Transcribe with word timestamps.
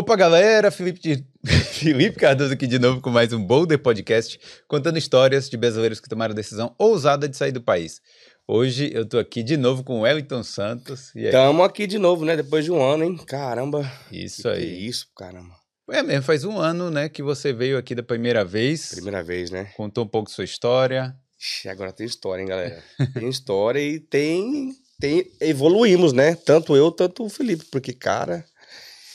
Opa, 0.00 0.16
galera! 0.16 0.70
Felipe, 0.70 0.98
de... 0.98 1.26
Felipe 1.74 2.16
Cardoso 2.16 2.54
aqui 2.54 2.66
de 2.66 2.78
novo 2.78 3.02
com 3.02 3.10
mais 3.10 3.34
um 3.34 3.44
Boulder 3.44 3.78
Podcast, 3.78 4.40
contando 4.66 4.96
histórias 4.96 5.50
de 5.50 5.58
brasileiros 5.58 6.00
que 6.00 6.08
tomaram 6.08 6.32
a 6.32 6.34
decisão 6.34 6.74
ousada 6.78 7.28
de 7.28 7.36
sair 7.36 7.52
do 7.52 7.60
país. 7.60 8.00
Hoje 8.48 8.90
eu 8.94 9.04
tô 9.04 9.18
aqui 9.18 9.42
de 9.42 9.58
novo 9.58 9.84
com 9.84 9.98
o 9.98 10.00
Wellington 10.00 10.42
Santos. 10.42 11.14
E 11.14 11.30
Tamo 11.30 11.62
aqui 11.62 11.86
de 11.86 11.98
novo, 11.98 12.24
né? 12.24 12.34
Depois 12.34 12.64
de 12.64 12.72
um 12.72 12.82
ano, 12.82 13.04
hein? 13.04 13.18
Caramba. 13.26 13.92
Isso 14.10 14.44
que 14.44 14.48
aí. 14.48 14.60
Que 14.62 14.86
isso, 14.86 15.06
caramba. 15.14 15.54
É 15.90 16.02
mesmo, 16.02 16.22
faz 16.22 16.44
um 16.44 16.58
ano, 16.58 16.90
né, 16.90 17.06
que 17.10 17.22
você 17.22 17.52
veio 17.52 17.76
aqui 17.76 17.94
da 17.94 18.02
primeira 18.02 18.42
vez. 18.42 18.94
Primeira 18.94 19.22
vez, 19.22 19.50
né? 19.50 19.70
Contou 19.76 20.04
um 20.04 20.08
pouco 20.08 20.30
de 20.30 20.34
sua 20.34 20.44
história. 20.44 21.14
Ixi, 21.38 21.68
agora 21.68 21.92
tem 21.92 22.06
história, 22.06 22.40
hein, 22.40 22.48
galera? 22.48 22.82
tem 23.12 23.28
história 23.28 23.78
e 23.78 24.00
tem, 24.00 24.72
tem. 24.98 25.30
Evoluímos, 25.42 26.14
né? 26.14 26.36
Tanto 26.36 26.74
eu, 26.74 26.90
tanto 26.90 27.22
o 27.22 27.28
Felipe, 27.28 27.66
porque, 27.70 27.92
cara. 27.92 28.46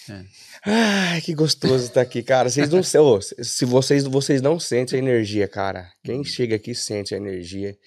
É. 0.08 0.45
Ai, 0.68 1.22
que 1.22 1.36
gostoso 1.36 1.86
estar 1.86 2.02
aqui, 2.02 2.24
cara. 2.24 2.50
Vocês 2.50 2.70
não 2.70 2.80
oh, 2.80 3.22
se 3.22 3.66
vocês 3.66 4.04
vocês 4.06 4.42
não 4.42 4.60
sentem 4.60 5.00
a 5.00 5.04
energia, 5.04 5.48
cara. 5.48 5.92
Quem 6.04 6.18
uhum. 6.18 6.24
chega 6.24 6.56
aqui 6.56 6.74
sente 6.74 7.14
a 7.14 7.18
energia 7.18 7.78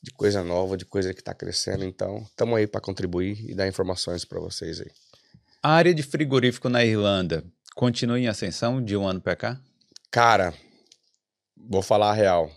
de 0.00 0.12
coisa 0.12 0.44
nova, 0.44 0.76
de 0.76 0.84
coisa 0.84 1.12
que 1.12 1.20
está 1.20 1.34
crescendo. 1.34 1.84
Então, 1.84 2.24
estamos 2.30 2.56
aí 2.56 2.68
para 2.68 2.80
contribuir 2.80 3.44
e 3.50 3.54
dar 3.56 3.66
informações 3.66 4.24
para 4.24 4.38
vocês 4.38 4.80
aí. 4.80 4.90
A 5.60 5.72
área 5.72 5.92
de 5.92 6.04
frigorífico 6.04 6.68
na 6.68 6.84
Irlanda 6.84 7.44
continua 7.74 8.20
em 8.20 8.28
ascensão 8.28 8.80
de 8.80 8.96
um 8.96 9.04
ano 9.04 9.20
para 9.20 9.34
cá? 9.34 9.60
Cara, 10.08 10.54
vou 11.56 11.82
falar 11.82 12.10
a 12.10 12.14
real. 12.14 12.52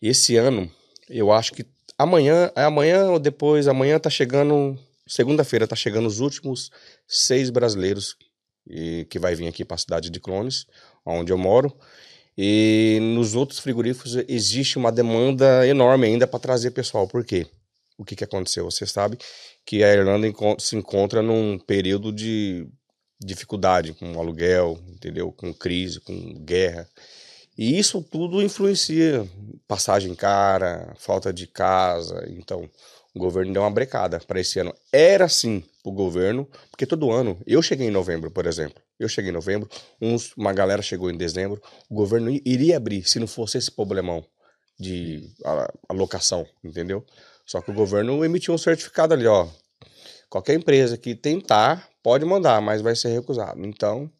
Esse 0.00 0.36
ano, 0.36 0.70
eu 1.10 1.32
acho 1.32 1.52
que 1.52 1.66
amanhã, 1.98 2.52
é 2.54 2.62
amanhã 2.62 3.06
ou 3.10 3.18
depois, 3.18 3.66
amanhã 3.66 3.98
tá 3.98 4.08
chegando, 4.08 4.78
segunda-feira 5.08 5.66
tá 5.66 5.74
chegando 5.74 6.06
os 6.06 6.20
últimos 6.20 6.70
seis 7.08 7.50
brasileiros 7.50 8.16
e 8.66 9.06
que 9.10 9.18
vai 9.18 9.34
vir 9.34 9.48
aqui 9.48 9.64
para 9.64 9.74
a 9.74 9.78
cidade 9.78 10.10
de 10.10 10.20
Clones, 10.20 10.66
onde 11.04 11.32
eu 11.32 11.38
moro. 11.38 11.74
E 12.36 12.98
nos 13.14 13.34
outros 13.34 13.58
frigoríficos 13.58 14.16
existe 14.28 14.78
uma 14.78 14.90
demanda 14.90 15.66
enorme 15.66 16.06
ainda 16.06 16.26
para 16.26 16.40
trazer 16.40 16.70
pessoal. 16.70 17.06
Por 17.06 17.24
quê? 17.24 17.46
O 17.98 18.04
que, 18.04 18.16
que 18.16 18.24
aconteceu? 18.24 18.64
Você 18.64 18.86
sabe 18.86 19.18
que 19.66 19.84
a 19.84 19.92
Irlanda 19.92 20.26
se 20.58 20.76
encontra 20.76 21.22
num 21.22 21.58
período 21.58 22.10
de 22.10 22.66
dificuldade 23.20 23.92
com 23.92 24.18
aluguel, 24.18 24.78
entendeu? 24.88 25.30
Com 25.30 25.52
crise, 25.52 26.00
com 26.00 26.34
guerra. 26.44 26.88
E 27.56 27.78
isso 27.78 28.02
tudo 28.02 28.42
influencia 28.42 29.28
passagem 29.68 30.14
cara, 30.14 30.94
falta 30.96 31.32
de 31.32 31.46
casa. 31.46 32.26
Então, 32.30 32.68
o 33.14 33.18
governo 33.18 33.52
deu 33.52 33.62
uma 33.62 33.70
brecada 33.70 34.18
para 34.20 34.40
esse 34.40 34.58
ano. 34.58 34.74
Era 34.92 35.28
sim 35.28 35.62
o 35.84 35.92
governo, 35.92 36.48
porque 36.70 36.86
todo 36.86 37.10
ano, 37.10 37.38
eu 37.46 37.60
cheguei 37.60 37.88
em 37.88 37.90
novembro, 37.90 38.30
por 38.30 38.46
exemplo. 38.46 38.82
Eu 38.98 39.08
cheguei 39.08 39.30
em 39.30 39.34
novembro, 39.34 39.68
uns, 40.00 40.32
uma 40.36 40.52
galera 40.52 40.80
chegou 40.80 41.10
em 41.10 41.16
dezembro. 41.16 41.60
O 41.90 41.94
governo 41.94 42.30
iria 42.44 42.76
abrir 42.76 43.08
se 43.08 43.18
não 43.18 43.26
fosse 43.26 43.58
esse 43.58 43.70
problemão 43.70 44.24
de 44.78 45.30
alocação, 45.88 46.46
entendeu? 46.64 47.04
Só 47.44 47.60
que 47.60 47.70
o 47.70 47.74
governo 47.74 48.24
emitiu 48.24 48.54
um 48.54 48.58
certificado 48.58 49.12
ali, 49.12 49.26
ó. 49.26 49.46
Qualquer 50.30 50.54
empresa 50.54 50.96
que 50.96 51.14
tentar 51.14 51.88
pode 52.02 52.24
mandar, 52.24 52.60
mas 52.62 52.80
vai 52.80 52.96
ser 52.96 53.08
recusado. 53.08 53.64
Então, 53.66 54.10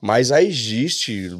mas 0.00 0.30
aí 0.30 0.46
existe 0.46 1.30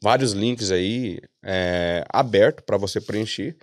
vários 0.00 0.32
links 0.32 0.70
aí 0.70 1.20
é, 1.42 2.04
aberto 2.08 2.62
para 2.62 2.76
você 2.76 3.00
preencher 3.00 3.56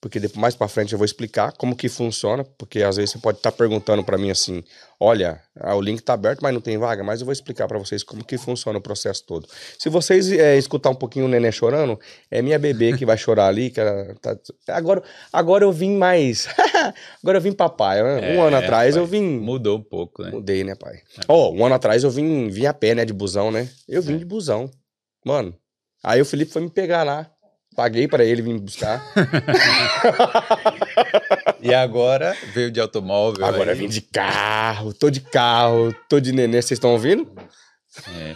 porque 0.00 0.18
depois, 0.18 0.40
mais 0.40 0.54
para 0.54 0.66
frente 0.66 0.92
eu 0.92 0.98
vou 0.98 1.04
explicar 1.04 1.52
como 1.52 1.76
que 1.76 1.88
funciona, 1.88 2.42
porque 2.56 2.82
às 2.82 2.96
vezes 2.96 3.10
você 3.10 3.18
pode 3.18 3.38
estar 3.38 3.50
tá 3.50 3.56
perguntando 3.56 4.02
para 4.02 4.16
mim 4.16 4.30
assim, 4.30 4.64
olha, 4.98 5.42
ah, 5.58 5.74
o 5.74 5.80
link 5.80 5.98
está 5.98 6.14
aberto, 6.14 6.40
mas 6.40 6.54
não 6.54 6.60
tem 6.60 6.78
vaga, 6.78 7.04
mas 7.04 7.20
eu 7.20 7.26
vou 7.26 7.32
explicar 7.32 7.68
para 7.68 7.78
vocês 7.78 8.02
como 8.02 8.24
que 8.24 8.38
funciona 8.38 8.78
o 8.78 8.82
processo 8.82 9.22
todo. 9.26 9.46
Se 9.78 9.90
vocês 9.90 10.32
é, 10.32 10.56
escutar 10.56 10.88
um 10.88 10.94
pouquinho 10.94 11.26
o 11.26 11.28
neném 11.28 11.52
chorando, 11.52 12.00
é 12.30 12.40
minha 12.40 12.58
bebê 12.58 12.96
que 12.96 13.04
vai 13.04 13.18
chorar 13.18 13.48
ali, 13.48 13.68
que 13.68 13.80
tá... 14.22 14.38
agora, 14.68 15.02
agora 15.30 15.64
eu 15.64 15.72
vim 15.72 15.94
mais, 15.96 16.48
agora 17.22 17.36
eu 17.36 17.42
vim 17.42 17.52
papai, 17.52 18.02
né? 18.02 18.36
um 18.36 18.42
ano 18.42 18.56
é, 18.56 18.64
atrás 18.64 18.94
pai. 18.94 19.02
eu 19.02 19.06
vim... 19.06 19.22
Mudou 19.22 19.76
um 19.76 19.82
pouco, 19.82 20.22
né? 20.22 20.30
Mudei, 20.30 20.64
né 20.64 20.74
pai? 20.74 21.00
Ó, 21.28 21.50
oh, 21.50 21.54
um 21.54 21.66
ano 21.66 21.74
atrás 21.74 22.04
eu 22.04 22.10
vim, 22.10 22.48
vim 22.48 22.64
a 22.64 22.72
pé, 22.72 22.94
né, 22.94 23.04
de 23.04 23.12
busão, 23.12 23.50
né? 23.50 23.68
Eu 23.86 24.00
vim 24.00 24.14
é. 24.14 24.18
de 24.18 24.24
busão, 24.24 24.70
mano. 25.26 25.54
Aí 26.02 26.22
o 26.22 26.24
Felipe 26.24 26.50
foi 26.50 26.62
me 26.62 26.70
pegar 26.70 27.02
lá, 27.02 27.30
Paguei 27.74 28.08
para 28.08 28.24
ele 28.24 28.42
vir 28.42 28.58
buscar. 28.58 29.02
e 31.62 31.72
agora 31.72 32.36
veio 32.52 32.70
de 32.70 32.80
automóvel. 32.80 33.44
Agora 33.44 33.74
vim 33.74 33.88
de 33.88 34.00
carro, 34.00 34.92
tô 34.92 35.08
de 35.08 35.20
carro, 35.20 35.94
tô 36.08 36.18
de 36.18 36.32
nenê, 36.32 36.60
vocês 36.60 36.72
estão 36.72 36.90
ouvindo? 36.90 37.30
É. 38.16 38.34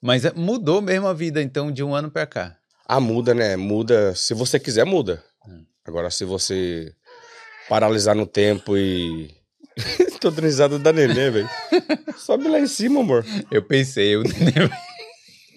Mas 0.00 0.24
é, 0.24 0.32
mudou 0.34 0.82
mesmo 0.82 1.06
a 1.06 1.12
vida, 1.12 1.42
então, 1.42 1.72
de 1.72 1.82
um 1.82 1.94
ano 1.94 2.10
para 2.10 2.26
cá. 2.26 2.56
Ah, 2.86 3.00
muda, 3.00 3.34
né? 3.34 3.56
Muda. 3.56 4.14
Se 4.14 4.34
você 4.34 4.60
quiser, 4.60 4.84
muda. 4.84 5.24
Hum. 5.48 5.64
Agora, 5.84 6.10
se 6.10 6.24
você 6.24 6.92
paralisar 7.68 8.14
no 8.14 8.26
tempo 8.26 8.76
e. 8.76 9.34
tô 10.20 10.30
trisado 10.30 10.78
da 10.78 10.92
nenê, 10.92 11.30
velho. 11.30 11.50
Sobe 12.16 12.48
lá 12.48 12.60
em 12.60 12.66
cima, 12.66 13.00
amor. 13.00 13.24
Eu 13.50 13.62
pensei, 13.62 14.16
o 14.16 14.22
nenê. 14.22 14.70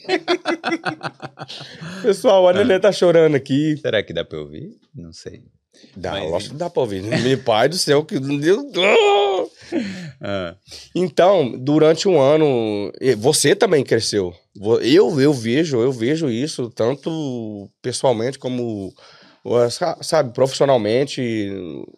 Pessoal, 2.02 2.48
a 2.48 2.54
Nenê 2.54 2.80
tá 2.80 2.92
chorando 2.92 3.36
aqui. 3.36 3.78
Será 3.78 4.02
que 4.04 4.14
dá 4.14 4.24
pra 4.24 4.40
ouvir? 4.40 4.72
Não 4.96 5.12
sei. 5.12 5.44
Dá, 5.96 6.12
Mas... 6.12 6.30
lógico 6.30 6.54
que 6.54 6.60
dá 6.60 6.70
pra 6.70 6.82
ouvir. 6.82 7.02
Meu 7.24 7.38
pai 7.44 7.70
do 7.70 7.78
céu, 7.78 8.04
que 8.04 8.20
Deus. 8.20 8.64
Ah. 10.22 10.56
Então, 10.96 11.58
durante 11.58 12.08
um 12.08 12.20
ano, 12.20 12.92
você 13.18 13.56
também 13.56 13.84
cresceu. 13.84 14.34
Eu, 14.82 15.20
eu 15.20 15.34
vejo, 15.34 15.80
eu 15.80 15.92
vejo 15.92 16.30
isso, 16.30 16.70
tanto 16.70 17.70
pessoalmente 17.81 18.38
como, 18.38 18.94
sabe, 20.02 20.34
profissionalmente, 20.34 21.50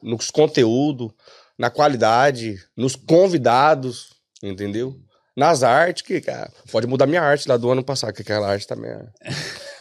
nos 0.03 0.29
conteúdo, 0.29 1.11
na 1.57 1.69
qualidade, 1.69 2.57
nos 2.75 2.95
convidados, 2.95 4.09
entendeu? 4.43 4.95
Nas 5.35 5.63
artes, 5.63 6.01
que, 6.03 6.19
cara, 6.19 6.51
pode 6.71 6.87
mudar 6.87 7.07
minha 7.07 7.21
arte 7.21 7.47
lá 7.47 7.55
do 7.55 7.69
ano 7.71 7.83
passado, 7.83 8.13
que 8.13 8.21
aquela 8.21 8.49
arte 8.49 8.67
também 8.67 8.91
é. 8.91 9.05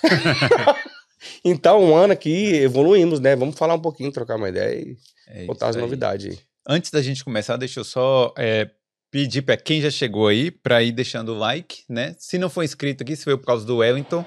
então, 1.44 1.82
um 1.82 1.96
ano 1.96 2.12
aqui, 2.12 2.54
evoluímos, 2.54 3.18
né? 3.18 3.34
Vamos 3.34 3.56
falar 3.56 3.74
um 3.74 3.80
pouquinho, 3.80 4.12
trocar 4.12 4.36
uma 4.36 4.48
ideia 4.48 4.80
e 4.80 4.96
é 5.28 5.46
botar 5.46 5.68
as 5.68 5.76
aí. 5.76 5.82
novidades 5.82 6.26
aí. 6.26 6.38
Antes 6.68 6.90
da 6.90 7.02
gente 7.02 7.24
começar, 7.24 7.56
deixa 7.56 7.80
eu 7.80 7.84
só 7.84 8.32
é, 8.38 8.70
pedir 9.10 9.42
para 9.42 9.56
quem 9.56 9.80
já 9.80 9.90
chegou 9.90 10.28
aí 10.28 10.50
para 10.50 10.82
ir 10.82 10.92
deixando 10.92 11.30
o 11.30 11.38
like, 11.38 11.82
né? 11.88 12.14
Se 12.18 12.38
não 12.38 12.48
for 12.48 12.62
inscrito 12.62 13.02
aqui, 13.02 13.16
se 13.16 13.24
veio 13.24 13.38
por 13.38 13.46
causa 13.46 13.66
do 13.66 13.78
Wellington, 13.78 14.24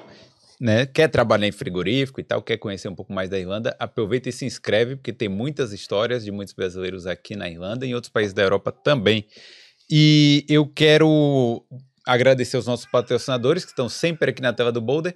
né? 0.60 0.86
Quer 0.86 1.08
trabalhar 1.08 1.48
em 1.48 1.52
frigorífico 1.52 2.20
e 2.20 2.24
tal, 2.24 2.42
quer 2.42 2.58
conhecer 2.58 2.90
um 2.90 2.96
pouco 2.96 3.14
mais 3.14 3.30
da 3.30 3.40
Irlanda, 3.40 3.76
aproveita 3.80 4.30
e 4.30 4.32
se 4.32 4.46
inscreve, 4.46 4.98
porque 4.98 5.14
tem 5.14 5.30
muitas 5.30 5.72
histórias 5.72 6.26
de 6.26 6.32
muitos 6.32 6.54
brasileiros 6.54 7.08
aqui 7.08 7.36
na 7.36 7.50
Irlanda 7.50 7.86
e 7.86 7.90
em 7.90 7.94
outros 7.94 8.12
países 8.12 8.34
da 8.34 8.42
Europa 8.42 8.72
também. 8.72 9.26
E 9.96 10.44
eu 10.50 10.66
quero 10.66 11.64
agradecer 12.04 12.58
os 12.58 12.66
nossos 12.66 12.88
patrocinadores 12.88 13.64
que 13.64 13.70
estão 13.70 13.88
sempre 13.88 14.32
aqui 14.32 14.42
na 14.42 14.52
tela 14.52 14.72
do 14.72 14.82
Boulder. 14.82 15.16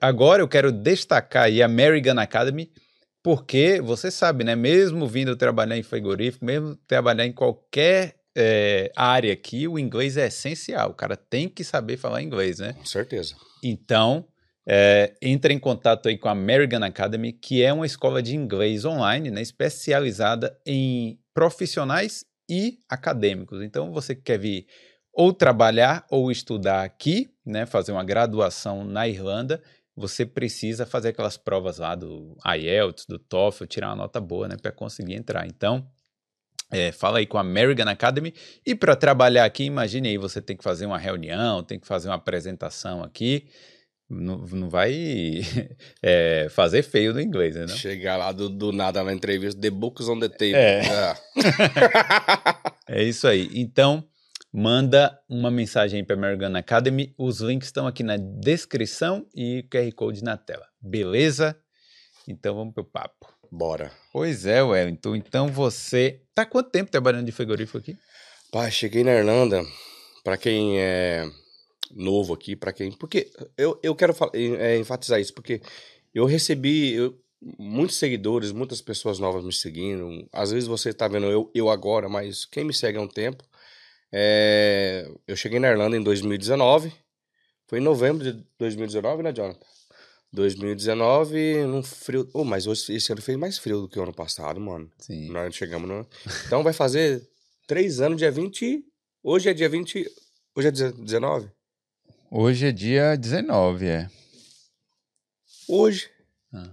Agora 0.00 0.42
eu 0.42 0.48
quero 0.48 0.72
destacar 0.72 1.48
a 1.48 1.64
American 1.64 2.18
Academy, 2.18 2.68
porque 3.22 3.80
você 3.80 4.10
sabe, 4.10 4.42
né? 4.42 4.56
Mesmo 4.56 5.06
vindo 5.06 5.36
trabalhar 5.36 5.78
em 5.78 5.84
frigorífico, 5.84 6.44
mesmo 6.44 6.74
trabalhar 6.88 7.26
em 7.26 7.32
qualquer 7.32 8.16
é, 8.36 8.90
área 8.96 9.32
aqui, 9.32 9.68
o 9.68 9.78
inglês 9.78 10.16
é 10.16 10.26
essencial. 10.26 10.90
O 10.90 10.94
cara 10.94 11.16
tem 11.16 11.48
que 11.48 11.62
saber 11.62 11.96
falar 11.96 12.22
inglês, 12.22 12.58
né? 12.58 12.72
Com 12.72 12.84
certeza. 12.84 13.36
Então, 13.62 14.26
é, 14.66 15.14
entre 15.22 15.54
em 15.54 15.60
contato 15.60 16.08
aí 16.08 16.18
com 16.18 16.26
a 16.26 16.32
American 16.32 16.82
Academy, 16.82 17.32
que 17.32 17.62
é 17.62 17.72
uma 17.72 17.86
escola 17.86 18.20
de 18.20 18.34
inglês 18.34 18.84
online, 18.84 19.30
né, 19.30 19.40
especializada 19.40 20.58
em 20.66 21.20
profissionais 21.32 22.24
e 22.52 22.80
acadêmicos. 22.86 23.62
Então, 23.62 23.90
você 23.90 24.14
quer 24.14 24.38
vir 24.38 24.66
ou 25.10 25.32
trabalhar 25.32 26.04
ou 26.10 26.30
estudar 26.30 26.84
aqui, 26.84 27.30
né, 27.46 27.64
fazer 27.64 27.92
uma 27.92 28.04
graduação 28.04 28.84
na 28.84 29.08
Irlanda, 29.08 29.62
você 29.96 30.26
precisa 30.26 30.84
fazer 30.84 31.08
aquelas 31.08 31.38
provas 31.38 31.78
lá 31.78 31.94
do 31.94 32.36
IELTS, 32.46 33.06
do 33.08 33.18
TOEFL, 33.18 33.64
tirar 33.64 33.88
uma 33.88 33.96
nota 33.96 34.20
boa, 34.20 34.48
né, 34.48 34.56
para 34.60 34.70
conseguir 34.70 35.14
entrar. 35.14 35.46
Então, 35.46 35.86
é, 36.70 36.92
fala 36.92 37.20
aí 37.20 37.26
com 37.26 37.38
a 37.38 37.40
American 37.40 37.88
Academy. 37.88 38.34
E 38.66 38.74
para 38.74 38.94
trabalhar 38.94 39.46
aqui, 39.46 39.64
imagine 39.64 40.10
aí, 40.10 40.18
você 40.18 40.42
tem 40.42 40.54
que 40.54 40.64
fazer 40.64 40.84
uma 40.84 40.98
reunião, 40.98 41.62
tem 41.62 41.80
que 41.80 41.86
fazer 41.86 42.08
uma 42.10 42.16
apresentação 42.16 43.02
aqui. 43.02 43.46
Não, 44.12 44.38
não 44.38 44.68
vai 44.68 45.40
é, 46.02 46.48
fazer 46.50 46.82
feio 46.82 47.14
no 47.14 47.20
inglês, 47.20 47.54
né? 47.54 47.62
Não? 47.62 47.76
Chegar 47.76 48.16
lá 48.16 48.30
do, 48.30 48.48
do 48.48 48.72
nada 48.72 49.02
na 49.02 49.12
entrevista, 49.12 49.60
the 49.60 49.70
books 49.70 50.08
on 50.08 50.18
the 50.18 50.28
table. 50.28 50.54
É. 50.54 50.82
É, 52.88 52.98
é 53.00 53.02
isso 53.02 53.26
aí. 53.26 53.48
Então, 53.54 54.04
manda 54.52 55.18
uma 55.28 55.50
mensagem 55.50 56.00
aí 56.00 56.06
para 56.06 56.16
American 56.16 56.54
Academy. 56.54 57.14
Os 57.16 57.40
links 57.40 57.68
estão 57.68 57.86
aqui 57.86 58.02
na 58.02 58.16
descrição 58.16 59.26
e 59.34 59.66
QR 59.70 59.90
Code 59.94 60.22
na 60.22 60.36
tela. 60.36 60.66
Beleza? 60.80 61.56
Então 62.28 62.54
vamos 62.54 62.74
pro 62.74 62.84
papo. 62.84 63.32
Bora. 63.50 63.90
Pois 64.12 64.46
é, 64.46 64.62
Wellington. 64.62 65.16
Então 65.16 65.48
você 65.48 66.20
tá 66.34 66.44
quanto 66.44 66.70
tempo 66.70 66.90
trabalhando 66.90 67.26
de 67.26 67.32
frigorífico 67.32 67.78
aqui? 67.78 67.96
Pai, 68.50 68.70
cheguei 68.70 69.02
na 69.02 69.12
Irlanda. 69.12 69.62
Para 70.22 70.36
quem 70.36 70.78
é 70.78 71.24
novo 71.94 72.34
aqui 72.34 72.56
para 72.56 72.72
quem. 72.72 72.92
Porque 72.92 73.30
eu, 73.56 73.78
eu 73.82 73.94
quero 73.94 74.14
é, 74.34 74.78
enfatizar 74.78 75.20
isso, 75.20 75.34
porque 75.34 75.60
eu 76.14 76.24
recebi 76.24 76.94
eu, 76.94 77.18
muitos 77.58 77.96
seguidores, 77.96 78.52
muitas 78.52 78.80
pessoas 78.80 79.18
novas 79.18 79.44
me 79.44 79.52
seguindo. 79.52 80.28
Às 80.32 80.52
vezes 80.52 80.68
você 80.68 80.92
tá 80.92 81.08
vendo 81.08 81.26
eu, 81.26 81.50
eu 81.54 81.70
agora, 81.70 82.08
mas 82.08 82.44
quem 82.44 82.64
me 82.64 82.74
segue 82.74 82.98
há 82.98 83.00
um 83.00 83.08
tempo. 83.08 83.44
É, 84.12 85.10
eu 85.26 85.36
cheguei 85.36 85.58
na 85.58 85.70
Irlanda 85.70 85.96
em 85.96 86.02
2019. 86.02 86.92
Foi 87.66 87.78
em 87.78 87.82
novembro 87.82 88.22
de 88.22 88.44
2019, 88.58 89.22
né, 89.22 89.32
Jonathan? 89.32 89.66
2019, 90.32 91.66
num 91.66 91.82
frio. 91.82 92.28
Oh, 92.32 92.44
mas 92.44 92.66
hoje, 92.66 92.94
esse 92.94 93.12
ano 93.12 93.20
fez 93.20 93.36
mais 93.36 93.58
frio 93.58 93.82
do 93.82 93.88
que 93.88 93.98
o 93.98 94.02
ano 94.02 94.14
passado, 94.14 94.58
mano. 94.60 94.90
Sim. 94.98 95.30
Nós 95.30 95.54
chegamos 95.54 95.88
no. 95.88 96.06
Então 96.46 96.62
vai 96.62 96.72
fazer 96.72 97.26
três 97.66 98.00
anos, 98.00 98.18
dia 98.18 98.30
20. 98.30 98.84
Hoje 99.22 99.50
é 99.50 99.54
dia 99.54 99.68
20. 99.68 100.06
Hoje 100.54 100.68
é 100.68 100.70
19? 100.70 101.50
Hoje 102.34 102.68
é 102.68 102.72
dia 102.72 103.14
19, 103.14 103.86
é. 103.86 104.08
Hoje. 105.68 106.08
Ah. 106.50 106.70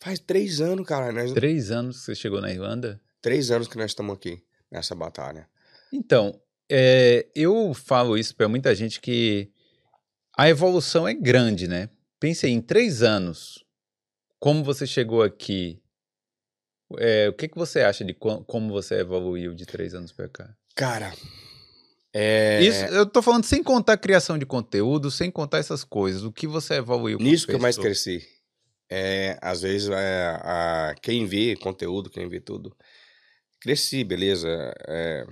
Faz 0.00 0.18
três 0.18 0.60
anos, 0.60 0.84
cara. 0.84 1.12
Nós... 1.12 1.32
Três 1.32 1.70
anos 1.70 2.00
que 2.00 2.06
você 2.06 2.14
chegou 2.16 2.40
na 2.40 2.50
Irlanda? 2.50 3.00
Três 3.22 3.52
anos 3.52 3.68
que 3.68 3.76
nós 3.76 3.92
estamos 3.92 4.16
aqui, 4.16 4.42
nessa 4.68 4.96
batalha. 4.96 5.48
Então, 5.92 6.42
é, 6.68 7.28
eu 7.36 7.72
falo 7.72 8.18
isso 8.18 8.34
para 8.34 8.48
muita 8.48 8.74
gente 8.74 9.00
que 9.00 9.52
a 10.36 10.48
evolução 10.48 11.06
é 11.06 11.14
grande, 11.14 11.68
né? 11.68 11.88
Pense 12.18 12.48
em 12.48 12.60
três 12.60 13.00
anos, 13.00 13.64
como 14.40 14.64
você 14.64 14.88
chegou 14.88 15.22
aqui. 15.22 15.80
É, 16.98 17.28
o 17.28 17.32
que, 17.32 17.46
que 17.46 17.56
você 17.56 17.82
acha 17.82 18.04
de 18.04 18.12
como 18.12 18.72
você 18.72 18.96
evoluiu 18.96 19.54
de 19.54 19.66
três 19.66 19.94
anos 19.94 20.10
para 20.10 20.28
cá? 20.28 20.56
Cara, 20.74 21.12
é... 22.12 22.60
Isso, 22.62 22.84
eu 22.86 23.06
tô 23.06 23.22
falando 23.22 23.44
sem 23.44 23.62
contar 23.62 23.94
a 23.94 23.98
criação 23.98 24.36
de 24.38 24.44
conteúdo, 24.44 25.10
sem 25.10 25.30
contar 25.30 25.58
essas 25.58 25.84
coisas. 25.84 26.22
O 26.22 26.32
que 26.32 26.46
você 26.46 26.74
evoluiu? 26.74 27.18
Nisso 27.18 27.46
que 27.46 27.54
eu 27.54 27.58
mais 27.58 27.78
cresci. 27.78 28.26
É, 28.90 29.38
às 29.40 29.62
vezes, 29.62 29.88
é, 29.88 30.40
a, 30.42 30.94
quem 31.00 31.24
vê 31.24 31.54
conteúdo, 31.56 32.10
quem 32.10 32.28
vê 32.28 32.40
tudo. 32.40 32.76
Cresci, 33.60 34.02
beleza. 34.02 34.48
É, 34.88 35.24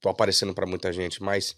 tô 0.00 0.08
aparecendo 0.08 0.54
para 0.54 0.66
muita 0.66 0.90
gente, 0.90 1.22
mas 1.22 1.54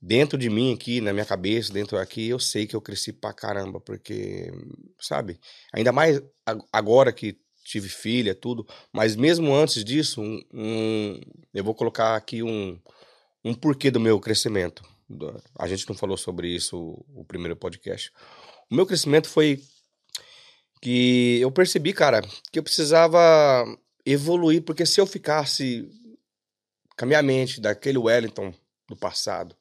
dentro 0.00 0.36
de 0.36 0.50
mim 0.50 0.74
aqui, 0.74 1.00
na 1.00 1.14
minha 1.14 1.24
cabeça, 1.24 1.72
dentro 1.72 1.96
aqui, 1.96 2.28
eu 2.28 2.38
sei 2.38 2.66
que 2.66 2.76
eu 2.76 2.82
cresci 2.82 3.12
pra 3.12 3.32
caramba, 3.32 3.80
porque, 3.80 4.52
sabe? 5.00 5.40
Ainda 5.72 5.92
mais 5.92 6.20
agora 6.70 7.10
que 7.10 7.38
tive 7.64 7.88
filha, 7.88 8.34
tudo, 8.34 8.66
mas 8.92 9.16
mesmo 9.16 9.54
antes 9.54 9.82
disso, 9.82 10.20
um, 10.20 10.42
um, 10.52 11.20
eu 11.54 11.64
vou 11.64 11.74
colocar 11.74 12.14
aqui 12.14 12.42
um, 12.42 12.78
um 13.44 13.54
porquê 13.54 13.90
do 13.90 14.00
meu 14.00 14.18
crescimento. 14.18 14.82
A 15.58 15.68
gente 15.68 15.86
não 15.88 15.94
falou 15.94 16.16
sobre 16.16 16.48
isso 16.48 17.04
o 17.14 17.24
primeiro 17.24 17.54
podcast. 17.54 18.10
O 18.70 18.74
meu 18.74 18.86
crescimento 18.86 19.28
foi 19.28 19.62
que 20.80 21.38
eu 21.40 21.50
percebi, 21.52 21.92
cara, 21.92 22.22
que 22.50 22.58
eu 22.58 22.62
precisava 22.62 23.18
evoluir, 24.04 24.62
porque 24.62 24.86
se 24.86 25.00
eu 25.00 25.06
ficasse 25.06 25.88
com 26.96 27.04
a 27.04 27.08
minha 27.08 27.22
mente 27.22 27.60
daquele 27.60 27.98
Wellington 27.98 28.52
do 28.88 28.96
passado, 28.96 29.54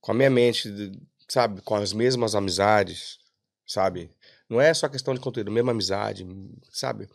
com 0.00 0.12
a 0.12 0.14
minha 0.14 0.30
mente, 0.30 0.70
sabe, 1.28 1.60
com 1.62 1.74
as 1.74 1.92
mesmas 1.92 2.34
amizades, 2.34 3.18
sabe? 3.66 4.10
Não 4.48 4.60
é 4.60 4.72
só 4.72 4.88
questão 4.88 5.12
de 5.12 5.20
conteúdo, 5.20 5.50
mesma 5.50 5.72
amizade, 5.72 6.26
sabe? 6.70 7.08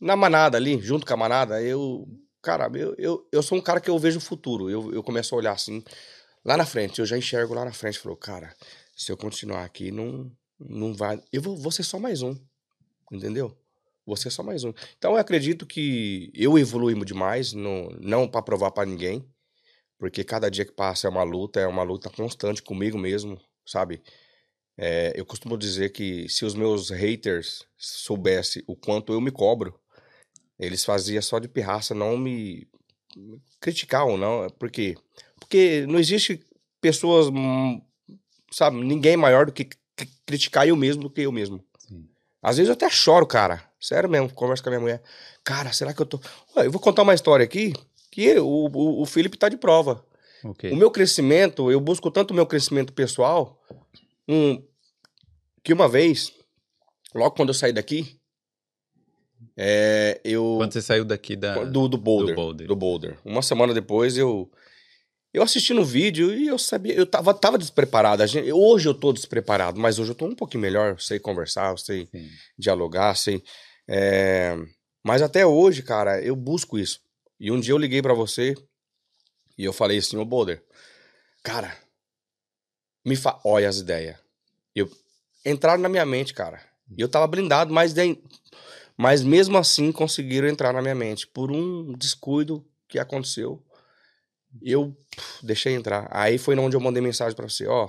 Na 0.00 0.14
manada 0.14 0.56
ali, 0.56 0.80
junto 0.80 1.04
com 1.04 1.12
a 1.12 1.16
manada, 1.16 1.60
eu 1.60 2.06
cara, 2.42 2.70
eu, 2.74 2.94
eu, 2.98 3.28
eu 3.32 3.42
sou 3.42 3.58
um 3.58 3.60
cara 3.60 3.80
que 3.80 3.90
eu 3.90 3.98
vejo 3.98 4.18
o 4.18 4.22
futuro. 4.22 4.70
Eu, 4.70 4.92
eu 4.92 5.02
começo 5.02 5.34
a 5.34 5.38
olhar 5.38 5.52
assim, 5.52 5.82
lá 6.44 6.56
na 6.56 6.66
frente, 6.66 7.00
eu 7.00 7.06
já 7.06 7.16
enxergo 7.16 7.54
lá 7.54 7.64
na 7.64 7.72
frente. 7.72 7.98
Falou, 7.98 8.16
cara, 8.16 8.54
se 8.96 9.12
eu 9.12 9.16
continuar 9.16 9.64
aqui, 9.64 9.90
não, 9.90 10.30
não 10.58 10.94
vai. 10.94 11.20
Eu 11.32 11.42
vou, 11.42 11.56
vou 11.56 11.72
ser 11.72 11.82
só 11.82 11.98
mais 11.98 12.22
um. 12.22 12.36
Entendeu? 13.10 13.56
Vou 14.06 14.16
ser 14.16 14.30
só 14.30 14.42
mais 14.42 14.64
um. 14.64 14.72
Então 14.96 15.12
eu 15.12 15.18
acredito 15.18 15.66
que 15.66 16.30
eu 16.34 16.58
evolui 16.58 16.94
demais, 17.04 17.52
não, 17.52 17.90
não 18.00 18.26
para 18.26 18.42
provar 18.42 18.70
para 18.70 18.88
ninguém, 18.88 19.28
porque 19.98 20.24
cada 20.24 20.50
dia 20.50 20.64
que 20.64 20.72
passa 20.72 21.06
é 21.06 21.10
uma 21.10 21.22
luta, 21.22 21.60
é 21.60 21.66
uma 21.66 21.82
luta 21.82 22.08
constante 22.08 22.62
comigo 22.62 22.96
mesmo, 22.96 23.38
sabe? 23.66 24.02
É, 24.78 25.12
eu 25.14 25.26
costumo 25.26 25.58
dizer 25.58 25.90
que 25.90 26.28
se 26.28 26.44
os 26.44 26.54
meus 26.54 26.88
haters 26.88 27.66
soubessem 27.76 28.62
o 28.66 28.76
quanto 28.76 29.12
eu 29.12 29.20
me 29.20 29.30
cobro, 29.30 29.78
eles 30.58 30.84
faziam 30.84 31.22
só 31.22 31.38
de 31.38 31.48
pirraça, 31.48 31.94
não 31.94 32.16
me 32.16 32.66
criticar 33.60 34.06
ou 34.06 34.16
não. 34.16 34.48
Por 34.50 34.70
quê? 34.70 34.96
Porque 35.38 35.86
não 35.88 35.98
existe 35.98 36.42
pessoas, 36.80 37.28
hum, 37.28 37.80
sabe, 38.50 38.76
ninguém 38.78 39.16
maior 39.16 39.46
do 39.46 39.52
que 39.52 39.68
criticar 40.26 40.66
eu 40.66 40.76
mesmo 40.76 41.02
do 41.02 41.10
que 41.10 41.22
eu 41.22 41.32
mesmo. 41.32 41.64
Sim. 41.78 42.08
Às 42.42 42.56
vezes 42.56 42.68
eu 42.68 42.74
até 42.74 42.88
choro, 42.90 43.26
cara. 43.26 43.62
Sério 43.80 44.08
mesmo, 44.08 44.32
converso 44.32 44.62
com 44.62 44.68
a 44.68 44.72
minha 44.72 44.80
mulher. 44.80 45.02
Cara, 45.44 45.72
será 45.72 45.94
que 45.94 46.02
eu 46.02 46.06
tô. 46.06 46.20
Eu 46.56 46.70
vou 46.70 46.80
contar 46.80 47.02
uma 47.02 47.14
história 47.14 47.44
aqui 47.44 47.72
que 48.10 48.38
o, 48.38 48.68
o, 48.72 49.02
o 49.02 49.06
Felipe 49.06 49.38
tá 49.38 49.48
de 49.48 49.56
prova. 49.56 50.04
Okay. 50.42 50.72
O 50.72 50.76
meu 50.76 50.90
crescimento, 50.90 51.70
eu 51.70 51.80
busco 51.80 52.10
tanto 52.10 52.30
o 52.30 52.34
meu 52.34 52.46
crescimento 52.46 52.92
pessoal, 52.92 53.60
um, 54.28 54.62
que 55.62 55.72
uma 55.72 55.88
vez, 55.88 56.32
logo 57.14 57.34
quando 57.34 57.48
eu 57.50 57.54
saí 57.54 57.72
daqui, 57.72 58.17
é, 59.60 60.20
eu... 60.22 60.54
Quando 60.56 60.72
você 60.72 60.80
saiu 60.80 61.04
daqui 61.04 61.34
da... 61.34 61.64
Do, 61.64 61.88
do, 61.88 61.98
Boulder, 61.98 62.32
do 62.32 62.40
Boulder. 62.40 62.66
Do 62.68 62.76
Boulder. 62.76 63.18
Uma 63.24 63.42
semana 63.42 63.74
depois 63.74 64.16
eu... 64.16 64.48
Eu 65.34 65.42
assisti 65.42 65.74
no 65.74 65.84
vídeo 65.84 66.32
e 66.32 66.46
eu 66.46 66.56
sabia... 66.56 66.94
Eu 66.94 67.04
tava, 67.04 67.34
tava 67.34 67.58
despreparado. 67.58 68.24
Gente, 68.24 68.52
hoje 68.52 68.88
eu 68.88 68.94
tô 68.94 69.12
despreparado, 69.12 69.80
mas 69.80 69.98
hoje 69.98 70.12
eu 70.12 70.14
tô 70.14 70.26
um 70.26 70.34
pouquinho 70.34 70.62
melhor. 70.62 71.00
Sei 71.00 71.18
conversar, 71.18 71.76
sei 71.76 72.06
Sim. 72.06 72.28
dialogar, 72.56 73.16
sei... 73.16 73.42
É... 73.88 74.56
Mas 75.04 75.22
até 75.22 75.44
hoje, 75.44 75.82
cara, 75.82 76.22
eu 76.22 76.36
busco 76.36 76.78
isso. 76.78 77.00
E 77.40 77.50
um 77.50 77.58
dia 77.58 77.72
eu 77.72 77.78
liguei 77.78 78.00
para 78.00 78.14
você 78.14 78.54
e 79.56 79.64
eu 79.64 79.72
falei 79.72 79.98
assim, 79.98 80.16
ô 80.16 80.24
Boulder, 80.24 80.62
cara, 81.42 81.76
me 83.04 83.16
fa... 83.16 83.40
olha 83.44 83.68
as 83.68 83.78
ideias. 83.78 84.16
Eu... 84.72 84.88
Entraram 85.44 85.82
na 85.82 85.88
minha 85.88 86.06
mente, 86.06 86.32
cara. 86.32 86.60
E 86.96 87.00
eu 87.00 87.08
tava 87.08 87.26
blindado, 87.26 87.72
mas 87.72 87.92
mas 88.98 89.22
mesmo 89.22 89.56
assim 89.56 89.92
conseguiram 89.92 90.48
entrar 90.48 90.72
na 90.72 90.82
minha 90.82 90.94
mente. 90.94 91.24
Por 91.28 91.52
um 91.52 91.92
descuido 91.92 92.66
que 92.88 92.98
aconteceu, 92.98 93.62
eu 94.60 94.96
puf, 95.14 95.46
deixei 95.46 95.74
entrar. 95.74 96.08
Aí 96.10 96.36
foi 96.36 96.58
onde 96.58 96.74
eu 96.74 96.80
mandei 96.80 97.00
mensagem 97.00 97.36
para 97.36 97.48
você, 97.48 97.64
ó. 97.68 97.88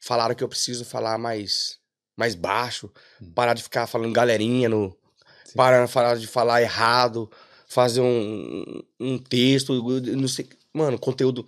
Falaram 0.00 0.34
que 0.34 0.42
eu 0.42 0.48
preciso 0.48 0.86
falar 0.86 1.18
mais, 1.18 1.78
mais 2.16 2.34
baixo, 2.34 2.90
hum. 3.20 3.30
parar 3.34 3.52
de 3.52 3.62
ficar 3.62 3.86
falando 3.86 4.14
galerinha 4.14 4.70
no. 4.70 4.96
Sim. 5.44 5.54
Parar 5.54 6.16
de 6.16 6.26
falar 6.26 6.62
errado, 6.62 7.30
fazer 7.68 8.00
um, 8.00 8.82
um 8.98 9.18
texto, 9.18 9.74
não 10.16 10.28
sei. 10.28 10.48
Mano, 10.72 10.98
conteúdo. 10.98 11.46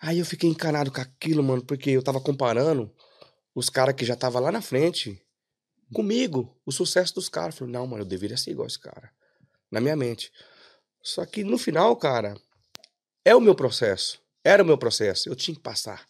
Aí 0.00 0.18
eu 0.18 0.26
fiquei 0.26 0.50
encanado 0.50 0.90
com 0.90 1.00
aquilo, 1.00 1.44
mano, 1.44 1.62
porque 1.62 1.90
eu 1.90 2.02
tava 2.02 2.20
comparando 2.20 2.92
os 3.54 3.70
caras 3.70 3.94
que 3.94 4.04
já 4.04 4.16
tava 4.16 4.40
lá 4.40 4.50
na 4.50 4.60
frente 4.60 5.22
comigo 5.92 6.56
o 6.64 6.72
sucesso 6.72 7.14
dos 7.14 7.28
caras. 7.28 7.56
Falei, 7.56 7.72
não, 7.72 7.86
mano, 7.86 8.02
eu 8.02 8.08
deveria 8.08 8.36
ser 8.36 8.50
igual 8.50 8.66
esse 8.66 8.78
cara. 8.78 9.10
Na 9.70 9.80
minha 9.80 9.96
mente. 9.96 10.32
Só 11.02 11.24
que 11.26 11.42
no 11.42 11.58
final, 11.58 11.96
cara, 11.96 12.34
é 13.24 13.34
o 13.34 13.40
meu 13.40 13.54
processo. 13.54 14.20
Era 14.44 14.62
o 14.62 14.66
meu 14.66 14.78
processo. 14.78 15.28
Eu 15.28 15.36
tinha 15.36 15.54
que 15.54 15.62
passar. 15.62 16.06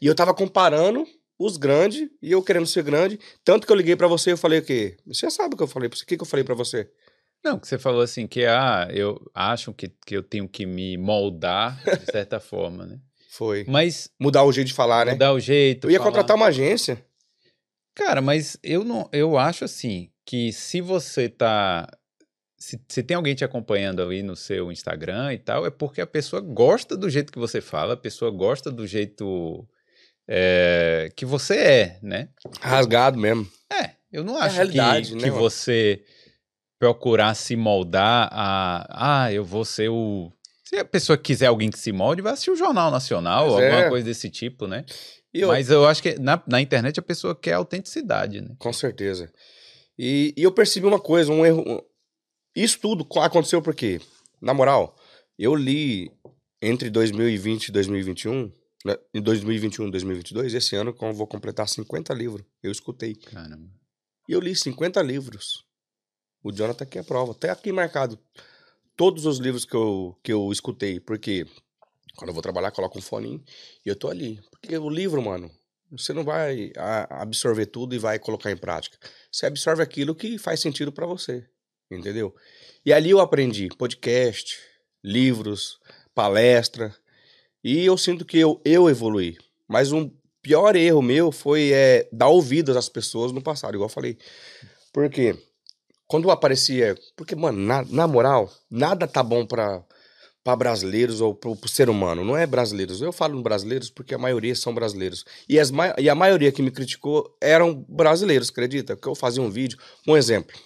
E 0.00 0.06
eu 0.06 0.14
tava 0.14 0.34
comparando 0.34 1.06
os 1.38 1.56
grandes 1.56 2.08
e 2.20 2.32
eu 2.32 2.42
querendo 2.42 2.66
ser 2.66 2.82
grande. 2.82 3.18
Tanto 3.44 3.66
que 3.66 3.72
eu 3.72 3.76
liguei 3.76 3.96
para 3.96 4.06
você 4.06 4.32
eu 4.32 4.38
falei 4.38 4.60
o 4.60 4.64
quê? 4.64 4.96
Você 5.06 5.30
sabe 5.30 5.54
o 5.54 5.56
que 5.56 5.62
eu 5.62 5.68
falei. 5.68 5.88
O 5.88 5.92
que, 5.92 6.16
que 6.16 6.22
eu 6.22 6.26
falei 6.26 6.44
para 6.44 6.54
você? 6.54 6.90
Não, 7.44 7.58
que 7.58 7.66
você 7.66 7.78
falou 7.78 8.02
assim, 8.02 8.26
que 8.26 8.44
ah, 8.46 8.88
eu 8.92 9.20
acho 9.34 9.72
que, 9.72 9.88
que 10.06 10.16
eu 10.16 10.22
tenho 10.22 10.48
que 10.48 10.64
me 10.64 10.96
moldar 10.96 11.82
de 11.98 12.10
certa 12.10 12.38
forma, 12.40 12.86
né? 12.86 13.00
Foi. 13.30 13.64
Mas. 13.66 14.10
Mudar 14.20 14.44
o 14.44 14.52
jeito 14.52 14.68
de 14.68 14.74
falar, 14.74 15.06
né? 15.06 15.12
Mudar 15.12 15.32
o 15.32 15.40
jeito. 15.40 15.86
Eu 15.86 15.90
ia 15.90 15.98
falar. 15.98 16.10
contratar 16.10 16.36
uma 16.36 16.46
agência. 16.46 17.04
Cara, 17.94 18.20
mas 18.20 18.56
eu 18.62 18.84
não, 18.84 19.08
eu 19.12 19.36
acho 19.36 19.64
assim 19.64 20.10
que 20.24 20.52
se 20.52 20.80
você 20.80 21.28
tá 21.28 21.86
se, 22.56 22.80
se, 22.88 23.02
tem 23.02 23.16
alguém 23.16 23.34
te 23.34 23.44
acompanhando 23.44 24.00
ali 24.00 24.22
no 24.22 24.36
seu 24.36 24.70
Instagram 24.70 25.34
e 25.34 25.38
tal, 25.38 25.66
é 25.66 25.70
porque 25.70 26.00
a 26.00 26.06
pessoa 26.06 26.40
gosta 26.40 26.96
do 26.96 27.10
jeito 27.10 27.32
que 27.32 27.38
você 27.38 27.60
fala, 27.60 27.94
a 27.94 27.96
pessoa 27.96 28.30
gosta 28.30 28.70
do 28.70 28.86
jeito 28.86 29.66
é, 30.28 31.10
que 31.16 31.26
você 31.26 31.56
é, 31.56 31.98
né? 32.00 32.28
Rasgado 32.60 33.18
mesmo. 33.18 33.50
É, 33.70 33.90
eu 34.12 34.22
não 34.22 34.40
é 34.40 34.46
acho 34.46 34.60
é 34.60 34.66
que, 34.66 34.76
né, 34.76 35.02
que 35.02 35.30
você 35.30 36.04
procurar 36.78 37.34
se 37.34 37.56
moldar 37.56 38.28
a. 38.32 39.24
Ah, 39.24 39.32
eu 39.32 39.44
vou 39.44 39.64
ser 39.64 39.88
o. 39.88 40.32
Se 40.64 40.76
a 40.76 40.84
pessoa 40.84 41.18
quiser 41.18 41.46
alguém 41.46 41.70
que 41.70 41.78
se 41.78 41.92
molde, 41.92 42.22
vai 42.22 42.32
assistir 42.32 42.50
o 42.50 42.56
Jornal 42.56 42.90
Nacional, 42.90 43.48
ou 43.48 43.54
alguma 43.54 43.82
é. 43.82 43.88
coisa 43.88 44.06
desse 44.06 44.30
tipo, 44.30 44.66
né? 44.66 44.84
Eu... 45.32 45.48
Mas 45.48 45.70
eu 45.70 45.86
acho 45.86 46.02
que 46.02 46.18
na, 46.18 46.42
na 46.46 46.60
internet 46.60 47.00
a 47.00 47.02
pessoa 47.02 47.34
quer 47.34 47.54
autenticidade, 47.54 48.40
né? 48.40 48.54
Com 48.58 48.72
certeza. 48.72 49.32
E, 49.98 50.34
e 50.36 50.42
eu 50.42 50.52
percebi 50.52 50.86
uma 50.86 51.00
coisa, 51.00 51.32
um 51.32 51.44
erro. 51.44 51.64
Um... 51.66 51.80
Isso 52.54 52.78
tudo 52.78 53.06
aconteceu 53.18 53.62
porque, 53.62 54.00
na 54.40 54.52
moral, 54.52 54.96
eu 55.38 55.54
li 55.54 56.12
entre 56.60 56.90
2020 56.90 57.68
e 57.68 57.72
2021 57.72 58.52
né, 58.84 58.96
em 59.14 59.20
2021, 59.20 59.90
2022, 59.90 60.54
esse 60.54 60.74
ano 60.74 60.94
eu 61.00 61.12
vou 61.12 61.26
completar 61.26 61.68
50 61.68 62.12
livros. 62.14 62.44
Eu 62.62 62.72
escutei. 62.72 63.14
Caramba. 63.14 63.70
E 64.28 64.32
eu 64.32 64.40
li 64.40 64.54
50 64.54 65.00
livros. 65.02 65.64
O 66.42 66.50
Jonathan 66.50 66.84
aqui 66.84 66.98
é 66.98 67.02
prova. 67.02 67.32
Até 67.32 67.50
aqui 67.50 67.72
marcado. 67.72 68.18
Todos 68.96 69.24
os 69.24 69.38
livros 69.38 69.64
que 69.64 69.74
eu, 69.74 70.18
que 70.22 70.32
eu 70.32 70.50
escutei. 70.50 70.98
Porque 70.98 71.46
quando 72.16 72.28
eu 72.28 72.34
vou 72.34 72.42
trabalhar, 72.42 72.72
coloco 72.72 72.98
um 72.98 73.02
fone 73.02 73.42
e 73.86 73.88
eu 73.88 73.96
tô 73.96 74.08
ali. 74.08 74.40
Porque 74.62 74.78
o 74.78 74.88
livro, 74.88 75.20
mano, 75.20 75.50
você 75.90 76.12
não 76.12 76.22
vai 76.24 76.72
absorver 77.10 77.66
tudo 77.66 77.94
e 77.94 77.98
vai 77.98 78.18
colocar 78.18 78.50
em 78.50 78.56
prática. 78.56 78.96
Você 79.30 79.44
absorve 79.44 79.82
aquilo 79.82 80.14
que 80.14 80.38
faz 80.38 80.60
sentido 80.60 80.92
para 80.92 81.04
você. 81.04 81.44
Entendeu? 81.90 82.34
E 82.86 82.92
ali 82.92 83.10
eu 83.10 83.20
aprendi 83.20 83.68
podcast, 83.76 84.58
livros, 85.04 85.78
palestra. 86.14 86.94
E 87.62 87.84
eu 87.84 87.98
sinto 87.98 88.24
que 88.24 88.38
eu, 88.38 88.60
eu 88.64 88.88
evoluí. 88.88 89.36
Mas 89.68 89.92
um 89.92 90.10
pior 90.40 90.76
erro 90.76 91.02
meu 91.02 91.30
foi 91.30 91.72
é, 91.72 92.08
dar 92.12 92.28
ouvidos 92.28 92.76
às 92.76 92.88
pessoas 92.88 93.32
no 93.32 93.42
passado, 93.42 93.74
igual 93.74 93.88
eu 93.88 93.92
falei. 93.92 94.16
Por 94.92 95.10
quê? 95.10 95.36
Quando 96.06 96.30
aparecia. 96.30 96.96
Porque, 97.16 97.34
mano, 97.34 97.58
na, 97.58 97.84
na 97.84 98.06
moral, 98.06 98.50
nada 98.70 99.06
tá 99.06 99.22
bom 99.22 99.44
pra, 99.44 99.84
para 100.44 100.56
brasileiros 100.56 101.20
ou 101.20 101.34
para 101.34 101.50
o 101.50 101.68
ser 101.68 101.88
humano. 101.88 102.24
Não 102.24 102.36
é 102.36 102.46
brasileiros. 102.46 103.00
Eu 103.00 103.12
falo 103.12 103.40
brasileiros 103.42 103.90
porque 103.90 104.14
a 104.14 104.18
maioria 104.18 104.54
são 104.54 104.74
brasileiros. 104.74 105.24
E, 105.48 105.58
as, 105.58 105.70
e 105.98 106.08
a 106.08 106.14
maioria 106.14 106.50
que 106.50 106.62
me 106.62 106.70
criticou 106.70 107.36
eram 107.40 107.74
brasileiros, 107.88 108.50
acredita? 108.50 108.96
Que 108.96 109.06
eu 109.06 109.14
fazia 109.14 109.42
um 109.42 109.50
vídeo. 109.50 109.78
Um 110.06 110.16
exemplo. 110.16 110.56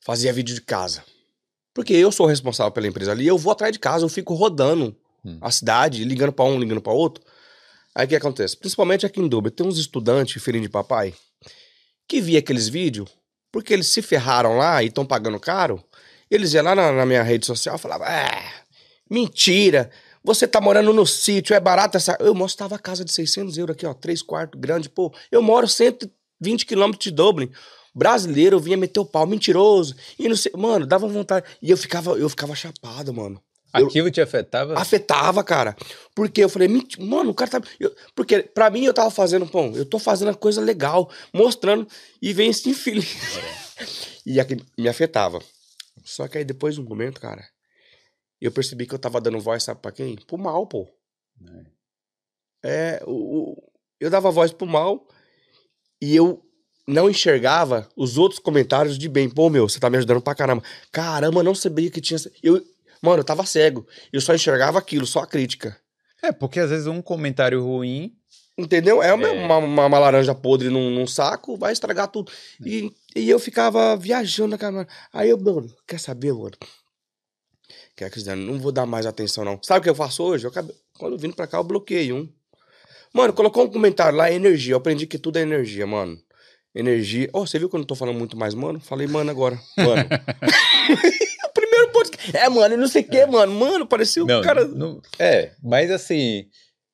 Fazia 0.00 0.32
vídeo 0.32 0.54
de 0.54 0.60
casa. 0.60 1.04
Porque 1.74 1.92
eu 1.92 2.12
sou 2.12 2.26
responsável 2.26 2.72
pela 2.72 2.86
empresa 2.86 3.10
ali. 3.10 3.26
Eu 3.26 3.36
vou 3.36 3.52
atrás 3.52 3.72
de 3.72 3.78
casa, 3.78 4.04
eu 4.04 4.08
fico 4.08 4.34
rodando 4.34 4.96
hum. 5.24 5.38
a 5.40 5.50
cidade, 5.50 6.04
ligando 6.04 6.32
para 6.32 6.44
um, 6.44 6.58
ligando 6.58 6.80
para 6.80 6.92
outro. 6.92 7.24
Aí 7.94 8.06
o 8.06 8.08
que 8.08 8.16
acontece? 8.16 8.56
Principalmente 8.56 9.04
aqui 9.04 9.20
em 9.20 9.28
Dubai, 9.28 9.50
tem 9.50 9.66
uns 9.66 9.78
estudantes, 9.78 10.42
filhinho 10.42 10.64
de 10.64 10.68
papai, 10.68 11.14
que 12.06 12.20
via 12.20 12.38
aqueles 12.38 12.68
vídeos, 12.68 13.10
porque 13.50 13.72
eles 13.72 13.88
se 13.88 14.02
ferraram 14.02 14.56
lá 14.56 14.82
e 14.82 14.86
estão 14.86 15.04
pagando 15.04 15.40
caro. 15.40 15.82
Eles 16.30 16.52
iam 16.54 16.64
lá 16.64 16.74
na, 16.74 16.92
na 16.92 17.06
minha 17.06 17.22
rede 17.22 17.46
social 17.46 17.76
e 17.76 17.78
falavam: 17.78 18.06
É, 18.06 18.52
mentira, 19.08 19.90
você 20.22 20.46
tá 20.46 20.60
morando 20.60 20.92
no 20.92 21.06
sítio, 21.06 21.54
é 21.54 21.60
barato 21.60 21.96
essa. 21.96 22.16
Eu 22.18 22.34
mostrava 22.34 22.74
a 22.74 22.78
casa 22.78 23.04
de 23.04 23.12
600 23.12 23.56
euros 23.58 23.76
aqui, 23.76 23.86
ó, 23.86 23.94
três 23.94 24.22
quartos, 24.22 24.60
grande, 24.60 24.88
pô. 24.88 25.12
Eu 25.30 25.40
moro 25.40 25.68
120 25.68 26.66
quilômetros 26.66 27.04
de 27.04 27.10
Dublin. 27.12 27.50
Brasileiro 27.94 28.60
vinha 28.60 28.76
meter 28.76 29.00
o 29.00 29.06
pau, 29.06 29.26
mentiroso. 29.26 29.94
E 30.18 30.28
não 30.28 30.36
sei, 30.36 30.52
mano, 30.54 30.84
dava 30.84 31.06
vontade. 31.08 31.46
E 31.62 31.70
eu 31.70 31.76
ficava, 31.76 32.12
eu 32.12 32.28
ficava 32.28 32.54
chapado, 32.54 33.14
mano. 33.14 33.40
Aquilo 33.72 34.08
eu, 34.08 34.12
te 34.12 34.20
afetava? 34.20 34.78
Afetava, 34.78 35.44
cara. 35.44 35.76
Porque 36.14 36.42
eu 36.42 36.48
falei, 36.48 36.68
mano, 36.98 37.30
o 37.30 37.34
cara 37.34 37.50
tá. 37.52 37.62
Eu, 37.78 37.94
porque 38.14 38.42
pra 38.42 38.68
mim 38.68 38.84
eu 38.84 38.92
tava 38.92 39.10
fazendo, 39.10 39.46
pô, 39.46 39.66
eu 39.74 39.84
tô 39.84 39.98
fazendo 39.98 40.30
a 40.30 40.34
coisa 40.34 40.60
legal, 40.60 41.10
mostrando, 41.32 41.86
e 42.20 42.32
vem 42.32 42.50
esse 42.50 42.68
infeliz. 42.68 43.16
e 44.26 44.40
aqui 44.40 44.56
me 44.76 44.88
afetava. 44.88 45.40
Só 46.06 46.28
que 46.28 46.38
aí 46.38 46.44
depois 46.44 46.76
de 46.76 46.80
um 46.80 46.84
momento, 46.84 47.20
cara, 47.20 47.44
eu 48.40 48.52
percebi 48.52 48.86
que 48.86 48.94
eu 48.94 48.98
tava 48.98 49.20
dando 49.20 49.40
voz, 49.40 49.64
sabe 49.64 49.82
pra 49.82 49.90
quem? 49.90 50.14
Pro 50.16 50.38
mal, 50.38 50.64
pô. 50.66 50.88
É, 52.62 53.00
é 53.00 53.02
o, 53.04 53.10
o, 53.10 53.72
eu 53.98 54.08
dava 54.08 54.30
voz 54.30 54.52
pro 54.52 54.66
mal 54.66 55.06
e 56.00 56.14
eu 56.14 56.40
não 56.86 57.10
enxergava 57.10 57.88
os 57.96 58.16
outros 58.16 58.38
comentários 58.38 58.96
de 58.96 59.08
bem. 59.08 59.28
Pô, 59.28 59.50
meu, 59.50 59.68
você 59.68 59.80
tá 59.80 59.90
me 59.90 59.96
ajudando 59.96 60.22
pra 60.22 60.34
caramba. 60.34 60.62
Caramba, 60.92 61.42
não 61.42 61.56
sabia 61.56 61.90
que 61.90 62.00
tinha. 62.00 62.20
Eu, 62.40 62.64
mano, 63.02 63.20
eu 63.20 63.24
tava 63.24 63.44
cego. 63.44 63.84
Eu 64.12 64.20
só 64.20 64.32
enxergava 64.32 64.78
aquilo, 64.78 65.06
só 65.06 65.20
a 65.20 65.26
crítica. 65.26 65.76
É, 66.22 66.30
porque 66.30 66.60
às 66.60 66.70
vezes 66.70 66.86
um 66.86 67.02
comentário 67.02 67.62
ruim 67.62 68.16
Entendeu? 68.58 69.02
É, 69.02 69.12
uma, 69.12 69.28
é. 69.28 69.32
Uma, 69.32 69.58
uma, 69.58 69.86
uma, 69.86 69.98
laranja 69.98 70.34
podre 70.34 70.70
num, 70.70 70.90
num, 70.90 71.06
saco, 71.06 71.58
vai 71.58 71.72
estragar 71.72 72.08
tudo. 72.08 72.32
E, 72.64 72.90
e 73.16 73.30
eu 73.30 73.38
ficava 73.38 73.96
viajando 73.96 74.58
na. 74.58 74.86
Aí 75.10 75.30
eu, 75.30 75.38
mano, 75.38 75.74
quer 75.86 75.98
saber, 75.98 76.34
mano? 76.34 76.52
Quer 77.96 78.10
que 78.10 78.22
não 78.22 78.58
vou 78.58 78.70
dar 78.70 78.84
mais 78.84 79.06
atenção, 79.06 79.42
não. 79.42 79.58
Sabe 79.62 79.80
o 79.80 79.82
que 79.84 79.88
eu 79.88 79.94
faço 79.94 80.22
hoje? 80.22 80.44
Eu 80.44 80.50
acabei, 80.50 80.76
quando 80.98 81.14
eu 81.14 81.18
vim 81.18 81.32
pra 81.32 81.46
cá, 81.46 81.56
eu 81.56 81.64
bloqueei 81.64 82.12
um. 82.12 82.28
Mano, 83.14 83.32
colocou 83.32 83.64
um 83.64 83.70
comentário 83.70 84.18
lá, 84.18 84.30
energia. 84.30 84.74
Eu 84.74 84.76
aprendi 84.76 85.06
que 85.06 85.18
tudo 85.18 85.38
é 85.38 85.42
energia, 85.42 85.86
mano. 85.86 86.18
Energia. 86.74 87.30
Oh, 87.32 87.46
você 87.46 87.58
viu 87.58 87.70
que 87.70 87.76
eu 87.76 87.78
não 87.78 87.86
tô 87.86 87.94
falando 87.94 88.18
muito 88.18 88.36
mais, 88.36 88.52
mano? 88.52 88.78
Falei, 88.78 89.06
mano, 89.06 89.30
agora. 89.30 89.58
Mano. 89.78 90.02
o 90.02 91.48
primeiro 91.54 91.92
podcast. 91.92 92.36
É, 92.36 92.48
mano, 92.50 92.76
não 92.76 92.86
sei 92.86 93.00
o 93.00 93.08
que, 93.08 93.16
é. 93.16 93.26
mano. 93.26 93.54
Mano, 93.54 93.86
parecia 93.86 94.22
um 94.22 94.42
cara. 94.42 94.66
Não, 94.66 95.00
é, 95.18 95.52
mas 95.62 95.90
assim. 95.90 96.50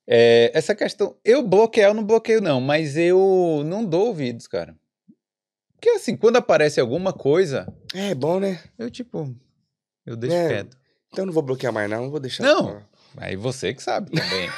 É, 0.07 0.53
essa 0.55 0.75
questão, 0.75 1.17
eu 1.25 1.43
bloqueio, 1.43 1.87
eu 1.87 1.95
não 1.95 2.05
bloqueio 2.05 2.41
não, 2.41 2.61
mas 2.61 2.97
eu 2.97 3.63
não 3.65 3.85
dou 3.85 4.09
ouvidos, 4.09 4.47
cara. 4.47 4.77
Porque 5.83 5.97
assim, 5.97 6.17
quando 6.17 6.37
aparece 6.37 6.79
alguma 6.79 7.13
coisa... 7.13 7.67
É 7.93 8.15
bom, 8.15 8.39
né? 8.39 8.63
Eu 8.79 8.89
tipo, 8.89 9.35
eu 10.07 10.15
deixo 10.15 10.37
é, 10.37 10.49
quieto. 10.49 10.79
Então 11.09 11.25
eu 11.25 11.27
não 11.27 11.33
vou 11.33 11.43
bloquear 11.43 11.73
mais 11.73 11.91
não, 11.91 12.09
vou 12.09 12.21
deixar... 12.21 12.45
Não, 12.45 12.81
aí 13.17 13.35
você 13.35 13.75
que 13.75 13.83
sabe 13.83 14.13
também. 14.13 14.49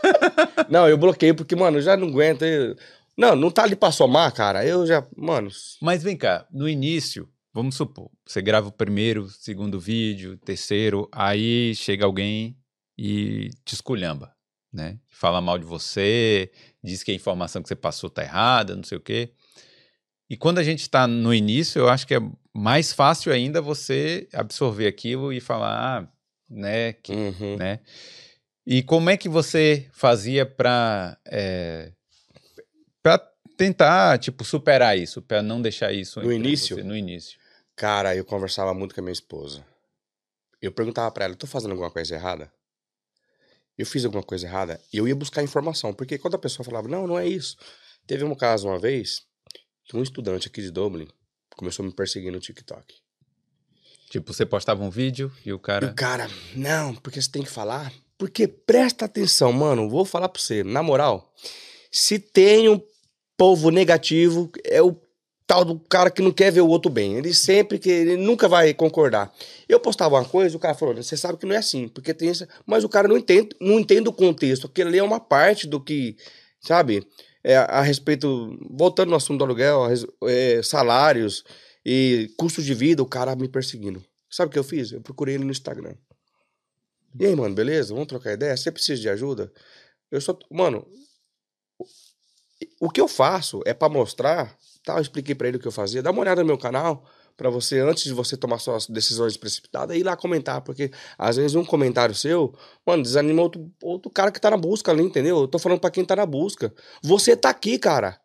não, 0.70 0.88
eu 0.88 0.96
bloqueio 0.96 1.34
porque, 1.34 1.54
mano, 1.54 1.76
eu 1.76 1.82
já 1.82 1.98
não 1.98 2.08
aguento... 2.08 2.46
Eu... 2.46 2.74
Não, 3.14 3.36
não 3.36 3.50
tá 3.50 3.64
ali 3.64 3.76
pra 3.76 3.92
somar, 3.92 4.32
cara, 4.32 4.64
eu 4.64 4.86
já, 4.86 5.06
mano... 5.14 5.50
Mas 5.82 6.02
vem 6.02 6.16
cá, 6.16 6.46
no 6.50 6.66
início, 6.66 7.28
vamos 7.52 7.76
supor, 7.76 8.10
você 8.26 8.40
grava 8.40 8.68
o 8.68 8.72
primeiro, 8.72 9.28
segundo 9.28 9.78
vídeo, 9.78 10.38
terceiro, 10.38 11.10
aí 11.12 11.74
chega 11.74 12.06
alguém 12.06 12.56
e 12.96 13.50
te 13.66 13.74
esculhamba 13.74 14.34
né? 14.74 14.98
Fala 15.08 15.40
mal 15.40 15.56
de 15.56 15.64
você, 15.64 16.50
diz 16.82 17.04
que 17.04 17.12
a 17.12 17.14
informação 17.14 17.62
que 17.62 17.68
você 17.68 17.76
passou 17.76 18.10
tá 18.10 18.24
errada, 18.24 18.74
não 18.74 18.82
sei 18.82 18.98
o 18.98 19.00
quê. 19.00 19.32
E 20.28 20.36
quando 20.36 20.58
a 20.58 20.62
gente 20.62 20.80
está 20.80 21.06
no 21.06 21.34
início, 21.34 21.80
eu 21.80 21.88
acho 21.88 22.06
que 22.06 22.14
é 22.14 22.20
mais 22.52 22.92
fácil 22.92 23.32
ainda 23.32 23.60
você 23.60 24.28
absorver 24.32 24.86
aquilo 24.86 25.32
e 25.32 25.40
falar, 25.40 25.76
ah, 25.76 26.08
né, 26.48 26.92
que, 26.94 27.12
uhum. 27.12 27.56
né? 27.56 27.80
E 28.66 28.82
como 28.82 29.10
é 29.10 29.16
que 29.16 29.28
você 29.28 29.88
fazia 29.92 30.46
para 30.46 31.18
é, 31.26 31.92
para 33.02 33.18
tentar, 33.56 34.18
tipo, 34.18 34.42
superar 34.42 34.96
isso, 34.98 35.20
para 35.20 35.42
não 35.42 35.60
deixar 35.60 35.92
isso 35.92 36.20
no 36.20 36.32
início? 36.32 36.76
Você, 36.76 36.82
no 36.82 36.96
início. 36.96 37.38
Cara, 37.76 38.16
eu 38.16 38.24
conversava 38.24 38.72
muito 38.72 38.94
com 38.94 39.00
a 39.00 39.04
minha 39.04 39.12
esposa. 39.12 39.64
Eu 40.62 40.72
perguntava 40.72 41.10
para 41.10 41.26
ela, 41.26 41.34
tô 41.34 41.46
fazendo 41.46 41.72
alguma 41.72 41.90
coisa 41.90 42.14
errada? 42.14 42.50
eu 43.76 43.84
fiz 43.84 44.04
alguma 44.04 44.22
coisa 44.22 44.46
errada, 44.46 44.80
eu 44.92 45.06
ia 45.06 45.16
buscar 45.16 45.42
informação. 45.42 45.92
Porque 45.92 46.18
quando 46.18 46.34
a 46.34 46.38
pessoa 46.38 46.64
falava, 46.64 46.88
não, 46.88 47.06
não 47.06 47.18
é 47.18 47.26
isso. 47.26 47.56
Teve 48.06 48.24
um 48.24 48.34
caso 48.34 48.68
uma 48.68 48.78
vez 48.78 49.22
um 49.92 50.02
estudante 50.02 50.48
aqui 50.48 50.62
de 50.62 50.70
Dublin 50.70 51.08
começou 51.56 51.84
a 51.84 51.86
me 51.86 51.94
perseguir 51.94 52.32
no 52.32 52.40
TikTok. 52.40 52.94
Tipo, 54.10 54.32
você 54.32 54.46
postava 54.46 54.82
um 54.82 54.90
vídeo 54.90 55.32
e 55.44 55.52
o 55.52 55.58
cara. 55.58 55.86
E 55.86 55.90
o 55.90 55.94
cara, 55.94 56.30
não, 56.54 56.94
porque 56.94 57.20
você 57.20 57.30
tem 57.30 57.42
que 57.42 57.50
falar. 57.50 57.92
Porque 58.16 58.46
presta 58.46 59.04
atenção, 59.04 59.52
mano, 59.52 59.88
vou 59.88 60.04
falar 60.04 60.28
pra 60.28 60.40
você, 60.40 60.62
na 60.62 60.82
moral. 60.82 61.32
Se 61.90 62.18
tem 62.18 62.68
um 62.68 62.80
povo 63.36 63.70
negativo, 63.70 64.50
é 64.64 64.80
o 64.80 64.96
tal 65.46 65.64
do 65.64 65.78
cara 65.78 66.10
que 66.10 66.22
não 66.22 66.32
quer 66.32 66.50
ver 66.52 66.60
o 66.60 66.68
outro 66.68 66.90
bem. 66.90 67.16
Ele 67.16 67.34
sempre 67.34 67.78
que 67.78 67.90
ele 67.90 68.16
nunca 68.16 68.48
vai 68.48 68.72
concordar. 68.72 69.32
Eu 69.68 69.80
postava 69.80 70.14
uma 70.16 70.24
coisa, 70.24 70.56
o 70.56 70.60
cara 70.60 70.74
falou: 70.74 70.94
"Você 70.94 71.16
sabe 71.16 71.38
que 71.38 71.46
não 71.46 71.54
é 71.54 71.58
assim, 71.58 71.88
porque 71.88 72.14
tem 72.14 72.30
isso", 72.30 72.46
mas 72.64 72.84
o 72.84 72.88
cara 72.88 73.08
não 73.08 73.18
entende, 73.18 73.50
não 73.60 73.78
entende 73.78 74.08
o 74.08 74.12
contexto. 74.12 74.66
Aquilo 74.66 74.88
ali 74.88 74.98
é 74.98 75.02
uma 75.02 75.20
parte 75.20 75.66
do 75.66 75.80
que, 75.80 76.16
sabe? 76.60 77.06
É, 77.44 77.56
a 77.56 77.82
respeito, 77.82 78.58
voltando 78.70 79.10
no 79.10 79.16
assunto 79.16 79.38
do 79.38 79.44
aluguel, 79.44 79.86
é, 80.26 80.62
salários 80.62 81.44
e 81.84 82.32
custo 82.38 82.62
de 82.62 82.72
vida, 82.72 83.02
o 83.02 83.06
cara 83.06 83.36
me 83.36 83.48
perseguindo. 83.48 84.02
Sabe 84.30 84.48
o 84.48 84.52
que 84.52 84.58
eu 84.58 84.64
fiz? 84.64 84.92
Eu 84.92 85.02
procurei 85.02 85.34
ele 85.34 85.44
no 85.44 85.50
Instagram. 85.50 85.94
E 87.20 87.26
aí, 87.26 87.36
mano, 87.36 87.54
beleza? 87.54 87.92
Vamos 87.92 88.08
trocar 88.08 88.32
ideia? 88.32 88.56
Você 88.56 88.72
precisa 88.72 89.00
de 89.00 89.08
ajuda? 89.08 89.52
Eu 90.10 90.20
só, 90.20 90.36
mano, 90.50 90.86
o 92.80 92.90
que 92.90 93.00
eu 93.00 93.06
faço 93.06 93.60
é 93.66 93.74
para 93.74 93.92
mostrar 93.92 94.56
Tal, 94.84 95.00
expliquei 95.00 95.34
para 95.34 95.48
ele 95.48 95.56
o 95.56 95.60
que 95.60 95.66
eu 95.66 95.72
fazia. 95.72 96.02
Dá 96.02 96.10
uma 96.10 96.20
olhada 96.20 96.42
no 96.42 96.46
meu 96.46 96.58
canal 96.58 97.08
para 97.36 97.50
você, 97.50 97.80
antes 97.80 98.04
de 98.04 98.12
você 98.12 98.36
tomar 98.36 98.58
suas 98.58 98.86
decisões 98.86 99.36
precipitadas, 99.36 99.96
ir 99.96 100.04
lá 100.04 100.16
comentar, 100.16 100.60
porque 100.60 100.90
às 101.18 101.36
vezes 101.36 101.54
um 101.54 101.64
comentário 101.64 102.14
seu, 102.14 102.54
mano, 102.86 103.02
desanima 103.02 103.42
outro, 103.42 103.70
outro 103.82 104.10
cara 104.10 104.30
que 104.30 104.40
tá 104.40 104.50
na 104.50 104.56
busca 104.56 104.92
ali, 104.92 105.02
entendeu? 105.02 105.40
Eu 105.40 105.48
tô 105.48 105.58
falando 105.58 105.80
para 105.80 105.90
quem 105.90 106.04
tá 106.04 106.14
na 106.14 106.26
busca. 106.26 106.72
Você 107.02 107.36
tá 107.36 107.50
aqui, 107.50 107.78
cara. 107.78 108.20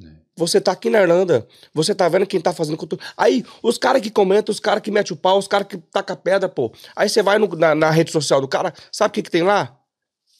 É. 0.00 0.06
Você 0.36 0.60
tá 0.60 0.72
aqui 0.72 0.88
na 0.88 1.00
Irlanda, 1.00 1.46
você 1.74 1.94
tá 1.94 2.08
vendo 2.08 2.26
quem 2.26 2.40
tá 2.40 2.52
fazendo 2.52 2.76
conteúdo. 2.76 3.02
Aí, 3.16 3.44
os 3.62 3.76
caras 3.76 4.00
que 4.00 4.10
comentam, 4.10 4.52
os 4.52 4.60
caras 4.60 4.82
que 4.82 4.90
metem 4.90 5.12
o 5.12 5.16
pau, 5.16 5.36
os 5.36 5.48
caras 5.48 5.66
que 5.66 5.76
tacam 5.76 6.16
pedra, 6.16 6.48
pô. 6.48 6.72
Aí 6.94 7.08
você 7.08 7.22
vai 7.22 7.38
no, 7.38 7.48
na, 7.56 7.74
na, 7.74 7.90
rede 7.90 8.12
social 8.12 8.40
do 8.40 8.48
cara, 8.48 8.72
sabe 8.92 9.10
o 9.10 9.12
que, 9.14 9.22
que 9.22 9.30
tem 9.30 9.42
lá? 9.42 9.76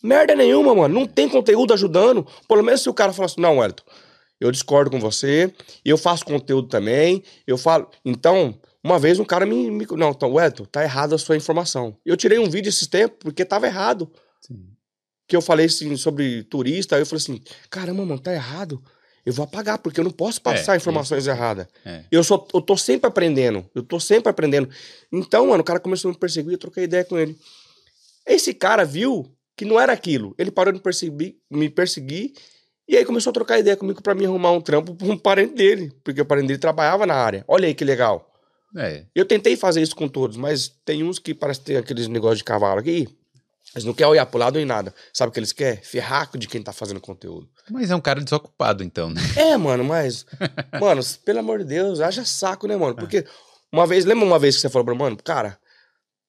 Merda 0.02 0.34
nenhuma, 0.34 0.74
mano. 0.74 0.94
Não 0.94 1.06
tem 1.06 1.28
conteúdo 1.28 1.74
ajudando. 1.74 2.26
Pelo 2.48 2.62
menos 2.62 2.82
se 2.82 2.88
o 2.88 2.94
cara 2.94 3.12
falar 3.12 3.26
assim, 3.26 3.40
não, 3.40 3.58
Wellington, 3.58 3.84
eu 4.40 4.50
discordo 4.50 4.90
com 4.90 4.98
você, 4.98 5.52
eu 5.84 5.98
faço 5.98 6.24
conteúdo 6.24 6.68
também, 6.68 7.22
eu 7.46 7.58
falo. 7.58 7.90
Então, 8.04 8.58
uma 8.82 8.98
vez 8.98 9.20
um 9.20 9.24
cara 9.24 9.44
me. 9.44 9.70
me 9.70 9.86
não, 9.92 10.10
então, 10.10 10.40
Edson, 10.40 10.64
tá 10.64 10.82
errado 10.82 11.14
a 11.14 11.18
sua 11.18 11.36
informação. 11.36 11.96
Eu 12.04 12.16
tirei 12.16 12.38
um 12.38 12.48
vídeo 12.48 12.70
esses 12.70 12.86
tempos 12.86 13.18
porque 13.20 13.44
tava 13.44 13.66
errado. 13.66 14.10
Sim. 14.40 14.70
que 15.28 15.36
eu 15.36 15.42
falei 15.42 15.66
assim, 15.66 15.94
sobre 15.96 16.42
turista, 16.44 16.96
aí 16.96 17.02
eu 17.02 17.06
falei 17.06 17.22
assim, 17.22 17.40
caramba, 17.68 18.04
mano, 18.04 18.18
tá 18.18 18.32
errado. 18.32 18.82
Eu 19.24 19.34
vou 19.34 19.44
apagar, 19.44 19.78
porque 19.78 20.00
eu 20.00 20.04
não 20.04 20.10
posso 20.10 20.40
passar 20.40 20.72
É, 20.72 20.76
informações 20.76 21.26
erradas. 21.26 21.66
É. 21.84 22.04
Eu, 22.10 22.24
só, 22.24 22.44
eu 22.54 22.60
tô 22.62 22.74
sempre 22.76 23.06
aprendendo. 23.06 23.68
Eu 23.74 23.82
tô 23.82 24.00
sempre 24.00 24.30
aprendendo. 24.30 24.68
Então, 25.12 25.46
mano, 25.46 25.60
o 25.60 25.64
cara 25.64 25.78
começou 25.78 26.08
a 26.08 26.14
me 26.14 26.18
perseguir, 26.18 26.52
eu 26.52 26.58
troquei 26.58 26.84
ideia 26.84 27.04
com 27.04 27.18
ele. 27.18 27.38
Esse 28.26 28.54
cara 28.54 28.82
viu 28.84 29.30
que 29.54 29.64
não 29.66 29.78
era 29.78 29.92
aquilo. 29.92 30.34
Ele 30.38 30.50
parou 30.50 30.72
de 30.72 30.78
me 30.78 30.82
perseguir, 30.82 31.36
me 31.50 31.68
perseguir 31.68 32.32
e 32.90 32.96
aí 32.96 33.04
começou 33.04 33.30
a 33.30 33.34
trocar 33.34 33.58
ideia 33.58 33.76
comigo 33.76 34.02
pra 34.02 34.14
me 34.14 34.26
arrumar 34.26 34.50
um 34.50 34.60
trampo 34.60 34.94
pra 34.94 35.06
um 35.06 35.16
parente 35.16 35.54
dele. 35.54 35.92
Porque 36.02 36.20
o 36.20 36.24
parente 36.24 36.48
dele 36.48 36.58
trabalhava 36.58 37.06
na 37.06 37.14
área. 37.14 37.44
Olha 37.46 37.68
aí 37.68 37.74
que 37.74 37.84
legal. 37.84 38.28
É. 38.76 39.04
Eu 39.14 39.24
tentei 39.24 39.56
fazer 39.56 39.80
isso 39.80 39.94
com 39.94 40.08
todos, 40.08 40.36
mas 40.36 40.68
tem 40.84 41.02
uns 41.04 41.18
que 41.18 41.32
parece 41.32 41.60
ter 41.60 41.76
aqueles 41.76 42.08
negócios 42.08 42.38
de 42.38 42.44
cavalo 42.44 42.80
aqui. 42.80 43.08
Eles 43.74 43.84
não 43.84 43.94
querem 43.94 44.10
olhar 44.10 44.26
pro 44.26 44.40
lado 44.40 44.56
nem 44.56 44.64
nada. 44.64 44.92
Sabe 45.12 45.30
o 45.30 45.32
que 45.32 45.38
eles 45.38 45.52
querem? 45.52 45.80
Ferraco 45.80 46.36
de 46.36 46.48
quem 46.48 46.60
tá 46.60 46.72
fazendo 46.72 47.00
conteúdo. 47.00 47.48
Mas 47.70 47.90
é 47.90 47.94
um 47.94 48.00
cara 48.00 48.20
desocupado, 48.20 48.82
então, 48.82 49.10
né? 49.10 49.20
É, 49.36 49.56
mano, 49.56 49.84
mas. 49.84 50.26
mano, 50.80 51.00
pelo 51.24 51.38
amor 51.38 51.60
de 51.60 51.66
Deus, 51.66 52.00
haja 52.00 52.24
saco, 52.24 52.66
né, 52.66 52.76
mano? 52.76 52.96
Porque 52.96 53.24
uma 53.72 53.86
vez, 53.86 54.04
lembra 54.04 54.26
uma 54.26 54.38
vez 54.38 54.56
que 54.56 54.62
você 54.62 54.68
falou 54.68 54.84
pra 54.84 54.94
mim, 54.94 55.00
mano, 55.00 55.16
cara, 55.22 55.56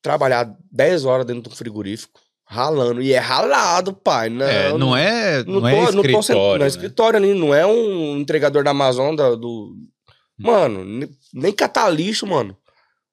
trabalhar 0.01 0.56
10 0.72 1.06
horas 1.06 1.25
dentro 1.25 1.41
de 1.41 1.50
um 1.50 1.56
frigorífico, 1.56 2.20
ralando, 2.51 3.01
e 3.01 3.13
é 3.13 3.17
ralado, 3.17 3.93
pai. 3.93 4.29
Não, 4.29 4.46
É, 4.46 4.77
não 4.77 4.96
é, 4.98 5.43
não, 5.46 5.62
não 5.62 5.67
é 5.67 5.72
tô- 5.86 5.91
não 5.93 6.01
sendo- 6.03 6.20
escritório. 6.20 6.50
não 6.50 6.55
é 6.55 6.60
né? 6.60 6.67
escritório 6.67 7.17
ali, 7.17 7.34
não 7.34 7.53
é 7.55 7.65
um 7.65 8.17
entregador 8.17 8.62
da 8.63 8.72
Amazon 8.72 9.15
da- 9.15 9.36
do. 9.36 9.74
Mano, 10.38 10.84
ne- 10.84 11.10
nem 11.34 11.53
catar 11.53 11.89
lixo, 11.89 12.27
mano. 12.27 12.58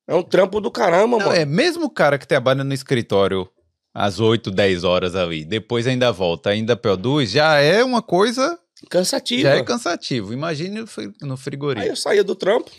É 0.08 0.14
um 0.14 0.22
trampo 0.22 0.60
do 0.60 0.70
caramba, 0.70 1.18
Não, 1.18 1.26
mano. 1.26 1.32
é 1.38 1.44
mesmo 1.44 1.84
o 1.84 1.90
cara 1.90 2.18
que 2.18 2.26
trabalha 2.26 2.64
no 2.64 2.72
escritório 2.74 3.48
às 3.94 4.18
8, 4.18 4.50
10 4.50 4.82
horas 4.82 5.14
ali, 5.14 5.44
depois 5.44 5.86
ainda 5.86 6.10
volta, 6.10 6.50
ainda 6.50 6.74
produz, 6.76 7.30
já 7.30 7.58
é 7.58 7.84
uma 7.84 8.00
coisa, 8.02 8.58
Cansativo. 8.90 9.42
já 9.42 9.54
é 9.56 9.62
cansativo. 9.62 10.32
Imagine 10.32 10.80
no 10.80 10.86
fri- 10.86 11.12
no 11.20 11.32
Aí 11.34 11.38
frigorífico. 11.38 11.92
eu 11.92 11.96
saía 11.96 12.24
do 12.24 12.34
trampo. 12.34 12.70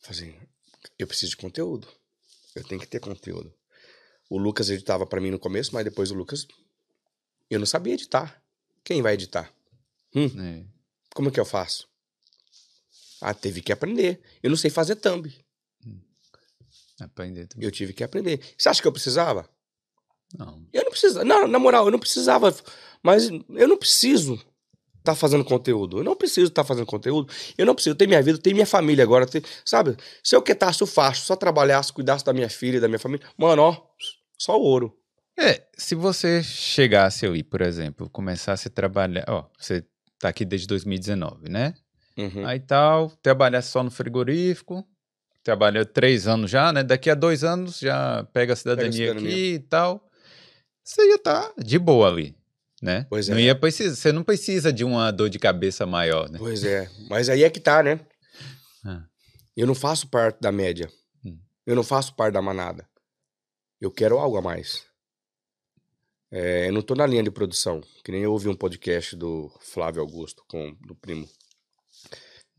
Fazia, 0.00 0.34
eu 0.98 1.06
preciso 1.06 1.30
de 1.30 1.36
conteúdo. 1.36 1.86
Eu 2.56 2.64
tenho 2.64 2.80
que 2.80 2.86
ter 2.86 3.00
conteúdo. 3.00 3.52
O 4.30 4.38
Lucas 4.38 4.70
editava 4.70 5.06
pra 5.06 5.20
mim 5.20 5.30
no 5.30 5.38
começo, 5.38 5.74
mas 5.74 5.84
depois 5.84 6.10
o 6.10 6.14
Lucas. 6.14 6.46
Eu 7.50 7.58
não 7.58 7.66
sabia 7.66 7.94
editar. 7.94 8.42
Quem 8.82 9.02
vai 9.02 9.14
editar? 9.14 9.52
É. 10.14 10.64
Como 11.14 11.28
é 11.28 11.32
que 11.32 11.40
eu 11.40 11.44
faço? 11.44 11.88
Ah, 13.20 13.34
teve 13.34 13.62
que 13.62 13.72
aprender. 13.72 14.20
Eu 14.42 14.50
não 14.50 14.56
sei 14.56 14.70
fazer 14.70 14.96
thumb. 14.96 15.32
Aprender 17.00 17.46
também. 17.46 17.66
Eu 17.66 17.72
tive 17.72 17.92
que 17.92 18.04
aprender. 18.04 18.40
Você 18.56 18.68
acha 18.68 18.80
que 18.80 18.88
eu 18.88 18.92
precisava? 18.92 19.48
Não. 20.36 20.66
Eu 20.72 20.84
não 20.84 20.90
precisava. 20.90 21.24
Não, 21.24 21.46
na 21.46 21.58
moral, 21.58 21.86
eu 21.86 21.90
não 21.90 21.98
precisava. 21.98 22.54
Mas 23.02 23.28
eu 23.28 23.68
não 23.68 23.76
preciso 23.76 24.40
estar 25.04 25.14
fazendo 25.14 25.44
conteúdo. 25.44 25.98
Eu 25.98 26.04
não 26.04 26.16
preciso 26.16 26.48
estar 26.48 26.64
fazendo 26.64 26.86
conteúdo. 26.86 27.30
Eu 27.58 27.66
não 27.66 27.74
preciso 27.74 27.94
ter 27.94 28.06
minha 28.08 28.22
vida, 28.22 28.38
ter 28.38 28.54
minha 28.54 28.66
família 28.66 29.04
agora. 29.04 29.26
ter- 29.26 29.44
sabe? 29.64 29.96
Se 30.22 30.34
eu 30.34 30.40
quietasse 30.42 30.82
o 30.82 30.86
facho, 30.86 31.26
só 31.26 31.36
trabalhasse, 31.36 31.92
cuidasse 31.92 32.24
da 32.24 32.32
minha 32.32 32.48
filha 32.48 32.80
da 32.80 32.88
minha 32.88 32.98
família, 32.98 33.24
mano, 33.36 33.62
ó, 33.62 33.76
só 34.38 34.58
ouro. 34.58 34.96
É, 35.38 35.62
se 35.76 35.94
você 35.94 36.42
chegasse 36.42 37.26
aí, 37.26 37.42
por 37.42 37.60
exemplo, 37.60 38.08
começasse 38.08 38.68
a 38.68 38.70
trabalhar, 38.70 39.24
ó, 39.28 39.44
você 39.58 39.84
tá 40.18 40.28
aqui 40.30 40.44
desde 40.44 40.66
2019, 40.66 41.50
né? 41.50 41.74
Uhum. 42.16 42.46
Aí 42.46 42.60
tal, 42.60 43.10
trabalhasse 43.20 43.72
só 43.72 43.82
no 43.82 43.90
frigorífico, 43.90 44.86
trabalhou 45.42 45.84
três 45.84 46.26
anos 46.26 46.50
já, 46.50 46.72
né? 46.72 46.82
Daqui 46.82 47.10
a 47.10 47.14
dois 47.14 47.42
anos 47.44 47.78
já 47.78 48.24
pega 48.32 48.52
a 48.52 48.56
cidadania, 48.56 48.92
cidadania. 48.92 49.28
aqui 49.28 49.54
e 49.54 49.58
tal. 49.58 50.08
Você 50.82 51.02
ia 51.08 51.16
estar 51.16 51.52
de 51.58 51.78
boa 51.78 52.08
ali, 52.08 52.34
né? 52.84 53.06
Pois 53.08 53.28
não 53.28 53.38
é. 53.38 53.42
ia 53.42 53.54
precisar, 53.54 53.96
você 53.96 54.12
não 54.12 54.22
precisa 54.22 54.72
de 54.72 54.84
uma 54.84 55.10
dor 55.10 55.30
de 55.30 55.38
cabeça 55.38 55.86
maior, 55.86 56.28
né? 56.30 56.38
Pois 56.38 56.62
é. 56.64 56.90
Mas 57.08 57.28
aí 57.28 57.42
é 57.42 57.48
que 57.48 57.58
tá, 57.58 57.82
né? 57.82 57.98
Ah. 58.84 59.04
Eu 59.56 59.66
não 59.66 59.74
faço 59.74 60.08
parte 60.08 60.38
da 60.40 60.52
média. 60.52 60.90
Hum. 61.24 61.38
Eu 61.64 61.74
não 61.74 61.82
faço 61.82 62.14
parte 62.14 62.34
da 62.34 62.42
manada. 62.42 62.86
Eu 63.80 63.90
quero 63.90 64.18
algo 64.18 64.36
a 64.36 64.42
mais. 64.42 64.84
É, 66.30 66.68
eu 66.68 66.72
não 66.72 66.82
tô 66.82 66.94
na 66.94 67.06
linha 67.06 67.22
de 67.22 67.30
produção. 67.30 67.80
Que 68.04 68.12
nem 68.12 68.22
eu 68.22 68.32
ouvi 68.32 68.48
um 68.48 68.56
podcast 68.56 69.16
do 69.16 69.50
Flávio 69.60 70.02
Augusto, 70.02 70.44
com 70.46 70.74
do 70.82 70.94
primo. 70.94 71.26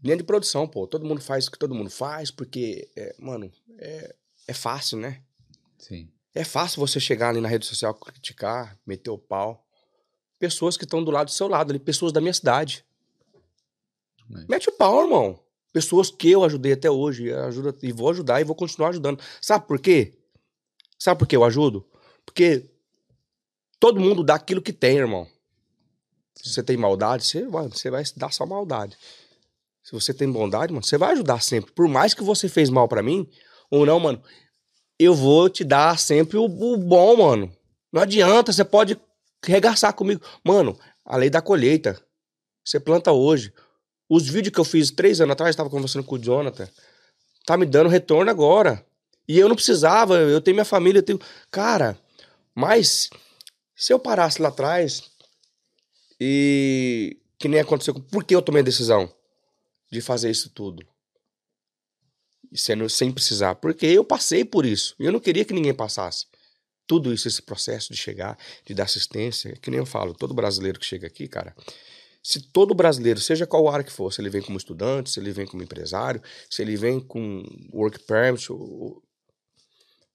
Linha 0.04 0.18
de 0.18 0.24
produção, 0.24 0.68
pô. 0.68 0.88
Todo 0.88 1.06
mundo 1.06 1.22
faz 1.22 1.48
o 1.48 1.52
que 1.52 1.60
todo 1.60 1.76
mundo 1.76 1.90
faz, 1.90 2.32
porque, 2.32 2.90
é, 2.96 3.16
mano, 3.20 3.52
é, 3.78 4.16
é 4.48 4.54
fácil, 4.54 4.98
né? 4.98 5.22
Sim. 5.78 6.10
É 6.34 6.44
fácil 6.44 6.80
você 6.80 7.00
chegar 7.00 7.30
ali 7.30 7.42
na 7.42 7.48
rede 7.48 7.66
social, 7.66 7.94
criticar, 7.94 8.78
meter 8.86 9.10
o 9.10 9.18
pau. 9.18 9.65
Pessoas 10.46 10.78
que 10.78 10.84
estão 10.84 11.04
do 11.04 11.10
lado 11.10 11.26
do 11.26 11.32
seu 11.32 11.48
lado 11.48 11.72
ali, 11.72 11.80
pessoas 11.80 12.12
da 12.12 12.22
minha 12.22 12.34
cidade. 12.34 12.86
É. 14.32 14.46
Mete 14.48 14.70
o 14.70 14.72
pau, 14.72 15.02
irmão. 15.02 15.40
Pessoas 15.74 16.12
que 16.12 16.30
eu 16.30 16.44
ajudei 16.44 16.74
até 16.74 16.90
hoje, 16.90 17.26
e 17.26 17.34
ajuda, 17.34 17.76
e 17.82 17.92
vou 17.92 18.12
ajudar 18.12 18.40
e 18.40 18.44
vou 18.44 18.56
continuar 18.56 18.90
ajudando. 18.90 19.20
Sabe 19.42 19.66
por 19.68 19.80
quê? 19.80 20.14
Sabe 21.00 21.18
por 21.18 21.28
que 21.28 21.36
eu 21.36 21.44
ajudo? 21.44 21.84
Porque 22.24 22.64
todo 23.80 24.00
mundo 24.00 24.24
dá 24.24 24.36
aquilo 24.36 24.62
que 24.62 24.72
tem, 24.72 24.98
irmão. 24.98 25.28
Se 26.36 26.54
você 26.54 26.62
tem 26.62 26.78
maldade, 26.78 27.26
você 27.26 27.48
vai, 27.48 27.68
você 27.68 27.90
vai 27.90 28.04
dar 28.16 28.32
só 28.32 28.46
maldade. 28.46 28.96
Se 29.84 29.94
você 29.94 30.14
tem 30.14 30.32
bondade, 30.32 30.72
mano, 30.72 30.86
você 30.86 30.98
vai 30.98 31.14
ajudar 31.14 31.42
sempre. 31.42 31.72
Por 31.72 31.88
mais 31.88 32.14
que 32.14 32.24
você 32.24 32.48
fez 32.48 32.70
mal 32.70 32.88
pra 32.88 33.02
mim, 33.02 33.28
ou 33.72 33.84
não, 33.84 34.00
mano, 34.00 34.22
eu 35.00 35.16
vou 35.16 35.50
te 35.50 35.64
dar 35.64 35.98
sempre 35.98 36.38
o, 36.38 36.46
o 36.46 36.78
bom, 36.78 37.18
mano. 37.18 37.52
Não 37.92 38.04
adianta, 38.04 38.54
você 38.54 38.64
pode 38.64 39.00
regaçar 39.52 39.94
comigo. 39.94 40.22
Mano, 40.44 40.78
a 41.04 41.18
lei 41.18 41.30
da 41.30 41.42
colheita. 41.42 42.02
Você 42.64 42.80
planta 42.80 43.12
hoje. 43.12 43.54
Os 44.10 44.28
vídeos 44.28 44.54
que 44.54 44.60
eu 44.60 44.66
fiz 44.66 44.92
três 44.92 45.20
anos 45.22 45.34
atrás, 45.34 45.52
estava 45.52 45.70
conversando 45.70 46.04
com 46.04 46.16
o 46.16 46.20
Jonathan, 46.20 46.70
tá 47.46 47.58
me 47.58 47.66
dando 47.66 47.90
retorno 47.90 48.30
agora. 48.30 48.86
E 49.28 49.40
eu 49.40 49.48
não 49.48 49.56
precisava, 49.56 50.18
eu 50.18 50.40
tenho 50.42 50.56
minha 50.56 50.66
família, 50.66 51.00
eu 51.00 51.04
tenho. 51.04 51.20
Cara, 51.50 51.98
mas 52.54 53.10
se 53.76 53.92
eu 53.92 54.00
parasse 54.00 54.42
lá 54.42 54.50
atrás 54.50 55.04
e. 56.20 57.18
Que 57.38 57.48
nem 57.48 57.60
aconteceu. 57.60 57.94
Por 57.94 58.24
que 58.24 58.34
eu 58.34 58.42
tomei 58.42 58.62
a 58.62 58.66
decisão 58.66 59.12
de 59.92 60.02
fazer 60.02 60.32
isso 60.32 60.50
tudo? 60.50 60.86
Sendo, 62.54 62.90
sem 62.90 63.12
precisar. 63.12 63.56
Porque 63.56 63.86
eu 63.86 64.06
passei 64.06 64.46
por 64.46 64.66
isso. 64.66 64.96
E 65.00 65.06
eu 65.06 65.12
não 65.12 65.20
queria 65.20 65.44
que 65.44 65.54
ninguém 65.54 65.74
passasse. 65.74 66.28
Tudo 66.88 67.14
isso, 67.14 67.28
esse 67.28 67.42
processo 67.42 67.92
de 67.92 67.98
chegar, 67.98 68.38
de 68.66 68.74
dar 68.74 68.84
assistência, 68.84 69.54
que 69.62 69.70
nem 69.72 69.80
eu 69.80 69.86
falo, 69.86 70.14
todo 70.14 70.34
brasileiro 70.34 70.80
que 70.80 70.86
chega 70.86 71.08
aqui, 71.08 71.28
cara, 71.28 71.56
se 72.22 72.40
todo 72.40 72.74
brasileiro, 72.76 73.20
seja 73.20 73.46
qual 73.48 73.68
área 73.70 73.84
que 73.84 73.92
for, 73.92 74.12
se 74.14 74.22
ele 74.22 74.30
vem 74.30 74.42
como 74.42 74.58
estudante, 74.58 75.10
se 75.10 75.20
ele 75.20 75.32
vem 75.32 75.46
como 75.46 75.64
empresário, 75.64 76.22
se 76.50 76.62
ele 76.62 76.76
vem 76.76 77.00
com 77.00 77.44
work 77.74 78.00
permit, 78.06 78.52
ou- 78.52 79.02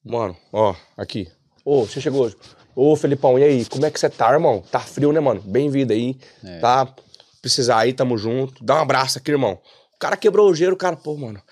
mano, 0.04 0.36
ó, 0.52 0.74
aqui. 0.96 1.30
Ô, 1.64 1.84
você 1.86 2.00
chegou 2.00 2.22
hoje. 2.24 2.36
Ô, 2.74 2.96
Felipão, 2.96 3.38
e 3.38 3.42
aí? 3.44 3.64
Como 3.66 3.84
é 3.84 3.90
que 3.90 4.00
você 4.00 4.08
tá, 4.08 4.32
irmão? 4.32 4.62
Tá 4.70 4.80
frio, 4.80 5.12
né, 5.12 5.20
mano? 5.20 5.40
Bem-vindo 5.42 5.92
aí. 5.92 6.18
É. 6.42 6.58
Tá? 6.58 6.94
Precisar 7.42 7.78
aí, 7.80 7.92
tamo 7.92 8.16
junto. 8.16 8.64
Dá 8.64 8.76
um 8.76 8.78
abraço 8.82 9.18
aqui, 9.18 9.30
irmão. 9.30 9.60
O 9.94 9.98
cara 9.98 10.16
quebrou 10.16 10.50
o 10.50 10.54
gelo, 10.54 10.74
o 10.74 10.78
cara, 10.78 10.96
pô, 10.96 11.16
mano. 11.16 11.42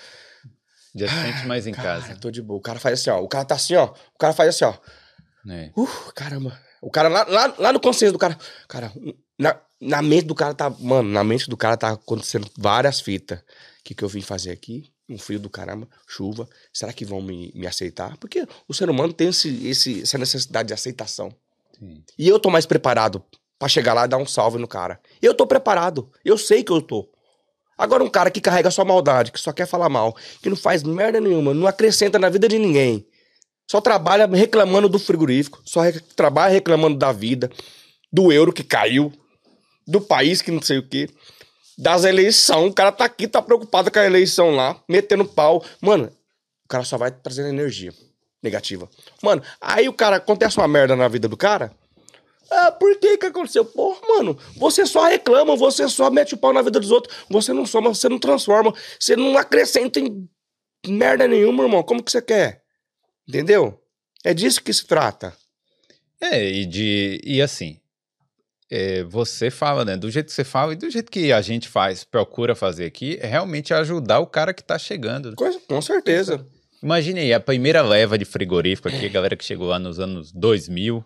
Já 0.94 1.07
se 1.09 1.14
sente 1.14 1.46
mais 1.46 1.66
em 1.66 1.72
Cara, 1.72 2.00
casa. 2.00 2.16
tô 2.16 2.31
de 2.31 2.40
boa. 2.40 2.59
O 2.59 2.62
cara 2.62 2.78
faz 2.81 3.00
assim, 3.00 3.11
ó. 3.11 3.20
O 3.20 3.28
cara 3.28 3.44
tá 3.44 3.54
assim, 3.54 3.74
ó. 3.74 3.87
O 4.14 4.18
cara 4.18 4.33
faz 4.33 4.48
assim, 4.48 4.64
ó. 4.64 4.74
Né? 5.44 5.72
Uh, 5.77 6.12
caramba. 6.14 6.59
O 6.81 6.90
cara 6.90 7.09
lá, 7.09 7.24
lá, 7.29 7.55
lá 7.59 7.72
no 7.72 7.81
consciência 7.81 8.12
do 8.12 8.18
cara. 8.18 8.38
Cara, 8.68 8.92
na, 9.38 9.61
na 9.81 10.03
mente 10.03 10.27
do 10.27 10.35
cara 10.35 10.55
tá. 10.55 10.70
Mano, 10.70 11.09
na 11.09 11.24
mente 11.24 11.48
do 11.48 11.57
cara 11.57 11.77
tá 11.77 11.90
acontecendo 11.90 12.48
várias 12.57 13.01
fitas. 13.01 13.38
O 13.38 13.42
que, 13.85 13.94
que 13.94 14.05
eu 14.05 14.09
vim 14.09 14.20
fazer 14.20 14.51
aqui? 14.51 14.92
Um 15.09 15.18
frio 15.18 15.40
do 15.40 15.48
caramba, 15.48 15.88
chuva. 16.07 16.48
Será 16.72 16.92
que 16.92 17.05
vão 17.05 17.22
me, 17.22 17.51
me 17.55 17.66
aceitar? 17.66 18.16
Porque 18.18 18.46
o 18.68 18.74
ser 18.74 18.90
humano 18.90 19.12
tem 19.12 19.29
esse, 19.29 19.66
esse, 19.66 20.03
essa 20.03 20.18
necessidade 20.18 20.68
de 20.68 20.74
aceitação. 20.74 21.35
Sim. 21.79 22.05
E 22.18 22.29
eu 22.29 22.38
tô 22.38 22.51
mais 22.51 22.66
preparado 22.66 23.24
pra 23.59 23.68
chegar 23.68 23.94
lá 23.94 24.05
e 24.05 24.09
dar 24.09 24.18
um 24.18 24.27
salve 24.27 24.59
no 24.59 24.68
cara. 24.68 25.01
Eu 25.22 25.35
tô 25.35 25.46
preparado. 25.46 26.11
Eu 26.24 26.37
sei 26.37 26.62
que 26.62 26.70
eu 26.70 26.83
tô. 26.83 27.09
Agora, 27.77 28.03
um 28.03 28.11
cara 28.11 28.31
que 28.31 28.40
carrega 28.40 28.70
só 28.70 28.85
maldade, 28.85 29.31
que 29.31 29.40
só 29.40 29.53
quer 29.53 29.66
falar 29.66 29.88
mal, 29.88 30.14
que 30.42 30.51
não 30.51 30.57
faz 30.57 30.83
merda 30.83 31.20
nenhuma, 31.20 31.55
não 31.55 31.66
acrescenta 31.66 32.18
na 32.18 32.29
vida 32.29 32.48
de 32.48 32.59
ninguém. 32.59 33.07
Só 33.70 33.81
trabalha 33.81 34.26
reclamando 34.26 34.88
do 34.88 34.98
frigorífico, 34.98 35.61
só 35.64 35.83
re- 35.83 36.00
trabalha 36.16 36.50
reclamando 36.52 36.96
da 36.96 37.12
vida, 37.12 37.50
do 38.11 38.33
euro 38.33 38.52
que 38.52 38.64
caiu, 38.64 39.12
do 39.87 40.00
país 40.00 40.40
que 40.40 40.50
não 40.50 40.62
sei 40.62 40.78
o 40.78 40.88
quê, 40.88 41.09
das 41.76 42.04
eleições. 42.04 42.70
O 42.70 42.74
cara 42.74 42.90
tá 42.90 43.04
aqui, 43.04 43.28
tá 43.28 43.42
preocupado 43.42 43.90
com 43.90 43.98
a 43.98 44.07
eleição 44.07 44.50
lá, 44.50 44.81
metendo 44.88 45.24
pau. 45.24 45.62
Mano, 45.81 46.07
o 46.64 46.68
cara 46.68 46.83
só 46.85 46.96
vai 46.96 47.11
trazendo 47.11 47.48
energia 47.48 47.92
negativa. 48.42 48.88
Mano, 49.22 49.42
aí 49.61 49.88
o 49.88 49.92
cara 49.92 50.16
acontece 50.16 50.57
uma 50.57 50.68
merda 50.68 50.96
na 50.96 51.07
vida 51.09 51.28
do 51.28 51.37
cara. 51.37 51.70
Ah, 52.50 52.72
por 52.72 52.96
que 52.98 53.18
que 53.18 53.26
aconteceu? 53.26 53.62
Porra, 53.66 53.98
mano, 54.09 54.38
você 54.57 54.87
só 54.87 55.07
reclama, 55.07 55.54
você 55.54 55.87
só 55.87 56.11
mete 56.11 56.33
o 56.35 56.38
pau 56.38 56.54
na 56.54 56.62
vida 56.62 56.81
dos 56.81 56.90
outros, 56.90 57.14
você 57.28 57.52
não 57.52 57.66
soma, 57.66 57.92
você 57.92 58.09
não 58.09 58.18
transforma, 58.18 58.72
você 58.98 59.14
não 59.14 59.37
acrescenta 59.37 60.00
em 60.00 60.26
merda 60.87 61.28
nenhuma, 61.28 61.64
irmão. 61.64 61.83
Como 61.83 62.02
que 62.02 62.11
você 62.11 62.22
quer? 62.22 62.62
Entendeu? 63.29 63.81
É 64.25 64.33
disso 64.33 64.62
que 64.62 64.73
se 64.73 64.87
trata. 64.87 65.33
É, 66.21 66.51
e 66.51 66.64
de. 66.64 67.21
E 67.23 67.41
assim. 67.43 67.79
é, 68.71 69.03
você 69.05 69.51
fala, 69.51 69.85
né? 69.85 69.97
Do 69.97 70.11
jeito 70.11 70.27
que 70.27 70.33
você 70.33 70.45
fala 70.45 70.73
e 70.73 70.77
do 70.77 70.91
jeito 70.91 71.11
que 71.11 71.33
a 71.33 71.41
gente 71.41 71.69
faz, 71.69 72.05
procura 72.05 72.55
fazer 72.55 72.87
aqui, 72.87 73.19
é 73.21 73.27
realmente 73.27 73.73
ajudar 73.73 74.19
o 74.21 74.27
cara 74.27 74.53
que 74.53 74.62
tá 74.64 74.79
chegando. 74.79 75.35
Coisa- 75.37 75.61
com 75.69 75.81
certeza. 75.81 76.47
Imagine 76.83 77.21
aí, 77.21 77.33
a 77.33 77.41
primeira 77.41 77.83
leva 77.83 78.17
de 78.19 78.25
frigorífico 78.25 78.88
aqui, 78.88 79.07
a 79.07 79.09
galera 79.09 79.37
que 79.37 79.45
chegou 79.45 79.67
lá 79.69 79.79
nos 79.79 79.99
anos 79.99 80.31
2000. 80.33 81.05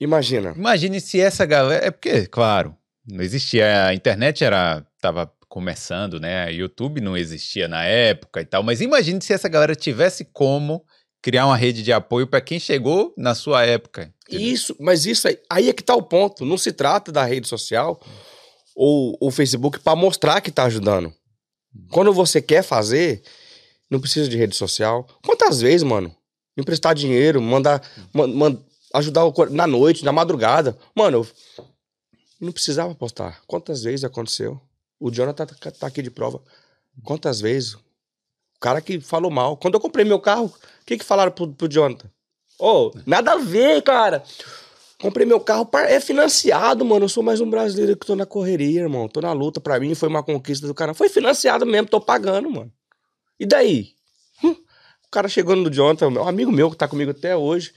Imagina. 0.00 0.54
Imagine 0.56 1.00
se 1.00 1.20
essa 1.20 1.44
galera. 1.44 1.86
É 1.86 1.90
porque, 1.90 2.26
claro, 2.26 2.74
não 3.06 3.22
existia. 3.22 3.86
A 3.86 3.94
internet 3.94 4.42
era. 4.44 4.84
tava 5.00 5.30
começando, 5.48 6.20
né? 6.20 6.50
YouTube 6.52 7.00
não 7.00 7.16
existia 7.16 7.66
na 7.66 7.84
época 7.84 8.40
e 8.40 8.44
tal. 8.44 8.62
Mas 8.62 8.80
imagine 8.80 9.20
se 9.20 9.32
essa 9.32 9.48
galera 9.48 9.74
tivesse 9.74 10.24
como 10.24 10.84
criar 11.22 11.46
uma 11.46 11.56
rede 11.56 11.82
de 11.82 11.92
apoio 11.92 12.26
para 12.26 12.40
quem 12.40 12.58
chegou 12.58 13.12
na 13.16 13.34
sua 13.34 13.64
época. 13.64 14.12
entendeu? 14.28 14.46
Isso, 14.46 14.74
mas 14.80 15.04
isso 15.06 15.28
aí, 15.28 15.38
aí 15.50 15.68
é 15.68 15.72
que 15.72 15.82
tá 15.82 15.94
o 15.94 16.02
ponto. 16.02 16.44
Não 16.44 16.56
se 16.58 16.72
trata 16.72 17.12
da 17.12 17.24
rede 17.24 17.46
social 17.48 18.00
ou 18.74 19.16
o 19.20 19.30
Facebook 19.30 19.78
para 19.80 19.96
mostrar 19.96 20.40
que 20.40 20.50
tá 20.50 20.64
ajudando. 20.64 21.12
Quando 21.90 22.12
você 22.12 22.40
quer 22.40 22.62
fazer, 22.62 23.22
não 23.90 24.00
precisa 24.00 24.28
de 24.28 24.36
rede 24.36 24.56
social. 24.56 25.06
Quantas 25.24 25.60
vezes, 25.60 25.82
mano? 25.82 26.14
Emprestar 26.56 26.94
dinheiro, 26.94 27.40
mandar, 27.40 27.82
man- 28.12 28.26
man- 28.28 28.58
ajudar 28.94 29.24
o 29.24 29.32
na 29.50 29.66
noite, 29.66 30.04
na 30.04 30.12
madrugada. 30.12 30.76
Mano, 30.94 31.18
eu 31.58 31.64
não 32.40 32.52
precisava 32.52 32.94
postar. 32.94 33.40
Quantas 33.46 33.82
vezes 33.82 34.04
aconteceu? 34.04 34.60
O 34.98 35.10
Jonathan 35.10 35.46
tá, 35.46 35.70
tá 35.70 35.86
aqui 35.86 36.02
de 36.02 36.10
prova. 36.10 36.42
Quantas 37.04 37.40
vezes? 37.40 37.76
O 38.60 38.62
cara 38.62 38.82
que 38.82 39.00
falou 39.00 39.30
mal. 39.30 39.56
Quando 39.56 39.74
eu 39.74 39.80
comprei 39.80 40.04
meu 40.04 40.20
carro, 40.20 40.46
o 40.82 40.84
que 40.84 40.98
que 40.98 41.04
falaram 41.04 41.32
pro, 41.32 41.50
pro 41.50 41.66
Jonathan? 41.66 42.10
Ô, 42.58 42.90
nada 43.06 43.32
a 43.32 43.36
ver, 43.38 43.80
cara. 43.82 44.22
Comprei 45.00 45.24
meu 45.26 45.40
carro, 45.40 45.66
é 45.88 45.98
financiado, 45.98 46.84
mano. 46.84 47.06
Eu 47.06 47.08
sou 47.08 47.22
mais 47.22 47.40
um 47.40 47.48
brasileiro 47.48 47.96
que 47.96 48.04
tô 48.06 48.14
na 48.14 48.26
correria, 48.26 48.82
irmão. 48.82 49.08
Tô 49.08 49.22
na 49.22 49.32
luta. 49.32 49.62
Pra 49.62 49.80
mim 49.80 49.94
foi 49.94 50.10
uma 50.10 50.22
conquista 50.22 50.66
do 50.66 50.74
cara. 50.74 50.92
Foi 50.92 51.08
financiado 51.08 51.64
mesmo, 51.64 51.88
tô 51.88 51.98
pagando, 52.02 52.50
mano. 52.50 52.70
E 53.38 53.46
daí? 53.46 53.94
Hum, 54.44 54.50
O 55.06 55.10
cara 55.10 55.26
chegou 55.26 55.56
no 55.56 55.70
Jonathan, 55.72 56.08
um 56.08 56.28
amigo 56.28 56.52
meu 56.52 56.70
que 56.70 56.76
tá 56.76 56.86
comigo 56.86 57.12
até 57.12 57.34
hoje, 57.34 57.72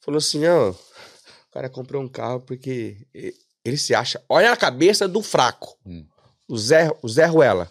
falou 0.00 0.16
assim: 0.16 0.46
ó, 0.46 0.70
o 0.70 0.76
cara 1.52 1.68
comprou 1.68 2.02
um 2.02 2.08
carro 2.08 2.40
porque 2.40 2.96
ele 3.62 3.76
se 3.76 3.94
acha. 3.94 4.24
Olha 4.30 4.50
a 4.50 4.56
cabeça 4.56 5.06
do 5.06 5.20
fraco. 5.20 5.76
Hum. 5.84 6.06
O 6.48 6.56
Zé, 6.56 6.90
o 7.02 7.08
Zé 7.08 7.26
Ruela. 7.26 7.70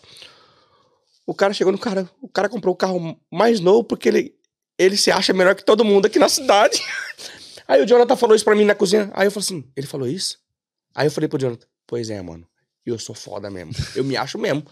O 1.26 1.34
cara 1.34 1.54
chegou 1.54 1.72
no 1.72 1.80
cara. 1.80 2.10
O 2.22 2.28
cara 2.28 2.50
comprou 2.50 2.74
o 2.74 2.78
carro 2.78 3.20
mais 3.32 3.60
novo 3.60 3.84
porque 3.84 4.10
ele, 4.10 4.36
ele 4.78 4.98
se 4.98 5.12
acha 5.12 5.34
melhor 5.34 5.56
que 5.56 5.66
todo 5.66 5.84
mundo 5.84 6.06
aqui 6.06 6.20
na 6.20 6.30
cidade. 6.30 6.82
Aí 7.68 7.82
o 7.82 7.86
Jonathan 7.86 8.16
falou 8.16 8.36
isso 8.36 8.46
pra 8.46 8.56
mim 8.56 8.66
na 8.66 8.76
cozinha. 8.76 9.12
Aí 9.14 9.28
eu 9.28 9.32
falei 9.32 9.46
assim: 9.46 9.72
ele 9.76 9.88
falou 9.88 10.08
isso? 10.08 10.38
Aí 10.94 11.08
eu 11.08 11.12
falei 11.12 11.28
pro 11.28 11.40
Jonathan: 11.40 11.66
pois 11.88 12.10
é, 12.10 12.22
mano. 12.22 12.48
Eu 12.86 13.00
sou 13.00 13.16
foda 13.16 13.50
mesmo. 13.50 13.74
Eu 13.96 14.04
me 14.04 14.16
acho 14.16 14.38
mesmo. 14.38 14.64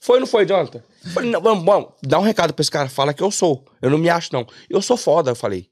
Foi 0.00 0.16
ou 0.16 0.20
não 0.20 0.26
foi, 0.26 0.46
Jonathan? 0.46 0.82
Eu 1.04 1.10
falei, 1.10 1.30
não, 1.30 1.40
vamos, 1.40 1.64
vamos, 1.64 1.90
dá 2.02 2.18
um 2.18 2.22
recado 2.22 2.54
pra 2.54 2.62
esse 2.62 2.70
cara. 2.70 2.88
Fala 2.88 3.12
que 3.12 3.22
eu 3.22 3.30
sou. 3.30 3.66
Eu 3.82 3.90
não 3.90 3.98
me 3.98 4.08
acho, 4.08 4.32
não. 4.32 4.46
Eu 4.70 4.80
sou 4.80 4.96
foda, 4.96 5.32
eu 5.32 5.34
falei. 5.34 5.68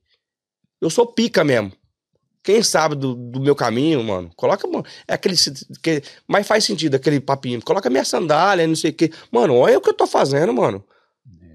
Eu 0.81 0.91
sou 0.91 1.07
pica 1.07 1.43
mesmo. 1.43 1.73
Quem 2.47 2.63
sabe 2.63 2.95
do, 2.95 3.13
do 3.13 3.41
meu 3.41 3.57
caminho, 3.57 4.05
mano, 4.05 4.31
coloca. 4.37 4.69
mano, 4.69 4.85
É 5.09 5.15
aquele. 5.15 5.35
Que, 5.83 6.01
mas 6.29 6.47
faz 6.47 6.63
sentido 6.63 6.95
aquele 6.95 7.19
papinho. 7.19 7.61
Coloca 7.61 7.91
minha 7.91 8.05
sandália, 8.05 8.65
não 8.69 8.77
sei 8.77 8.93
o 8.93 8.95
quê. 8.95 9.11
Mano, 9.33 9.57
olha 9.57 9.77
o 9.77 9.81
que 9.81 9.91
eu 9.91 9.95
tô 9.95 10.07
fazendo, 10.07 10.53
mano. 10.53 10.85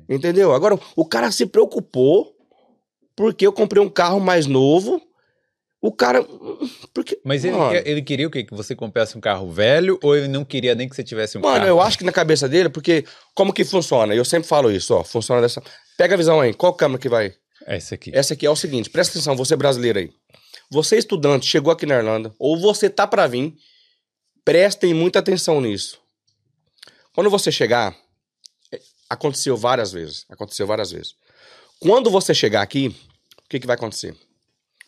Entendeu? 0.09 0.53
Agora, 0.53 0.77
o 0.93 1.05
cara 1.05 1.31
se 1.31 1.45
preocupou 1.45 2.35
porque 3.15 3.47
eu 3.47 3.53
comprei 3.53 3.81
um 3.81 3.87
carro 3.87 4.19
mais 4.19 4.47
novo. 4.47 5.01
O 5.81 5.93
cara. 5.93 6.27
Porque, 6.93 7.17
Mas 7.23 7.45
ele, 7.45 7.55
mano, 7.55 7.81
ele 7.85 8.01
queria 8.01 8.27
o 8.27 8.29
quê? 8.29 8.43
Que 8.43 8.53
você 8.53 8.75
comprasse 8.75 9.17
um 9.17 9.21
carro 9.21 9.49
velho 9.49 9.97
ou 10.03 10.13
ele 10.13 10.27
não 10.27 10.43
queria 10.43 10.75
nem 10.75 10.89
que 10.89 10.95
você 10.95 11.05
tivesse 11.05 11.37
um 11.37 11.41
Mano, 11.41 11.55
carro? 11.55 11.67
eu 11.69 11.79
acho 11.79 11.97
que 11.97 12.03
na 12.03 12.11
cabeça 12.11 12.49
dele, 12.49 12.67
porque 12.67 13.05
como 13.33 13.53
que 13.53 13.63
funciona? 13.63 14.13
Eu 14.13 14.25
sempre 14.25 14.49
falo 14.49 14.69
isso, 14.69 14.93
ó. 14.93 15.05
Funciona 15.05 15.41
dessa. 15.41 15.63
Pega 15.97 16.15
a 16.15 16.17
visão 16.17 16.41
aí. 16.41 16.53
Qual 16.53 16.73
câmera 16.73 16.99
que 16.99 17.07
vai? 17.07 17.33
Esse 17.65 17.93
aqui. 17.93 18.11
Essa 18.13 18.33
aqui 18.33 18.45
é 18.45 18.49
o 18.49 18.55
seguinte, 18.57 18.89
presta 18.89 19.13
atenção, 19.13 19.37
você 19.37 19.55
brasileiro 19.55 19.99
aí. 19.99 20.11
Você 20.73 20.97
estudante, 20.97 21.45
chegou 21.45 21.73
aqui 21.73 21.85
na 21.85 21.95
Irlanda, 21.95 22.33
ou 22.39 22.57
você 22.57 22.89
tá 22.89 23.05
pra 23.05 23.27
vir, 23.27 23.57
prestem 24.45 24.93
muita 24.93 25.19
atenção 25.19 25.59
nisso. 25.59 25.99
Quando 27.13 27.29
você 27.29 27.51
chegar, 27.51 27.93
é, 28.71 28.79
aconteceu 29.09 29.57
várias 29.57 29.91
vezes, 29.91 30.25
aconteceu 30.29 30.65
várias 30.65 30.89
vezes. 30.91 31.13
Quando 31.77 32.09
você 32.09 32.33
chegar 32.33 32.61
aqui, 32.61 32.87
o 32.87 33.49
que 33.49 33.59
que 33.59 33.67
vai 33.67 33.75
acontecer? 33.75 34.15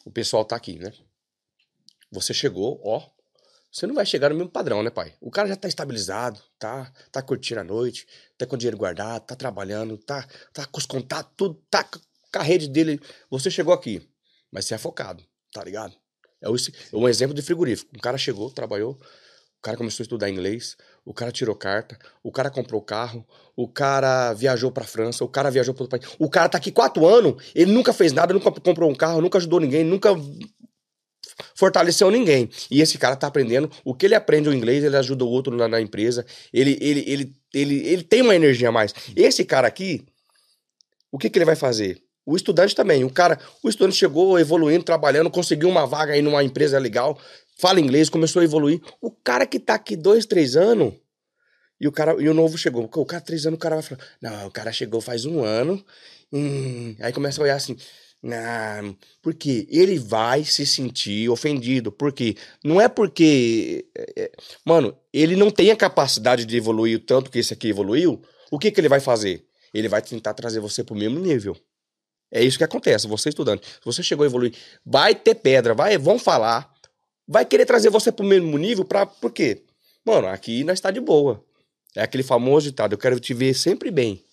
O 0.06 0.10
pessoal 0.10 0.46
tá 0.46 0.56
aqui, 0.56 0.80
né? 0.80 0.94
Você 2.10 2.34
chegou, 2.34 2.80
ó, 2.86 3.06
você 3.70 3.86
não 3.86 3.94
vai 3.94 4.06
chegar 4.06 4.30
no 4.30 4.36
mesmo 4.36 4.52
padrão, 4.52 4.82
né, 4.84 4.90
pai? 4.90 5.14
O 5.20 5.30
cara 5.30 5.50
já 5.50 5.58
tá 5.58 5.68
estabilizado, 5.68 6.40
tá, 6.58 6.94
tá 7.12 7.22
curtindo 7.22 7.60
a 7.60 7.64
noite, 7.64 8.08
tá 8.38 8.46
com 8.46 8.56
dinheiro 8.56 8.78
guardado, 8.78 9.26
tá 9.26 9.36
trabalhando, 9.36 9.98
tá, 9.98 10.26
tá 10.54 10.66
com 10.66 10.78
os 10.78 10.86
contatos, 10.86 11.34
tudo, 11.36 11.62
tá 11.70 11.84
com 11.84 12.00
a 12.40 12.42
rede 12.42 12.70
dele. 12.70 13.02
Você 13.30 13.52
chegou 13.52 13.74
aqui, 13.74 14.02
mas 14.50 14.64
você 14.64 14.76
é 14.76 14.78
focado, 14.78 15.22
tá 15.54 15.64
ligado? 15.64 15.94
É 16.42 16.48
é 16.48 16.96
um 16.96 17.08
exemplo 17.08 17.34
de 17.34 17.42
frigorífico. 17.42 17.92
Um 17.96 18.00
cara 18.00 18.18
chegou, 18.18 18.50
trabalhou, 18.50 18.92
o 18.94 19.62
cara 19.62 19.78
começou 19.78 20.04
a 20.04 20.06
estudar 20.06 20.30
inglês, 20.30 20.76
o 21.06 21.14
cara 21.14 21.32
tirou 21.32 21.56
carta, 21.56 21.98
o 22.22 22.32
cara 22.32 22.50
comprou 22.50 22.82
carro, 22.82 23.26
o 23.56 23.66
cara 23.66 24.34
viajou 24.34 24.72
pra 24.72 24.84
França, 24.84 25.24
o 25.24 25.28
cara 25.30 25.50
viajou 25.50 25.74
para 25.74 25.84
outro 25.84 25.98
país. 25.98 26.16
O 26.20 26.30
cara 26.30 26.50
tá 26.50 26.58
aqui 26.58 26.70
quatro 26.70 27.08
anos, 27.08 27.42
ele 27.56 27.72
nunca 27.72 27.94
fez 27.94 28.12
nada, 28.12 28.34
nunca 28.34 28.52
comprou 28.52 28.90
um 28.90 28.96
carro, 28.96 29.22
nunca 29.22 29.38
ajudou 29.38 29.62
ninguém, 29.62 29.86
nunca 29.86 30.10
fortaleceu 31.56 32.12
ninguém. 32.12 32.50
E 32.70 32.82
esse 32.82 32.98
cara 32.98 33.16
tá 33.16 33.28
aprendendo. 33.28 33.72
O 33.86 33.96
que 33.96 34.06
ele 34.06 34.16
aprende 34.16 34.50
o 34.50 34.54
inglês, 34.54 34.84
ele 34.84 34.98
ajuda 34.98 35.24
o 35.24 35.30
outro 35.30 35.56
na, 35.56 35.68
na 35.68 35.80
empresa. 35.80 36.26
Ele, 36.52 36.78
ele, 36.82 37.04
ele, 37.08 37.36
ele, 37.54 37.88
ele 37.88 38.04
tem 38.04 38.22
uma 38.22 38.36
energia 38.36 38.70
a 38.70 38.72
mais. 38.72 38.94
Esse 39.16 39.46
cara 39.46 39.68
aqui, 39.68 40.06
o 41.12 41.18
que, 41.18 41.30
que 41.30 41.38
ele 41.38 41.46
vai 41.46 41.56
fazer? 41.56 42.02
O 42.26 42.36
estudante 42.36 42.76
também. 42.76 43.04
O 43.04 43.10
cara, 43.10 43.40
o 43.62 43.70
estudante 43.70 43.98
chegou 43.98 44.40
evoluindo, 44.40 44.84
trabalhando, 44.84 45.30
conseguiu 45.30 45.70
uma 45.70 45.86
vaga 45.86 46.14
aí 46.14 46.22
numa 46.22 46.44
empresa 46.44 46.80
legal, 46.80 47.20
fala 47.60 47.80
inglês, 47.80 48.10
começou 48.10 48.42
a 48.42 48.46
evoluir. 48.46 48.82
O 49.02 49.12
cara 49.12 49.46
que 49.46 49.60
tá 49.60 49.74
aqui 49.74 49.96
dois, 49.96 50.26
três 50.26 50.56
anos, 50.56 50.94
e 51.84 51.88
o 51.88 51.92
cara 51.92 52.16
e 52.22 52.30
o 52.30 52.34
novo 52.34 52.58
chegou. 52.58 52.86
O 52.86 53.06
cara, 53.06 53.22
três 53.22 53.46
anos, 53.46 53.58
o 53.58 53.60
cara 53.60 53.76
vai 53.76 53.84
falar: 53.84 54.02
Não, 54.22 54.48
o 54.48 54.52
cara 54.52 54.72
chegou 54.72 55.02
faz 55.02 55.26
um 55.26 55.44
ano. 55.44 55.84
hum." 56.32 56.96
Aí 57.02 57.12
começa 57.12 57.42
a 57.42 57.44
olhar 57.44 57.56
assim. 57.56 57.76
Não, 58.22 58.96
porque 59.22 59.68
ele 59.70 60.00
vai 60.00 60.46
se 60.46 60.66
sentir 60.66 61.28
ofendido. 61.30 61.92
Porque 61.92 62.38
não 62.64 62.80
é 62.80 62.88
porque. 62.88 63.86
é, 63.96 64.24
é, 64.24 64.32
mano, 64.66 64.98
ele 65.12 65.36
não 65.36 65.52
tem 65.52 65.72
a 65.72 65.76
capacidade 65.76 66.46
de 66.46 66.56
evoluir 66.56 66.98
o 66.98 67.02
tanto 67.02 67.30
que 67.30 67.40
esse 67.40 67.54
aqui 67.54 67.68
evoluiu. 67.68 68.22
O 68.50 68.58
que, 68.58 68.72
que 68.72 68.80
ele 68.80 68.88
vai 68.88 69.02
fazer? 69.02 69.46
Ele 69.74 69.90
vai 69.90 70.02
tentar 70.02 70.34
trazer 70.34 70.62
você 70.62 70.84
pro 70.86 70.96
mesmo 70.96 71.20
nível. 71.20 71.58
É 72.36 72.44
isso 72.44 72.58
que 72.58 72.64
acontece, 72.64 73.08
você 73.08 73.30
estudante. 73.30 73.68
Se 73.68 73.86
você 73.86 74.02
chegou 74.02 74.24
a 74.24 74.28
evoluir, 74.28 74.56
vai 74.84 75.14
ter 75.14 75.36
pedra, 75.36 75.76
vai, 75.76 76.00
vão 76.00 76.18
falar, 76.18 76.74
vai 77.28 77.46
querer 77.46 77.64
trazer 77.68 77.92
você 77.92 78.12
pro 78.12 78.26
mesmo 78.26 78.58
nível 78.58 78.84
pra. 78.84 79.06
Por 79.06 79.32
quê? 79.32 79.62
Mano, 80.04 80.28
aqui 80.28 80.64
nós 80.64 80.80
tá 80.80 80.90
de 80.90 81.00
boa. 81.00 81.44
É 81.96 82.02
aquele 82.02 82.24
famoso 82.24 82.66
ditado, 82.66 82.94
eu 82.94 82.98
quero 82.98 83.20
te 83.20 83.36
ver 83.36 83.54
sempre 83.54 83.92
bem. 83.92 84.24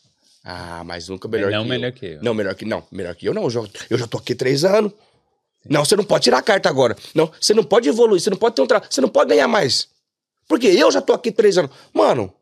Ah, 0.43 0.83
mas 0.83 1.09
nunca 1.09 1.29
melhor 1.29 1.51
não 1.51 1.65
que 1.65 1.69
melhor 1.69 1.89
eu. 1.89 1.93
que 1.93 2.07
eu. 2.07 2.23
Não, 2.23 2.33
melhor 2.33 2.55
que 2.55 2.65
não. 2.65 2.83
Melhor 2.91 3.15
que 3.15 3.27
eu 3.29 3.35
não. 3.35 3.43
Eu 3.43 3.51
já, 3.51 3.61
eu 3.91 3.99
já 3.99 4.07
tô 4.07 4.17
aqui 4.17 4.35
três 4.35 4.65
anos. 4.65 4.93
Não, 5.69 5.85
você 5.85 5.95
não 5.95 6.05
pode 6.05 6.25
tirar 6.25 6.39
a 6.39 6.43
carta 6.43 6.71
agora. 6.71 6.97
Não, 7.15 7.31
você 7.39 7.53
não 7.53 7.63
pode 7.63 7.87
evoluir, 7.87 8.19
você 8.19 8.31
não 8.31 8.39
pode 8.39 8.55
ter 8.55 8.63
um 8.63 8.67
tra... 8.67 8.83
Você 8.89 9.03
não 9.03 9.11
pode 9.11 9.29
ganhar 9.29 9.47
mais. 9.47 9.89
Porque 10.49 10.69
eu 10.69 10.91
já 10.91 11.03
tô 11.03 11.13
aqui 11.13 11.31
três 11.31 11.59
anos. 11.59 11.71
Mano. 11.93 12.33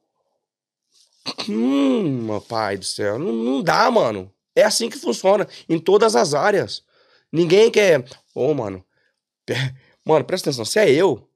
Hum, 1.48 2.22
meu 2.26 2.40
pai 2.40 2.76
do 2.76 2.84
céu. 2.84 3.18
Não, 3.18 3.32
não 3.32 3.60
dá, 3.60 3.90
mano. 3.90 4.32
É 4.58 4.64
assim 4.64 4.88
que 4.88 4.98
funciona. 4.98 5.46
Em 5.68 5.78
todas 5.78 6.14
as 6.16 6.34
áreas. 6.34 6.82
Ninguém 7.32 7.70
quer. 7.70 8.04
Ô, 8.34 8.52
mano. 8.54 8.84
pe- 9.46 9.54
Mano, 10.04 10.24
presta 10.24 10.48
atenção. 10.48 10.64
Se 10.64 10.78
é 10.78 10.90
eu. 10.90 11.28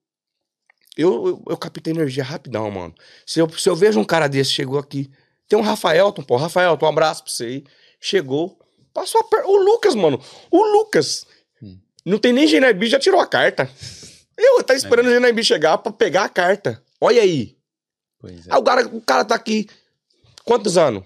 Eu, 0.97 1.27
eu, 1.27 1.43
eu 1.51 1.57
captei 1.57 1.93
energia 1.93 2.25
rapidão, 2.25 2.71
mano. 2.71 2.95
Se 3.27 3.41
eu, 3.41 3.49
se 3.51 3.69
eu 3.69 3.77
vejo 3.77 3.99
um 4.01 4.05
cara 4.05 4.29
desse, 4.29 4.51
chegou 4.53 4.79
aqui. 4.79 5.11
Tem 5.49 5.59
um 5.59 5.63
Rafaelton, 5.63 6.23
pô. 6.23 6.37
Rafaelton, 6.37 6.85
um 6.87 6.89
abraço 6.89 7.23
pra 7.25 7.33
você 7.33 7.45
aí. 7.45 7.65
Chegou. 8.01 8.59
Passou 8.95 9.21
a 9.21 9.25
per... 9.25 9.45
O 9.47 9.57
Lucas, 9.57 9.95
mano. 9.95 10.21
O 10.51 10.63
Lucas. 10.79 11.27
Hum. 11.63 11.79
Não 12.05 12.19
tem 12.19 12.33
nem 12.33 12.47
Genabi, 12.47 12.87
já 12.89 12.99
tirou 12.99 13.21
a 13.21 13.27
carta. 13.27 13.71
Eu 14.37 14.63
tá 14.65 14.75
esperando 14.75 15.07
o 15.07 15.11
Genabi 15.11 15.45
chegar 15.45 15.79
pra 15.79 15.93
pegar 15.93 16.25
a 16.25 16.29
carta. 16.29 16.83
Olha 17.01 17.23
aí. 17.23 17.57
Pois 18.19 18.47
é. 18.47 18.53
Aí 18.53 18.59
o 18.59 18.63
cara, 18.63 18.87
o 18.89 19.01
cara 19.01 19.25
tá 19.25 19.35
aqui. 19.35 19.69
Quantos 20.45 20.77
anos? 20.79 21.05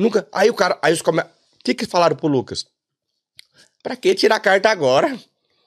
Nunca. 0.00 0.26
Aí 0.32 0.48
o 0.48 0.54
cara. 0.54 0.78
Aí 0.80 0.94
os 0.94 1.02
come... 1.02 1.20
O 1.20 1.26
que 1.62 1.74
que 1.74 1.84
falaram 1.84 2.16
pro 2.16 2.26
Lucas? 2.26 2.66
Pra 3.82 3.94
que 3.96 4.14
tirar 4.14 4.36
a 4.36 4.40
carta 4.40 4.70
agora? 4.70 5.14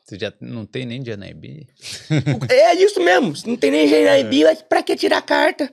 Você 0.03 0.17
já 0.17 0.33
não 0.41 0.65
tem 0.65 0.87
nem 0.87 1.03
de 1.03 1.11
Anabi? 1.11 1.67
é 2.49 2.73
isso 2.73 2.99
mesmo. 2.99 3.31
Não 3.45 3.55
tem 3.55 3.69
nem 3.69 3.87
Genabi, 3.87 4.43
mas 4.43 4.63
pra 4.63 4.81
que 4.81 4.95
tirar 4.95 5.19
a 5.19 5.21
carta? 5.21 5.71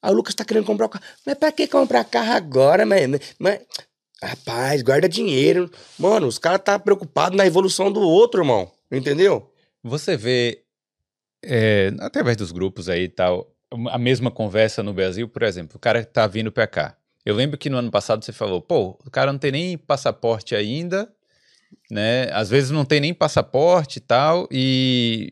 Aí 0.00 0.12
o 0.12 0.14
Lucas 0.14 0.36
tá 0.36 0.44
querendo 0.44 0.64
comprar 0.64 0.86
o 0.86 0.88
carro. 0.88 1.04
Mas 1.26 1.34
pra 1.34 1.50
que 1.50 1.66
comprar 1.66 2.04
carro 2.04 2.32
agora, 2.32 2.86
mas, 2.86 3.34
mas... 3.40 3.60
Rapaz, 4.22 4.82
guarda 4.82 5.08
dinheiro. 5.08 5.68
Mano, 5.98 6.28
os 6.28 6.38
caras 6.38 6.60
tá 6.62 6.78
preocupados 6.78 7.36
na 7.36 7.44
evolução 7.44 7.90
do 7.90 8.00
outro, 8.00 8.40
irmão. 8.40 8.70
Entendeu? 8.90 9.52
Você 9.82 10.16
vê, 10.16 10.62
é, 11.44 11.92
através 11.98 12.36
dos 12.36 12.52
grupos 12.52 12.88
aí 12.88 13.02
e 13.02 13.08
tal, 13.08 13.52
a 13.88 13.98
mesma 13.98 14.30
conversa 14.30 14.80
no 14.80 14.94
Brasil, 14.94 15.28
por 15.28 15.42
exemplo, 15.42 15.76
o 15.76 15.80
cara 15.80 16.04
tá 16.04 16.26
vindo 16.28 16.52
pra 16.52 16.68
cá. 16.68 16.96
Eu 17.26 17.34
lembro 17.34 17.58
que 17.58 17.68
no 17.68 17.76
ano 17.76 17.90
passado 17.90 18.24
você 18.24 18.32
falou, 18.32 18.62
pô, 18.62 18.96
o 19.04 19.10
cara 19.10 19.32
não 19.32 19.38
tem 19.40 19.50
nem 19.50 19.76
passaporte 19.76 20.54
ainda, 20.54 21.12
né? 21.90 22.30
Às 22.30 22.48
vezes 22.48 22.70
não 22.70 22.84
tem 22.84 23.00
nem 23.00 23.12
passaporte 23.12 23.96
e 23.96 24.00
tal, 24.00 24.48
e, 24.48 25.28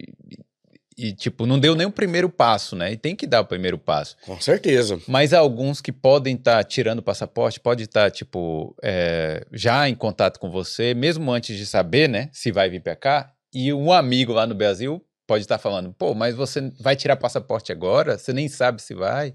e 0.98 1.12
tipo, 1.12 1.46
não 1.46 1.56
deu 1.56 1.76
nem 1.76 1.86
o 1.86 1.92
primeiro 1.92 2.28
passo, 2.28 2.74
né? 2.74 2.90
E 2.92 2.96
tem 2.96 3.14
que 3.14 3.28
dar 3.28 3.42
o 3.42 3.46
primeiro 3.46 3.78
passo. 3.78 4.16
Com 4.26 4.40
certeza. 4.40 5.00
Mas 5.06 5.32
há 5.32 5.38
alguns 5.38 5.80
que 5.80 5.92
podem 5.92 6.34
estar 6.34 6.56
tá 6.56 6.64
tirando 6.64 6.98
o 6.98 7.02
passaporte, 7.02 7.60
pode 7.60 7.84
estar, 7.84 8.04
tá, 8.04 8.10
tipo, 8.10 8.74
é, 8.82 9.46
já 9.52 9.88
em 9.88 9.94
contato 9.94 10.40
com 10.40 10.50
você, 10.50 10.94
mesmo 10.94 11.30
antes 11.30 11.56
de 11.56 11.64
saber, 11.64 12.08
né, 12.08 12.28
se 12.32 12.50
vai 12.50 12.68
vir 12.68 12.82
para 12.82 12.96
cá, 12.96 13.32
e 13.54 13.72
um 13.72 13.92
amigo 13.92 14.32
lá 14.32 14.48
no 14.48 14.54
Brasil 14.56 15.00
pode 15.26 15.44
estar 15.44 15.58
falando, 15.58 15.92
pô, 15.92 16.14
mas 16.14 16.34
você 16.34 16.60
vai 16.80 16.96
tirar 16.96 17.16
passaporte 17.16 17.72
agora? 17.72 18.18
Você 18.18 18.32
nem 18.32 18.48
sabe 18.48 18.82
se 18.82 18.94
vai. 18.94 19.34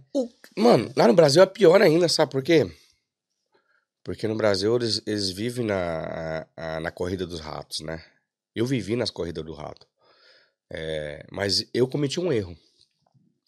Mano, 0.57 0.91
lá 0.95 1.07
no 1.07 1.13
Brasil 1.13 1.41
é 1.41 1.45
pior 1.45 1.81
ainda, 1.81 2.07
sabe 2.07 2.31
por 2.31 2.43
quê? 2.43 2.69
Porque 4.03 4.27
no 4.27 4.35
Brasil 4.35 4.75
eles, 4.75 5.01
eles 5.05 5.29
vivem 5.29 5.65
na, 5.65 6.47
a, 6.55 6.79
na 6.79 6.91
corrida 6.91 7.25
dos 7.25 7.39
ratos, 7.39 7.81
né? 7.81 8.03
Eu 8.55 8.65
vivi 8.65 8.95
nas 8.95 9.09
corridas 9.09 9.43
do 9.43 9.53
rato. 9.53 9.87
É, 10.71 11.25
mas 11.31 11.67
eu 11.73 11.87
cometi 11.87 12.19
um 12.19 12.31
erro. 12.31 12.57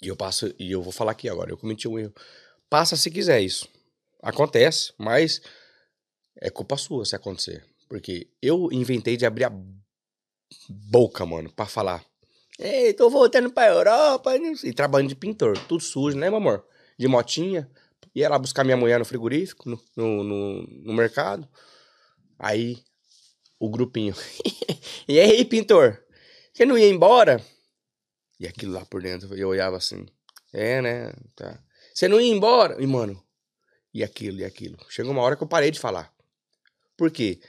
E 0.02 0.08
eu 0.08 0.16
passo, 0.16 0.54
e 0.58 0.72
eu 0.72 0.82
vou 0.82 0.92
falar 0.92 1.12
aqui 1.12 1.30
agora, 1.30 1.52
eu 1.52 1.58
cometi 1.58 1.88
um 1.88 1.98
erro. 1.98 2.14
Passa 2.70 2.96
se 2.96 3.12
quiser 3.12 3.42
isso. 3.42 3.68
Acontece, 4.22 4.94
mas 4.98 5.42
é 6.40 6.50
culpa 6.50 6.78
sua 6.78 7.06
se 7.06 7.16
acontecer. 7.16 7.66
Porque 7.88 8.28
eu 8.42 8.70
inventei 8.72 9.18
de 9.18 9.26
abrir 9.26 9.46
a 9.46 9.52
boca, 10.70 11.26
mano, 11.26 11.52
para 11.52 11.66
falar. 11.66 12.04
Ei, 12.64 12.94
tô 12.94 13.10
voltando 13.10 13.52
pra 13.52 13.66
Europa 13.66 14.36
e 14.64 14.72
trabalhando 14.72 15.10
de 15.10 15.16
pintor, 15.16 15.58
tudo 15.68 15.82
sujo, 15.82 16.16
né, 16.16 16.30
meu 16.30 16.38
amor? 16.38 16.64
De 16.96 17.08
motinha. 17.08 17.68
Ia 18.14 18.30
lá 18.30 18.38
buscar 18.38 18.64
minha 18.64 18.78
mulher 18.78 19.00
no 19.00 19.06
frigorífico, 19.06 19.68
no, 19.68 19.82
no, 19.96 20.24
no, 20.24 20.68
no 20.68 20.94
mercado. 20.94 21.50
Aí, 22.38 22.78
o 23.60 23.68
grupinho. 23.68 24.14
e 25.10 25.20
aí, 25.20 25.44
pintor? 25.44 26.04
Você 26.54 26.64
não 26.64 26.78
ia 26.78 26.88
embora? 26.88 27.44
E 28.40 28.46
aquilo 28.46 28.74
lá 28.74 28.86
por 28.86 29.02
dentro, 29.02 29.36
eu 29.36 29.50
olhava 29.50 29.78
assim. 29.78 30.06
É, 30.54 30.84
né? 30.84 31.14
Tá. 31.36 31.60
Você 31.92 32.08
não 32.08 32.22
ia 32.22 32.32
embora? 32.32 32.80
E, 32.80 32.86
mano, 32.86 33.20
e 33.92 34.04
aquilo, 34.04 34.38
e 34.38 34.46
aquilo. 34.46 34.78
Chegou 34.88 35.12
uma 35.12 35.24
hora 35.24 35.36
que 35.36 35.42
eu 35.42 35.48
parei 35.48 35.72
de 35.72 35.80
falar. 35.80 36.14
Por 36.96 37.10
quê? 37.10 37.40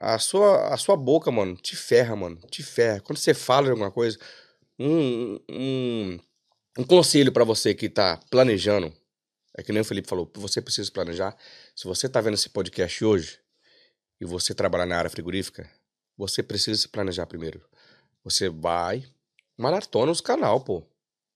A 0.00 0.18
sua, 0.18 0.74
a 0.74 0.76
sua 0.76 0.96
boca, 0.96 1.30
mano, 1.30 1.56
te 1.56 1.76
ferra, 1.76 2.16
mano. 2.16 2.36
Te 2.50 2.62
ferra. 2.62 3.00
Quando 3.00 3.18
você 3.18 3.34
fala 3.34 3.66
de 3.66 3.70
alguma 3.70 3.90
coisa, 3.90 4.18
um, 4.78 5.38
um, 5.50 6.18
um 6.78 6.84
conselho 6.84 7.32
para 7.32 7.44
você 7.44 7.74
que 7.74 7.88
tá 7.88 8.18
planejando, 8.30 8.92
é 9.56 9.62
que 9.62 9.72
nem 9.72 9.82
o 9.82 9.84
Felipe 9.84 10.08
falou, 10.08 10.30
você 10.34 10.60
precisa 10.60 10.90
planejar. 10.90 11.36
Se 11.74 11.84
você 11.84 12.08
tá 12.08 12.20
vendo 12.20 12.34
esse 12.34 12.48
podcast 12.48 13.04
hoje 13.04 13.38
e 14.20 14.24
você 14.24 14.54
trabalhar 14.54 14.86
na 14.86 14.96
área 14.96 15.10
frigorífica, 15.10 15.70
você 16.16 16.42
precisa 16.42 16.80
se 16.80 16.88
planejar 16.88 17.26
primeiro. 17.26 17.62
Você 18.24 18.48
vai, 18.48 19.04
maratona 19.56 20.12
os 20.12 20.20
canal, 20.20 20.60
pô. 20.60 20.82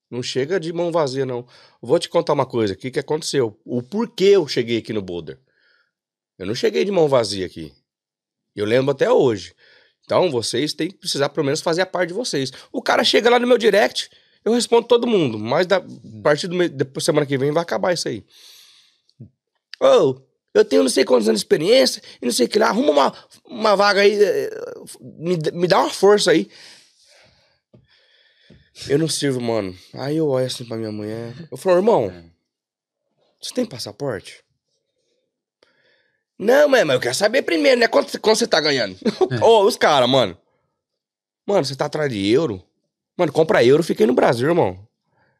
Não 0.09 0.23
chega 0.23 0.59
de 0.59 0.71
mão 0.71 0.91
vazia, 0.91 1.25
não. 1.25 1.45
Vou 1.81 1.99
te 1.99 2.07
contar 2.07 2.33
uma 2.33 2.45
coisa 2.45 2.73
aqui 2.73 2.89
que 2.89 2.99
aconteceu. 2.99 3.59
O 3.65 3.83
porquê 3.83 4.25
eu 4.25 4.47
cheguei 4.47 4.77
aqui 4.77 4.93
no 4.93 5.01
Boulder. 5.01 5.37
Eu 6.37 6.45
não 6.45 6.55
cheguei 6.55 6.85
de 6.85 6.91
mão 6.91 7.09
vazia 7.09 7.45
aqui. 7.45 7.73
Eu 8.57 8.65
lembro 8.65 8.91
até 8.91 9.11
hoje. 9.11 9.53
Então, 10.03 10.31
vocês 10.31 10.73
têm 10.73 10.89
que 10.89 10.97
precisar, 10.97 11.29
pelo 11.29 11.45
menos, 11.45 11.61
fazer 11.61 11.81
a 11.81 11.85
parte 11.85 12.09
de 12.09 12.13
vocês. 12.13 12.51
O 12.71 12.81
cara 12.81 13.03
chega 13.03 13.29
lá 13.29 13.39
no 13.39 13.45
meu 13.45 13.57
direct, 13.57 14.09
eu 14.43 14.53
respondo 14.53 14.87
todo 14.87 15.05
mundo. 15.05 15.37
Mas 15.37 15.67
da, 15.67 15.77
a 15.77 15.83
partir 16.23 16.47
do 16.47 16.69
depois, 16.69 17.03
semana 17.03 17.25
que 17.25 17.37
vem 17.37 17.51
vai 17.51 17.61
acabar 17.61 17.93
isso 17.93 18.07
aí. 18.07 18.25
Ô, 19.79 19.85
oh, 19.85 20.21
eu 20.53 20.65
tenho 20.65 20.81
não 20.81 20.89
sei 20.89 21.05
quantos 21.05 21.27
anos 21.27 21.41
de 21.41 21.45
experiência 21.45 22.01
e 22.21 22.25
não 22.25 22.31
sei 22.31 22.47
o 22.47 22.49
que 22.49 22.57
lá. 22.57 22.69
Arruma 22.69 22.89
uma, 22.91 23.13
uma 23.45 23.75
vaga 23.75 24.01
aí. 24.01 24.17
Eh, 24.19 24.49
me, 25.01 25.37
me 25.53 25.67
dá 25.67 25.81
uma 25.81 25.89
força 25.89 26.31
aí. 26.31 26.49
Eu 28.87 28.97
não 28.97 29.09
sirvo, 29.09 29.41
mano. 29.41 29.77
Aí 29.93 30.17
eu 30.17 30.27
olho 30.27 30.45
assim 30.45 30.65
pra 30.65 30.77
minha 30.77 30.91
mulher. 30.91 31.33
Eu 31.51 31.57
falo, 31.57 31.77
irmão, 31.77 32.05
é. 32.05 32.23
você 33.41 33.53
tem 33.53 33.65
passaporte? 33.65 34.46
Não, 36.37 36.69
mas 36.69 36.87
eu 36.87 36.99
quero 36.99 37.15
saber 37.15 37.41
primeiro, 37.41 37.79
né? 37.79 37.87
Quanto, 37.87 38.19
quanto 38.19 38.37
você 38.37 38.47
tá 38.47 38.61
ganhando? 38.61 38.95
É. 39.31 39.43
Ô, 39.43 39.61
oh, 39.61 39.65
os 39.65 39.75
caras, 39.75 40.09
mano. 40.09 40.37
Mano, 41.47 41.65
você 41.65 41.75
tá 41.75 41.85
atrás 41.85 42.11
de 42.11 42.29
euro? 42.29 42.63
Mano, 43.17 43.31
compra 43.31 43.63
euro, 43.63 43.81
fiquei 43.81 44.05
no 44.05 44.13
Brasil, 44.13 44.47
irmão. 44.47 44.87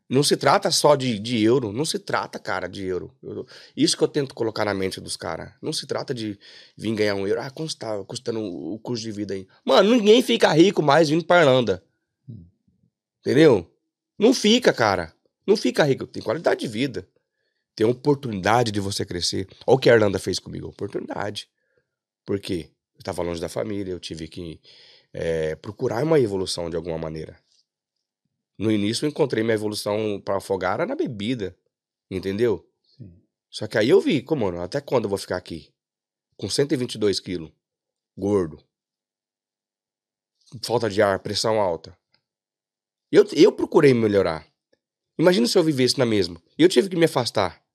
Não 0.10 0.24
se 0.24 0.38
trata 0.38 0.72
só 0.72 0.96
de, 0.96 1.20
de 1.20 1.44
euro. 1.44 1.72
Não 1.74 1.84
se 1.84 2.00
trata, 2.00 2.40
cara, 2.40 2.68
de 2.68 2.86
euro. 2.86 3.14
Eu, 3.22 3.46
isso 3.76 3.98
que 3.98 4.04
eu 4.04 4.08
tento 4.08 4.34
colocar 4.34 4.64
na 4.64 4.74
mente 4.74 5.02
dos 5.02 5.18
caras. 5.18 5.52
Não 5.62 5.74
se 5.74 5.86
trata 5.86 6.14
de 6.14 6.40
vir 6.78 6.96
ganhar 6.96 7.16
um 7.16 7.28
euro. 7.28 7.42
Ah, 7.42 7.50
quanto 7.50 7.76
tá 7.76 8.04
custando 8.06 8.40
o 8.42 8.80
custo 8.80 9.04
de 9.04 9.12
vida 9.12 9.34
aí? 9.34 9.46
Mano, 9.66 9.96
ninguém 9.96 10.22
fica 10.22 10.52
rico 10.54 10.82
mais 10.82 11.10
vindo 11.10 11.26
pra 11.26 11.42
Irlanda. 11.42 11.84
Entendeu? 13.20 13.70
Não 14.18 14.34
fica, 14.34 14.72
cara. 14.72 15.14
Não 15.46 15.58
fica 15.58 15.84
rico. 15.84 16.08
Tem 16.08 16.24
qualidade 16.24 16.62
de 16.62 16.68
vida. 16.68 17.08
Tem 17.78 17.86
oportunidade 17.86 18.72
de 18.72 18.80
você 18.80 19.06
crescer. 19.06 19.48
Olha 19.68 19.76
o 19.76 19.78
que 19.78 19.88
a 19.88 19.94
Irlanda 19.94 20.18
fez 20.18 20.40
comigo. 20.40 20.68
Oportunidade. 20.68 21.48
Por 22.26 22.40
quê? 22.40 22.72
Eu 22.96 23.00
estava 23.02 23.22
longe 23.22 23.40
da 23.40 23.48
família, 23.48 23.92
eu 23.92 24.00
tive 24.00 24.28
que 24.28 24.60
é, 25.14 25.56
procurar 25.56 26.04
uma 26.04 26.20
evolução 26.20 26.72
de 26.72 26.76
alguma 26.76 26.98
maneira. 26.98 27.40
No 28.58 28.72
início 28.72 29.06
eu 29.06 29.10
encontrei 29.12 29.44
minha 29.44 29.54
evolução 29.54 30.20
para 30.26 30.38
afogar 30.38 30.88
na 30.88 30.96
bebida. 30.96 31.56
Entendeu? 32.10 32.68
Sim. 32.98 33.22
Só 33.48 33.68
que 33.68 33.78
aí 33.78 33.90
eu 33.90 34.02
vi, 34.02 34.24
como, 34.24 34.46
mano, 34.46 34.60
até 34.60 34.82
quando 34.82 35.04
eu 35.04 35.10
vou 35.10 35.20
ficar 35.20 35.38
aqui? 35.38 35.72
Com 36.36 36.50
122 36.50 37.20
quilos. 37.20 37.52
Gordo. 38.18 38.58
Falta 40.64 40.90
de 40.90 41.00
ar, 41.00 41.20
pressão 41.20 41.62
alta. 41.62 41.96
Eu, 43.12 43.24
eu 43.36 43.52
procurei 43.52 43.94
melhorar. 43.94 44.48
Imagina 45.16 45.46
se 45.46 45.56
eu 45.56 45.64
vivesse 45.64 46.00
na 46.00 46.08
mesma. 46.08 46.42
Eu 46.58 46.68
tive 46.68 46.90
que 46.90 46.96
me 46.96 47.06
afastar 47.06 47.67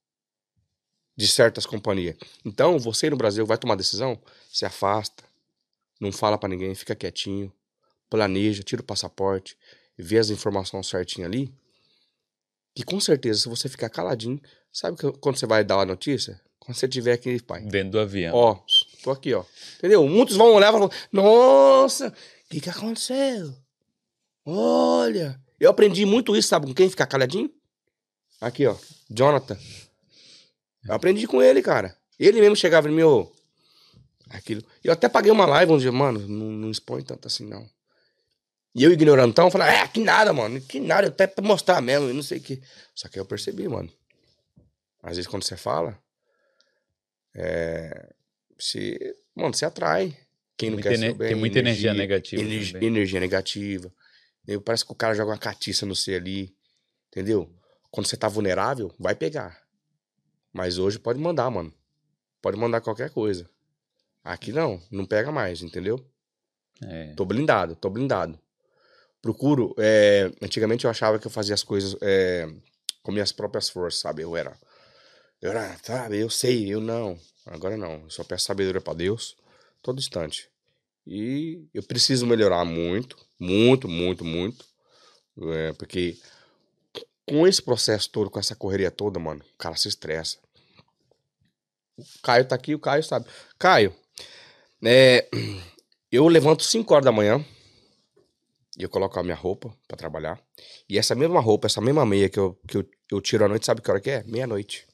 de 1.16 1.29
certas 1.29 1.66
companhias. 1.66 2.16
Então, 2.44 2.79
você 2.79 3.11
no 3.11 3.16
Brasil 3.16 3.44
vai 3.46 3.59
tomar 3.59 3.75
decisão? 3.75 4.20
Se 4.51 4.64
afasta. 4.64 5.25
Não 6.01 6.11
fala 6.11 6.38
para 6.38 6.48
ninguém, 6.48 6.75
fica 6.75 6.94
quietinho. 6.94 7.53
Planeja, 8.11 8.62
tira 8.62 8.83
o 8.83 8.85
passaporte, 8.85 9.57
vê 9.96 10.18
as 10.18 10.31
informações 10.31 10.88
certinho 10.88 11.27
ali. 11.27 11.53
Que 12.75 12.83
com 12.83 12.98
certeza, 13.01 13.40
se 13.40 13.48
você 13.48 13.68
ficar 13.68 13.88
caladinho, 13.88 14.40
sabe 14.72 14.96
que 14.96 15.11
quando 15.18 15.37
você 15.37 15.46
vai 15.46 15.62
dar 15.62 15.81
a 15.81 15.87
notícia? 15.87 16.40
Quando 16.59 16.77
você 16.77 16.88
tiver 16.88 17.12
aqui, 17.12 17.40
pai. 17.42 17.62
Dentro 17.62 17.92
do 17.92 18.01
avião. 18.01 18.35
Ó, 18.35 18.59
tô 19.03 19.11
aqui, 19.11 19.35
ó. 19.35 19.44
Entendeu? 19.79 20.07
Muitos 20.07 20.37
vão 20.37 20.55
olhar 20.55 20.68
e 20.68 20.72
falar: 20.72 20.90
Nossa, 21.11 22.09
o 22.09 22.14
que, 22.51 22.61
que 22.61 22.70
aconteceu? 22.70 23.55
Olha, 24.44 25.40
eu 25.59 25.70
aprendi 25.70 26.05
muito 26.05 26.37
isso, 26.37 26.48
sabe 26.48 26.66
com 26.66 26.75
quem? 26.75 26.88
Ficar 26.88 27.07
caladinho? 27.07 27.51
Aqui, 28.40 28.66
ó, 28.66 28.77
Jonathan. 29.11 29.59
Eu 30.86 30.94
aprendi 30.94 31.26
com 31.26 31.42
ele, 31.42 31.62
cara. 31.62 31.96
Ele 32.18 32.40
mesmo 32.40 32.56
chegava 32.56 32.88
em 32.88 32.92
mim, 32.92 33.02
ô, 33.02 33.30
aquilo. 34.30 34.62
Eu 34.82 34.92
até 34.92 35.08
paguei 35.08 35.30
uma 35.30 35.46
live 35.46 35.72
um 35.72 35.78
dia, 35.78 35.92
mano, 35.92 36.20
não, 36.26 36.46
não 36.50 36.70
expõe 36.70 37.02
tanto 37.02 37.26
assim, 37.26 37.46
não. 37.46 37.68
E 38.74 38.84
eu 38.84 38.92
ignorando 38.92 39.30
então, 39.30 39.46
eu 39.46 39.50
falei, 39.50 39.68
é, 39.68 39.86
que 39.86 40.00
nada, 40.00 40.32
mano, 40.32 40.60
que 40.60 40.80
nada, 40.80 41.08
até 41.08 41.26
pra 41.26 41.44
mostrar 41.44 41.80
mesmo, 41.82 42.08
e 42.08 42.12
não 42.12 42.22
sei 42.22 42.38
o 42.38 42.40
que. 42.40 42.62
Só 42.94 43.08
que 43.08 43.18
eu 43.18 43.24
percebi, 43.24 43.68
mano. 43.68 43.92
Às 45.02 45.16
vezes 45.16 45.26
quando 45.26 45.42
você 45.42 45.56
fala, 45.56 45.98
é, 47.34 48.14
se, 48.58 48.98
mano, 49.34 49.54
você 49.54 49.64
atrai. 49.64 50.16
Quem 50.56 50.70
não 50.70 50.78
quer 50.78 50.96
ser 50.96 51.14
bem, 51.14 51.28
Tem 51.28 51.36
muita 51.36 51.58
energia, 51.58 51.90
energia 51.90 51.94
negativa. 51.94 52.42
Energia, 52.42 52.84
energia 52.84 53.20
negativa. 53.20 53.92
Parece 54.64 54.84
que 54.84 54.92
o 54.92 54.96
cara 54.96 55.14
joga 55.14 55.32
uma 55.32 55.38
catiça 55.38 55.84
no 55.84 55.96
C 55.96 56.14
ali. 56.14 56.54
Entendeu? 57.08 57.52
Quando 57.90 58.06
você 58.06 58.16
tá 58.16 58.28
vulnerável, 58.28 58.94
vai 58.98 59.14
pegar. 59.14 59.62
Mas 60.52 60.78
hoje 60.78 60.98
pode 60.98 61.18
mandar, 61.18 61.50
mano. 61.50 61.72
Pode 62.40 62.56
mandar 62.56 62.80
qualquer 62.80 63.10
coisa. 63.10 63.48
Aqui 64.24 64.52
não, 64.52 64.80
não 64.90 65.06
pega 65.06 65.32
mais, 65.32 65.62
entendeu? 65.62 66.04
É. 66.82 67.14
Tô 67.14 67.24
blindado, 67.24 67.74
tô 67.76 67.88
blindado. 67.88 68.38
Procuro. 69.20 69.74
É, 69.78 70.30
antigamente 70.42 70.84
eu 70.84 70.90
achava 70.90 71.18
que 71.18 71.26
eu 71.26 71.30
fazia 71.30 71.54
as 71.54 71.62
coisas 71.62 71.96
é, 72.02 72.48
com 73.02 73.12
minhas 73.12 73.32
próprias 73.32 73.68
forças, 73.68 74.00
sabe? 74.00 74.22
Eu 74.22 74.36
era. 74.36 74.56
Eu 75.40 75.50
era, 75.50 75.76
sabe? 75.82 76.18
Eu 76.18 76.30
sei, 76.30 76.72
eu 76.72 76.80
não. 76.80 77.18
Agora 77.46 77.76
não. 77.76 78.02
Eu 78.02 78.10
só 78.10 78.22
peço 78.24 78.46
sabedoria 78.46 78.80
para 78.80 78.94
Deus 78.94 79.36
todo 79.82 79.98
instante. 79.98 80.48
E 81.06 81.66
eu 81.74 81.82
preciso 81.82 82.26
melhorar 82.26 82.64
muito, 82.64 83.16
muito, 83.38 83.88
muito, 83.88 84.24
muito. 84.24 84.64
É, 85.54 85.72
porque 85.72 86.16
com 87.26 87.46
esse 87.46 87.62
processo 87.62 88.11
todo, 88.11 88.30
com 88.30 88.38
essa 88.38 88.54
correria 88.54 88.90
toda, 88.90 89.18
mano, 89.18 89.42
o 89.54 89.56
cara 89.58 89.76
se 89.76 89.88
estressa. 89.88 90.38
O 91.96 92.04
Caio 92.22 92.46
tá 92.46 92.54
aqui, 92.54 92.74
o 92.74 92.78
Caio 92.78 93.02
sabe. 93.02 93.26
Caio, 93.58 93.94
é, 94.85 95.28
eu 96.11 96.26
levanto 96.28 96.64
5 96.64 96.92
horas 96.92 97.04
da 97.04 97.12
manhã, 97.12 97.44
e 98.78 98.82
eu 98.82 98.88
coloco 98.88 99.18
a 99.18 99.22
minha 99.22 99.37
roupa 99.37 99.74
pra 99.87 99.96
trabalhar. 99.96 100.40
E 100.88 100.98
essa 100.98 101.14
mesma 101.14 101.40
roupa, 101.40 101.66
essa 101.66 101.80
mesma 101.80 102.06
meia 102.06 102.28
que 102.28 102.38
eu, 102.38 102.58
que 102.66 102.78
eu, 102.78 102.88
eu 103.11 103.20
tiro 103.20 103.44
à 103.44 103.48
noite, 103.48 103.66
sabe 103.66 103.82
que 103.82 103.90
hora 103.90 104.00
que 104.00 104.11
é? 104.11 104.24
Meia-noite. 104.24 104.87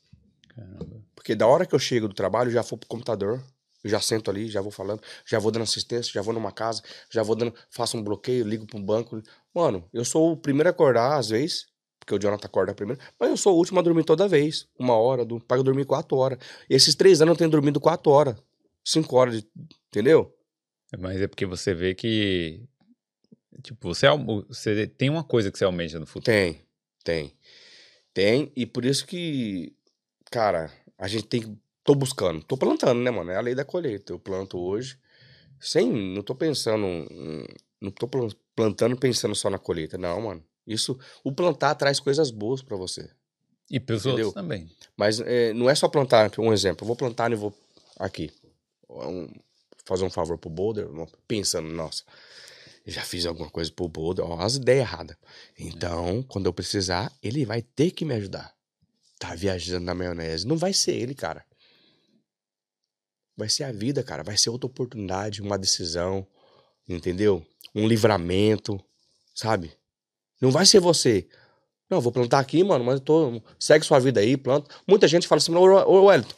Porque 1.15 1.35
da 1.35 1.47
hora 1.47 1.65
que 1.65 1.75
eu 1.75 1.79
chego 1.79 2.09
do 2.09 2.15
trabalho, 2.15 2.49
eu 2.49 2.55
já 2.55 2.63
vou 2.63 2.77
pro 2.77 2.89
computador, 2.89 3.43
eu 3.85 3.91
já 3.91 4.01
sento 4.01 4.31
ali, 4.31 4.49
já 4.49 4.61
vou 4.61 4.73
falando, 4.73 5.01
já 5.25 5.39
vou 5.39 5.53
dando 5.53 5.63
assistência, 5.63 6.13
já 6.13 6.23
vou 6.23 6.35
numa 6.35 6.51
casa, 6.51 6.83
já 7.11 7.23
vou 7.23 7.37
dando, 7.37 7.55
faço 7.71 7.97
um 7.97 8.03
bloqueio, 8.03 8.45
ligo 8.45 8.67
pro 8.67 8.81
banco. 8.81 9.23
Mano, 9.55 9.89
eu 9.93 10.05
sou 10.05 10.33
o 10.33 10.37
primeiro 10.37 10.69
a 10.69 10.73
acordar, 10.73 11.17
às 11.17 11.29
vezes, 11.29 11.67
porque 12.09 12.15
o 12.15 12.19
Jonathan 12.19 12.47
acorda 12.47 12.75
primeiro, 12.75 12.99
mas 13.21 13.29
eu 13.29 13.37
sou 13.37 13.55
o 13.55 13.59
último 13.59 13.79
a 13.79 13.83
dormir 13.83 14.03
toda 14.05 14.27
vez. 14.27 14.67
Uma 14.79 14.95
hora, 14.97 15.27
do, 15.27 15.39
pago 15.39 15.63
dormir 15.63 15.85
quatro 15.85 16.17
horas. 16.17 16.39
E 16.69 16.75
esses 16.75 16.95
três 16.95 17.21
anos 17.21 17.33
eu 17.33 17.37
tenho 17.39 17.51
dormido 17.51 17.79
quatro 17.79 18.11
horas, 18.11 18.35
cinco 18.83 19.15
horas, 19.17 19.43
de- 19.43 19.49
entendeu? 19.89 20.35
Mas 20.99 21.21
é 21.21 21.29
porque 21.29 21.45
você 21.45 21.75
vê 21.75 21.95
que. 21.95 22.63
Tipo, 23.63 23.89
você, 23.95 24.07
almo- 24.07 24.47
você 24.49 24.87
tem 24.87 25.11
uma 25.11 25.23
coisa 25.23 25.53
que 25.53 25.59
você 25.59 25.65
almeja 25.65 25.99
no 26.01 26.07
futuro. 26.07 26.25
Tem, 26.25 26.63
tem. 27.05 27.35
Tem, 28.15 28.51
e 28.57 28.65
por 28.65 28.85
isso 28.87 29.07
que, 29.07 29.75
cara, 30.31 30.73
a 30.97 31.07
gente 31.07 31.27
tem 31.27 31.43
que. 31.43 31.55
Tô 31.85 31.95
buscando, 31.95 32.43
tô 32.43 32.57
plantando, 32.57 33.01
né, 33.03 33.11
mano? 33.11 33.31
É 33.31 33.37
a 33.37 33.41
lei 33.41 33.55
da 33.55 33.65
colheita. 33.65 34.13
Eu 34.13 34.19
planto 34.19 34.59
hoje, 34.59 34.99
sem. 35.61 35.91
Não 35.93 36.23
tô 36.23 36.35
pensando. 36.35 36.87
hum, 36.87 37.45
Não 37.81 37.91
tô 37.91 38.09
plan- 38.09 38.29
plantando 38.57 38.97
pensando 38.97 39.35
só 39.35 39.49
na 39.51 39.59
colheita, 39.59 39.99
não, 39.99 40.21
mano. 40.23 40.43
Isso. 40.69 40.99
O 41.25 41.33
plantar 41.33 41.75
traz 41.75 41.99
coisas 41.99 42.31
boas 42.31 42.63
pra 42.63 42.77
você. 42.77 43.11
E 43.71 43.81
pros 43.81 44.05
Entendeu? 44.05 44.33
também. 44.33 44.71
Mas 44.97 45.21
é, 45.21 45.53
não 45.53 45.69
é 45.69 45.75
só 45.75 45.89
plantar, 45.89 46.31
um 46.39 46.53
exemplo. 46.53 46.85
Eu 46.85 46.87
vou 46.87 46.97
plantar 46.97 47.33
e 47.33 47.35
vou. 47.35 47.53
Aqui. 47.99 48.31
um- 48.89 49.29
fazer 49.85 50.05
um 50.05 50.11
favor 50.11 50.37
pro 50.37 50.51
Boulder, 50.51 50.87
pensando, 51.27 51.67
nossa, 51.71 52.03
já 52.87 53.01
fiz 53.03 53.25
alguma 53.25 53.49
coisa 53.49 53.73
pro 53.73 53.89
Boulder, 53.89 54.23
ó, 54.23 54.39
as 54.41 54.57
ideias 54.57 54.81
erradas. 54.81 55.17
Então, 55.59 56.23
quando 56.25 56.45
eu 56.45 56.53
precisar, 56.53 57.11
ele 57.23 57.47
vai 57.47 57.63
ter 57.63 57.91
que 57.91 58.05
me 58.05 58.13
ajudar. 58.15 58.55
Tá 59.19 59.35
viajando 59.35 59.87
na 59.87 59.95
maionese. 59.95 60.47
Não 60.47 60.59
vai 60.59 60.75
ser 60.75 60.93
ele, 60.93 61.15
cara. 61.15 61.43
Vai 63.37 63.49
ser 63.49 63.65
a 63.65 63.73
vida, 63.73 64.03
cara. 64.03 64.23
Vai 64.23 64.37
ser 64.37 64.51
outra 64.51 64.67
oportunidade, 64.67 65.41
uma 65.41 65.59
decisão, 65.59 66.27
entendeu? 66.89 67.45
Um 67.75 67.87
livramento, 67.87 68.79
sabe? 69.35 69.73
Não 70.41 70.51
vai 70.51 70.67
ser 70.67 70.81
você. 70.81 71.29
Não, 71.91 72.01
vou 72.01 72.13
plantar 72.13 72.39
aqui, 72.39 72.63
mano, 72.63 72.85
mas 72.85 72.97
eu 72.97 73.01
tô. 73.01 73.43
Segue 73.59 73.85
sua 73.85 73.99
vida 73.99 74.21
aí, 74.21 74.37
planta. 74.37 74.73
Muita 74.87 75.09
gente 75.09 75.27
fala 75.27 75.39
assim, 75.39 75.55
ô, 75.55 75.63
ô 75.63 76.05
Wellington, 76.05 76.35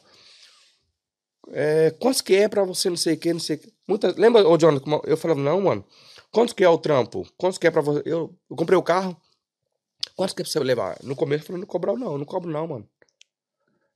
é, 1.53 1.91
quantos 1.99 2.21
que 2.21 2.35
é 2.35 2.49
pra 2.49 2.65
você 2.65 2.89
não 2.89 2.97
sei 2.97 3.15
o 3.15 3.19
que, 3.19 3.33
não 3.33 3.41
sei 3.41 3.57
o 3.57 3.59
que. 3.59 3.73
Muita, 3.87 4.15
lembra, 4.17 4.47
ô 4.47 4.57
como 4.81 5.03
eu 5.05 5.17
falava, 5.17 5.41
não, 5.41 5.61
mano, 5.61 5.85
quantos 6.31 6.55
que 6.55 6.63
é 6.63 6.69
o 6.69 6.79
trampo? 6.79 7.27
Quantos 7.37 7.59
que 7.59 7.67
é 7.67 7.71
pra 7.71 7.81
você? 7.81 8.03
Eu, 8.05 8.37
eu 8.49 8.57
comprei 8.57 8.79
o 8.79 8.83
carro, 8.83 9.17
quantos 10.15 10.35
que 10.35 10.43
é 10.43 10.45
pra 10.45 10.53
você 10.53 10.61
levar? 10.61 10.97
No 11.03 11.17
começo 11.17 11.43
eu 11.43 11.47
falei, 11.49 11.61
não 11.61 11.67
cobrar 11.67 11.95
não, 11.95 12.17
não 12.17 12.25
cobro 12.25 12.49
não, 12.49 12.67
mano. 12.69 12.89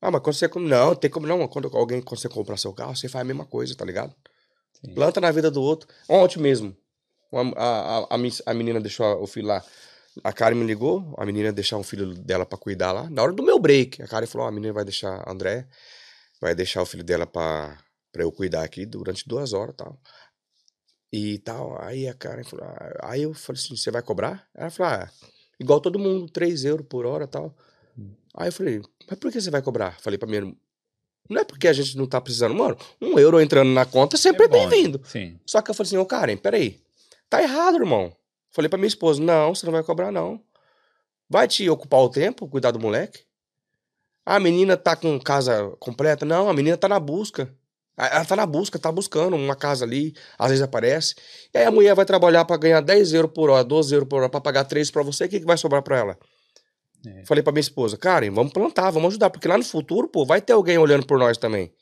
Ah, 0.00 0.10
mas 0.10 0.20
quando 0.20 0.34
você. 0.34 0.50
Não, 0.56 0.94
tem 0.94 1.10
como 1.10 1.26
não, 1.26 1.38
mano. 1.38 1.48
Quando 1.48 1.74
alguém, 1.74 2.02
quando 2.02 2.20
você 2.20 2.28
comprar 2.28 2.56
seu 2.58 2.72
carro, 2.74 2.94
você 2.94 3.08
faz 3.08 3.22
a 3.22 3.24
mesma 3.24 3.46
coisa, 3.46 3.74
tá 3.74 3.84
ligado? 3.84 4.14
Sim. 4.72 4.92
Planta 4.92 5.20
na 5.20 5.30
vida 5.30 5.50
do 5.50 5.62
outro. 5.62 5.88
Ontem 6.08 6.40
mesmo, 6.40 6.76
a, 7.32 7.40
a, 7.40 7.98
a, 8.00 8.18
a 8.46 8.54
menina 8.54 8.80
deixou 8.80 9.22
o 9.22 9.26
filho 9.26 9.46
lá. 9.46 9.64
A 10.22 10.32
Karen 10.32 10.54
me 10.54 10.64
ligou, 10.64 11.14
a 11.18 11.26
menina 11.26 11.52
deixar 11.52 11.76
um 11.76 11.82
filho 11.82 12.14
dela 12.14 12.46
pra 12.46 12.56
cuidar 12.56 12.92
lá. 12.92 13.10
Na 13.10 13.22
hora 13.22 13.32
do 13.32 13.42
meu 13.42 13.58
break, 13.58 14.02
a 14.02 14.06
Karen 14.06 14.26
falou: 14.26 14.46
ó, 14.46 14.48
a 14.48 14.52
menina 14.52 14.72
vai 14.72 14.84
deixar, 14.84 15.22
a 15.26 15.32
André, 15.32 15.66
vai 16.40 16.54
deixar 16.54 16.82
o 16.82 16.86
filho 16.86 17.02
dela 17.02 17.26
pra 17.26 17.76
eu 18.14 18.30
cuidar 18.30 18.62
aqui 18.62 18.86
durante 18.86 19.26
duas 19.28 19.52
horas 19.52 19.74
tal. 19.76 19.98
E 21.12 21.38
tal. 21.38 21.80
Aí 21.82 22.06
a 22.08 22.14
Karen 22.14 22.44
falou: 22.44 22.64
ah, 22.66 22.98
aí 23.02 23.22
eu 23.22 23.34
falei 23.34 23.60
assim: 23.60 23.76
você 23.76 23.90
vai 23.90 24.02
cobrar? 24.02 24.48
Ela 24.54 24.70
falou: 24.70 24.92
ah, 24.92 25.10
igual 25.58 25.80
todo 25.80 25.98
mundo, 25.98 26.30
3 26.30 26.64
euros 26.64 26.86
por 26.88 27.06
hora 27.06 27.26
tal. 27.26 27.56
Aí 28.36 28.48
eu 28.48 28.52
falei: 28.52 28.82
mas 29.08 29.18
por 29.18 29.32
que 29.32 29.40
você 29.40 29.50
vai 29.50 29.62
cobrar? 29.62 29.98
Falei 30.00 30.18
pra 30.18 30.28
minha 30.28 30.40
irmã. 30.40 30.54
Não 31.28 31.40
é 31.40 31.44
porque 31.44 31.66
a 31.66 31.72
gente 31.72 31.96
não 31.96 32.06
tá 32.06 32.20
precisando, 32.20 32.54
mano. 32.54 32.76
Um 33.00 33.18
euro 33.18 33.40
entrando 33.40 33.70
na 33.70 33.86
conta 33.86 34.16
sempre 34.16 34.44
é, 34.44 34.48
né? 34.48 34.58
bem-vindo. 34.58 35.00
Sim. 35.06 35.40
Só 35.46 35.62
que 35.62 35.70
eu 35.70 35.74
falei 35.74 35.88
assim, 35.88 35.96
ô 35.96 36.04
Karen, 36.04 36.36
peraí. 36.36 36.78
Tá 37.30 37.42
errado, 37.42 37.76
irmão. 37.78 38.14
Falei 38.54 38.68
pra 38.68 38.78
minha 38.78 38.88
esposa, 38.88 39.20
não, 39.20 39.52
você 39.52 39.66
não 39.66 39.72
vai 39.72 39.82
cobrar, 39.82 40.12
não. 40.12 40.40
Vai 41.28 41.48
te 41.48 41.68
ocupar 41.68 42.00
o 42.00 42.08
tempo, 42.08 42.48
cuidar 42.48 42.70
do 42.70 42.78
moleque? 42.78 43.24
A 44.24 44.38
menina 44.38 44.76
tá 44.76 44.94
com 44.94 45.18
casa 45.18 45.74
completa? 45.80 46.24
Não, 46.24 46.48
a 46.48 46.54
menina 46.54 46.76
tá 46.76 46.88
na 46.88 47.00
busca. 47.00 47.52
Ela 47.96 48.24
tá 48.24 48.36
na 48.36 48.46
busca, 48.46 48.78
tá 48.78 48.92
buscando 48.92 49.34
uma 49.34 49.56
casa 49.56 49.84
ali, 49.84 50.14
às 50.38 50.50
vezes 50.50 50.62
aparece. 50.62 51.16
E 51.52 51.58
aí 51.58 51.64
a 51.64 51.70
mulher 51.70 51.96
vai 51.96 52.04
trabalhar 52.04 52.44
pra 52.44 52.56
ganhar 52.56 52.80
10 52.80 53.12
euros 53.12 53.32
por 53.32 53.50
hora, 53.50 53.64
12 53.64 53.92
euros 53.92 54.08
por 54.08 54.20
hora, 54.20 54.28
pra 54.28 54.40
pagar 54.40 54.64
3 54.64 54.88
pra 54.88 55.02
você, 55.02 55.24
o 55.24 55.28
que, 55.28 55.40
que 55.40 55.46
vai 55.46 55.56
sobrar 55.56 55.82
pra 55.82 55.98
ela? 55.98 56.18
É. 57.06 57.24
Falei 57.26 57.42
pra 57.42 57.52
minha 57.52 57.60
esposa, 57.60 57.96
Karen, 57.96 58.30
vamos 58.30 58.52
plantar, 58.52 58.90
vamos 58.90 59.08
ajudar, 59.08 59.30
porque 59.30 59.46
lá 59.48 59.58
no 59.58 59.64
futuro, 59.64 60.08
pô, 60.08 60.24
vai 60.24 60.40
ter 60.40 60.52
alguém 60.52 60.78
olhando 60.78 61.06
por 61.06 61.18
nós 61.18 61.38
também. 61.38 61.72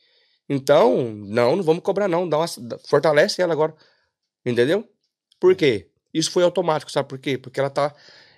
Então, 0.48 1.14
não, 1.14 1.56
não 1.56 1.62
vamos 1.62 1.82
cobrar 1.82 2.08
não, 2.08 2.28
dá 2.28 2.38
uma, 2.38 2.46
fortalece 2.88 3.40
ela 3.40 3.52
agora. 3.52 3.74
Entendeu? 4.44 4.87
Por 5.38 5.54
quê? 5.54 5.91
Isso 6.12 6.31
foi 6.31 6.42
automático, 6.42 6.90
sabe 6.90 7.09
por 7.09 7.18
quê? 7.18 7.38
Porque 7.38 7.59
ela 7.59 7.70
tá, 7.70 7.94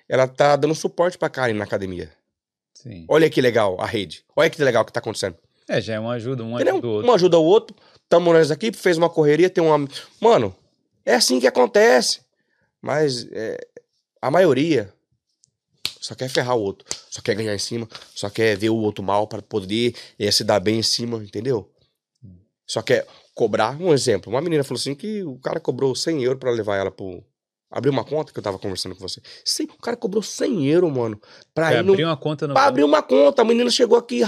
ela 0.08 0.26
tá 0.26 0.56
dando 0.56 0.74
suporte 0.74 1.18
pra 1.18 1.28
Karen 1.28 1.54
na 1.54 1.64
academia. 1.64 2.12
Sim. 2.74 3.06
Olha 3.08 3.30
que 3.30 3.40
legal 3.40 3.80
a 3.80 3.86
rede. 3.86 4.24
Olha 4.36 4.50
que 4.50 4.62
legal 4.62 4.84
que 4.84 4.92
tá 4.92 5.00
acontecendo. 5.00 5.36
É, 5.68 5.80
já 5.80 5.94
é 5.94 5.98
uma 5.98 6.12
ajuda, 6.12 6.44
um 6.44 6.54
Entendeu? 6.54 6.74
ajuda 6.74 6.86
o 6.86 6.90
outro. 6.90 7.10
Um 7.10 7.14
ajuda 7.14 7.38
o 7.38 7.44
outro. 7.44 7.76
Tamo 8.08 8.32
nós 8.32 8.50
aqui, 8.50 8.72
fez 8.72 8.98
uma 8.98 9.08
correria, 9.08 9.48
tem 9.48 9.64
uma. 9.64 9.88
Mano, 10.20 10.54
é 11.04 11.14
assim 11.14 11.40
que 11.40 11.46
acontece. 11.46 12.20
Mas 12.82 13.26
é, 13.32 13.58
a 14.20 14.30
maioria 14.30 14.92
só 16.04 16.14
quer 16.14 16.28
ferrar 16.28 16.54
o 16.54 16.60
outro. 16.60 16.86
Só 17.10 17.22
quer 17.22 17.34
ganhar 17.34 17.54
em 17.54 17.58
cima. 17.58 17.88
Só 18.14 18.28
quer 18.28 18.56
ver 18.58 18.68
o 18.68 18.76
outro 18.76 19.02
mal 19.02 19.26
pra 19.26 19.40
poder 19.40 19.94
eh, 20.18 20.30
se 20.30 20.44
dar 20.44 20.60
bem 20.60 20.80
em 20.80 20.82
cima, 20.82 21.16
entendeu? 21.16 21.72
Só 22.66 22.82
quer 22.82 23.06
cobrar. 23.34 23.80
Um 23.80 23.92
exemplo. 23.92 24.30
Uma 24.30 24.42
menina 24.42 24.62
falou 24.62 24.78
assim 24.78 24.94
que 24.94 25.22
o 25.22 25.38
cara 25.38 25.58
cobrou 25.58 25.94
100 25.94 26.22
euros 26.22 26.38
pra 26.38 26.50
levar 26.50 26.76
ela 26.76 26.90
pro. 26.90 27.24
Abrir 27.76 27.90
uma 27.90 28.04
conta 28.04 28.32
que 28.32 28.38
eu 28.38 28.42
tava 28.42 28.56
conversando 28.56 28.94
com 28.94 29.00
você. 29.00 29.20
Cem- 29.44 29.66
o 29.66 29.82
cara 29.82 29.96
cobrou 29.96 30.22
100 30.22 30.64
euros, 30.68 30.92
mano. 30.92 31.20
Pra 31.52 31.70
Pra 31.70 31.80
ir 31.80 31.82
no, 31.82 31.92
abrir 31.94 32.04
uma 32.04 32.16
conta 32.16 32.46
no 32.46 32.54
Pra 32.54 32.66
abrir 32.66 32.84
uma 32.84 33.02
conta, 33.02 33.42
a 33.42 33.44
menina 33.44 33.68
chegou 33.68 33.98
aqui. 33.98 34.20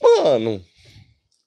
Mano. 0.00 0.64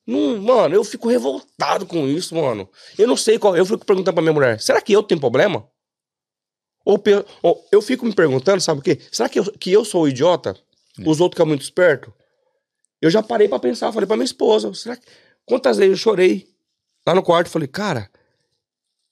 Não, 0.05 0.37
mano, 0.41 0.75
eu 0.75 0.83
fico 0.83 1.07
revoltado 1.07 1.85
com 1.85 2.07
isso, 2.07 2.35
mano. 2.35 2.69
Eu 2.97 3.07
não 3.07 3.15
sei 3.17 3.39
qual. 3.39 3.55
Eu 3.55 3.65
fico 3.65 3.83
perguntando 3.85 4.13
pra 4.13 4.21
minha 4.21 4.33
mulher: 4.33 4.59
será 4.61 4.81
que 4.81 4.93
eu 4.93 5.01
tenho 5.01 5.19
problema? 5.21 5.67
Ou, 6.85 6.97
pe- 6.99 7.25
ou 7.41 7.63
eu 7.71 7.81
fico 7.81 8.05
me 8.05 8.13
perguntando, 8.13 8.59
sabe 8.61 8.81
o 8.81 8.83
quê? 8.83 8.99
Será 9.11 9.29
que 9.29 9.39
eu, 9.39 9.43
que 9.53 9.71
eu 9.71 9.85
sou 9.85 10.03
o 10.03 10.07
idiota? 10.07 10.55
Os 11.05 11.19
outros 11.21 11.37
que 11.37 11.41
são 11.41 11.45
muito 11.47 11.61
espertos? 11.63 12.11
Eu 13.01 13.09
já 13.09 13.23
parei 13.23 13.47
pra 13.47 13.57
pensar, 13.59 13.91
falei 13.91 14.05
pra 14.07 14.15
minha 14.17 14.25
esposa: 14.25 14.71
será 14.75 14.95
que. 14.95 15.07
Quantas 15.45 15.77
vezes 15.77 15.93
eu 15.93 15.97
chorei 15.97 16.47
lá 17.07 17.15
no 17.15 17.23
quarto? 17.23 17.49
Falei, 17.49 17.67
cara, 17.67 18.09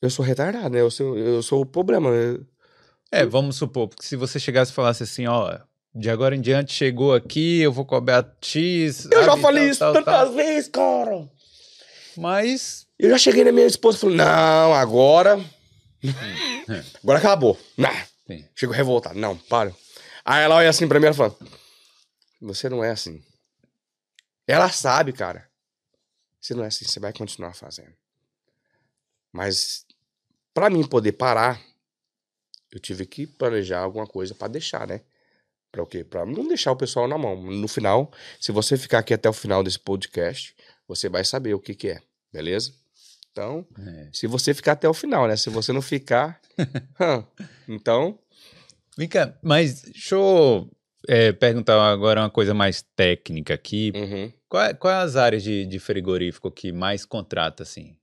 eu 0.02 0.10
sou 0.10 0.24
retardado, 0.24 0.70
né? 0.70 0.82
Eu 0.82 0.92
sou, 0.92 1.18
eu 1.18 1.42
sou 1.42 1.62
o 1.62 1.66
problema. 1.66 2.12
né? 2.12 2.40
É, 3.12 3.26
vamos 3.26 3.56
supor, 3.58 3.88
porque 3.88 4.06
se 4.06 4.16
você 4.16 4.40
chegasse 4.40 4.72
e 4.72 4.76
falasse 4.76 5.04
assim, 5.04 5.26
ó, 5.28 5.60
de 5.94 6.10
agora 6.10 6.36
em 6.36 6.42
diante 6.42 6.74
chegou 6.74 7.14
aqui, 7.14 7.60
eu 7.62 7.72
vou 7.72 7.86
cobrar 7.86 8.38
X. 8.42 9.08
Eu 9.12 9.24
já 9.24 9.36
falei 9.38 9.64
tal, 9.64 9.72
isso 9.72 9.80
tal, 9.80 9.94
tantas 9.94 10.14
tal. 10.14 10.34
vezes, 10.34 10.70
cara. 10.70 11.30
Mas. 12.16 12.88
Eu 12.98 13.10
já 13.10 13.18
cheguei 13.18 13.44
na 13.44 13.52
minha 13.52 13.66
esposa 13.66 13.98
e 13.98 14.02
falei, 14.02 14.16
não, 14.18 14.74
agora. 14.74 15.40
agora 17.04 17.20
acabou. 17.20 17.58
Não. 17.78 17.94
Sim. 18.28 18.46
Chego 18.56 18.74
revoltado. 18.74 19.18
Não, 19.18 19.36
para. 19.36 19.74
Aí 20.24 20.44
ela 20.44 20.56
olha 20.56 20.70
assim 20.70 20.88
pra 20.88 21.00
mim 21.00 21.08
e 21.08 21.14
fala: 21.14 21.36
Você 22.42 22.70
não 22.70 22.84
é 22.84 22.92
assim. 22.92 23.24
Ela 24.48 24.70
sabe, 24.70 25.12
cara. 25.14 25.50
Você 26.40 26.54
não 26.54 26.64
é 26.64 26.68
assim, 26.68 26.86
você 26.86 27.00
vai 27.00 27.12
continuar 27.12 27.54
fazendo. 27.54 27.94
Mas, 29.32 29.86
pra 30.60 30.70
mim 30.70 30.86
poder 30.86 31.14
parar, 31.14 31.62
eu 32.72 32.80
tive 32.80 33.06
que 33.06 33.26
planejar 33.26 33.80
alguma 33.80 34.06
coisa 34.06 34.36
pra 34.36 34.48
deixar, 34.50 34.86
né? 34.86 35.00
Pra 35.72 35.82
o 35.84 35.86
quê? 35.86 36.04
Pra 36.04 36.26
não 36.26 36.48
deixar 36.48 36.72
o 36.72 36.76
pessoal 36.76 37.08
na 37.08 37.18
mão. 37.18 37.42
No 37.42 37.68
final, 37.68 38.12
se 38.42 38.52
você 38.52 38.76
ficar 38.78 39.00
aqui 39.00 39.14
até 39.14 39.30
o 39.30 39.34
final 39.34 39.64
desse 39.64 39.80
podcast, 39.80 40.54
você 40.88 41.08
vai 41.08 41.24
saber 41.24 41.54
o 41.54 41.60
que 41.60 41.74
que 41.74 41.90
é, 41.90 42.02
beleza? 42.34 42.74
Então, 43.32 43.66
É. 43.88 44.10
se 44.12 44.28
você 44.28 44.54
ficar 44.54 44.74
até 44.74 44.90
o 44.90 44.94
final, 44.94 45.28
né? 45.28 45.38
Se 45.38 45.50
você 45.50 45.72
não 45.72 45.82
ficar, 45.82 46.42
então, 47.68 48.20
Vem 48.98 49.08
cá, 49.08 49.34
mas 49.42 49.84
deixa 49.84 50.16
eu 50.16 50.70
é, 51.08 51.32
perguntar 51.32 51.82
agora 51.90 52.20
uma 52.20 52.30
coisa 52.30 52.54
mais 52.54 52.82
técnica 52.98 53.54
aqui. 53.54 53.94
uhum. 53.96 54.34
Qual- 54.50 54.76
Quais 54.76 55.10
as 55.12 55.16
áreas 55.16 55.42
de, 55.44 55.66
de 55.66 55.80
frigorífico 55.80 56.52
que 56.52 56.74
mais 56.74 57.06
contrata, 57.06 57.64
assim? 57.64 57.96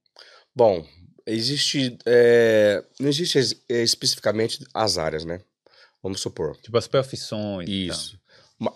Bom, 0.55 0.87
existe. 1.27 1.99
é, 2.07 2.85
não 3.01 3.09
existe 3.09 3.39
é, 3.69 3.83
especificamente 3.83 4.65
as 4.73 4.99
áreas, 4.99 5.25
né? 5.25 5.41
Vamos 6.03 6.21
supor. 6.21 6.57
Tipo 6.59 6.77
as 6.79 6.87
profissões. 6.87 7.69
Isso. 7.69 8.19
Ma- 8.59 8.73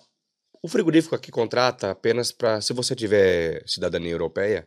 O 0.63 0.69
frigorífico 0.69 1.15
aqui 1.15 1.31
contrata 1.31 1.91
apenas 1.91 2.33
para. 2.33 2.61
Se 2.61 2.73
você 2.73 2.95
tiver 2.95 3.63
cidadania 3.67 4.11
europeia 4.13 4.67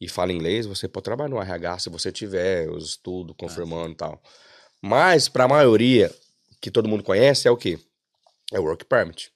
e 0.00 0.08
fala 0.08 0.32
inglês, 0.32 0.66
você 0.66 0.86
pode 0.88 1.04
trabalhar 1.04 1.28
no 1.30 1.40
RH 1.40 1.78
se 1.80 1.90
você 1.90 2.10
tiver 2.12 2.68
os 2.70 2.90
estudos 2.90 3.34
confirmando 3.38 3.92
e 3.92 3.96
tal. 3.96 4.22
Mas, 4.82 5.28
para 5.28 5.44
a 5.44 5.48
maioria, 5.48 6.14
que 6.60 6.70
todo 6.70 6.88
mundo 6.88 7.02
conhece, 7.02 7.48
é 7.48 7.50
o 7.50 7.56
quê? 7.56 7.78
É 8.52 8.60
o 8.60 8.64
Work 8.64 8.84
Permit. 8.84 9.32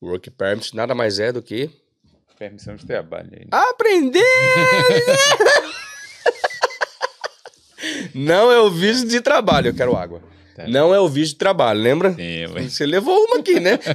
O 0.00 0.08
Work 0.08 0.30
Permit 0.32 0.74
nada 0.74 0.94
mais 0.94 1.18
é 1.20 1.30
do 1.30 1.40
que... 1.42 1.70
Permissão 2.38 2.74
de 2.74 2.84
trabalho. 2.86 3.30
aí. 3.32 3.46
Aprender! 3.52 4.24
Não 8.14 8.50
é 8.50 8.60
o 8.60 8.70
visto 8.70 9.08
de 9.08 9.20
trabalho, 9.20 9.68
eu 9.68 9.74
quero 9.74 9.96
água. 9.96 10.22
Tá. 10.54 10.66
Não 10.66 10.94
é 10.94 11.00
o 11.00 11.08
visto 11.08 11.32
de 11.32 11.38
trabalho, 11.38 11.80
lembra? 11.80 12.12
Sim, 12.14 12.46
mas... 12.52 12.72
Você 12.72 12.86
levou 12.86 13.16
uma 13.26 13.38
aqui, 13.38 13.60
né? 13.60 13.78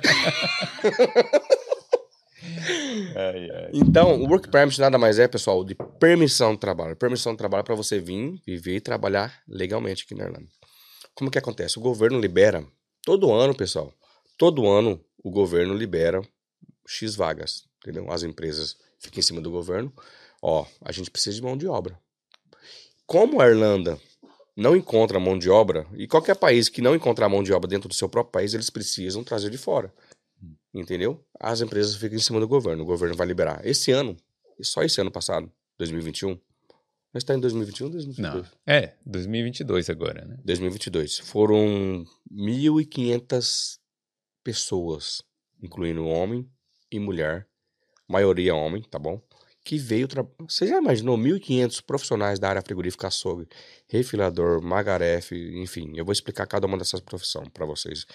ai, 3.16 3.49
ai. 3.51 3.70
Então, 3.74 4.22
o 4.22 4.28
Work 4.28 4.49
Permit 4.49 4.80
nada 4.80 4.97
mais 4.97 5.20
é, 5.20 5.28
pessoal, 5.28 5.63
de 5.63 5.76
permissão 5.99 6.53
de 6.53 6.59
trabalho. 6.59 6.95
Permissão 6.95 7.34
de 7.34 7.38
trabalho 7.38 7.63
para 7.63 7.76
você 7.76 7.99
vir, 7.99 8.41
viver 8.45 8.78
e 8.78 8.82
trabalhar 8.82 9.41
legalmente 9.47 10.03
aqui 10.03 10.16
na 10.16 10.26
Irlanda. 10.26 10.47
Como 11.13 11.32
que 11.32 11.38
acontece? 11.38 11.78
O 11.78 11.82
governo 11.82 12.20
libera, 12.20 12.66
todo 13.03 13.32
ano, 13.32 13.55
pessoal, 13.55 13.93
todo 14.38 14.68
ano 14.68 14.99
o 15.24 15.32
governo 15.32 15.74
libera 15.74 16.22
X 16.88 17.16
vagas, 17.16 17.63
entendeu? 17.80 18.11
As 18.11 18.24
empresas 18.24 18.78
ficam 18.99 19.20
em 19.20 19.24
cima 19.24 19.41
do 19.41 19.49
governo. 19.49 19.93
Ó, 20.41 20.66
a 20.82 20.91
gente 20.91 21.09
precisa 21.09 21.36
de 21.36 21.41
mão 21.41 21.57
de 21.57 21.68
obra. 21.68 21.97
Como 23.06 23.41
a 23.41 23.47
Irlanda 23.47 23.99
não 24.56 24.76
encontra 24.76 25.20
mão 25.20 25.38
de 25.38 25.49
obra, 25.49 25.86
e 25.95 26.08
qualquer 26.08 26.36
país 26.36 26.70
que 26.70 26.82
não 26.82 26.95
encontrar 26.95 27.28
mão 27.28 27.43
de 27.43 27.51
obra 27.51 27.68
dentro 27.68 27.89
do 27.89 27.95
seu 27.95 28.08
próprio 28.08 28.32
país, 28.32 28.53
eles 28.53 28.70
precisam 28.70 29.24
trazer 29.24 29.49
de 29.49 29.58
fora. 29.58 29.93
Entendeu? 30.74 31.24
As 31.39 31.62
empresas 31.62 31.95
ficam 31.95 32.18
em 32.18 32.22
cima 32.22 32.39
do 32.39 32.47
governo, 32.47 32.84
o 32.84 32.86
governo 32.86 33.16
vai 33.16 33.28
liberar. 33.28 33.66
Esse 33.66 33.91
ano, 33.91 34.16
e 34.60 34.66
só 34.66 34.84
esse 34.84 34.99
ano 34.99 35.12
passado, 35.12 35.51
2021, 35.78 36.39
nós 37.14 37.24
está 37.24 37.34
em 37.34 37.39
2021 37.39 37.86
ou 37.86 37.91
2022? 37.93 38.43
Não. 38.45 38.51
É, 38.66 38.93
2022 39.06 39.89
agora, 39.89 40.26
né? 40.26 40.38
2022. 40.43 41.20
Foram 41.20 42.06
1.500 42.30 43.80
pessoas, 44.43 45.22
incluindo 45.62 46.06
homem 46.06 46.45
e 46.91 46.99
mulher, 46.99 47.47
maioria 48.08 48.53
homem, 48.53 48.84
tá 48.84 48.99
bom? 48.99 49.22
Que 49.66 49.78
veio. 49.80 50.07
Tra... 50.07 50.26
Você 50.47 50.68
já 50.68 50.78
imaginou 50.78 51.18
1.500 51.18 51.84
profissionais 51.84 52.38
da 52.39 52.47
área 52.47 52.61
frigorífica, 52.61 53.07
açougue, 53.07 53.47
refilador, 53.88 54.61
magarefe, 54.61 55.36
enfim. 55.59 55.91
Eu 55.95 56.05
vou 56.05 56.13
explicar 56.13 56.45
cada 56.45 56.68
uma 56.68 56.78
dessas 56.78 57.01
profissões 57.01 57.49
para 57.49 57.66
vocês, 57.66 58.05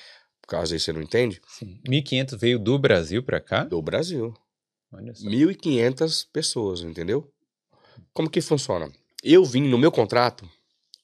caso 0.46 0.72
aí 0.72 0.80
você 0.80 0.92
não 0.92 1.02
entende. 1.02 1.42
Sim. 1.46 1.80
1.500 1.86 2.38
veio 2.38 2.58
do 2.58 2.78
Brasil 2.78 3.20
pra 3.22 3.40
cá? 3.40 3.64
Do 3.64 3.82
Brasil. 3.82 4.32
Olha 4.92 5.12
só. 5.14 5.28
1.500 5.28 6.28
pessoas, 6.32 6.82
entendeu? 6.82 7.28
Como 8.12 8.30
que 8.30 8.40
funciona? 8.40 8.90
Eu 9.22 9.44
vim 9.44 9.68
no 9.68 9.76
meu 9.76 9.92
contrato, 9.92 10.48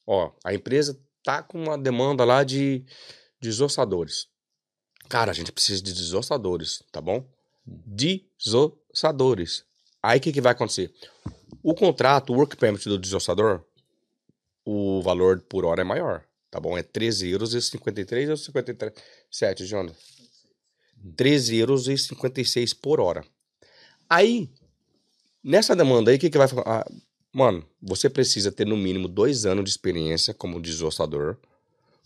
ó, 0.07 0.33
a 0.45 0.55
empresa 0.55 0.99
tá 1.23 1.43
com 1.43 1.61
uma 1.63 1.77
demanda 1.77 2.25
lá 2.25 2.45
de 2.45 2.85
desossadores. 3.41 4.29
Cara, 5.09 5.33
a 5.33 5.35
gente 5.35 5.53
precisa 5.53 5.83
de 5.83 5.93
desossadores, 5.93 6.83
tá 6.91 7.01
bom? 7.01 7.29
Desossadores. 7.67 9.65
Aí 10.07 10.19
o 10.19 10.21
que, 10.21 10.33
que 10.33 10.41
vai 10.41 10.53
acontecer? 10.53 10.93
O 11.65 11.75
contrato, 11.75 12.33
o 12.33 12.37
work 12.37 12.57
permit 12.57 12.89
do 12.89 12.97
desossador, 12.97 13.65
o 14.65 15.03
valor 15.03 15.41
por 15.41 15.65
hora 15.65 15.81
é 15.81 15.85
maior, 15.85 16.23
tá 16.49 16.61
bom? 16.61 16.79
É 16.79 16.83
13 16.83 17.29
euros 17.29 17.55
e 17.55 17.61
53 17.61 18.31
ou 18.31 18.37
57, 18.37 19.67
Jonas? 19.67 19.97
13 21.17 21.57
euros 21.57 21.89
e 21.89 21.99
56 21.99 22.73
por 22.73 23.01
hora. 23.01 23.25
Aí, 24.09 24.49
nessa 25.43 25.75
demanda 25.75 26.13
aí, 26.13 26.17
o 26.19 26.21
que, 26.21 26.31
que 26.31 26.39
vai? 26.39 26.47
Ah, 26.65 26.87
mano, 27.33 27.67
você 27.83 28.09
precisa 28.09 28.53
ter 28.53 28.65
no 28.65 28.77
mínimo 28.77 29.09
dois 29.09 29.45
anos 29.45 29.65
de 29.65 29.71
experiência 29.71 30.33
como 30.33 30.63
desossador. 30.63 31.37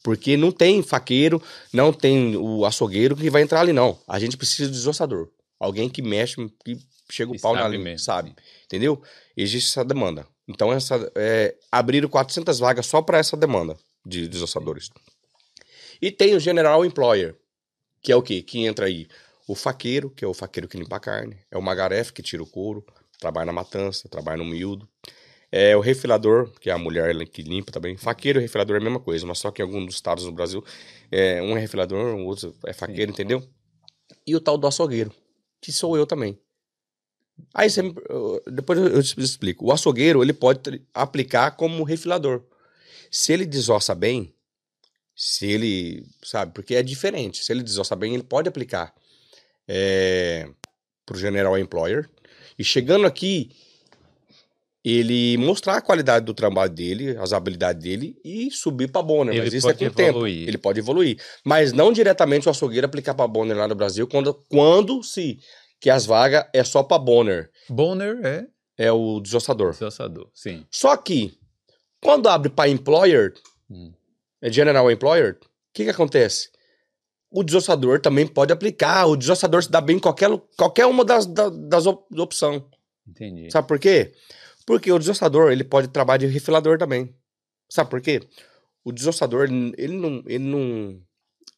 Porque 0.03 0.39
não 0.39 0.51
tem 0.51 0.83
faqueiro, 0.83 1.43
não 1.71 1.93
tem 1.93 2.35
o 2.35 2.65
açougueiro 2.65 3.15
que 3.15 3.29
vai 3.29 3.43
entrar 3.43 3.61
ali, 3.61 3.75
não. 3.75 3.99
A 4.09 4.19
gente 4.19 4.39
precisa 4.39 4.71
de 4.71 4.75
desossador. 4.75 5.29
Alguém 5.59 5.91
que 5.91 6.01
mexe, 6.01 6.37
que 6.65 6.81
chega 7.15 7.33
o 7.33 7.41
pau 7.41 7.55
na 7.55 7.69
mesmo. 7.69 7.99
sabe? 7.99 8.35
Entendeu? 8.65 9.03
Existe 9.37 9.71
essa 9.71 9.85
demanda. 9.85 10.27
Então, 10.49 10.73
essa, 10.73 11.11
é, 11.15 11.55
abriram 11.71 12.09
400 12.09 12.59
vagas 12.59 12.87
só 12.87 13.01
para 13.01 13.19
essa 13.19 13.37
demanda 13.37 13.77
de 14.05 14.27
desossadores. 14.27 14.91
E 16.03 16.11
tem 16.11 16.35
o 16.35 16.41
General 16.41 16.85
Employer, 16.85 17.37
que 18.03 18.11
é 18.11 18.17
o 18.17 18.23
quê? 18.23 18.43
Que 18.43 18.65
entra 18.67 18.87
aí 18.87 19.07
o 19.47 19.55
faqueiro, 19.55 20.11
que 20.11 20.25
é 20.25 20.29
o 20.29 20.35
faqueiro 20.35 20.69
que 20.69 20.79
limpa 20.79 20.97
a 20.97 21.01
carne, 21.01 21.37
é 21.51 21.59
o 21.59 21.63
magarefe, 21.63 22.13
que 22.13 22.23
tira 22.23 22.43
o 22.43 22.47
couro, 22.47 22.85
trabalha 23.19 23.47
na 23.47 23.53
matança, 23.53 24.09
trabalha 24.09 24.39
no 24.39 24.45
miúdo. 24.45 24.89
É 25.53 25.77
o 25.77 25.81
refilador, 25.81 26.51
que 26.61 26.71
é 26.71 26.73
a 26.73 26.79
mulher 26.79 27.13
que 27.29 27.43
limpa 27.43 27.73
também. 27.73 27.97
Faqueiro 27.97 28.39
e 28.39 28.43
refilador 28.43 28.77
é 28.77 28.81
a 28.81 28.83
mesma 28.83 29.01
coisa, 29.01 29.27
mas 29.27 29.39
só 29.39 29.51
que 29.51 29.61
em 29.61 29.65
alguns 29.65 29.87
dos 29.87 29.95
estados 29.97 30.25
no 30.25 30.33
Brasil, 30.33 30.65
é, 31.11 31.43
um 31.43 31.57
é 31.57 31.61
refilador, 31.61 32.15
o 32.15 32.25
outro 32.27 32.55
é 32.65 32.73
faqueiro, 32.73 33.11
entendeu? 33.11 33.43
E 34.27 34.35
o 34.35 34.41
tal 34.41 34.57
do 34.57 34.67
açougueiro, 34.67 35.13
que 35.61 35.73
sou 35.73 35.97
eu 35.97 36.07
também. 36.07 36.39
Aí 37.55 37.69
você, 37.69 37.83
depois 38.51 38.79
eu 38.79 39.03
te 39.03 39.21
explico. 39.21 39.67
O 39.67 39.73
açougueiro, 39.73 40.23
ele 40.23 40.33
pode 40.33 40.83
aplicar 40.95 41.53
como 41.53 41.85
refilador. 41.85 42.43
Se 43.11 43.33
ele 43.33 43.45
desossa 43.45 43.95
bem, 43.95 44.33
se 45.15 45.47
ele, 45.47 46.07
sabe, 46.23 46.53
porque 46.53 46.75
é 46.75 46.83
diferente. 46.83 47.45
Se 47.45 47.53
ele 47.53 47.63
desossa 47.63 47.95
bem, 47.95 48.15
ele 48.15 48.23
pode 48.23 48.49
aplicar 48.49 48.95
é, 49.69 50.49
pro 51.05 51.19
General 51.19 51.59
Employer. 51.59 52.09
E 52.59 52.65
chegando 52.65 53.07
aqui, 53.07 53.51
ele 54.85 55.37
mostrar 55.37 55.77
a 55.77 55.81
qualidade 55.83 56.25
do 56.25 56.33
trabalho 56.33 56.71
dele, 56.71 57.17
as 57.19 57.33
habilidades 57.33 57.83
dele 57.83 58.17
e 58.25 58.51
subir 58.51 58.91
para 58.91 59.03
Bonner. 59.03 59.35
Ele 59.35 59.45
Mas 59.45 59.53
isso 59.53 59.69
é 59.69 59.75
com 59.75 59.85
o 59.85 59.91
tempo. 59.91 60.11
evoluir. 60.11 60.49
Ele 60.49 60.59
pode 60.59 60.79
evoluir. 60.79 61.23
Mas 61.45 61.73
não 61.73 61.93
diretamente 61.93 62.49
o 62.49 62.51
açougueiro 62.51 62.87
aplicar 62.87 63.15
para 63.15 63.29
Bonner 63.29 63.57
lá 63.57 63.69
no 63.69 63.75
Brasil, 63.75 64.07
quando, 64.07 64.33
quando 64.49 65.03
se 65.03 65.39
que 65.81 65.89
as 65.91 66.05
vagas 66.07 66.45
é 66.53 66.63
só 66.63 66.83
para 66.83 66.99
Bonner, 66.99 67.51
Bonner 67.69 68.19
é 68.25 68.47
é 68.77 68.93
o 68.93 69.21
desossador. 69.21 69.73
desossador, 69.73 70.31
sim. 70.35 70.65
Só 70.71 70.97
que, 70.97 71.39
quando 72.03 72.29
abre 72.29 72.49
para 72.51 72.69
Employer, 72.71 73.35
Hum. 73.71 73.93
é 74.41 74.51
General 74.53 74.91
Employer, 74.91 75.39
o 75.43 75.47
que, 75.75 75.85
que 75.85 75.91
acontece? 75.91 76.51
O 77.31 77.45
desossador 77.45 78.01
também 78.01 78.27
pode 78.27 78.53
aplicar. 78.53 79.07
O 79.07 79.17
desossador 79.17 79.63
se 79.63 79.71
dá 79.71 79.81
bem 79.81 79.97
em 79.97 80.01
qualquer, 80.01 80.29
qualquer 80.57 80.87
uma 80.87 81.05
das, 81.05 81.27
da- 81.27 81.49
das 81.51 81.87
op 81.87 82.05
opções. 82.19 82.63
Entendi. 83.07 83.51
Sabe 83.53 83.69
por 83.69 83.79
quê? 83.79 84.13
Porque 84.67 84.91
o 84.91 84.99
desossador, 84.99 85.53
ele 85.53 85.63
pode 85.63 85.89
trabalhar 85.89 86.19
de 86.19 86.27
refilador 86.27 86.77
também. 86.79 87.15
Sabe 87.71 87.89
por 87.91 88.01
quê? 88.01 88.21
O 88.85 88.91
desossador, 88.93 89.45
ele 89.45 89.95
não, 89.97 90.23
ele 90.27 90.39
não, 90.45 91.01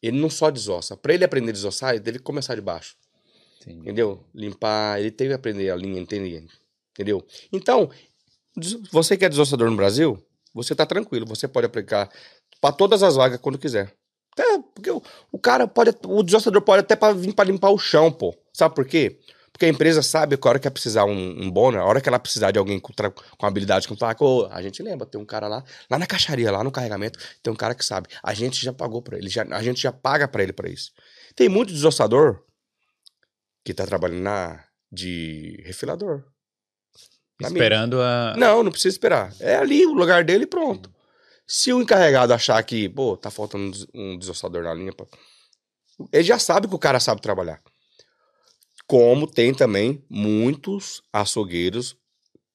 ele 0.01 0.19
não 0.19 0.29
só 0.29 0.51
desossa. 0.51 0.95
Para 0.97 1.13
ele 1.13 1.23
aprender 1.25 1.49
a 1.49 1.53
desossar, 1.53 1.95
ele 1.95 2.01
que 2.13 2.19
começar 2.19 2.53
de 2.53 2.61
baixo. 2.61 2.95
Entendi. 3.63 3.79
Entendeu? 3.81 4.23
Limpar, 4.33 4.99
ele 4.99 5.11
teve 5.11 5.29
que 5.29 5.35
aprender 5.35 5.69
a 5.69 5.75
linha, 5.75 5.99
entender. 5.99 6.45
Entendeu? 6.91 7.25
Então, 7.51 7.89
você 8.91 9.17
que 9.17 9.25
é 9.25 9.29
desossador 9.29 9.69
no 9.69 9.77
Brasil, 9.77 10.21
você 10.53 10.75
tá 10.75 10.85
tranquilo, 10.85 11.25
você 11.25 11.47
pode 11.47 11.65
aplicar 11.65 12.09
para 12.61 12.73
todas 12.73 13.01
as 13.01 13.15
vagas 13.15 13.39
quando 13.39 13.57
quiser. 13.57 13.93
Até 14.33 14.59
porque 14.73 14.91
o, 14.91 15.01
o 15.31 15.39
cara 15.39 15.67
pode, 15.67 15.95
o 16.05 16.23
desossador 16.23 16.61
pode 16.61 16.81
até 16.81 16.95
pra, 16.95 17.13
vir 17.13 17.33
para 17.33 17.49
limpar 17.49 17.69
o 17.69 17.77
chão, 17.77 18.11
pô. 18.11 18.35
Sabe 18.51 18.75
por 18.75 18.85
quê? 18.85 19.19
Porque 19.51 19.65
a 19.65 19.69
empresa 19.69 20.01
sabe 20.01 20.35
que 20.35 20.47
a 20.47 20.49
hora 20.49 20.59
que 20.59 20.67
ela 20.67 20.73
precisar 20.73 21.05
um, 21.05 21.43
um 21.43 21.51
bônus, 21.51 21.79
a 21.79 21.85
hora 21.85 22.01
que 22.01 22.09
ela 22.09 22.17
precisar 22.17 22.49
de 22.49 22.57
alguém 22.57 22.79
com, 22.79 22.91
com 23.37 23.45
habilidade 23.45 23.87
com 23.87 23.95
taco, 23.95 24.47
a 24.49 24.61
gente 24.63 24.81
lembra, 24.81 25.05
tem 25.05 25.21
um 25.21 25.25
cara 25.25 25.47
lá, 25.47 25.63
lá 25.89 25.99
na 25.99 26.07
caixaria, 26.07 26.51
lá 26.51 26.63
no 26.63 26.71
carregamento, 26.71 27.19
tem 27.43 27.53
um 27.53 27.55
cara 27.55 27.75
que 27.75 27.85
sabe. 27.85 28.09
A 28.23 28.33
gente 28.33 28.63
já 28.63 28.73
pagou 28.73 29.01
para 29.01 29.17
ele, 29.17 29.29
já, 29.29 29.43
a 29.51 29.61
gente 29.61 29.79
já 29.79 29.91
paga 29.91 30.27
para 30.27 30.41
ele 30.41 30.53
para 30.53 30.67
isso. 30.67 30.91
Tem 31.35 31.47
muito 31.47 31.71
desossador 31.71 32.41
que 33.63 33.73
tá 33.73 33.85
trabalhando 33.85 34.21
na 34.21 34.63
de 34.91 35.61
refilador. 35.65 36.23
Na. 37.41 37.47
Esperando 37.47 38.01
a. 38.01 38.35
Não, 38.37 38.61
não 38.63 38.71
precisa 38.71 38.93
esperar. 38.93 39.33
É 39.39 39.55
ali 39.55 39.85
o 39.85 39.93
lugar 39.93 40.23
dele 40.23 40.43
e 40.43 40.47
pronto. 40.47 40.93
Se 41.47 41.73
o 41.73 41.81
encarregado 41.81 42.33
achar 42.33 42.61
que, 42.63 42.87
pô, 42.87 43.17
tá 43.17 43.29
faltando 43.29 43.65
um 43.65 43.71
des- 43.71 43.87
um 43.93 44.17
desossador 44.17 44.63
na 44.63 44.73
linha, 44.73 44.91
ele 46.11 46.23
já 46.23 46.39
sabe 46.39 46.67
que 46.67 46.75
o 46.75 46.79
cara 46.79 46.99
sabe 46.99 47.21
trabalhar. 47.21 47.61
Como 48.87 49.27
tem 49.27 49.53
também 49.53 50.03
muitos 50.09 51.01
açougueiros 51.11 51.95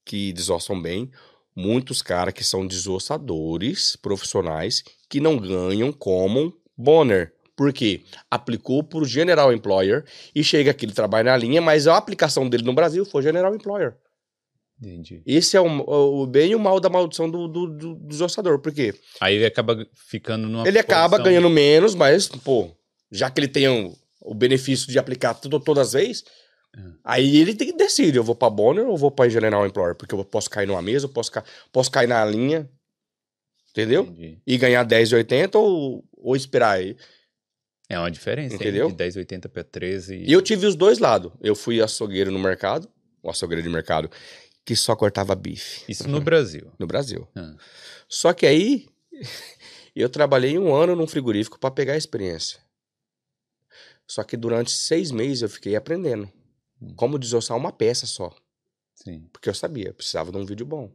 que 0.04 0.32
desossam 0.32 0.80
bem, 0.80 1.11
muitos 1.56 2.00
caras 2.00 2.32
que 2.34 2.44
são 2.44 2.66
desossadores 2.66 3.96
profissionais 3.96 4.82
que 5.09 5.20
não 5.20 5.36
ganham 5.38 5.92
como 5.92 6.56
Bonner. 6.76 7.32
Por 7.32 7.38
quê? 7.72 8.02
Aplicou 8.30 8.82
por 8.84 9.04
General 9.06 9.52
Employer 9.52 10.04
e 10.34 10.44
chega 10.44 10.70
aqui, 10.70 10.84
ele 10.86 10.92
trabalha 10.92 11.30
na 11.32 11.36
linha, 11.36 11.61
mas 11.61 11.86
a 11.86 11.96
aplicação 11.96 12.48
dele 12.48 12.62
no 12.62 12.72
Brasil 12.72 13.04
foi 13.04 13.22
General 13.22 13.54
Employer. 13.54 13.96
Entendi. 14.80 15.22
Esse 15.26 15.56
é 15.56 15.61
o, 15.61 15.66
o 15.66 16.26
bem 16.26 16.52
e 16.52 16.54
o 16.54 16.59
mal 16.61 16.78
da 16.78 16.88
maldição 16.88 17.28
do, 17.28 17.48
do, 17.48 17.66
do 17.66 17.94
desossador. 18.06 18.61
Por 18.61 18.72
quê? 18.72 18.94
Aí 19.20 19.34
ele 19.34 19.46
acaba 19.46 19.84
ficando 19.92 20.46
numa. 20.48 20.68
Ele 20.68 20.78
acaba 20.78 21.16
posição- 21.16 21.24
ganhando 21.24 21.50
menos, 21.52 21.96
mas, 21.96 22.28
pô, 22.28 22.70
já 23.11 23.28
que 23.28 23.40
ele 23.40 23.48
tem 23.48 23.66
o, 23.68 23.92
o 24.20 24.34
benefício 24.34 24.86
de 24.92 24.96
aplicar 24.96 25.34
tudo 25.34 25.59
todas 25.59 25.88
as 25.88 25.92
vezes, 25.94 26.24
É. 26.76 26.80
aí 27.02 27.38
ele 27.38 27.56
tem 27.56 27.72
que 27.72 27.76
decidir: 27.76 28.14
eu 28.18 28.22
vou 28.22 28.36
pra 28.36 28.48
Bonner 28.48 28.86
ou 28.86 28.96
vou 28.96 29.11
pra 29.11 29.28
General 29.28 29.66
Employer? 29.66 29.96
Porque 29.96 30.14
eu 30.14 30.24
posso 30.24 30.48
cair 30.48 30.68
numa 30.68 30.80
mesa, 30.80 31.06
eu 31.06 31.11
posso, 31.11 31.32
ca 31.32 31.42
posso 31.72 31.90
cair 31.90 32.06
na 32.06 32.24
linha. 32.24 32.70
Entendeu? 33.72 34.04
Entendi. 34.04 34.38
E 34.46 34.56
ganhar 34.56 34.84
10,80 34.86 35.56
ou, 35.56 36.04
ou 36.16 36.36
esperar 36.36 36.76
aí. 36.78 36.96
É 37.89 37.99
uma 37.99 38.11
diferença, 38.11 38.55
hein? 38.55 38.61
Entendeu? 38.61 38.89
De 38.91 38.97
10,80 38.97 39.49
para 39.49 39.64
13. 39.64 40.16
E 40.16 40.32
eu 40.32 40.43
tive 40.43 40.66
os 40.66 40.76
dois 40.76 40.99
lados. 40.99 41.32
Eu 41.41 41.55
fui 41.55 41.80
açougueiro 41.80 42.30
no 42.30 42.39
mercado, 42.39 42.89
o 43.22 43.30
açougueiro 43.30 43.62
de 43.62 43.68
mercado, 43.68 44.11
que 44.64 44.76
só 44.76 44.95
cortava 44.95 45.34
bife 45.34 45.84
Isso 45.91 46.07
no 46.09 46.20
Brasil. 46.20 46.70
no 46.78 46.86
Brasil. 46.86 47.26
Ah. 47.34 47.57
Só 48.09 48.32
que 48.34 48.47
aí 48.47 48.86
eu 49.97 50.09
trabalhei 50.11 50.59
um 50.59 50.74
ano 50.74 50.95
num 50.95 51.07
frigorífico 51.07 51.59
para 51.59 51.70
pegar 51.70 51.95
a 51.95 51.97
experiência. 51.97 52.61
Só 54.07 54.22
que 54.22 54.36
durante 54.36 54.70
seis 54.70 55.11
meses 55.11 55.43
eu 55.43 55.49
fiquei 55.49 55.74
aprendendo 55.76 56.30
Hum. 56.80 56.95
como 56.95 57.18
desossar 57.18 57.57
uma 57.57 57.72
peça 57.72 58.07
só. 58.07 58.32
Sim. 58.95 59.28
Porque 59.32 59.49
eu 59.49 59.55
sabia, 59.55 59.93
precisava 59.93 60.30
de 60.30 60.36
um 60.39 60.45
vídeo 60.45 60.64
bom. 60.64 60.93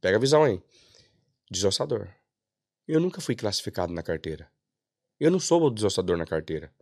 Pega 0.00 0.16
a 0.16 0.20
visão 0.20 0.42
aí. 0.44 0.62
Desossador. 1.50 2.08
Eu 2.88 3.00
nunca 3.00 3.20
fui 3.20 3.34
classificado 3.34 3.92
na 3.92 4.02
carteira. 4.02 4.48
Eu 5.18 5.30
não 5.30 5.40
sou 5.40 5.62
o 5.62 5.70
desossador 5.70 6.16
na 6.16 6.26
carteira. 6.26 6.72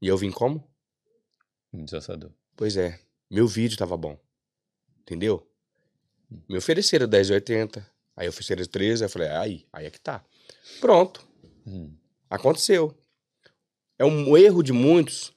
E 0.00 0.08
eu 0.08 0.16
vim 0.16 0.30
como? 0.30 0.66
Um 1.72 1.84
desassador. 1.84 2.32
Pois 2.56 2.76
é, 2.76 2.98
meu 3.30 3.46
vídeo 3.46 3.76
tava 3.78 3.96
bom. 3.96 4.18
Entendeu? 5.00 5.46
Me 6.48 6.56
ofereceram 6.56 7.06
10,80. 7.08 7.84
Aí 8.16 8.28
ofereceram 8.28 8.64
13, 8.64 9.02
aí 9.02 9.06
eu 9.06 9.10
falei, 9.10 9.28
aí, 9.28 9.66
aí 9.72 9.86
é 9.86 9.90
que 9.90 10.00
tá. 10.00 10.24
Pronto, 10.80 11.26
Hum. 11.66 11.94
aconteceu. 12.28 12.96
É 13.98 14.04
um 14.04 14.36
erro 14.36 14.62
de 14.62 14.72
muitos 14.72 15.32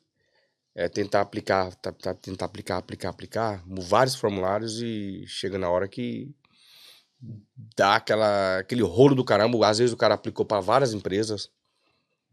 é 0.78 0.90
tentar 0.90 1.22
aplicar, 1.22 1.74
tá- 1.76 1.94
tá- 1.94 2.14
tentar 2.14 2.46
aplicar, 2.46 2.78
aplicar, 2.78 3.10
aplicar, 3.10 3.64
vários 3.66 4.16
formulários 4.16 4.82
e 4.82 5.24
chega 5.26 5.58
na 5.58 5.70
hora 5.70 5.88
que 5.88 6.36
dá 7.78 7.96
aquela, 7.96 8.60
aquele 8.60 8.82
rolo 8.84 9.16
do 9.16 9.24
caramba. 9.24 9.66
Às 9.68 9.78
vezes 9.78 9.94
o 9.94 9.98
cara 9.98 10.16
aplicou 10.16 10.46
para 10.46 10.60
várias 10.60 10.94
empresas, 10.94 11.50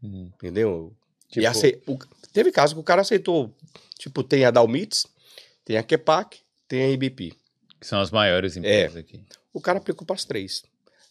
Hum. 0.03 0.29
entendeu? 0.35 0.93
E 1.29 1.33
Tipo- 1.35 1.47
acei- 1.47 1.81
o- 1.87 1.97
teve 2.31 2.51
caso 2.51 2.75
que 2.75 2.81
o 2.81 2.83
cara 2.83 3.01
aceitou, 3.01 3.55
tipo, 3.97 4.23
tem 4.23 4.45
a 4.45 4.51
Dalmits, 4.51 5.07
tem 5.65 5.77
a 5.77 5.83
Kepak, 5.83 6.39
tem 6.67 6.83
a 6.83 6.89
IBP. 6.89 7.33
Que 7.79 7.87
são 7.87 7.99
as 8.01 8.11
maiores 8.11 8.55
empresas 8.57 8.97
aqui. 8.97 9.23
O 9.53 9.59
cara 9.61 9.77
aplicou 9.79 10.05
para 10.05 10.15
as 10.15 10.25
três. 10.25 10.63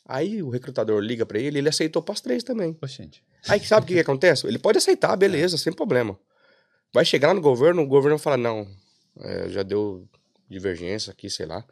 Aí 0.04 0.42
o 0.42 0.50
recrutador 0.50 1.00
liga 1.00 1.24
para 1.24 1.38
ele, 1.38 1.58
ele 1.58 1.68
aceitou 1.68 2.02
para 2.02 2.12
as 2.14 2.20
três 2.20 2.42
também. 2.42 2.76
Oxente. 2.82 3.22
Aí 3.48 3.64
sabe 3.64 3.84
o 3.84 3.86
que, 3.88 3.94
que 3.94 4.00
acontece? 4.00 4.46
Ele 4.46 4.58
pode 4.58 4.78
aceitar, 4.78 5.16
beleza, 5.16 5.56
sem 5.58 5.72
problema. 5.72 6.18
Vai 6.92 7.04
chegar 7.04 7.34
no 7.34 7.40
governo, 7.40 7.82
o 7.82 7.86
governo 7.86 8.16
vai 8.18 8.22
falar, 8.22 8.36
não, 8.36 8.68
é, 9.20 9.48
já 9.48 9.62
deu 9.62 10.06
divergência 10.48 11.10
aqui, 11.10 11.30
sei 11.30 11.46
lá, 11.46 11.64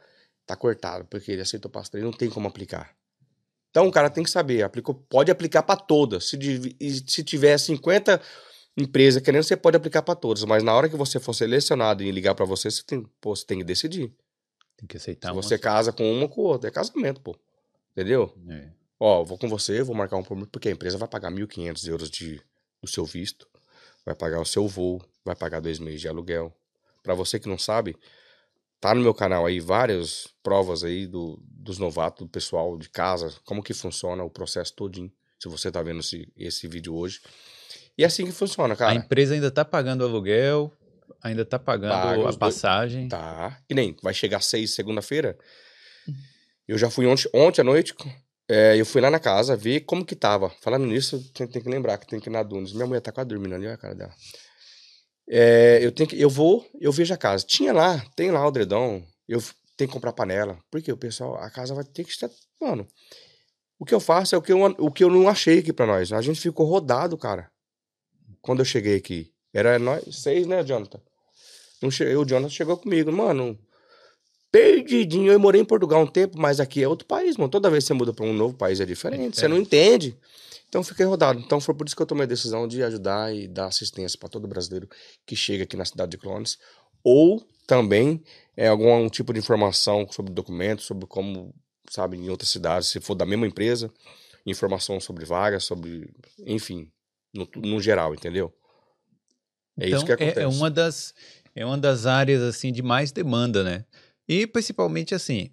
tá 0.47 0.57
cortado, 0.57 1.05
porque 1.05 1.31
ele 1.33 1.43
aceitou 1.43 1.71
para 1.71 1.81
as 1.83 1.89
três, 1.89 2.05
não 2.05 2.13
tem 2.13 2.31
como 2.31 2.49
aplicar. 2.49 2.95
Então 3.71 3.87
o 3.87 3.93
cara 3.93 4.11
tem 4.11 4.25
que 4.25 4.31
saber, 4.31 4.63
aplicou, 4.63 4.95
pode 4.95 5.31
aplicar 5.31 5.63
para 5.63 5.81
todas. 5.81 6.29
Se, 6.29 6.37
se 7.07 7.23
tiver 7.23 7.57
50 7.57 8.21
empresas 8.77 9.23
querendo, 9.23 9.45
você 9.45 9.57
pode 9.57 9.77
aplicar 9.77 10.03
para 10.03 10.15
todas, 10.15 10.45
mas 10.45 10.63
na 10.63 10.75
hora 10.75 10.89
que 10.89 10.97
você 10.97 11.21
for 11.21 11.33
selecionado 11.33 12.03
e 12.03 12.11
ligar 12.11 12.35
para 12.35 12.45
você, 12.45 12.71
você 12.71 12.83
tem, 12.83 13.07
pô, 13.21 13.35
você 13.35 13.47
tem 13.47 13.59
que 13.59 13.65
decidir. 13.65 14.13
Tem 14.77 14.87
que 14.89 14.97
aceitar 14.97 15.29
se 15.29 15.35
você 15.35 15.59
casa 15.59 15.93
com 15.93 16.11
uma 16.13 16.29
com 16.29 16.41
outra, 16.41 16.69
é 16.69 16.73
casamento, 16.73 17.21
pô. 17.21 17.39
Entendeu? 17.93 18.35
É. 18.49 18.71
Ó, 18.99 19.25
vou 19.25 19.39
com 19.39 19.49
você, 19.49 19.83
vou 19.83 19.95
marcar 19.95 20.17
um 20.17 20.23
por 20.23 20.47
porque 20.47 20.69
a 20.69 20.73
empresa 20.73 20.99
vai 20.99 21.09
pagar 21.09 21.31
1.500 21.31 21.89
euros 21.89 22.11
de, 22.11 22.41
do 22.83 22.89
seu 22.89 23.05
visto, 23.05 23.49
vai 24.05 24.15
pagar 24.15 24.41
o 24.41 24.45
seu 24.45 24.67
voo, 24.67 25.03
vai 25.25 25.37
pagar 25.37 25.61
dois 25.61 25.79
meses 25.79 26.01
de 26.01 26.09
aluguel. 26.09 26.55
Pra 27.03 27.15
você 27.15 27.39
que 27.39 27.49
não 27.49 27.59
sabe, 27.59 27.97
tá 28.81 28.95
no 28.95 29.01
meu 29.01 29.15
canal 29.15 29.47
aí 29.47 29.61
várias 29.61 30.29
provas 30.43 30.85
aí 30.85 31.07
do, 31.07 31.39
dos 31.63 31.79
novatos, 31.79 32.27
do 32.27 32.31
pessoal 32.31 32.77
de 32.79 32.89
casa, 32.89 33.35
como 33.45 33.63
que 33.63 33.75
funciona 33.75 34.25
o 34.25 34.31
processo 34.31 34.73
todinho, 34.75 35.13
se 35.39 35.49
você 35.49 35.71
tá 35.71 35.83
vendo 35.83 36.01
esse, 36.01 36.31
esse 36.37 36.67
vídeo 36.67 36.95
hoje. 36.95 37.21
E 37.99 38.03
é 38.03 38.07
assim 38.07 38.25
que 38.25 38.33
funciona, 38.33 38.75
A 38.75 38.77
cara. 38.77 38.95
empresa 38.95 39.35
ainda 39.35 39.51
tá 39.51 39.65
pagando 39.65 40.05
aluguel, 40.05 40.73
ainda 41.23 41.45
tá 41.45 41.59
pagando 41.59 41.93
Paga 41.93 42.09
a 42.15 42.17
os 42.19 42.23
dois- 42.25 42.37
passagem. 42.37 43.09
Tá. 43.09 43.59
Que 43.69 43.75
nem 43.75 43.95
vai 44.03 44.15
chegar 44.15 44.41
seis 44.41 44.75
segunda-feira. 44.75 45.39
Eu 46.67 46.79
já 46.79 46.89
fui 46.89 47.07
ontem, 47.07 47.29
ontem 47.35 47.61
à 47.61 47.65
noite. 47.65 47.95
é, 48.49 48.77
eu 48.77 48.87
fui 48.87 49.01
lá 49.01 49.11
na 49.11 49.19
casa 49.21 49.57
ver 49.57 49.81
como 49.81 50.05
que 50.05 50.15
tava. 50.17 50.51
Falando 50.61 50.87
nisso, 50.87 51.23
tem, 51.35 51.47
tem 51.47 51.63
que 51.63 51.69
lembrar 51.69 51.99
que 51.99 52.07
tem 52.07 52.19
que 52.21 52.29
ir 52.29 52.33
na 52.33 52.43
Dunes. 52.43 52.73
Minha 52.73 52.87
mulher 52.87 53.01
tá 53.01 53.13
quase 53.13 53.29
dormindo 53.29 53.55
ali, 53.55 53.67
olha 53.67 53.75
a 53.75 53.79
cara 53.79 53.95
dela. 53.95 54.15
É, 55.29 55.79
eu 55.83 55.93
tenho 55.93 56.09
que, 56.09 56.21
eu 56.21 56.29
vou, 56.29 56.67
eu 56.81 56.91
vejo 56.93 57.13
a 57.15 57.17
casa. 57.17 57.45
Tinha 57.47 57.73
lá, 57.73 57.99
tem 58.17 58.31
lá 58.31 58.47
o 58.47 58.51
dredão. 58.51 59.05
Eu 59.29 59.41
tenho 59.81 59.89
que 59.89 59.95
comprar 59.95 60.13
panela. 60.13 60.59
Porque 60.71 60.93
o 60.93 60.97
pessoal, 60.97 61.37
a 61.37 61.51
casa 61.51 61.75
vai 61.75 61.85
ter 61.85 62.05
que 62.05 62.11
estar. 62.11 62.31
Mano, 62.61 62.87
o 63.79 63.85
que 63.85 63.95
eu 63.95 64.01
faço 64.01 64.35
é 64.35 64.39
o 64.39 64.43
que 64.43 64.53
eu, 64.53 64.63
o 64.79 64.91
que 64.91 65.03
eu 65.03 65.11
não 65.11 65.29
achei 65.29 65.61
aqui 65.61 65.73
pra 65.73 65.87
nós. 65.87 66.13
A 66.13 66.21
gente 66.21 66.41
ficou 66.41 66.67
rodado, 66.67 67.17
cara. 67.17 67.51
Quando 68.43 68.61
eu 68.61 68.65
cheguei 68.65 68.97
aqui. 68.97 69.33
Era 69.53 69.79
nós 69.79 70.05
seis, 70.17 70.47
né, 70.47 70.63
Jonathan? 70.63 71.01
Não 71.83 71.91
che... 71.91 72.05
O 72.15 72.25
Jonathan 72.25 72.51
chegou 72.51 72.77
comigo, 72.77 73.11
mano. 73.11 73.59
Perdidinho. 74.53 75.33
Eu 75.33 75.41
morei 75.41 75.63
em 75.63 75.65
Portugal 75.65 76.03
um 76.03 76.07
tempo, 76.07 76.39
mas 76.39 76.61
aqui 76.61 76.83
é 76.83 76.89
outro 76.89 77.07
país, 77.07 77.37
mano. 77.37 77.51
Toda 77.51 77.71
vez 77.71 77.85
que 77.85 77.89
você 77.89 77.95
muda 77.95 78.13
pra 78.13 78.27
um 78.27 78.35
novo 78.35 78.55
país 78.55 78.81
é 78.81 78.85
diferente. 78.85 79.39
Você 79.39 79.49
não 79.49 79.57
entende. 79.57 80.17
Então 80.69 80.83
eu 80.83 80.85
fiquei 80.85 81.07
rodado. 81.07 81.41
Então 81.41 81.59
foi 81.59 81.75
por 81.75 81.87
isso 81.87 81.97
que 81.97 82.03
eu 82.03 82.07
tomei 82.07 82.25
a 82.25 82.29
decisão 82.29 82.69
de 82.69 82.83
ajudar 82.83 83.35
e 83.35 83.49
dar 83.49 83.67
assistência 83.67 84.19
pra 84.19 84.29
todo 84.29 84.47
brasileiro 84.47 84.89
que 85.27 85.35
chega 85.35 85.65
aqui 85.65 85.77
na 85.77 85.85
cidade 85.85 86.11
de 86.11 86.19
Clones. 86.19 86.59
Ou 87.03 87.43
também 87.71 88.21
é, 88.57 88.67
algum 88.67 89.09
tipo 89.09 89.33
de 89.33 89.39
informação 89.39 90.05
sobre 90.11 90.33
documentos, 90.33 90.85
sobre 90.87 91.07
como, 91.07 91.55
sabe, 91.89 92.17
em 92.17 92.29
outras 92.29 92.51
cidades, 92.51 92.89
se 92.89 93.01
for 93.01 93.15
da 93.15 93.25
mesma 93.25 93.47
empresa, 93.47 93.93
informação 94.45 94.99
sobre 94.99 95.25
vagas, 95.25 95.63
sobre. 95.63 96.13
Enfim, 96.45 96.91
no, 97.33 97.49
no 97.55 97.81
geral, 97.81 98.13
entendeu? 98.13 98.53
É 99.79 99.89
isso 99.89 100.05
que 100.05 100.13
Então, 100.13 100.27
acontece. 100.27 100.41
É, 100.41 100.49
uma 100.49 100.69
das, 100.69 101.15
é 101.55 101.65
uma 101.65 101.79
das 101.79 102.07
áreas 102.07 102.43
assim 102.43 102.73
de 102.73 102.83
mais 102.83 103.13
demanda, 103.13 103.63
né? 103.63 103.85
E 104.29 104.49
principalmente 104.49 105.15
assim, 105.15 105.51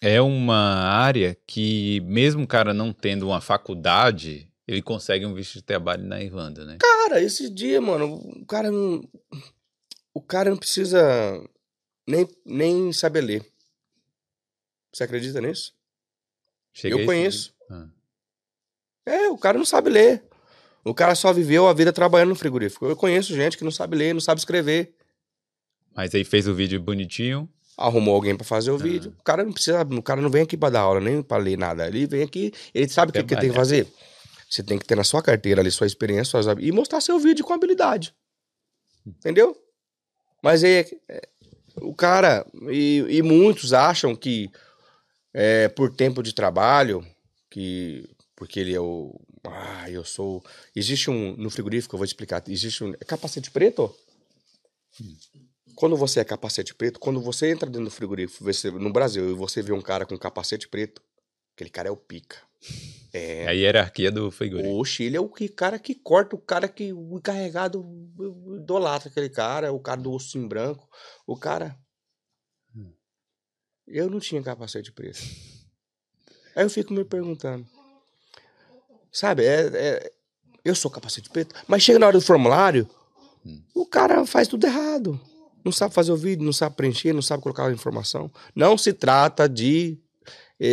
é 0.00 0.20
uma 0.20 0.54
área 0.54 1.36
que 1.48 2.00
mesmo 2.02 2.44
o 2.44 2.46
cara 2.46 2.72
não 2.72 2.92
tendo 2.92 3.26
uma 3.26 3.40
faculdade, 3.40 4.48
ele 4.68 4.82
consegue 4.82 5.26
um 5.26 5.34
visto 5.34 5.54
de 5.54 5.62
trabalho 5.62 6.04
na 6.04 6.22
Irlanda, 6.22 6.64
né? 6.64 6.78
Cara, 6.80 7.20
esse 7.20 7.50
dia, 7.50 7.80
mano, 7.80 8.14
o 8.14 8.46
cara 8.46 8.70
não. 8.70 9.02
O 10.12 10.20
cara 10.20 10.50
não 10.50 10.56
precisa 10.56 11.00
nem, 12.06 12.28
nem 12.44 12.92
saber 12.92 13.20
ler. 13.20 13.46
Você 14.92 15.04
acredita 15.04 15.40
nisso? 15.40 15.72
Cheguei 16.72 17.00
eu 17.02 17.06
conheço. 17.06 17.54
Ah. 17.70 17.88
É, 19.06 19.28
o 19.28 19.38
cara 19.38 19.56
não 19.58 19.64
sabe 19.64 19.90
ler. 19.90 20.22
O 20.84 20.94
cara 20.94 21.14
só 21.14 21.32
viveu 21.32 21.68
a 21.68 21.72
vida 21.72 21.92
trabalhando 21.92 22.30
no 22.30 22.34
frigorífico. 22.34 22.86
Eu 22.86 22.96
conheço 22.96 23.34
gente 23.34 23.56
que 23.56 23.64
não 23.64 23.70
sabe 23.70 23.96
ler, 23.96 24.12
não 24.12 24.20
sabe 24.20 24.40
escrever. 24.40 24.94
Mas 25.94 26.14
aí 26.14 26.24
fez 26.24 26.48
o 26.48 26.54
vídeo 26.54 26.80
bonitinho. 26.80 27.48
Arrumou 27.76 28.14
alguém 28.14 28.36
pra 28.36 28.44
fazer 28.44 28.70
o 28.70 28.74
Ah. 28.76 28.78
vídeo. 28.78 29.14
O 29.18 29.22
cara 29.22 29.44
não 29.44 29.52
precisa, 29.52 29.82
o 29.82 30.02
cara 30.02 30.20
não 30.20 30.30
vem 30.30 30.42
aqui 30.42 30.56
pra 30.56 30.70
dar 30.70 30.80
aula, 30.80 31.00
nem 31.00 31.22
pra 31.22 31.36
ler 31.36 31.56
nada. 31.56 31.86
Ele 31.86 32.06
vem 32.06 32.22
aqui, 32.22 32.52
ele 32.74 32.88
sabe 32.88 33.10
o 33.10 33.12
que, 33.12 33.22
que 33.22 33.34
ele 33.34 33.40
tem 33.40 33.50
que 33.50 33.56
fazer. 33.56 33.86
Você 34.48 34.62
tem 34.62 34.78
que 34.78 34.84
ter 34.84 34.96
na 34.96 35.04
sua 35.04 35.22
carteira 35.22 35.60
ali 35.60 35.70
sua 35.70 35.86
experiência, 35.86 36.42
suas 36.42 36.46
e 36.58 36.72
mostrar 36.72 37.00
seu 37.00 37.18
vídeo 37.18 37.44
com 37.44 37.52
habilidade. 37.52 38.14
Entendeu? 39.06 39.56
Mas 40.42 40.64
aí, 40.64 40.86
é, 41.08 41.22
o 41.80 41.94
cara, 41.94 42.46
e, 42.70 43.04
e 43.08 43.22
muitos 43.22 43.72
acham 43.72 44.14
que 44.16 44.50
é, 45.34 45.68
por 45.68 45.94
tempo 45.94 46.22
de 46.22 46.34
trabalho, 46.34 47.06
que 47.50 48.08
porque 48.36 48.60
ele 48.60 48.74
é 48.74 48.80
o. 48.80 49.20
Ah, 49.44 49.90
eu 49.90 50.04
sou. 50.04 50.44
Existe 50.74 51.10
um. 51.10 51.36
No 51.36 51.50
frigorífico, 51.50 51.94
eu 51.94 51.98
vou 51.98 52.06
te 52.06 52.10
explicar. 52.10 52.42
Existe 52.48 52.84
um. 52.84 52.92
É 52.94 53.04
capacete 53.04 53.50
preto? 53.50 53.94
Quando 55.74 55.96
você 55.96 56.20
é 56.20 56.24
capacete 56.24 56.74
preto, 56.74 57.00
quando 57.00 57.20
você 57.20 57.50
entra 57.50 57.68
dentro 57.68 57.84
do 57.86 57.90
frigorífico 57.90 58.44
você- 58.44 58.70
no 58.70 58.92
Brasil 58.92 59.30
e 59.30 59.34
você 59.34 59.62
vê 59.62 59.72
um 59.72 59.80
cara 59.80 60.04
com 60.04 60.16
capacete 60.18 60.68
preto, 60.68 61.00
aquele 61.60 61.70
cara 61.70 61.88
é 61.88 61.92
o 61.92 61.96
pica. 61.96 62.38
É. 63.12 63.46
A 63.46 63.50
hierarquia 63.50 64.10
do 64.10 64.30
frigorífico. 64.30 64.74
Oxe, 64.76 65.02
ele 65.04 65.16
é 65.16 65.20
o 65.20 65.28
que, 65.28 65.48
cara 65.48 65.78
que 65.78 65.94
corta, 65.94 66.36
o 66.36 66.38
cara 66.38 66.68
que. 66.68 66.92
O 66.92 67.18
encarregado 67.18 67.84
idolatra 68.56 69.10
aquele 69.10 69.28
cara, 69.28 69.72
o 69.72 69.80
cara 69.80 70.00
do 70.00 70.12
ossinho 70.12 70.48
branco. 70.48 70.88
O 71.26 71.36
cara. 71.36 71.76
Eu 73.86 74.08
não 74.08 74.20
tinha 74.20 74.42
capacete 74.42 74.92
preto. 74.92 75.20
Aí 76.54 76.64
eu 76.64 76.70
fico 76.70 76.94
me 76.94 77.04
perguntando. 77.04 77.66
Sabe, 79.10 79.44
é, 79.44 79.66
é- 79.74 80.12
eu 80.64 80.74
sou 80.76 80.90
capacete 80.90 81.28
preto, 81.28 81.54
mas 81.66 81.82
chega 81.82 81.98
na 81.98 82.06
hora 82.06 82.18
do 82.18 82.24
formulário, 82.24 82.88
o 83.74 83.84
cara 83.84 84.24
faz 84.24 84.46
tudo 84.46 84.64
errado. 84.66 85.20
Não 85.64 85.72
sabe 85.72 85.92
fazer 85.92 86.12
o 86.12 86.16
vídeo, 86.16 86.44
não 86.44 86.52
sabe 86.52 86.76
preencher, 86.76 87.12
não 87.12 87.22
sabe 87.22 87.42
colocar 87.42 87.66
a 87.66 87.72
informação. 87.72 88.30
Não 88.54 88.78
se 88.78 88.92
trata 88.92 89.48
de 89.48 89.98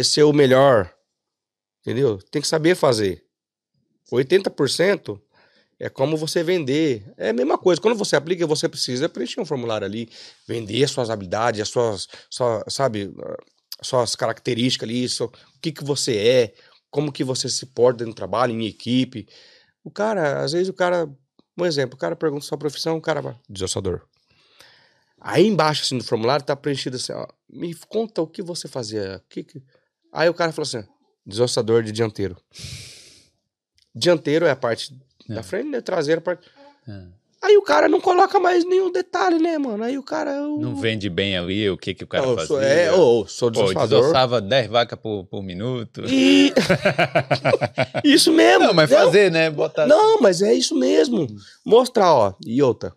ser 0.03 0.23
o 0.23 0.33
melhor. 0.33 0.93
Entendeu? 1.81 2.17
Tem 2.31 2.41
que 2.41 2.47
saber 2.47 2.75
fazer. 2.75 3.23
80% 4.11 5.19
é 5.79 5.89
como 5.89 6.17
você 6.17 6.43
vender. 6.43 7.11
É 7.17 7.29
a 7.29 7.33
mesma 7.33 7.57
coisa. 7.57 7.81
Quando 7.81 7.97
você 7.97 8.15
aplica, 8.15 8.45
você 8.45 8.67
precisa 8.67 9.07
preencher 9.07 9.39
um 9.39 9.45
formulário 9.45 9.85
ali, 9.85 10.09
vender 10.47 10.83
as 10.83 10.91
suas 10.91 11.09
habilidades, 11.09 11.61
as 11.61 11.69
suas, 11.69 12.07
sua, 12.29 12.63
sabe, 12.67 13.13
ah, 13.23 13.38
suas 13.81 14.15
características 14.15 14.89
ali, 14.89 15.03
isso, 15.03 15.25
o 15.25 15.59
que, 15.61 15.71
que 15.71 15.83
você 15.83 16.17
é, 16.17 16.53
como 16.89 17.11
que 17.11 17.23
você 17.23 17.47
se 17.47 17.65
porta 17.67 18.03
do 18.03 18.13
trabalho, 18.13 18.53
em 18.53 18.65
equipe. 18.65 19.27
O 19.83 19.91
cara, 19.91 20.41
às 20.43 20.51
vezes 20.51 20.67
o 20.67 20.73
cara, 20.73 21.07
um 21.57 21.65
exemplo, 21.65 21.95
o 21.95 21.99
cara 21.99 22.15
pergunta 22.15 22.45
sua 22.45 22.57
profissão, 22.57 22.97
o 22.97 23.01
cara 23.01 23.39
desossador. 23.47 24.01
Aí 25.19 25.45
embaixo, 25.45 25.83
assim, 25.83 25.95
no 25.95 26.03
formulário, 26.03 26.45
tá 26.45 26.55
preenchido 26.55 26.95
assim, 26.95 27.11
ó, 27.13 27.27
me 27.49 27.73
conta 27.88 28.21
o 28.21 28.27
que 28.27 28.41
você 28.41 28.67
fazia. 28.67 29.23
Que 29.29 29.43
que... 29.43 29.63
Aí 30.13 30.29
o 30.29 30.33
cara 30.33 30.51
falou 30.51 30.67
assim, 30.67 30.83
desossador 31.25 31.83
de 31.83 31.91
dianteiro. 31.91 32.37
Dianteiro 33.93 34.45
é 34.45 34.51
a 34.51 34.55
parte 34.55 34.95
É. 35.29 35.33
da 35.33 35.43
frente, 35.43 35.69
né? 35.69 35.81
Traseira, 35.81 36.19
a 36.19 36.23
parte... 36.23 36.47
É. 36.87 37.17
Aí 37.39 37.55
o 37.55 37.61
cara 37.61 37.87
não 37.87 38.01
coloca 38.01 38.39
mais 38.39 38.65
nenhum 38.65 38.91
detalhe, 38.91 39.37
né, 39.37 39.57
mano? 39.59 39.83
Aí 39.83 39.95
o 39.97 40.03
cara... 40.03 40.31
eu- 40.31 40.57
Não 40.59 40.75
vende 40.75 41.07
bem 41.09 41.37
ali 41.37 41.69
o 41.69 41.77
que, 41.77 41.93
que 41.93 42.03
o 42.03 42.07
cara 42.07 42.25
eu 42.25 42.33
fazia. 42.33 42.47
sou, 42.47 42.61
é, 42.61 42.91
ô, 42.91 43.27
sou 43.27 43.51
Pô, 43.51 43.61
desossador. 43.61 44.01
desossava 44.01 44.41
10 44.41 44.67
vacas 44.69 44.99
por, 44.99 45.23
por 45.25 45.43
minuto. 45.43 46.01
E... 46.07 46.51
isso 48.03 48.31
mesmo. 48.33 48.65
Não, 48.65 48.73
mas 48.73 48.89
fazer, 48.89 49.31
né? 49.31 49.49
Botar... 49.51 49.85
Não, 49.85 50.19
mas 50.19 50.41
é 50.41 50.53
isso 50.53 50.75
mesmo. 50.75 51.27
Mostrar, 51.65 52.11
ó. 52.13 52.33
E 52.45 52.61
outra, 52.61 52.91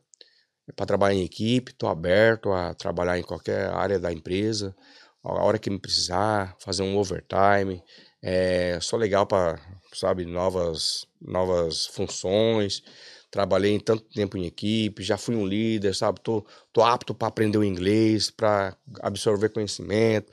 é 0.68 0.72
pra 0.72 0.86
trabalhar 0.86 1.14
em 1.16 1.22
equipe, 1.24 1.74
tô 1.74 1.86
aberto 1.86 2.50
a 2.50 2.72
trabalhar 2.74 3.18
em 3.18 3.22
qualquer 3.22 3.68
área 3.70 3.98
da 3.98 4.10
empresa. 4.12 4.74
A 5.22 5.44
hora 5.44 5.58
que 5.58 5.70
me 5.70 5.78
precisar, 5.78 6.56
fazer 6.58 6.82
um 6.82 6.96
overtime. 6.96 7.82
É, 8.22 8.78
sou 8.80 8.98
legal 8.98 9.26
para, 9.26 9.60
sabe, 9.92 10.24
novas, 10.24 11.06
novas 11.20 11.86
funções. 11.86 12.82
Trabalhei 13.30 13.78
tanto 13.78 14.04
tempo 14.04 14.36
em 14.36 14.46
equipe, 14.46 15.02
já 15.02 15.16
fui 15.16 15.36
um 15.36 15.46
líder, 15.46 15.94
sabe? 15.94 16.20
Tô, 16.20 16.44
tô 16.72 16.82
apto 16.82 17.14
para 17.14 17.28
aprender 17.28 17.58
o 17.58 17.64
inglês, 17.64 18.30
para 18.30 18.76
absorver 19.00 19.50
conhecimento. 19.50 20.32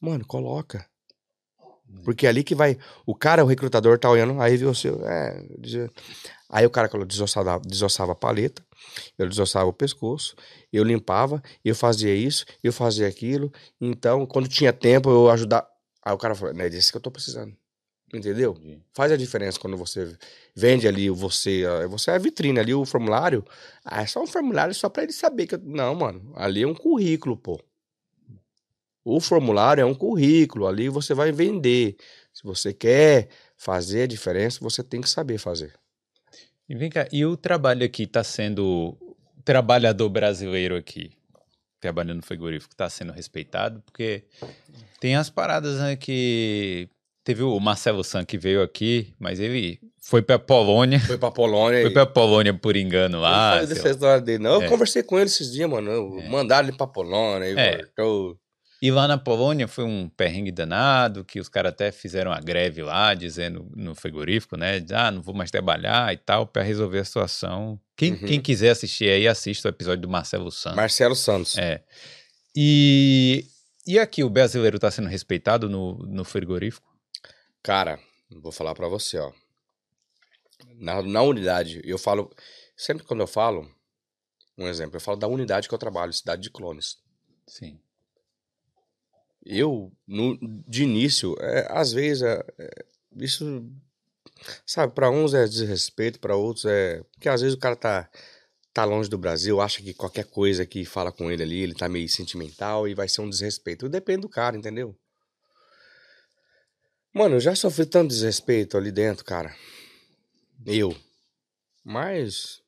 Mano, 0.00 0.26
coloca. 0.26 0.86
Porque 2.02 2.26
é 2.26 2.28
ali 2.30 2.42
que 2.42 2.54
vai. 2.54 2.76
O 3.06 3.14
cara, 3.14 3.44
o 3.44 3.46
recrutador, 3.46 3.98
tá 3.98 4.10
olhando, 4.10 4.40
aí 4.40 4.56
viu 4.56 4.70
o 4.70 4.74
seu. 4.74 5.00
É, 5.06 5.44
aí 6.48 6.66
o 6.66 6.70
cara 6.70 6.88
falou, 6.88 7.06
desossava, 7.06 7.60
desossava 7.60 8.12
a 8.12 8.14
paleta, 8.14 8.64
eu 9.18 9.28
desossava 9.28 9.66
o 9.66 9.72
pescoço, 9.72 10.34
eu 10.72 10.84
limpava, 10.84 11.42
eu 11.64 11.74
fazia 11.74 12.14
isso, 12.14 12.44
eu 12.62 12.72
fazia 12.72 13.06
aquilo. 13.06 13.52
Então, 13.80 14.26
quando 14.26 14.48
tinha 14.48 14.72
tempo, 14.72 15.10
eu 15.10 15.30
ajudava. 15.30 15.66
Aí 16.04 16.12
o 16.12 16.18
cara 16.18 16.34
falou, 16.34 16.54
é 16.60 16.68
disso 16.68 16.90
que 16.90 16.96
eu 16.96 17.02
tô 17.02 17.10
precisando. 17.10 17.54
Entendeu? 18.12 18.56
Faz 18.92 19.10
a 19.10 19.16
diferença 19.16 19.58
quando 19.58 19.76
você 19.76 20.16
vende 20.54 20.86
ali 20.86 21.10
você. 21.10 21.64
ah, 21.66 21.86
Você 21.88 22.10
é 22.12 22.14
a 22.14 22.18
vitrine 22.18 22.60
ali, 22.60 22.72
o 22.72 22.84
formulário. 22.84 23.44
Ah, 23.84 24.02
é 24.02 24.06
só 24.06 24.22
um 24.22 24.26
formulário 24.26 24.72
só 24.74 24.88
pra 24.88 25.02
ele 25.02 25.12
saber 25.12 25.46
que. 25.48 25.56
eu- 25.56 25.60
Não, 25.64 25.94
mano. 25.96 26.32
Ali 26.36 26.62
é 26.62 26.66
um 26.66 26.74
currículo, 26.74 27.36
pô. 27.36 27.58
O 29.04 29.20
formulário 29.20 29.82
é 29.82 29.84
um 29.84 29.94
currículo. 29.94 30.66
Ali 30.66 30.88
você 30.88 31.12
vai 31.14 31.30
vender. 31.30 31.96
Se 32.32 32.42
você 32.42 32.72
quer 32.72 33.28
fazer 33.56 34.02
a 34.02 34.06
diferença, 34.06 34.58
você 34.60 34.82
tem 34.82 35.00
que 35.00 35.08
saber 35.08 35.38
fazer. 35.38 35.72
E 36.68 36.74
vem 36.74 36.88
cá, 36.90 37.06
e 37.12 37.24
o 37.26 37.36
trabalho 37.36 37.84
aqui 37.84 38.06
tá 38.06 38.24
sendo. 38.24 38.96
O 39.36 39.42
trabalhador 39.44 40.08
brasileiro 40.08 40.74
aqui, 40.74 41.10
trabalhando 41.78 42.16
no 42.16 42.22
frigorífico, 42.22 42.74
tá 42.74 42.88
sendo 42.88 43.12
respeitado? 43.12 43.82
Porque 43.84 44.24
tem 44.98 45.14
as 45.16 45.28
paradas, 45.28 45.78
né, 45.78 45.96
que. 45.96 46.88
Teve 47.22 47.42
o 47.42 47.58
Marcelo 47.58 48.04
San 48.04 48.22
que 48.22 48.36
veio 48.36 48.62
aqui, 48.62 49.14
mas 49.18 49.40
ele 49.40 49.80
foi 49.98 50.20
pra 50.20 50.38
Polônia. 50.38 51.00
Foi 51.00 51.16
pra 51.16 51.30
Polônia. 51.30 51.80
Foi 51.80 51.90
pra 51.90 52.04
Polônia 52.04 52.52
por 52.52 52.76
engano 52.76 53.16
Eu 53.16 53.20
lá. 53.22 53.56
sei 53.60 53.66
dessa 53.68 53.88
história 53.90 54.20
dele. 54.20 54.42
Não, 54.42 54.56
eu 54.56 54.62
É. 54.64 54.68
conversei 54.68 55.02
com 55.02 55.16
ele 55.18 55.24
esses 55.26 55.50
dias, 55.50 55.68
mano. 55.68 55.90
Eu- 55.90 56.18
É. 56.20 56.28
Mandaram 56.28 56.68
ele 56.68 56.76
pra 56.76 56.86
Polônia. 56.86 57.46
É. 57.58 57.78
voltou. 57.96 58.38
E 58.84 58.90
lá 58.90 59.08
na 59.08 59.16
Polônia 59.16 59.66
foi 59.66 59.82
um 59.82 60.10
perrengue 60.10 60.52
danado, 60.52 61.24
que 61.24 61.40
os 61.40 61.48
caras 61.48 61.72
até 61.72 61.90
fizeram 61.90 62.30
a 62.30 62.38
greve 62.38 62.82
lá, 62.82 63.14
dizendo 63.14 63.66
no 63.74 63.94
frigorífico, 63.94 64.58
né? 64.58 64.84
Ah, 64.92 65.10
não 65.10 65.22
vou 65.22 65.34
mais 65.34 65.50
trabalhar 65.50 66.12
e 66.12 66.18
tal, 66.18 66.46
pra 66.46 66.62
resolver 66.62 66.98
a 66.98 67.04
situação. 67.06 67.80
Quem, 67.96 68.12
Uhum. 68.12 68.26
quem 68.26 68.42
quiser 68.42 68.68
assistir 68.72 69.08
aí, 69.08 69.26
assista 69.26 69.68
o 69.68 69.70
episódio 69.70 70.02
do 70.02 70.08
Marcelo 70.10 70.50
Santos. 70.50 70.76
Marcelo 70.76 71.16
Santos. 71.16 71.56
É. 71.56 71.82
E, 72.54 73.46
e 73.86 73.98
aqui, 73.98 74.22
o 74.22 74.28
brasileiro 74.28 74.78
tá 74.78 74.90
sendo 74.90 75.08
respeitado 75.08 75.66
no, 75.66 75.94
no 76.00 76.22
frigorífico? 76.22 76.86
Cara, 77.62 77.98
vou 78.42 78.52
falar 78.52 78.74
pra 78.74 78.86
você, 78.86 79.16
ó. 79.16 79.32
Na, 80.76 81.00
na 81.00 81.22
unidade, 81.22 81.80
eu 81.84 81.96
falo. 81.96 82.30
Sempre 82.76 83.04
quando 83.04 83.20
eu 83.20 83.26
falo, 83.26 83.66
um 84.58 84.68
exemplo, 84.68 84.96
eu 84.96 85.00
falo 85.00 85.16
da 85.16 85.26
unidade 85.26 85.68
que 85.70 85.74
eu 85.74 85.78
trabalho, 85.78 86.12
cidade 86.12 86.42
de 86.42 86.50
clones. 86.50 86.98
Sim. 87.46 87.78
Eu, 89.44 89.92
no, 90.06 90.38
de 90.66 90.84
início, 90.84 91.36
é, 91.38 91.66
às 91.70 91.92
vezes, 91.92 92.22
é, 92.22 92.44
é, 92.58 92.84
isso. 93.16 93.70
Sabe, 94.66 94.92
pra 94.94 95.10
uns 95.10 95.32
é 95.34 95.44
desrespeito, 95.46 96.18
pra 96.18 96.36
outros 96.36 96.64
é. 96.64 97.02
Porque 97.12 97.28
às 97.28 97.40
vezes 97.40 97.54
o 97.54 97.60
cara 97.60 97.76
tá, 97.76 98.10
tá 98.72 98.84
longe 98.84 99.08
do 99.08 99.18
Brasil, 99.18 99.60
acha 99.60 99.82
que 99.82 99.94
qualquer 99.94 100.24
coisa 100.24 100.64
que 100.66 100.84
fala 100.84 101.12
com 101.12 101.30
ele 101.30 101.42
ali, 101.42 101.60
ele 101.60 101.74
tá 101.74 101.88
meio 101.88 102.08
sentimental 102.08 102.88
e 102.88 102.94
vai 102.94 103.08
ser 103.08 103.20
um 103.20 103.28
desrespeito. 103.28 103.88
Depende 103.88 104.22
do 104.22 104.28
cara, 104.28 104.56
entendeu? 104.56 104.96
Mano, 107.12 107.36
eu 107.36 107.40
já 107.40 107.54
sofri 107.54 107.86
tanto 107.86 108.08
desrespeito 108.08 108.76
ali 108.76 108.90
dentro, 108.90 109.24
cara. 109.24 109.54
Eu. 110.66 110.96
Mas. 111.84 112.60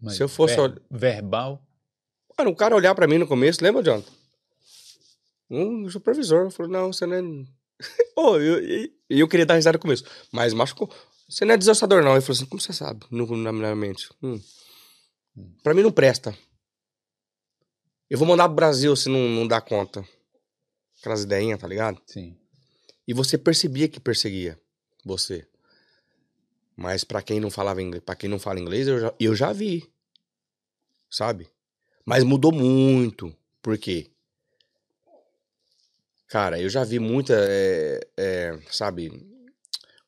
Mas 0.00 0.16
Se 0.16 0.22
eu 0.22 0.28
fosse 0.28 0.56
ver- 0.56 0.82
verbal, 0.90 1.62
Mano, 2.36 2.50
o 2.50 2.56
cara 2.56 2.74
olhar 2.74 2.94
pra 2.96 3.06
mim 3.06 3.18
no 3.18 3.28
começo, 3.28 3.62
lembra, 3.62 3.82
Jonathan? 3.82 4.10
Um 5.50 5.88
supervisor 5.88 6.50
falou: 6.50 6.72
Não, 6.72 6.92
você 6.92 7.06
não 7.06 7.16
é. 7.16 7.20
Ô, 8.16 8.36
eu, 8.36 8.62
eu, 8.64 8.88
eu 9.10 9.28
queria 9.28 9.46
dar 9.46 9.54
risada 9.54 9.76
no 9.76 9.82
começo, 9.82 10.04
mas 10.32 10.52
machucou. 10.52 10.90
Você 11.28 11.44
não 11.44 11.54
é 11.54 11.56
desostador, 11.56 12.02
não. 12.02 12.12
Ele 12.12 12.20
falou 12.20 12.36
assim: 12.36 12.46
Como 12.46 12.60
você 12.60 12.72
sabe? 12.72 13.04
No, 13.10 13.36
na 13.36 13.52
minha 13.52 13.74
mente. 13.74 14.08
Hum. 14.22 14.40
Pra 15.62 15.74
mim 15.74 15.82
não 15.82 15.92
presta. 15.92 16.36
Eu 18.08 18.18
vou 18.18 18.28
mandar 18.28 18.48
pro 18.48 18.54
Brasil 18.56 18.94
se 18.94 19.08
não, 19.08 19.28
não 19.28 19.46
dá 19.48 19.60
conta. 19.60 20.06
Aquelas 21.00 21.24
ideinhas, 21.24 21.58
tá 21.58 21.66
ligado? 21.66 22.00
sim. 22.06 22.36
E 23.06 23.12
você 23.12 23.36
percebia 23.36 23.88
que 23.88 24.00
perseguia 24.00 24.58
você. 25.04 25.46
Mas 26.76 27.04
pra 27.04 27.22
quem 27.22 27.38
não 27.38 27.50
falava 27.50 27.82
inglês, 27.82 28.02
para 28.02 28.16
quem 28.16 28.28
não 28.28 28.38
fala 28.38 28.58
inglês, 28.58 28.88
eu 28.88 29.00
já, 29.00 29.14
eu 29.20 29.34
já 29.34 29.52
vi. 29.52 29.88
Sabe? 31.10 31.48
Mas 32.04 32.24
mudou 32.24 32.50
muito. 32.50 33.34
Por 33.62 33.76
quê? 33.78 34.10
Cara, 36.34 36.60
eu 36.60 36.68
já 36.68 36.82
vi 36.82 36.98
muita, 36.98 37.32
é, 37.32 38.00
é, 38.16 38.58
sabe, 38.68 39.24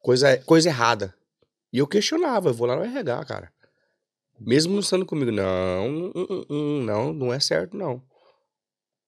coisa, 0.01 0.37
coisa 0.39 0.69
errada. 0.69 1.15
E 1.73 1.79
eu 1.79 1.87
questionava, 1.87 2.49
eu 2.49 2.53
vou 2.53 2.67
lá 2.67 2.75
no 2.75 2.83
RH, 2.83 3.25
cara. 3.27 3.53
Mesmo 4.41 4.73
não 4.73 4.81
estando 4.81 5.07
comigo, 5.07 5.31
não, 5.31 5.89
hum, 5.89 6.13
hum, 6.17 6.47
hum, 6.51 6.83
não, 6.83 7.13
não 7.13 7.33
é 7.33 7.39
certo, 7.39 7.77
não. 7.77 8.03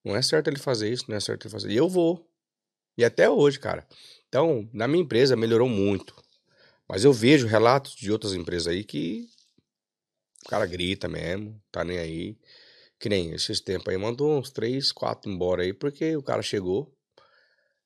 Não 0.04 0.14
é 0.14 0.22
certo 0.22 0.46
ele 0.46 0.60
fazer 0.60 0.92
isso, 0.92 1.06
não 1.08 1.16
é 1.16 1.18
certo 1.18 1.46
ele 1.46 1.50
fazer. 1.50 1.72
E 1.72 1.76
eu 1.76 1.88
vou. 1.88 2.24
E 2.96 3.04
até 3.04 3.28
hoje, 3.28 3.58
cara. 3.58 3.84
Então, 4.28 4.70
na 4.72 4.86
minha 4.86 5.02
empresa 5.02 5.34
melhorou 5.34 5.68
muito. 5.68 6.14
Mas 6.88 7.02
eu 7.02 7.12
vejo 7.12 7.48
relatos 7.48 7.96
de 7.96 8.12
outras 8.12 8.32
empresas 8.32 8.68
aí 8.68 8.84
que 8.84 9.28
o 10.46 10.48
cara 10.50 10.66
grita 10.66 11.08
mesmo, 11.08 11.60
tá 11.72 11.82
nem 11.82 11.98
aí. 11.98 12.38
Que 12.96 13.08
nem 13.08 13.32
esses 13.32 13.60
tempos 13.60 13.88
aí, 13.88 13.98
mandou 13.98 14.38
uns 14.38 14.52
três, 14.52 14.92
quatro 14.92 15.28
embora 15.28 15.64
aí, 15.64 15.72
porque 15.72 16.16
o 16.16 16.22
cara 16.22 16.42
chegou 16.42 16.96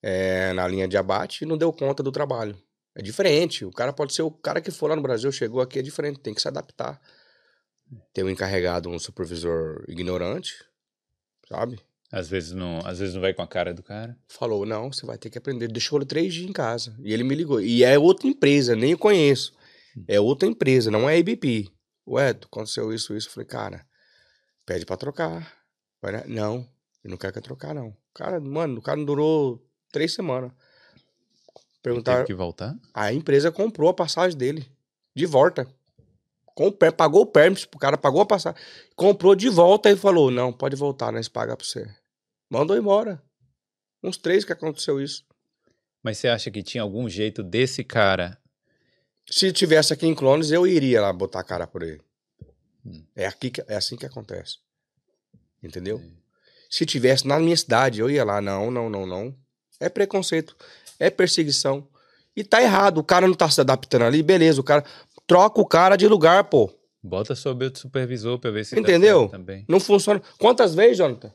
é, 0.03 0.53
na 0.53 0.67
linha 0.67 0.89
de 0.89 0.97
abate 0.97 1.45
e 1.45 1.47
não 1.47 1.57
deu 1.57 1.73
conta 1.73 2.03
do 2.03 2.11
trabalho. 2.11 2.57
É 2.95 3.01
diferente. 3.01 3.65
O 3.65 3.71
cara 3.71 3.93
pode 3.93 4.13
ser 4.13 4.23
o 4.23 4.31
cara 4.31 4.61
que 4.61 4.71
for 4.71 4.89
lá 4.89 4.97
no 4.97 5.03
Brasil, 5.03 5.31
chegou 5.33 5.61
aqui, 5.61 5.79
é 5.79 5.83
diferente, 5.83 6.21
tem 6.21 6.35
que 6.35 6.43
se 6.43 6.49
adaptar. 6.49 7.01
Tem 8.13 8.25
um 8.25 8.31
encarregado, 8.31 8.89
um 8.89 8.99
supervisor 8.99 9.85
ignorante, 9.89 10.65
sabe? 11.49 11.81
Às 12.11 12.29
vezes 12.29 12.53
não, 12.53 12.81
às 12.85 12.99
vezes 12.99 13.15
não 13.15 13.23
vai 13.23 13.33
com 13.33 13.41
a 13.41 13.47
cara 13.47 13.73
do 13.73 13.83
cara. 13.83 14.19
falou: 14.29 14.67
não, 14.67 14.93
você 14.93 15.07
vai 15.07 15.17
ter 15.17 15.31
que 15.31 15.39
aprender. 15.39 15.69
Deixou 15.69 15.99
ele 15.99 16.05
três 16.05 16.35
dias 16.35 16.49
em 16.49 16.53
casa. 16.53 16.95
E 17.01 17.13
ele 17.13 17.25
me 17.25 17.35
ligou. 17.35 17.61
E 17.61 17.83
é 17.83 17.99
outra 17.99 18.27
empresa, 18.29 18.77
nem 18.77 18.93
eu 18.93 18.99
conheço. 18.99 19.55
É 20.07 20.21
outra 20.21 20.47
empresa, 20.49 20.91
não 20.91 21.09
é 21.09 21.19
ABP. 21.19 21.71
Ué, 22.07 22.31
aconteceu 22.31 22.93
isso, 22.93 23.15
isso. 23.15 23.29
Eu 23.29 23.33
falei, 23.33 23.47
cara, 23.47 23.87
pede 24.67 24.85
pra 24.85 24.97
trocar. 24.97 25.55
Não, 26.27 26.69
eu 27.03 27.11
não 27.11 27.17
quero 27.17 27.33
que 27.33 27.39
eu 27.39 27.43
trocar, 27.43 27.75
não. 27.75 27.97
Cara, 28.15 28.41
mano, 28.41 28.79
o 28.79 28.83
cara 28.83 28.99
não 28.99 29.05
durou 29.05 29.63
três 29.93 30.15
semanas. 30.15 30.51
Teve 30.51 31.95
Perguntaram. 31.97 32.25
que 32.25 32.35
voltar? 32.35 32.75
A 32.95 33.13
empresa 33.13 33.51
comprou 33.53 33.89
a 33.91 33.95
passagem 33.95 34.37
dele. 34.39 34.67
De 35.15 35.27
volta. 35.27 35.67
Com 36.55 36.69
o 36.69 36.73
per- 36.73 36.93
pagou 36.93 37.23
o 37.23 37.27
permit, 37.27 37.69
o 37.75 37.79
cara 37.79 37.97
pagou 37.99 38.21
a 38.21 38.27
passagem. 38.27 38.61
Comprou 38.95 39.35
de 39.35 39.49
volta 39.49 39.91
e 39.91 39.97
falou: 39.97 40.31
não, 40.31 40.53
pode 40.53 40.77
voltar, 40.77 41.11
nós 41.13 41.29
paga 41.29 41.57
pra 41.57 41.65
você. 41.67 41.89
Mandou 42.49 42.77
embora. 42.77 43.23
Uns 44.03 44.17
três 44.17 44.45
que 44.45 44.53
aconteceu 44.53 45.01
isso. 45.01 45.25
Mas 46.03 46.19
você 46.19 46.29
acha 46.29 46.51
que 46.51 46.63
tinha 46.63 46.83
algum 46.83 47.09
jeito 47.09 47.43
desse 47.43 47.83
cara? 47.85 48.39
Se 49.31 49.53
tivesse 49.53 49.93
aqui 49.93 50.07
em 50.07 50.15
Clones, 50.15 50.51
eu 50.51 50.67
iria 50.67 51.01
lá 51.01 51.13
botar 51.13 51.41
a 51.41 51.45
cara 51.45 51.67
por 51.67 51.83
ele. 51.83 52.01
Hum. 52.85 53.05
É, 53.15 53.27
aqui 53.27 53.51
que- 53.51 53.65
é 53.69 53.77
assim 53.77 53.97
que 53.97 54.05
acontece. 54.07 54.59
Entendeu? 55.63 56.03
Se 56.69 56.85
tivesse 56.85 57.27
na 57.27 57.39
minha 57.39 57.57
cidade, 57.57 58.01
eu 58.01 58.11
ia 58.11 58.25
lá. 58.25 58.41
Não, 58.41 58.71
não, 58.71 58.91
não, 58.91 59.07
não. 59.07 59.37
É 59.85 59.89
preconceito. 59.89 60.57
É 60.99 61.11
perseguição. 61.11 61.87
E 62.37 62.43
tá 62.45 62.63
errado. 62.63 62.99
O 62.99 63.05
cara 63.05 63.27
não 63.27 63.35
tá 63.35 63.49
se 63.51 63.61
adaptando 63.61 64.03
ali, 64.05 64.23
beleza. 64.23 64.61
O 64.61 64.65
cara. 64.65 64.85
Troca 65.27 65.61
o 65.61 65.67
cara 65.67 65.97
de 65.97 66.07
lugar, 66.09 66.45
pô. 66.45 66.73
Bota 67.03 67.35
sob 67.35 67.65
outro 67.65 67.81
supervisor 67.81 68.39
pra 68.39 68.51
ver 68.51 68.65
se 68.65 68.75
dá 68.75 68.81
Entendeu? 68.81 69.21
certo 69.21 69.31
também. 69.33 69.65
Não 69.69 69.81
funciona. 69.81 70.23
Quantas 70.39 70.75
vezes, 70.75 70.99
Jonathan? 70.99 71.33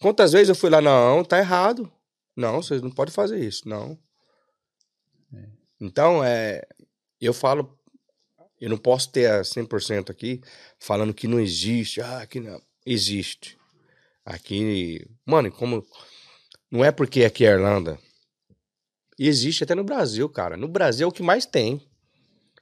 Quantas 0.00 0.32
vezes 0.32 0.48
eu 0.48 0.54
fui 0.54 0.70
lá? 0.70 0.80
Não, 0.80 1.24
tá 1.24 1.38
errado. 1.38 1.90
Não, 2.36 2.62
vocês 2.62 2.80
não 2.82 2.90
podem 2.90 3.12
fazer 3.14 3.38
isso. 3.38 3.68
Não. 3.68 3.98
Então, 5.80 6.22
é. 6.24 6.62
Eu 7.20 7.32
falo. 7.32 7.78
Eu 8.60 8.70
não 8.70 8.78
posso 8.78 9.10
ter 9.10 9.30
a 9.30 9.42
100% 9.42 10.10
aqui 10.10 10.40
falando 10.78 11.12
que 11.12 11.28
não 11.28 11.40
existe. 11.40 12.00
Ah, 12.00 12.18
aqui 12.18 12.40
não. 12.40 12.60
Existe. 12.86 13.58
Aqui. 14.24 15.06
Mano, 15.26 15.50
como. 15.50 15.84
Não 16.74 16.84
é 16.84 16.90
porque 16.90 17.24
aqui 17.24 17.46
é 17.46 17.50
Irlanda. 17.52 17.96
Existe 19.16 19.62
até 19.62 19.76
no 19.76 19.84
Brasil, 19.84 20.28
cara. 20.28 20.56
No 20.56 20.66
Brasil 20.66 21.04
é 21.04 21.08
o 21.08 21.12
que 21.12 21.22
mais 21.22 21.46
tem. 21.46 21.80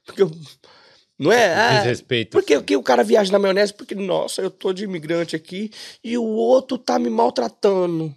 Porque 0.05 0.21
eu- 0.21 0.29
não 1.17 1.31
é. 1.31 1.51
ah, 1.55 1.77
Desrespeito. 1.79 2.29
porque 2.37 2.55
o 2.55 2.63
que 2.63 2.77
o 2.77 2.83
cara 2.83 3.03
viaja 3.03 3.31
na 3.31 3.39
maionese? 3.39 3.73
Porque, 3.73 3.95
nossa, 3.95 4.39
eu 4.39 4.51
tô 4.51 4.71
de 4.71 4.83
imigrante 4.83 5.35
aqui 5.35 5.71
e 6.03 6.15
o 6.15 6.23
outro 6.23 6.77
tá 6.77 6.99
me 6.99 7.09
maltratando. 7.09 8.15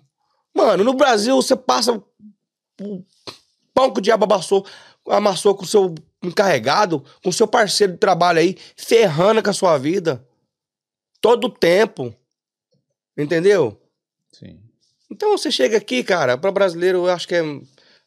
Mano, 0.54 0.84
no 0.84 0.92
Brasil 0.92 1.34
você 1.36 1.56
passa 1.56 1.94
o 2.78 3.02
pão 3.72 3.90
que 3.90 4.00
o 4.00 4.02
diabo 4.02 4.26
amassou, 4.26 4.66
amassou 5.08 5.54
com 5.54 5.64
o 5.64 5.66
seu 5.66 5.94
encarregado, 6.22 7.02
com 7.22 7.30
o 7.30 7.32
seu 7.32 7.48
parceiro 7.48 7.94
de 7.94 7.98
trabalho 7.98 8.38
aí, 8.38 8.54
ferrando 8.76 9.42
com 9.42 9.48
a 9.48 9.54
sua 9.54 9.78
vida. 9.78 10.22
Todo 11.22 11.48
tempo. 11.48 12.14
Entendeu? 13.16 13.80
Sim. 14.30 14.60
Então 15.10 15.30
você 15.36 15.50
chega 15.50 15.76
aqui, 15.76 16.02
cara, 16.02 16.36
para 16.36 16.50
brasileiro, 16.50 16.98
eu 17.06 17.10
acho 17.10 17.28
que 17.28 17.34
é. 17.34 17.42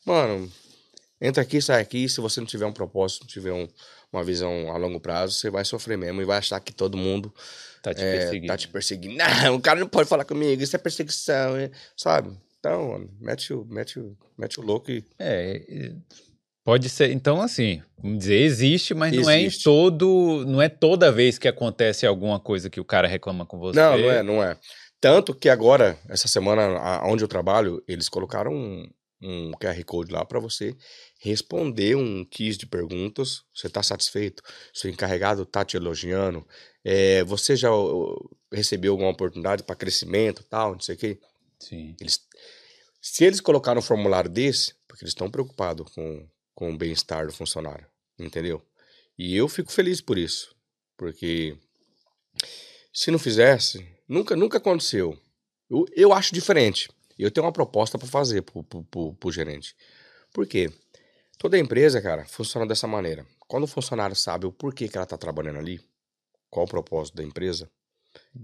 Mano, 0.05 0.51
entra 1.21 1.41
aqui, 1.43 1.61
sai 1.61 1.81
aqui. 1.81 2.07
Se 2.09 2.19
você 2.21 2.39
não 2.39 2.47
tiver 2.47 2.65
um 2.65 2.73
propósito, 2.73 3.21
não 3.21 3.27
tiver 3.27 3.51
um- 3.53 3.67
uma 4.11 4.23
visão 4.23 4.71
a 4.71 4.77
longo 4.77 4.99
prazo, 4.99 5.33
você 5.33 5.49
vai 5.49 5.63
sofrer 5.63 5.97
mesmo 5.97 6.21
e 6.21 6.25
vai 6.25 6.37
achar 6.39 6.59
que 6.59 6.73
todo 6.73 6.97
mundo 6.97 7.33
Tá 7.81 7.93
te 7.93 8.03
é, 8.03 8.11
perseguindo. 8.17 8.47
tá 8.47 8.57
te 8.57 8.67
perseguindo. 8.67 9.15
Não, 9.51 9.55
o 9.55 9.61
cara 9.61 9.79
não 9.79 9.87
pode 9.87 10.09
falar 10.09 10.25
comigo, 10.25 10.61
isso 10.61 10.75
é 10.75 10.79
perseguição, 10.79 11.55
é- 11.55 11.71
sabe? 11.95 12.35
Então, 12.59 12.89
mano, 12.89 13.09
mete 13.21 13.53
o, 13.53 13.63
mete 13.65 13.99
o, 13.99 14.17
mete 14.37 14.59
o 14.59 14.63
louco 14.63 14.91
e. 14.91 15.05
É, 15.17 15.63
é, 15.69 15.91
pode 16.65 16.89
ser. 16.89 17.11
Então, 17.11 17.39
assim, 17.41 17.81
vamos 17.97 18.17
dizer, 18.19 18.35
existe, 18.41 18.93
mas 18.93 19.15
não 19.15 19.29
é 19.29 19.39
em 19.39 19.45
Existe. 19.45 19.63
todo. 19.63 20.43
Não 20.45 20.61
é 20.61 20.67
toda 20.67 21.09
vez 21.11 21.37
que 21.37 21.47
acontece 21.47 22.05
alguma 22.05 22.37
coisa 22.39 22.69
que 22.69 22.79
o 22.81 22.85
cara 22.85 23.07
reclama 23.07 23.45
com 23.45 23.57
você. 23.57 23.79
Não, 23.79 23.97
não 23.97 24.11
é, 24.11 24.23
não 24.23 24.43
é. 24.43 24.57
Tanto 25.01 25.33
que 25.33 25.49
agora, 25.49 25.97
essa 26.09 26.27
semana, 26.27 26.77
a- 26.77 27.07
onde 27.07 27.23
eu 27.23 27.27
trabalho, 27.27 27.81
eles 27.87 28.09
colocaram 28.09 28.53
um, 28.53 28.89
um 29.21 29.51
QR 29.53 29.83
Code 29.85 30.11
lá 30.11 30.25
para 30.25 30.39
você 30.39 30.75
responder 31.21 31.95
um 31.95 32.25
quiz 32.25 32.57
de 32.57 32.65
perguntas. 32.65 33.43
Você 33.53 33.69
tá 33.69 33.81
satisfeito? 33.81 34.43
Seu 34.73 34.89
encarregado 34.89 35.45
tá 35.45 35.63
te 35.63 35.77
elogiando? 35.77 36.45
É, 36.83 37.23
você 37.23 37.55
já 37.55 37.69
recebeu 38.51 38.93
alguma 38.93 39.11
oportunidade 39.11 39.63
para 39.63 39.75
crescimento 39.75 40.43
tal, 40.43 40.73
não 40.73 40.79
sei 40.81 40.95
o 40.95 40.97
quê? 40.97 41.19
Sim. 41.59 41.95
Eles, 41.99 42.19
se 43.01 43.23
eles 43.25 43.39
colocaram 43.41 43.79
um 43.79 43.83
formulário 43.83 44.29
desse, 44.29 44.73
porque 44.87 45.03
eles 45.03 45.11
estão 45.11 45.29
preocupados 45.29 45.91
com, 45.93 46.27
com 46.53 46.71
o 46.73 46.77
bem-estar 46.77 47.25
do 47.27 47.33
funcionário, 47.33 47.85
entendeu? 48.17 48.65
E 49.17 49.35
eu 49.35 49.47
fico 49.49 49.71
feliz 49.71 49.99
por 50.01 50.17
isso, 50.17 50.55
porque 50.97 51.57
se 52.93 53.11
não 53.11 53.19
fizesse, 53.19 53.85
nunca, 54.09 54.35
nunca 54.35 54.57
aconteceu. 54.57 55.17
Eu, 55.69 55.85
eu 55.95 56.11
acho 56.11 56.33
diferente. 56.33 56.89
Eu 57.17 57.29
tenho 57.29 57.45
uma 57.45 57.53
proposta 57.53 57.97
para 57.97 58.07
fazer 58.07 58.41
pro, 58.41 58.63
pro, 58.63 58.83
pro, 58.83 59.13
pro 59.13 59.31
gerente. 59.31 59.75
Por 60.33 60.47
quê? 60.47 60.71
Toda 61.37 61.57
empresa, 61.57 62.01
cara, 62.01 62.25
funciona 62.25 62.65
dessa 62.65 62.87
maneira. 62.87 63.25
Quando 63.47 63.63
o 63.63 63.67
funcionário 63.67 64.15
sabe 64.15 64.45
o 64.45 64.51
porquê 64.51 64.89
que 64.89 64.97
ela 64.97 65.05
tá 65.05 65.17
trabalhando 65.17 65.59
ali, 65.59 65.79
qual 66.49 66.65
o 66.65 66.69
propósito 66.69 67.15
da 67.15 67.23
empresa, 67.23 67.69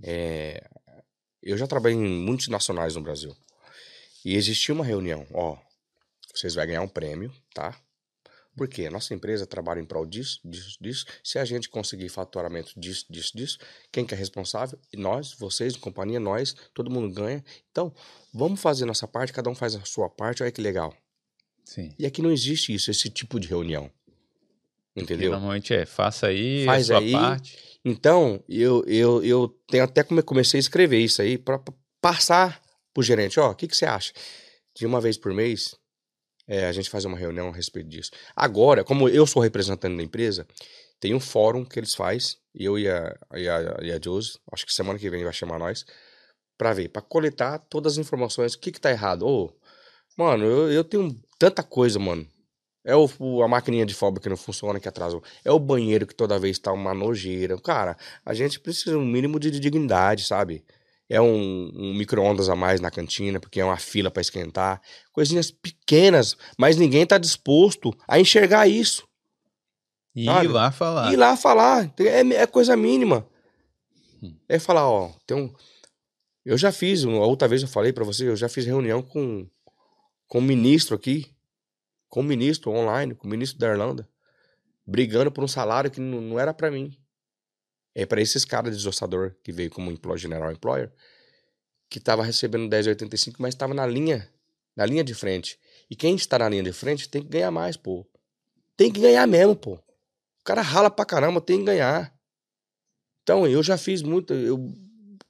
é, 0.03 0.63
eu 1.41 1.57
já 1.57 1.67
trabalhei 1.67 1.97
em 1.97 2.25
multinacionais 2.25 2.95
no 2.95 3.01
Brasil. 3.01 3.35
E 4.23 4.35
existia 4.35 4.73
uma 4.73 4.85
reunião, 4.85 5.27
ó, 5.33 5.57
vocês 6.33 6.55
vão 6.55 6.65
ganhar 6.65 6.81
um 6.81 6.87
prêmio, 6.87 7.33
tá? 7.53 7.79
Porque 8.55 8.85
a 8.85 8.91
nossa 8.91 9.13
empresa 9.13 9.45
trabalha 9.45 9.79
em 9.81 9.85
prol 9.85 10.05
disso, 10.05 10.39
disso, 10.45 10.77
disso. 10.79 11.05
Se 11.23 11.37
a 11.37 11.43
gente 11.45 11.67
conseguir 11.69 12.07
faturamento 12.09 12.71
disso, 12.79 13.05
disso, 13.09 13.31
disso, 13.35 13.57
quem 13.91 14.05
que 14.05 14.13
é 14.13 14.17
responsável? 14.17 14.79
Nós, 14.95 15.33
vocês, 15.37 15.75
companhia, 15.75 16.19
nós, 16.19 16.55
todo 16.73 16.89
mundo 16.89 17.13
ganha. 17.13 17.43
Então, 17.71 17.93
vamos 18.33 18.61
fazer 18.61 18.85
nossa 18.85 19.07
parte, 19.07 19.33
cada 19.33 19.49
um 19.49 19.55
faz 19.55 19.75
a 19.75 19.83
sua 19.83 20.09
parte, 20.09 20.41
olha 20.41 20.51
que 20.51 20.61
legal. 20.61 20.95
Sim. 21.65 21.93
E 21.99 22.05
aqui 22.05 22.21
não 22.21 22.31
existe 22.31 22.73
isso, 22.73 22.89
esse 22.91 23.09
tipo 23.09 23.39
de 23.39 23.47
reunião. 23.47 23.91
Porque 24.93 25.13
Entendeu? 25.13 25.31
Normalmente 25.31 25.73
é, 25.73 25.85
faça 25.85 26.27
aí 26.27 26.63
Faz 26.63 26.89
a 26.89 26.95
sua 26.95 26.99
aí. 27.05 27.11
parte. 27.11 27.79
Então, 27.83 28.41
eu, 28.47 28.85
eu, 28.87 29.23
eu 29.23 29.49
tenho 29.67 29.83
até 29.83 30.03
come- 30.03 30.23
comecei 30.23 30.57
a 30.57 30.61
escrever 30.61 30.99
isso 30.99 31.21
aí 31.21 31.37
para 31.37 31.61
passar 31.99 32.61
pro 32.93 33.03
gerente. 33.03 33.37
Ó, 33.39 33.51
o 33.51 33.55
que, 33.55 33.67
que 33.67 33.75
você 33.75 33.85
acha? 33.85 34.13
De 34.73 34.85
uma 34.85 35.01
vez 35.01 35.17
por 35.17 35.33
mês, 35.33 35.75
é, 36.47 36.65
a 36.65 36.71
gente 36.71 36.89
faz 36.89 37.05
uma 37.05 37.17
reunião 37.17 37.49
a 37.49 37.53
respeito 37.53 37.89
disso. 37.89 38.11
Agora, 38.35 38.83
como 38.83 39.09
eu 39.09 39.25
sou 39.25 39.41
representante 39.41 39.95
da 39.97 40.03
empresa, 40.03 40.47
tem 40.99 41.13
um 41.13 41.19
fórum 41.19 41.65
que 41.65 41.79
eles 41.79 41.93
fazem, 41.93 42.37
eu 42.53 42.79
e 42.79 42.89
a, 42.89 43.15
e 43.33 43.49
a, 43.49 43.77
e 43.81 43.91
a 43.91 43.99
Josi, 44.01 44.39
acho 44.51 44.65
que 44.65 44.73
semana 44.73 44.97
que 44.97 45.09
vem 45.09 45.23
vai 45.23 45.33
chamar 45.33 45.59
nós, 45.59 45.85
para 46.57 46.73
ver, 46.73 46.89
para 46.89 47.01
coletar 47.01 47.59
todas 47.59 47.93
as 47.93 47.97
informações, 47.97 48.53
o 48.53 48.59
que 48.59 48.71
que 48.71 48.79
tá 48.79 48.89
errado. 48.91 49.23
Ô, 49.27 49.53
mano, 50.17 50.45
eu, 50.45 50.71
eu 50.71 50.83
tenho 50.83 51.19
tanta 51.37 51.63
coisa, 51.63 51.99
mano. 51.99 52.27
É 52.83 52.95
o, 52.95 53.41
a 53.43 53.47
maquininha 53.47 53.85
de 53.85 53.95
fóbia 53.95 54.21
que 54.21 54.29
não 54.29 54.37
funciona, 54.37 54.79
que 54.79 54.87
atrasou. 54.87 55.23
É 55.43 55.51
o 55.51 55.59
banheiro 55.59 56.05
que 56.05 56.13
toda 56.13 56.37
vez 56.37 56.59
tá 56.59 56.71
uma 56.71 56.93
nojeira. 56.93 57.59
Cara, 57.59 57.97
a 58.23 58.33
gente 58.33 58.59
precisa 58.59 58.95
um 58.95 59.03
mínimo 59.05 59.39
de 59.39 59.49
dignidade, 59.59 60.23
sabe? 60.23 60.63
É 61.07 61.21
um, 61.21 61.71
um 61.75 61.93
micro-ondas 61.93 62.49
a 62.49 62.55
mais 62.55 62.81
na 62.81 62.89
cantina, 62.89 63.39
porque 63.39 63.59
é 63.59 63.65
uma 63.65 63.77
fila 63.77 64.09
para 64.09 64.21
esquentar. 64.21 64.81
Coisinhas 65.13 65.51
pequenas, 65.51 66.35
mas 66.57 66.77
ninguém 66.77 67.05
tá 67.05 67.17
disposto 67.17 67.95
a 68.07 68.19
enxergar 68.19 68.67
isso. 68.67 69.07
E 70.15 70.25
Sabe? 70.25 70.45
ir 70.45 70.49
lá 70.49 70.71
falar. 70.71 71.13
Ir 71.13 71.15
lá 71.17 71.37
falar. 71.37 71.93
É, 71.99 72.19
é 72.41 72.47
coisa 72.47 72.75
mínima. 72.75 73.27
Hum. 74.23 74.35
É 74.47 74.57
falar, 74.57 74.89
ó, 74.89 75.11
tem 75.27 75.37
um. 75.37 75.53
Eu 76.43 76.57
já 76.57 76.71
fiz, 76.71 77.03
uma 77.03 77.25
outra 77.25 77.47
vez 77.47 77.61
eu 77.61 77.67
falei 77.67 77.91
pra 77.91 78.03
você, 78.03 78.27
eu 78.27 78.35
já 78.35 78.47
fiz 78.47 78.65
reunião 78.65 79.01
com, 79.01 79.47
com 80.27 80.39
o 80.39 80.41
ministro 80.41 80.95
aqui, 80.95 81.35
com 82.07 82.21
o 82.21 82.23
ministro 82.23 82.71
online, 82.71 83.15
com 83.15 83.27
o 83.27 83.29
ministro 83.29 83.59
da 83.59 83.67
Irlanda, 83.67 84.07
brigando 84.85 85.31
por 85.31 85.43
um 85.43 85.47
salário 85.47 85.89
que 85.91 85.99
não, 85.99 86.21
não 86.21 86.39
era 86.39 86.53
pra 86.53 86.71
mim. 86.71 86.95
É 87.95 88.05
pra 88.05 88.21
esses 88.21 88.43
caras 88.43 88.71
de 88.71 88.77
desostador 88.77 89.33
que 89.41 89.51
veio 89.51 89.71
como 89.71 89.89
employer, 89.89 90.19
general 90.19 90.51
employer, 90.51 90.91
que 91.89 91.99
tava 91.99 92.23
recebendo 92.23 92.69
10,85, 92.69 93.35
mas 93.39 93.55
tava 93.55 93.73
na 93.73 93.87
linha, 93.87 94.29
na 94.75 94.85
linha 94.85 95.03
de 95.03 95.13
frente. 95.13 95.57
E 95.89 95.95
quem 95.95 96.15
está 96.15 96.37
na 96.37 96.49
linha 96.49 96.63
de 96.63 96.73
frente 96.73 97.07
tem 97.07 97.21
que 97.21 97.29
ganhar 97.29 97.51
mais, 97.51 97.77
pô. 97.77 98.05
Tem 98.75 98.91
que 98.91 98.99
ganhar 98.99 99.25
mesmo, 99.25 99.55
pô. 99.55 99.75
O 99.75 100.43
cara 100.43 100.61
rala 100.61 100.91
pra 100.91 101.05
caramba, 101.05 101.39
tem 101.39 101.59
que 101.59 101.65
ganhar. 101.65 102.13
Então, 103.23 103.47
eu 103.47 103.63
já 103.63 103.77
fiz 103.77 104.01
muito, 104.01 104.33
eu 104.33 104.59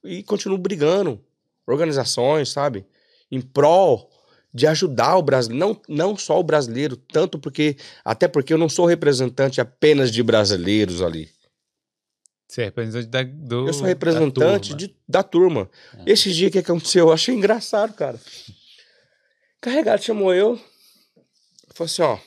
e 0.03 0.23
continuo 0.23 0.57
brigando. 0.57 1.23
Organizações, 1.67 2.49
sabe? 2.49 2.85
Em 3.31 3.41
prol 3.41 4.11
de 4.53 4.67
ajudar 4.67 5.17
o 5.17 5.21
brasileiro, 5.21 5.67
não, 5.67 5.81
não 5.89 6.17
só 6.17 6.39
o 6.39 6.43
brasileiro, 6.43 6.95
tanto 6.95 7.37
porque, 7.37 7.75
até 8.03 8.27
porque 8.27 8.53
eu 8.53 8.57
não 8.57 8.69
sou 8.69 8.85
representante 8.85 9.59
apenas 9.59 10.11
de 10.11 10.23
brasileiros 10.23 11.01
ali. 11.01 11.29
Você 12.47 12.61
é 12.61 12.65
representante 12.65 13.07
da, 13.07 13.23
do, 13.23 13.67
Eu 13.67 13.73
sou 13.73 13.83
da 13.83 13.87
representante 13.87 14.69
turma. 14.69 14.77
de, 14.77 14.95
da 15.07 15.23
turma. 15.23 15.69
É. 16.05 16.11
Esse 16.11 16.31
dia 16.31 16.51
que 16.51 16.59
aconteceu, 16.59 17.07
eu 17.07 17.13
achei 17.13 17.33
engraçado, 17.33 17.93
cara. 17.93 18.19
Carregado 19.59 20.03
chamou 20.03 20.33
eu. 20.33 20.57
Falou 21.73 21.85
assim, 21.85 22.01
ó. 22.03 22.19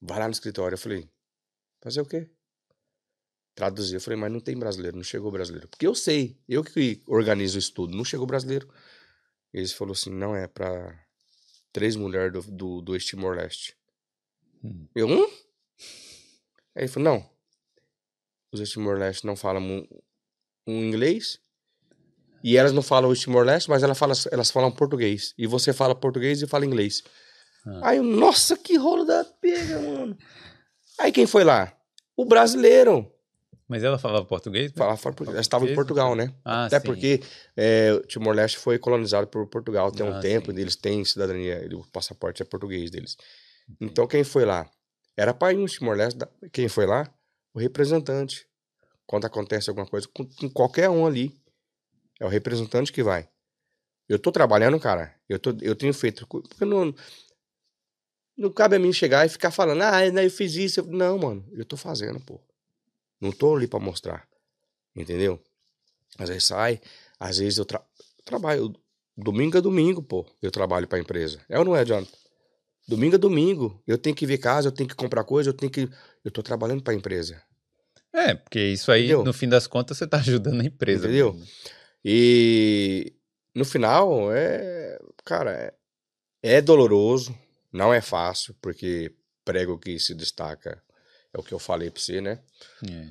Vai 0.00 0.18
lá 0.18 0.26
no 0.26 0.32
escritório. 0.32 0.74
Eu 0.74 0.78
falei, 0.78 1.08
fazer 1.80 2.00
o 2.00 2.06
quê? 2.06 2.28
Traduzir. 3.54 3.94
Eu 3.94 4.00
falei, 4.00 4.18
mas 4.18 4.32
não 4.32 4.40
tem 4.40 4.58
brasileiro, 4.58 4.96
não 4.96 5.04
chegou 5.04 5.30
brasileiro. 5.30 5.68
Porque 5.68 5.86
eu 5.86 5.94
sei, 5.94 6.36
eu 6.48 6.64
que 6.64 7.00
organizo 7.06 7.58
isso 7.58 7.72
tudo, 7.72 7.96
não 7.96 8.04
chegou 8.04 8.26
brasileiro. 8.26 8.68
Eles 9.52 9.72
falou 9.72 9.92
assim, 9.92 10.10
não, 10.10 10.34
é 10.34 10.48
pra 10.48 10.98
três 11.72 11.94
mulheres 11.94 12.32
do, 12.32 12.42
do, 12.50 12.80
do 12.80 12.98
Timor-Leste. 12.98 13.76
Hum. 14.64 14.88
Eu, 14.94 15.06
hum? 15.06 15.30
Aí 16.74 16.84
ele 16.84 16.88
falou, 16.88 17.14
não. 17.14 17.31
Os 18.52 18.70
Timor-Leste 18.70 19.26
não 19.26 19.34
falam 19.34 19.62
um, 19.62 19.86
um 20.66 20.84
inglês. 20.84 21.40
E 22.44 22.56
elas 22.56 22.72
não 22.72 22.82
falam 22.82 23.10
East 23.10 23.22
Timor-Leste, 23.22 23.70
mas 23.70 23.82
elas 23.82 23.96
falam, 23.98 24.16
elas 24.30 24.50
falam 24.50 24.70
português. 24.70 25.32
E 25.38 25.46
você 25.46 25.72
fala 25.72 25.94
português 25.94 26.42
e 26.42 26.46
fala 26.46 26.66
inglês. 26.66 27.02
Ah. 27.66 27.90
Aí 27.90 28.00
nossa, 28.00 28.56
que 28.56 28.76
rolo 28.76 29.04
da 29.04 29.24
pega, 29.24 29.80
mano. 29.80 30.18
Aí 30.98 31.12
quem 31.12 31.26
foi 31.26 31.44
lá? 31.44 31.72
O 32.16 32.24
brasileiro. 32.24 33.08
Mas 33.68 33.82
ela 33.84 33.98
falava 33.98 34.26
português? 34.26 34.70
Né? 34.70 34.76
Falava 34.76 35.00
português. 35.00 35.34
Ela 35.34 35.40
estava 35.40 35.70
em 35.70 35.74
Portugal, 35.74 36.14
né? 36.14 36.34
Ah, 36.44 36.66
Até 36.66 36.78
sim. 36.80 36.84
porque 36.86 37.22
é, 37.56 37.92
o 37.94 38.00
Timor-Leste 38.06 38.58
foi 38.58 38.78
colonizado 38.78 39.26
por 39.28 39.46
Portugal 39.46 39.90
tem 39.90 40.04
um 40.04 40.16
Ah, 40.16 40.20
tempo, 40.20 40.52
sim. 40.52 40.60
eles 40.60 40.76
têm 40.76 41.02
cidadania, 41.04 41.66
o 41.72 41.86
passaporte 41.90 42.42
é 42.42 42.44
português 42.44 42.90
deles. 42.90 43.16
Então 43.80 44.06
quem 44.06 44.24
foi 44.24 44.44
lá? 44.44 44.68
Era 45.16 45.32
pai 45.32 45.54
no 45.54 45.64
Timor-Leste, 45.66 46.18
quem 46.52 46.68
foi 46.68 46.84
lá? 46.86 47.08
O 47.54 47.58
representante. 47.58 48.46
Quando 49.06 49.26
acontece 49.26 49.68
alguma 49.68 49.86
coisa 49.86 50.08
com, 50.08 50.24
com 50.26 50.48
qualquer 50.50 50.88
um 50.88 51.06
ali, 51.06 51.36
é 52.20 52.24
o 52.24 52.28
representante 52.28 52.92
que 52.92 53.02
vai. 53.02 53.28
Eu 54.08 54.18
tô 54.18 54.32
trabalhando, 54.32 54.78
cara, 54.80 55.14
eu, 55.28 55.38
tô, 55.38 55.50
eu 55.60 55.74
tenho 55.76 55.94
feito, 55.94 56.26
porque 56.26 56.64
não, 56.64 56.94
não 58.36 58.50
cabe 58.52 58.76
a 58.76 58.78
mim 58.78 58.92
chegar 58.92 59.26
e 59.26 59.28
ficar 59.28 59.50
falando, 59.50 59.82
ah, 59.82 60.10
né, 60.10 60.24
eu 60.26 60.30
fiz 60.30 60.54
isso. 60.54 60.80
eu-" 60.80 60.86
Não, 60.86 61.18
mano, 61.18 61.46
eu 61.52 61.64
tô 61.64 61.76
fazendo, 61.76 62.20
pô. 62.20 62.40
Não 63.20 63.30
tô 63.32 63.56
ali 63.56 63.66
pra 63.66 63.78
mostrar. 63.80 64.26
Entendeu? 64.94 65.40
Às 66.18 66.28
vezes 66.28 66.46
sai, 66.46 66.80
às 67.18 67.38
vezes 67.38 67.58
eu 67.58 67.64
tra- 67.64 67.84
trabalho. 68.24 68.74
Domingo 69.16 69.58
é 69.58 69.60
domingo, 69.60 70.02
pô. 70.02 70.26
Eu 70.42 70.50
trabalho 70.50 70.88
pra 70.88 70.98
empresa. 70.98 71.40
É 71.48 71.58
ou 71.58 71.64
não 71.64 71.76
é, 71.76 71.84
Jonathan? 71.84 72.10
Domingo 72.88 73.16
é 73.16 73.18
domingo. 73.18 73.82
Eu 73.86 73.98
tenho 73.98 74.16
que 74.16 74.26
ver 74.26 74.38
casa, 74.38 74.68
eu 74.68 74.72
tenho 74.72 74.88
que 74.88 74.94
comprar 74.96 75.24
coisa, 75.24 75.50
eu 75.50 75.54
tenho 75.54 75.70
que. 75.72 75.88
Eu 76.24 76.30
tô 76.30 76.42
trabalhando 76.42 76.82
pra 76.82 76.94
empresa. 76.94 77.42
É, 78.12 78.34
porque 78.34 78.60
isso 78.60 78.92
aí, 78.92 79.04
Entendeu? 79.04 79.24
no 79.24 79.32
fim 79.32 79.48
das 79.48 79.66
contas, 79.66 79.98
você 79.98 80.06
tá 80.06 80.18
ajudando 80.18 80.60
a 80.60 80.64
empresa. 80.64 81.06
Entendeu? 81.06 81.32
mesmo. 81.32 81.48
E 82.04 83.14
no 83.54 83.64
final, 83.64 84.32
é. 84.32 84.98
Cara, 85.24 85.52
é, 85.52 85.74
é 86.56 86.60
doloroso, 86.60 87.36
não 87.72 87.92
é 87.92 88.00
fácil, 88.00 88.54
porque 88.60 89.14
prego 89.44 89.78
que 89.78 89.98
se 89.98 90.14
destaca 90.14 90.82
é 91.32 91.38
o 91.38 91.42
que 91.42 91.52
eu 91.52 91.58
falei 91.58 91.90
pra 91.90 92.00
você, 92.00 92.20
né? 92.20 92.40
É. 92.88 93.10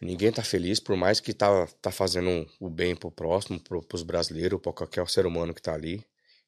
Ninguém 0.00 0.32
tá 0.32 0.42
feliz, 0.42 0.80
por 0.80 0.96
mais 0.96 1.20
que 1.20 1.34
tá, 1.34 1.66
tá 1.80 1.90
fazendo 1.90 2.46
o 2.58 2.70
bem 2.70 2.96
pro 2.96 3.10
próximo, 3.10 3.60
pro, 3.60 3.82
pros 3.82 4.02
brasileiros, 4.02 4.60
pra 4.60 4.72
qualquer 4.72 5.06
ser 5.08 5.26
humano 5.26 5.52
que 5.52 5.60
tá 5.60 5.74
ali. 5.74 6.04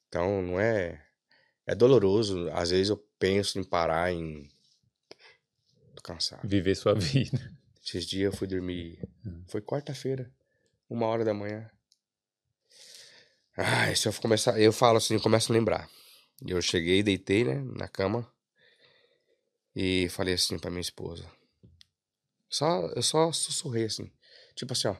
Então, 0.08 0.42
não 0.42 0.58
é. 0.58 1.02
É 1.66 1.74
doloroso. 1.74 2.50
Às 2.52 2.70
vezes 2.70 2.88
eu 2.88 2.96
penso 3.18 3.58
em 3.58 3.64
parar 3.64 4.10
em. 4.12 4.48
Viver 6.44 6.74
sua 6.74 6.94
vida. 6.98 7.52
Esses 7.84 8.06
dias 8.06 8.32
eu 8.32 8.38
fui 8.38 8.46
dormir. 8.46 8.98
Foi 9.48 9.60
quarta-feira, 9.60 10.32
uma 10.88 11.06
hora 11.06 11.24
da 11.24 11.34
manhã. 11.34 11.70
Ai, 13.56 13.94
se 13.96 14.08
eu 14.08 14.12
começar. 14.14 14.58
Eu 14.58 14.72
falo 14.72 14.98
assim, 14.98 15.14
eu 15.14 15.20
começo 15.20 15.52
a 15.52 15.54
lembrar. 15.54 15.90
Eu 16.46 16.60
cheguei, 16.62 17.02
deitei, 17.02 17.44
né, 17.44 17.62
na 17.76 17.88
cama. 17.88 18.30
E 19.74 20.08
falei 20.10 20.34
assim 20.34 20.58
pra 20.58 20.70
minha 20.70 20.80
esposa. 20.80 21.30
Só, 22.48 22.86
eu 22.88 23.02
só 23.02 23.32
sussurrei 23.32 23.84
assim. 23.84 24.12
Tipo 24.54 24.72
assim, 24.72 24.88
ó. 24.88 24.96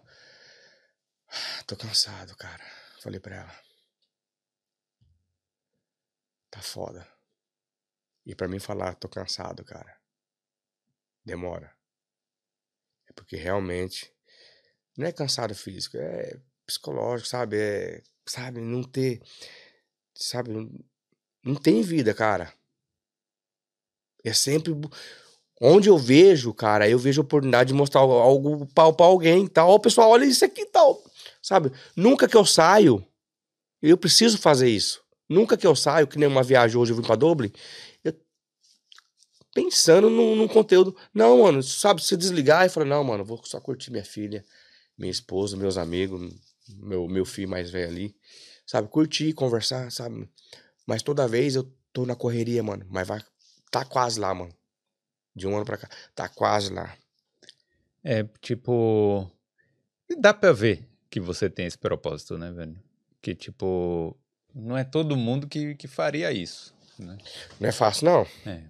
Tô 1.67 1.77
cansado, 1.77 2.37
cara. 2.37 2.65
Falei 3.01 3.21
pra 3.21 3.37
ela. 3.37 3.63
Tá 6.51 6.61
foda. 6.61 7.07
E 8.25 8.35
pra 8.35 8.47
mim 8.47 8.59
falar, 8.59 8.95
tô 8.95 9.09
cansado, 9.09 9.65
cara. 9.65 10.02
Demora. 11.25 11.73
É 13.09 13.13
porque 13.13 13.37
realmente 13.37 14.13
não 14.97 15.07
é 15.07 15.13
cansado 15.13 15.55
físico, 15.55 15.97
é 15.97 16.41
psicológico, 16.67 17.29
sabe? 17.29 17.57
É, 17.59 18.03
sabe, 18.27 18.61
não 18.61 18.83
ter, 18.83 19.21
sabe, 20.15 20.51
não, 20.51 21.55
tem 21.55 21.83
vida, 21.83 22.15
cara. 22.15 22.53
É 24.25 24.33
sempre 24.33 24.73
onde 25.61 25.89
eu 25.89 25.99
vejo, 25.99 26.53
cara, 26.55 26.89
eu 26.89 26.99
vejo 26.99 27.21
a 27.21 27.25
oportunidade 27.25 27.69
de 27.69 27.75
mostrar 27.75 28.01
algo- 28.01 28.67
pra, 28.75 28.93
pra 28.93 29.07
alguém, 29.07 29.47
tal. 29.47 29.71
Ó, 29.71 29.79
pessoal, 29.79 30.11
olha 30.11 30.25
isso 30.25 30.45
aqui, 30.45 30.65
tal. 30.67 31.03
Sabe? 31.41 31.73
Nunca 31.97 32.29
que 32.29 32.37
eu 32.37 32.45
saio, 32.45 33.05
eu 33.83 33.97
preciso 33.99 34.39
fazer 34.39 34.69
isso. 34.69 35.03
Nunca 35.29 35.57
que 35.57 35.67
eu 35.67 35.75
saio, 35.75 36.07
que 36.07 36.19
nem 36.19 36.29
uma 36.29 36.43
viagem 36.43 36.77
hoje 36.77 36.93
eu 36.93 36.97
vim 36.97 37.03
pra 37.03 37.17
Dublin, 37.17 37.53
eu 38.05 38.13
pensando 39.55 40.09
num, 40.11 40.37
num 40.37 40.49
conteúdo. 40.49 40.97
Não, 41.13 41.43
mano, 41.43 41.63
sabe, 41.63 42.03
se 42.03 42.17
desligar 42.17 42.67
e 42.67 42.69
falar, 42.69 42.87
não, 42.87 43.05
mano, 43.05 43.25
vou 43.25 43.41
só 43.45 43.61
curtir 43.61 43.91
minha 43.91 44.05
filha, 44.05 44.45
minha 44.97 45.11
esposa, 45.11 45.57
meus 45.57 45.77
amigos, 45.77 46.35
meu, 46.79 47.09
meu 47.09 47.25
filho 47.25 47.49
mais 47.49 47.71
velho 47.71 47.89
ali. 47.89 48.17
Sabe, 48.67 48.89
curtir, 48.89 49.33
conversar, 49.33 49.91
sabe? 49.91 50.29
Mas 50.87 51.03
toda 51.03 51.29
vez 51.29 51.55
eu 51.57 51.71
tô 51.93 52.07
na 52.07 52.17
correria, 52.17 52.63
mano. 52.63 52.87
Mas 52.89 53.07
vai. 53.07 53.21
Tá 53.71 53.85
quase 53.85 54.19
lá, 54.19 54.35
mano. 54.35 54.55
De 55.35 55.47
um 55.47 55.57
ano 55.57 55.65
pra 55.65 55.77
cá. 55.77 55.89
Tá 56.15 56.29
quase 56.29 56.73
lá. 56.73 56.97
É, 58.05 58.25
tipo. 58.41 59.31
Dá 60.19 60.35
pra 60.35 60.53
ver 60.53 60.89
que 61.11 61.21
você 61.21 61.49
tem 61.49 61.67
esse 61.67 61.79
propósito, 61.79 62.37
né, 62.37 62.51
velho? 62.51 62.79
Que, 63.21 63.35
tipo. 63.35 64.17
Não 64.55 64.77
é 64.77 64.85
todo 64.85 65.17
mundo 65.17 65.49
que, 65.49 65.75
que 65.75 65.89
faria 65.89 66.31
isso, 66.31 66.75
né? 66.99 67.17
Não 67.59 67.69
é 67.69 67.73
fácil, 67.73 68.05
não. 68.05 68.27
É. 68.45 68.63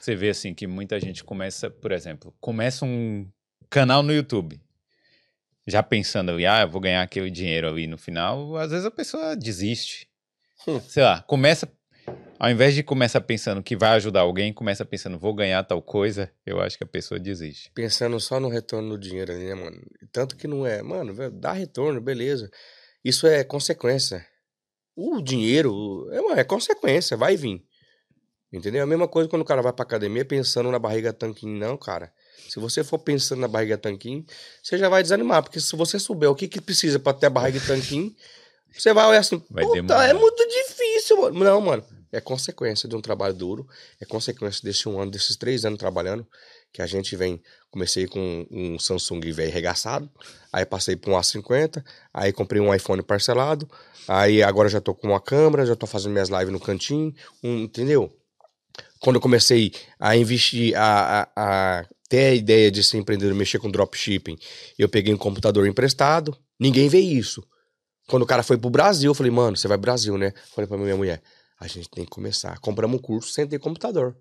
Você 0.00 0.14
vê 0.14 0.30
assim 0.30 0.54
que 0.54 0.66
muita 0.66 0.98
gente 1.00 1.24
começa, 1.24 1.70
por 1.70 1.92
exemplo, 1.92 2.34
começa 2.40 2.84
um 2.84 3.28
canal 3.68 4.02
no 4.02 4.12
YouTube. 4.12 4.60
Já 5.66 5.82
pensando 5.82 6.30
ali, 6.30 6.46
ah, 6.46 6.62
eu 6.62 6.68
vou 6.68 6.80
ganhar 6.80 7.02
aquele 7.02 7.30
dinheiro 7.30 7.68
ali 7.68 7.86
no 7.86 7.98
final, 7.98 8.56
às 8.56 8.70
vezes 8.70 8.86
a 8.86 8.90
pessoa 8.90 9.36
desiste. 9.36 10.08
Hum. 10.66 10.80
Sei 10.80 11.02
lá, 11.02 11.20
começa. 11.22 11.70
Ao 12.38 12.48
invés 12.48 12.72
de 12.72 12.84
começar 12.84 13.20
pensando 13.20 13.62
que 13.62 13.76
vai 13.76 13.90
ajudar 13.90 14.20
alguém, 14.20 14.52
começa 14.52 14.84
pensando, 14.84 15.18
vou 15.18 15.34
ganhar 15.34 15.62
tal 15.64 15.82
coisa, 15.82 16.30
eu 16.46 16.60
acho 16.60 16.78
que 16.78 16.84
a 16.84 16.86
pessoa 16.86 17.18
desiste. 17.18 17.70
Pensando 17.74 18.18
só 18.20 18.38
no 18.38 18.48
retorno 18.48 18.90
do 18.90 18.98
dinheiro 18.98 19.32
ali, 19.32 19.44
né, 19.44 19.54
mano? 19.54 19.82
Tanto 20.12 20.36
que 20.36 20.46
não 20.46 20.64
é. 20.64 20.80
Mano, 20.80 21.12
dá 21.32 21.52
retorno, 21.52 22.00
beleza. 22.00 22.48
Isso 23.04 23.26
é 23.26 23.42
consequência. 23.42 24.24
O 24.94 25.20
dinheiro 25.20 26.08
é, 26.12 26.20
mano, 26.20 26.40
é 26.40 26.44
consequência, 26.44 27.16
vai 27.16 27.36
vir. 27.36 27.62
Entendeu? 28.52 28.82
A 28.82 28.86
mesma 28.86 29.06
coisa 29.06 29.28
quando 29.28 29.42
o 29.42 29.44
cara 29.44 29.60
vai 29.60 29.72
pra 29.72 29.82
academia 29.82 30.24
pensando 30.24 30.70
na 30.70 30.78
barriga 30.78 31.12
tanquinho, 31.12 31.58
não, 31.58 31.76
cara. 31.76 32.10
Se 32.48 32.58
você 32.58 32.82
for 32.82 32.98
pensando 32.98 33.40
na 33.40 33.48
barriga 33.48 33.76
tanquinho, 33.76 34.24
você 34.62 34.78
já 34.78 34.88
vai 34.88 35.02
desanimar, 35.02 35.42
porque 35.42 35.60
se 35.60 35.76
você 35.76 35.98
souber 35.98 36.30
o 36.30 36.34
que, 36.34 36.48
que 36.48 36.60
precisa 36.60 36.98
pra 36.98 37.12
ter 37.12 37.26
a 37.26 37.30
barriga 37.30 37.60
tanquinho, 37.66 38.14
você 38.72 38.92
vai 38.94 39.06
olhar 39.06 39.20
assim, 39.20 39.42
Vai 39.50 39.64
puta, 39.64 39.74
demorar. 39.82 40.08
é 40.08 40.14
muito 40.14 40.46
difícil, 40.48 41.20
mano. 41.20 41.44
Não, 41.44 41.60
mano, 41.60 41.84
é 42.10 42.20
consequência 42.20 42.88
de 42.88 42.96
um 42.96 43.02
trabalho 43.02 43.34
duro, 43.34 43.66
é 44.00 44.06
consequência 44.06 44.62
desse 44.62 44.88
um 44.88 44.98
ano, 44.98 45.10
desses 45.10 45.36
três 45.36 45.64
anos 45.66 45.78
trabalhando, 45.78 46.26
que 46.72 46.80
a 46.80 46.86
gente 46.86 47.14
vem, 47.16 47.42
comecei 47.70 48.06
com 48.06 48.46
um 48.50 48.78
Samsung 48.78 49.20
velho 49.32 49.52
regaçado, 49.52 50.10
aí 50.52 50.64
passei 50.64 50.96
pra 50.96 51.10
um 51.10 51.16
A50, 51.16 51.84
aí 52.14 52.32
comprei 52.32 52.60
um 52.60 52.74
iPhone 52.74 53.02
parcelado, 53.02 53.68
aí 54.06 54.42
agora 54.42 54.68
já 54.68 54.80
tô 54.80 54.94
com 54.94 55.08
uma 55.08 55.20
câmera, 55.20 55.66
já 55.66 55.76
tô 55.76 55.86
fazendo 55.86 56.12
minhas 56.12 56.28
lives 56.30 56.50
no 56.52 56.60
cantinho, 56.60 57.14
um, 57.42 57.58
entendeu? 57.58 58.10
Quando 59.00 59.16
eu 59.16 59.20
comecei 59.20 59.72
a 59.98 60.16
investir, 60.16 60.76
a, 60.76 61.22
a, 61.22 61.80
a 61.80 61.86
ter 62.08 62.26
a 62.26 62.34
ideia 62.34 62.70
de 62.70 62.82
ser 62.82 62.98
empreendedor, 62.98 63.34
mexer 63.34 63.58
com 63.58 63.70
dropshipping, 63.70 64.36
eu 64.78 64.88
peguei 64.88 65.12
um 65.12 65.18
computador 65.18 65.66
emprestado, 65.66 66.36
ninguém 66.58 66.88
vê 66.88 66.98
isso. 66.98 67.42
Quando 68.08 68.22
o 68.22 68.26
cara 68.26 68.42
foi 68.42 68.56
pro 68.56 68.70
Brasil, 68.70 69.10
eu 69.10 69.14
falei, 69.14 69.30
mano, 69.30 69.56
você 69.56 69.68
vai 69.68 69.76
pro 69.76 69.82
Brasil, 69.82 70.16
né? 70.16 70.32
Falei 70.54 70.66
pra 70.66 70.78
minha 70.78 70.96
mulher, 70.96 71.22
a 71.60 71.66
gente 71.66 71.88
tem 71.90 72.04
que 72.04 72.10
começar. 72.10 72.58
Compramos 72.58 72.98
um 72.98 73.02
curso 73.02 73.30
sem 73.30 73.46
ter 73.46 73.58
computador. 73.58 74.16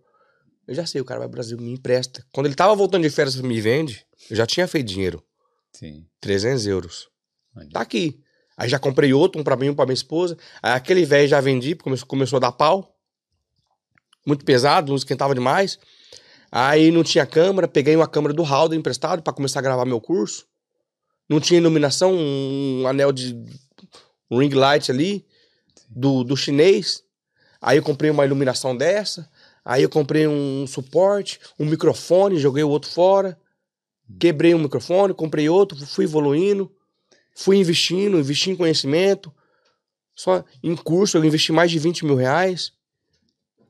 Eu 0.67 0.75
já 0.75 0.85
sei, 0.85 0.99
o 0.99 1.05
cara 1.05 1.21
vai 1.21 1.29
pro 1.29 1.35
Brasil, 1.35 1.57
me 1.57 1.71
empresta. 1.71 2.25
Quando 2.33 2.47
ele 2.47 2.55
tava 2.55 2.75
voltando 2.75 3.03
de 3.03 3.09
férias, 3.09 3.37
me 3.37 3.61
vende, 3.61 4.05
eu 4.29 4.35
já 4.35 4.45
tinha 4.45 4.67
feito 4.67 4.87
dinheiro. 4.87 5.23
Sim. 5.71 6.05
300 6.19 6.67
euros. 6.67 7.07
Olha. 7.55 7.69
Tá 7.69 7.79
aqui. 7.79 8.19
Aí 8.57 8.67
já 8.67 8.77
comprei 8.77 9.13
outro, 9.13 9.39
um 9.39 9.43
pra 9.43 9.55
mim, 9.55 9.69
um 9.69 9.75
pra 9.75 9.85
minha 9.85 9.93
esposa. 9.93 10.37
Aí 10.61 10.73
aquele 10.73 11.05
velho 11.05 11.27
já 11.27 11.39
vendi, 11.39 11.75
começou, 11.75 12.07
começou 12.07 12.37
a 12.37 12.39
dar 12.41 12.51
pau. 12.51 12.96
Muito 14.27 14.43
pesado, 14.43 14.89
não 14.89 14.97
esquentava 14.97 15.33
demais. 15.33 15.79
Aí 16.51 16.91
não 16.91 17.01
tinha 17.01 17.25
câmera, 17.25 17.65
peguei 17.65 17.95
uma 17.95 18.09
câmera 18.09 18.33
do 18.33 18.43
Halder 18.43 18.77
emprestado 18.77 19.23
pra 19.23 19.31
começar 19.31 19.59
a 19.59 19.63
gravar 19.63 19.85
meu 19.85 20.01
curso. 20.01 20.45
Não 21.29 21.39
tinha 21.39 21.61
iluminação, 21.61 22.13
um 22.13 22.85
anel 22.85 23.13
de 23.13 23.41
ring 24.29 24.49
light 24.53 24.91
ali, 24.91 25.25
do, 25.89 26.25
do 26.25 26.35
chinês. 26.35 27.03
Aí 27.61 27.77
eu 27.77 27.83
comprei 27.83 28.11
uma 28.11 28.25
iluminação 28.25 28.75
dessa. 28.75 29.29
Aí 29.63 29.83
eu 29.83 29.89
comprei 29.89 30.27
um 30.27 30.67
suporte, 30.67 31.39
um 31.57 31.65
microfone, 31.65 32.37
joguei 32.37 32.63
o 32.65 32.69
outro 32.69 32.91
fora. 32.91 33.39
Quebrei 34.19 34.53
um 34.53 34.59
microfone, 34.59 35.13
comprei 35.13 35.47
outro, 35.47 35.77
fui 35.85 36.03
evoluindo. 36.03 36.69
Fui 37.33 37.55
investindo, 37.55 38.19
investi 38.19 38.51
em 38.51 38.57
conhecimento. 38.57 39.33
Só 40.13 40.43
em 40.61 40.75
curso 40.75 41.17
eu 41.17 41.23
investi 41.23 41.53
mais 41.53 41.71
de 41.71 41.79
20 41.79 42.03
mil 42.03 42.15
reais. 42.15 42.73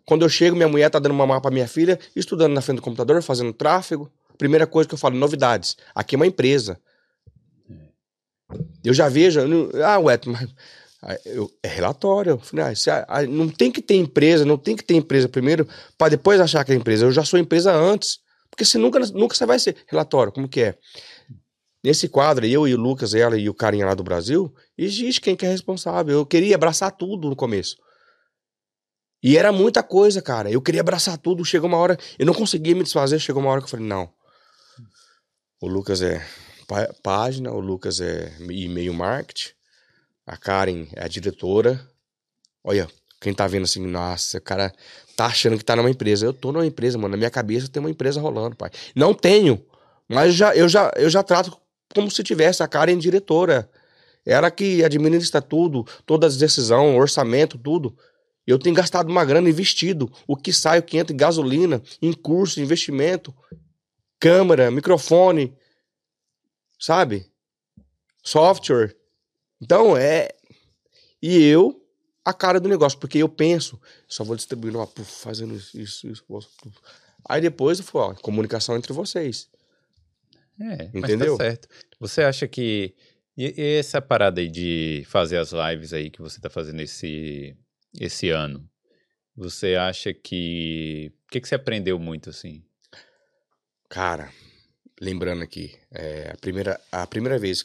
Quando 0.08 0.24
eu 0.24 0.30
chego, 0.30 0.56
minha 0.56 0.70
mulher 0.70 0.90
tá 0.90 1.00
dando 1.00 1.14
mamar 1.14 1.42
pra 1.42 1.52
minha 1.52 1.68
filha, 1.68 2.00
estudando 2.16 2.54
na 2.54 2.62
frente 2.62 2.78
do 2.78 2.82
computador, 2.82 3.22
fazendo 3.22 3.52
tráfego. 3.52 4.10
Primeira 4.38 4.66
coisa 4.66 4.88
que 4.88 4.96
eu 4.96 4.98
falo, 4.98 5.18
novidades. 5.18 5.76
Aqui 5.94 6.16
é 6.16 6.18
uma 6.18 6.26
empresa. 6.26 6.80
Eu 8.82 8.94
já 8.94 9.10
vejo, 9.10 9.42
eu 9.42 9.48
não- 9.50 9.70
ah, 9.84 10.00
ué, 10.00 10.18
mas 10.26 10.48
ah, 11.02 11.18
eu- 11.26 11.52
é 11.62 11.68
relatório. 11.68 12.32
Eu 12.32 12.40
falei, 12.40 12.66
ah, 12.66 12.74
se 12.76 12.90
a- 12.90 13.06
a- 13.06 13.24
não 13.24 13.50
tem 13.50 13.70
que 13.70 13.82
ter 13.82 13.96
empresa, 13.96 14.46
não 14.46 14.58
tem 14.58 14.78
que 14.78 14.84
ter 14.84 14.94
empresa 14.96 15.28
primeiro 15.28 15.68
para 15.98 16.12
depois 16.12 16.40
achar 16.40 16.64
que 16.64 16.72
é 16.72 16.76
empresa. 16.76 17.04
Eu 17.06 17.12
já 17.12 17.26
sou 17.26 17.38
empresa 17.38 17.74
antes. 17.74 18.20
Porque 18.50 18.64
você 18.64 18.78
nunca, 18.78 19.00
nunca 19.00 19.36
você 19.36 19.46
vai 19.46 19.60
ser. 19.60 19.76
Relatório, 19.88 20.32
como 20.32 20.48
que 20.48 20.62
é? 20.62 20.78
Nesse 21.84 22.08
quadro, 22.08 22.46
eu 22.46 22.66
e 22.66 22.74
o 22.74 22.78
Lucas, 22.80 23.14
ela 23.14 23.38
e 23.38 23.50
o 23.50 23.54
carinha 23.54 23.86
lá 23.86 23.94
do 23.94 24.04
Brasil, 24.04 24.54
existe 24.78 25.20
quem 25.20 25.36
que 25.36 25.46
é 25.46 25.50
responsável. 25.50 26.16
Eu 26.20 26.26
queria 26.26 26.56
abraçar 26.56 26.92
tudo 26.92 27.30
no 27.30 27.36
começo. 27.36 27.76
E 29.22 29.38
era 29.38 29.52
muita 29.52 29.82
coisa, 29.82 30.22
cara. 30.22 30.50
Eu 30.52 30.62
queria 30.62 30.82
abraçar 30.82 31.18
tudo. 31.18 31.44
Chegou 31.44 31.68
uma 31.68 31.78
hora, 31.78 31.98
eu 32.18 32.26
não 32.26 32.34
conseguia 32.34 32.76
me 32.76 32.84
desfazer. 32.84 33.20
Chegou 33.20 33.42
uma 33.42 33.52
hora 33.52 33.62
que 33.62 33.66
eu 33.66 33.72
falei: 33.72 33.86
não. 33.86 34.10
O 35.60 35.68
Lucas 35.68 36.02
é 36.02 36.24
pá- 36.68 36.94
página, 37.02 37.52
o 37.52 37.60
Lucas 37.60 38.00
é 38.00 38.32
e-mail 38.40 38.94
marketing, 38.94 39.50
a 40.26 40.38
Karen 40.38 40.86
é 40.96 41.04
a 41.04 41.08
diretora. 41.08 41.80
Olha, 42.64 42.88
quem 43.20 43.34
tá 43.34 43.48
vendo 43.48 43.64
assim, 43.64 43.86
nossa, 43.86 44.38
o 44.38 44.42
cara 44.42 44.72
tá 45.16 45.26
achando 45.26 45.58
que 45.58 45.66
tá 45.66 45.76
numa 45.76 45.90
empresa. 45.90 46.26
Eu 46.26 46.34
tô 46.34 46.52
numa 46.52 46.66
empresa, 46.66 46.98
mano. 46.98 47.14
Na 47.14 47.18
minha 47.18 47.32
cabeça 47.32 47.68
tem 47.68 47.80
uma 47.80 47.90
empresa 47.90 48.22
rolando, 48.22 48.56
pai. 48.56 48.70
Não 48.96 49.14
tenho, 49.14 49.66
mas 50.08 50.36
já, 50.36 50.56
eu, 50.56 50.70
já, 50.70 50.92
eu 50.96 51.10
já 51.10 51.24
trato 51.24 51.58
como 51.94 52.12
se 52.12 52.22
tivesse 52.24 52.62
a 52.62 52.68
Karen 52.68 52.98
diretora. 52.98 53.70
Ela 54.26 54.52
que 54.52 54.84
administra 54.84 55.42
tudo, 55.42 55.86
todas 56.06 56.34
as 56.34 56.38
decisões, 56.38 57.00
orçamento, 57.00 57.58
tudo. 57.58 57.98
Eu 58.48 58.58
tenho 58.58 58.74
gastado 58.74 59.10
uma 59.10 59.26
grana 59.26 59.50
investido. 59.50 60.10
O 60.26 60.38
que 60.38 60.54
sai, 60.54 60.80
o 60.80 60.84
que 60.84 60.98
entra 60.98 61.14
em 61.14 61.18
gasolina, 61.18 61.84
em 62.02 62.14
curso, 62.14 62.62
investimento, 62.62 63.36
câmera, 64.18 64.72
microfone, 64.72 65.54
sabe? 66.80 67.30
Software. 68.24 68.96
Então 69.62 69.98
é. 69.98 70.30
E 71.22 71.44
eu, 71.44 71.86
a 72.24 72.34
cara 72.34 72.60
do 72.60 72.70
negócio, 72.70 72.98
porque 72.98 73.18
eu 73.18 73.28
penso, 73.28 73.80
só 74.08 74.24
vou 74.24 74.36
distribuindo, 74.36 74.80
ó, 74.80 74.86
puf, 74.86 75.12
fazendo 75.22 75.54
isso, 75.56 75.78
isso, 75.78 76.08
isso. 76.08 76.24
puf. 76.26 76.48
Aí 77.28 77.42
depois 77.42 77.80
eu 77.80 77.86
falo, 77.86 78.12
ó, 78.12 78.14
comunicação 78.16 78.78
entre 78.78 78.94
vocês. 78.94 79.50
É, 80.60 80.86
Entendeu? 80.94 81.32
mas 81.32 81.38
tá 81.38 81.44
certo. 81.44 81.68
Você 82.00 82.22
acha 82.22 82.48
que. 82.48 82.96
E, 83.36 83.54
e 83.58 83.78
essa 83.78 84.02
parada 84.02 84.40
aí 84.40 84.48
de 84.48 85.04
fazer 85.08 85.38
as 85.38 85.52
lives 85.52 85.92
aí 85.94 86.10
que 86.10 86.22
você 86.22 86.40
tá 86.40 86.50
fazendo 86.50 86.80
esse, 86.80 87.56
esse 88.00 88.30
ano? 88.30 88.70
Você 89.36 89.76
acha 89.76 90.14
que. 90.14 91.12
O 91.26 91.28
que, 91.32 91.42
que 91.42 91.48
você 91.48 91.56
aprendeu 91.56 92.00
muito, 92.00 92.30
assim? 92.30 92.64
Cara, 93.90 94.32
lembrando 95.00 95.44
aqui, 95.44 95.78
é, 95.92 96.32
a, 96.34 96.38
primeira, 96.38 96.82
a 96.92 97.06
primeira 97.08 97.38
vez 97.38 97.64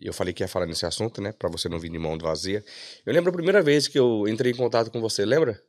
eu 0.00 0.12
falei 0.12 0.32
que 0.34 0.42
ia 0.42 0.48
falar 0.48 0.66
nesse 0.66 0.84
assunto, 0.86 1.20
né? 1.20 1.32
Pra 1.32 1.48
você 1.50 1.68
não 1.68 1.78
vir 1.78 1.90
de 1.90 1.98
mão 1.98 2.18
vazia. 2.18 2.64
Eu 3.04 3.12
lembro 3.12 3.30
a 3.30 3.34
primeira 3.34 3.62
vez 3.62 3.88
que 3.88 3.98
eu 3.98 4.26
entrei 4.28 4.52
em 4.52 4.56
contato 4.56 4.90
com 4.90 5.00
você, 5.00 5.24
lembra? 5.24 5.60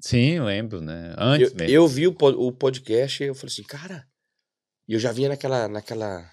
Sim, 0.00 0.40
lembro, 0.40 0.80
né? 0.80 1.14
Antes 1.16 1.50
Eu, 1.50 1.56
mesmo. 1.56 1.74
eu 1.74 1.88
vi 1.88 2.06
o, 2.06 2.14
o 2.20 2.52
podcast 2.52 3.22
e 3.22 3.26
eu 3.26 3.34
falei 3.34 3.52
assim, 3.52 3.62
cara. 3.62 4.06
E 4.86 4.92
eu 4.94 5.00
já 5.00 5.12
vinha 5.12 5.30
naquela. 5.30 5.66
naquela 5.68 6.30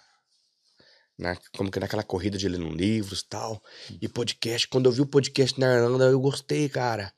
na, 1.17 1.35
como 1.55 1.69
que 1.71 1.79
naquela 1.79 2.03
corrida 2.03 2.37
de 2.37 2.47
lendo 2.49 2.69
livros 2.69 3.19
e 3.21 3.27
tal. 3.27 3.63
E 4.01 4.07
podcast. 4.07 4.67
Quando 4.67 4.87
eu 4.87 4.91
vi 4.91 5.01
o 5.01 5.05
podcast 5.05 5.59
na 5.59 5.73
Irlanda, 5.75 6.05
eu 6.05 6.19
gostei, 6.19 6.67
cara. 6.69 7.13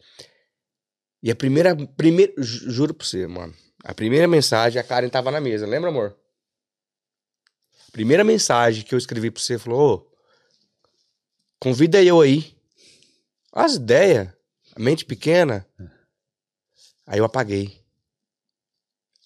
E 1.22 1.32
a 1.32 1.36
primeira. 1.36 1.76
primeira 1.88 2.34
ju- 2.38 2.70
juro 2.72 2.94
pra 2.94 3.06
você, 3.08 3.26
mano. 3.28 3.54
A 3.84 3.94
primeira 3.94 4.28
mensagem, 4.28 4.80
a 4.80 4.84
Karen 4.84 5.10
tava 5.10 5.30
na 5.32 5.40
mesa, 5.42 5.66
lembra, 5.68 5.90
amor? 5.90 6.18
Primeira 7.92 8.24
mensagem 8.24 8.84
que 8.84 8.94
eu 8.94 8.98
escrevi 8.98 9.30
pra 9.32 9.42
você 9.42 9.58
falou: 9.60 9.96
Ô, 10.10 10.12
convida 11.60 12.02
eu 12.04 12.20
aí. 12.22 12.58
As 13.52 13.76
ideias, 13.76 14.30
a 14.76 14.80
mente 14.80 15.06
pequena. 15.06 15.66
Aí 17.06 17.20
eu 17.20 17.26
apaguei. 17.26 17.84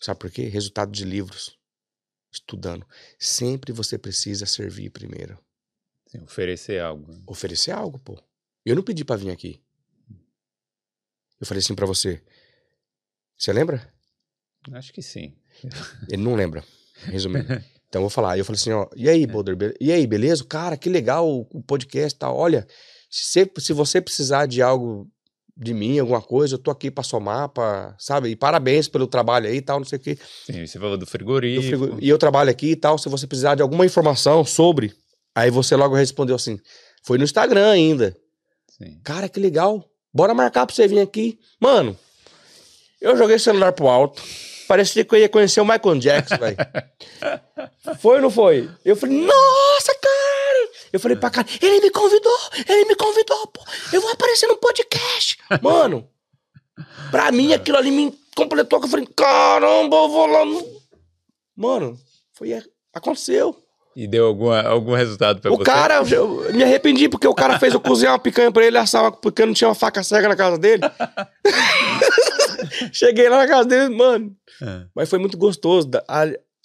Sabe 0.02 0.20
por 0.20 0.30
quê? 0.30 0.44
Resultado 0.44 0.92
de 0.92 1.06
livros. 1.06 1.57
Estudando. 2.40 2.86
Sempre 3.20 3.72
você 3.74 3.98
precisa 3.98 4.46
servir 4.46 4.90
primeiro. 4.92 5.38
Sim, 6.08 6.22
oferecer 6.22 6.80
algo. 6.82 7.12
né? 7.12 7.22
Oferecer 7.28 7.72
algo, 7.72 8.00
pô. 8.00 8.22
Eu 8.66 8.76
não 8.76 8.84
pedi 8.84 9.04
pra 9.04 9.16
vir 9.16 9.32
aqui. 9.32 9.62
Eu 11.40 11.46
falei 11.46 11.60
assim 11.60 11.76
pra 11.76 11.86
você. 11.86 12.22
Você 13.38 13.52
lembra? 13.54 13.94
Acho 14.74 14.92
que 14.94 15.02
sim. 15.02 15.36
Ele 16.10 16.22
não 16.24 16.36
lembra. 16.36 16.64
Resumindo. 17.06 17.48
Então 17.90 18.02
eu 18.02 18.04
vou 18.04 18.10
falar. 18.10 18.38
Eu 18.38 18.44
falei 18.44 18.60
assim, 18.60 18.72
ó. 18.74 18.86
E 18.98 19.08
aí, 19.08 19.26
Boulder? 19.26 19.56
be- 19.56 19.74
E 19.80 19.94
aí, 19.94 20.06
beleza? 20.06 20.44
Cara, 20.44 20.76
que 20.76 20.90
legal 20.90 21.26
o, 21.26 21.64
podcast 21.64 22.14
e 22.14 22.20
tal. 22.20 22.36
Olha, 22.36 22.68
se 23.10 23.50
se 23.60 23.72
você 23.72 24.02
precisar 24.02 24.46
de 24.46 24.62
algo 24.62 25.10
de 25.60 25.74
mim, 25.74 25.98
alguma 25.98 26.22
coisa, 26.22 26.54
eu 26.56 26.60
tô 26.60 26.70
aqui 26.70 26.92
pra 26.92 27.04
somar, 27.04 27.50
pra, 27.50 27.96
sabe? 27.98 28.30
E 28.30 28.36
parabéns 28.36 28.88
pelo 28.88 29.08
trabalho 29.08 29.48
aí 29.48 29.58
e 29.58 29.62
tal, 29.62 29.80
não 29.80 29.86
sei 29.86 29.98
o 29.98 30.02
quê. 30.02 30.18
Sim, 30.46 30.66
você 30.66 30.78
falou 30.80 30.98
do 30.98 31.06
frigorífico. 31.08 31.86
fico- 31.88 31.98
e 32.00 32.08
eu 32.08 32.18
trabalho 32.18 32.50
aqui 32.52 32.72
e 32.72 32.76
tal. 32.76 32.98
Se 32.98 33.10
você 33.10 33.26
precisar 33.26 33.56
de 33.56 33.62
alguma 33.62 33.86
informação 33.86 34.46
sobre. 34.46 34.94
Aí 35.36 35.50
você 35.50 35.76
logo 35.76 35.96
respondeu 35.96 36.36
assim. 36.36 36.60
Foi 37.04 37.18
no 37.18 37.24
Instagram 37.24 37.70
ainda. 37.72 38.16
Sim. 38.78 39.00
Cara, 39.04 39.28
que 39.28 39.40
legal. 39.40 39.84
Bora 40.14 40.34
marcar 40.34 40.66
pra 40.66 40.76
você 40.76 40.88
vir 40.88 41.00
aqui. 41.00 41.40
Mano, 41.60 41.98
eu 43.02 43.16
joguei 43.18 43.36
o 43.36 43.40
celular 43.40 43.72
pro 43.74 43.88
alto. 43.88 44.22
Parecia 44.68 45.06
que 45.06 45.16
eu 45.16 45.20
ia 45.20 45.30
conhecer 45.30 45.62
o 45.62 45.66
Michael 45.66 45.98
Jackson, 46.00 46.38
velho. 46.38 46.58
foi 48.02 48.16
ou 48.18 48.22
não 48.24 48.30
foi? 48.32 48.70
Eu 48.84 48.96
falei, 48.96 49.22
nossa! 49.26 49.87
Eu 50.92 51.00
falei 51.00 51.18
pra 51.18 51.30
cara, 51.30 51.48
ele 51.62 51.82
me 51.82 51.90
convidou, 51.90 52.38
ele 52.68 52.86
me 52.86 52.96
convidou, 52.96 53.48
pô. 53.48 53.62
Eu 53.92 54.02
vou 54.02 54.12
aparecer 54.12 54.48
no 54.48 54.58
podcast. 54.58 55.38
Mano, 55.62 56.08
pra 57.12 57.32
mim 57.32 57.54
aquilo 57.54 57.78
ali 57.78 57.92
me 57.92 58.18
completou. 58.36 58.80
que 58.80 58.86
Eu 58.86 58.90
falei, 58.90 59.08
caramba, 59.16 59.96
eu 59.96 60.10
vou 60.10 60.26
lá 60.28 60.46
no... 60.46 60.66
Mano, 61.56 61.98
foi... 62.34 62.62
Aconteceu. 62.94 63.56
E 63.96 64.08
deu 64.08 64.28
alguma, 64.28 64.62
algum 64.62 64.94
resultado 64.94 65.42
pra 65.42 65.52
O 65.52 65.58
você? 65.58 65.64
cara, 65.64 66.04
eu, 66.12 66.54
me 66.54 66.64
arrependi 66.64 67.10
porque 67.10 67.28
o 67.28 67.34
cara 67.34 67.58
fez 67.58 67.74
eu 67.74 67.80
cozinhar 67.80 68.14
uma 68.14 68.20
picanha 68.20 68.52
pra 68.52 68.64
ele, 68.64 68.78
assar 68.78 69.02
uma 69.04 69.12
porque 69.12 69.44
não 69.44 69.54
tinha 69.56 69.68
uma 69.68 69.74
faca 69.76 70.04
cega 70.04 70.30
na 70.30 70.36
casa 70.36 70.56
dele. 70.58 70.84
Cheguei 72.94 73.28
lá 73.28 73.38
na 73.38 73.48
casa 73.48 73.68
dele, 73.68 73.96
mano. 73.96 74.36
É. 74.62 74.86
Mas 74.96 75.10
foi 75.10 75.18
muito 75.18 75.36
gostoso. 75.36 75.90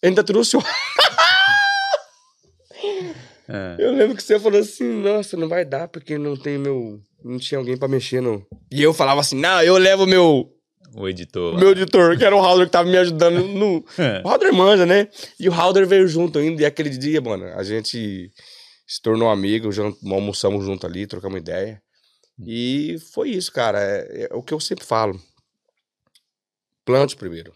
ainda 0.02 0.22
trouxe 0.22 0.58
o. 0.58 0.62
É. 3.54 3.76
Eu 3.78 3.92
lembro 3.92 4.16
que 4.16 4.22
você 4.22 4.38
falou 4.40 4.58
assim: 4.60 4.84
nossa, 5.02 5.36
não 5.36 5.48
vai 5.48 5.64
dar 5.64 5.88
porque 5.88 6.16
não 6.16 6.36
tem 6.36 6.56
meu. 6.58 6.98
Não 7.24 7.38
tinha 7.38 7.58
alguém 7.58 7.76
pra 7.76 7.86
mexer, 7.88 8.20
não. 8.22 8.44
E 8.70 8.82
eu 8.82 8.94
falava 8.94 9.20
assim: 9.20 9.36
não, 9.38 9.62
eu 9.62 9.76
levo 9.76 10.06
meu, 10.06 10.48
O 10.96 11.08
editor. 11.08 11.54
lá. 11.54 11.60
meu 11.60 11.70
editor, 11.72 12.16
que 12.16 12.24
era 12.24 12.34
o 12.34 12.40
Halder 12.40 12.66
que 12.66 12.72
tava 12.72 12.88
me 12.88 12.96
ajudando 12.96 13.46
no, 13.46 13.84
É. 13.98 14.22
o 14.24 14.28
Halder 14.28 14.52
manja, 14.54 14.86
né? 14.86 15.08
E 15.38 15.48
o 15.48 15.52
Halder 15.52 15.86
veio 15.86 16.08
junto 16.08 16.38
ainda. 16.38 16.62
E 16.62 16.64
aquele 16.64 16.90
dia, 16.90 17.20
mano, 17.20 17.44
a 17.54 17.62
gente 17.62 18.30
se 18.86 19.00
tornou 19.02 19.28
amigo, 19.30 19.70
já 19.70 19.82
almoçamos 20.04 20.64
junto 20.64 20.86
ali, 20.86 21.06
trocamos 21.06 21.38
ideia. 21.38 21.80
E 22.44 22.96
foi 23.12 23.30
isso, 23.30 23.52
cara. 23.52 23.78
É, 23.80 24.28
é 24.30 24.34
o 24.34 24.42
que 24.42 24.54
eu 24.54 24.58
sempre 24.60 24.84
falo. 24.84 25.20
Plante 26.84 27.16
primeiro. 27.16 27.52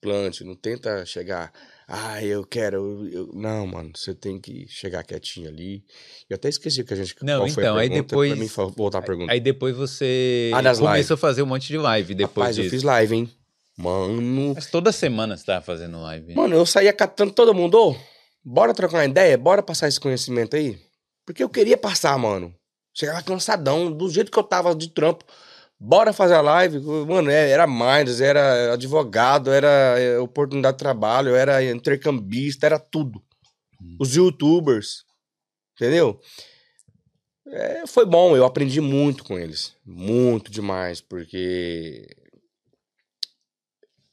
Plante. 0.00 0.44
Não 0.44 0.54
tenta 0.54 1.04
chegar. 1.06 1.52
Ah, 1.88 2.24
eu 2.24 2.44
quero. 2.44 2.76
eu- 2.76 3.08
eu-" 3.08 3.30
Não, 3.34 3.66
mano. 3.66 3.90
Você 3.94 4.14
tem 4.14 4.40
que 4.40 4.66
chegar 4.68 5.02
quietinho 5.02 5.48
ali. 5.48 5.84
Eu 6.28 6.36
até 6.36 6.48
esqueci 6.48 6.82
que 6.84 6.94
a 6.94 6.96
gente. 6.96 7.14
Não, 7.22 7.46
então, 7.46 7.76
aí 7.76 7.88
depois- 7.88 8.38
mim 8.38 8.46
voltar 8.76 8.98
a 8.98 9.02
pergunta. 9.02 9.32
Aí 9.32 9.40
depois 9.40 9.76
você 9.76 10.50
Ah, 10.54 10.58
começou 10.62 10.92
lives. 10.94 11.10
a 11.10 11.16
fazer 11.16 11.42
um 11.42 11.46
monte 11.46 11.68
de 11.68 11.76
live 11.78 12.14
depois 12.14 12.46
Rapaz, 12.56 12.58
eu 12.58 12.70
fiz 12.70 12.82
live, 12.82 13.14
hein? 13.16 13.30
Mano. 13.76 14.52
Mas 14.54 14.66
toda 14.66 14.92
semana 14.92 15.36
você 15.36 15.44
tava 15.44 15.64
fazendo 15.64 16.00
live. 16.02 16.34
Mano, 16.34 16.54
eu 16.54 16.64
saía 16.66 16.92
catando 16.92 17.32
todo 17.32 17.54
mundo. 17.54 17.74
Ô, 17.76 17.96
bora 18.44 18.74
trocar 18.74 18.98
uma 18.98 19.04
ideia? 19.04 19.36
Bora 19.36 19.62
passar 19.62 19.88
esse 19.88 19.98
conhecimento 19.98 20.54
aí? 20.56 20.78
Porque 21.26 21.42
eu 21.42 21.48
queria 21.48 21.76
passar, 21.76 22.16
mano. 22.18 22.54
Chegava 22.94 23.22
cansadão, 23.22 23.90
do 23.90 24.08
jeito 24.10 24.30
que 24.30 24.38
eu 24.38 24.42
tava 24.42 24.74
de 24.74 24.88
trampo. 24.90 25.24
Bora 25.84 26.12
fazer 26.12 26.34
a 26.34 26.40
live. 26.40 26.78
Mano, 26.78 27.28
é- 27.28 27.50
era 27.50 27.66
Minds, 27.66 28.20
era 28.20 28.72
advogado, 28.72 29.50
era 29.50 29.98
é, 29.98 30.16
oportunidade 30.18 30.76
de 30.76 30.78
trabalho, 30.78 31.34
era 31.34 31.62
intercambista, 31.64 32.66
era 32.66 32.78
tudo. 32.78 33.20
Os 33.98 34.14
youtubers. 34.14 35.04
Entendeu? 35.74 36.20
É, 37.48 37.84
foi 37.88 38.06
bom, 38.06 38.36
eu 38.36 38.44
aprendi 38.44 38.80
muito 38.80 39.24
com 39.24 39.36
eles. 39.36 39.74
Muito 39.84 40.52
demais, 40.52 41.00
porque 41.00 42.06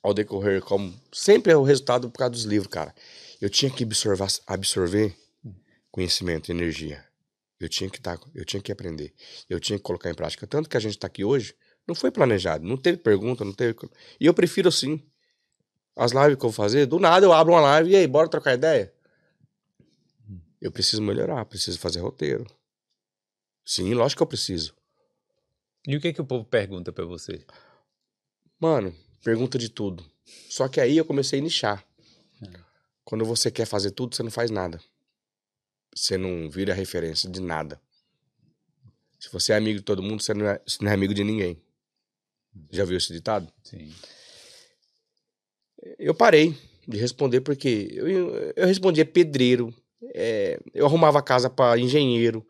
ao 0.02 0.12
decorrer, 0.12 0.64
como 0.64 0.92
sempre 1.14 1.52
é 1.54 1.56
o 1.56 1.62
resultado 1.62 2.10
por 2.10 2.18
causa 2.18 2.32
dos 2.32 2.46
livros, 2.46 2.72
cara. 2.72 2.96
Eu 3.40 3.48
tinha 3.48 3.70
que 3.72 3.84
absorver, 3.84 4.26
absorver 4.48 5.16
conhecimento, 5.92 6.52
energia. 6.52 7.06
Eu 7.60 7.68
tinha 7.68 7.90
que 7.90 8.00
tá, 8.00 8.18
eu 8.34 8.46
tinha 8.46 8.62
que 8.62 8.72
aprender. 8.72 9.14
Eu 9.50 9.60
tinha 9.60 9.78
que 9.78 9.84
colocar 9.84 10.10
em 10.10 10.14
prática. 10.14 10.48
Tanto 10.48 10.70
que 10.70 10.78
a 10.78 10.80
gente 10.80 10.94
está 10.94 11.08
aqui 11.08 11.26
hoje, 11.26 11.54
não 11.88 11.94
foi 11.94 12.10
planejado, 12.10 12.66
não 12.66 12.78
teve 12.78 12.98
pergunta, 12.98 13.44
não 13.44 13.54
teve. 13.54 13.78
E 14.20 14.26
eu 14.26 14.34
prefiro 14.34 14.70
assim. 14.70 15.04
As 15.96 16.14
lives 16.14 16.38
que 16.38 16.46
eu 16.46 16.50
vou 16.50 16.52
fazer, 16.52 16.86
do 16.86 16.98
nada 16.98 17.26
eu 17.26 17.34
abro 17.34 17.54
uma 17.54 17.60
live 17.60 17.90
e 17.90 17.96
aí, 17.96 18.08
bora 18.08 18.30
trocar 18.30 18.54
ideia. 18.54 18.94
Eu 20.62 20.72
preciso 20.72 21.02
melhorar, 21.02 21.44
preciso 21.46 21.78
fazer 21.78 22.00
roteiro. 22.00 22.46
Sim, 23.66 23.94
lógico 23.94 24.20
que 24.20 24.24
eu 24.24 24.28
preciso. 24.28 24.74
E 25.86 25.98
o 25.98 26.02
que 26.02 26.14
que 26.14 26.22
o 26.22 26.26
povo 26.26 26.46
pergunta 26.46 26.92
pra 26.92 27.06
você? 27.06 27.46
Mano, 28.60 28.96
pergunta 29.24 29.58
de 29.58 29.70
tudo. 29.70 30.06
Só 30.50 30.68
que 30.68 30.80
aí 30.80 30.98
eu 30.98 31.06
comecei 31.06 31.40
a 31.40 31.42
nichar. 31.42 31.86
Quando 33.04 33.26
você 33.26 33.50
quer 33.50 33.66
fazer 33.66 33.92
tudo, 33.92 34.16
você 34.16 34.24
não 34.24 34.32
faz 34.32 34.52
nada. 34.52 34.80
Você 36.00 36.18
não 36.18 36.50
vira 36.50 36.74
referência 36.74 37.30
de 37.30 37.42
nada. 37.42 37.80
Se 39.20 39.30
você 39.34 39.52
é 39.52 39.58
amigo 39.58 39.80
de 39.80 39.84
todo 39.84 40.02
mundo, 40.02 40.24
você 40.24 40.34
não 40.34 40.48
é, 40.48 40.62
você 40.66 40.78
não 40.82 40.90
é 40.90 40.94
amigo 40.94 41.14
de 41.14 41.26
ninguém. 41.26 41.62
Já 42.72 42.86
viu 42.86 42.98
esse 42.98 43.12
ditado? 43.12 43.52
Sim. 43.62 43.94
Eu 45.98 46.16
parei 46.16 46.56
de 46.88 46.98
responder 46.98 47.42
porque 47.42 47.90
eu, 47.92 48.08
eu 48.56 48.66
respondia 48.66 49.06
pedreiro, 49.06 49.74
é, 50.16 50.58
eu 50.74 50.86
arrumava 50.86 51.22
casa 51.22 51.50
para 51.50 51.78
engenheiro, 51.78 52.48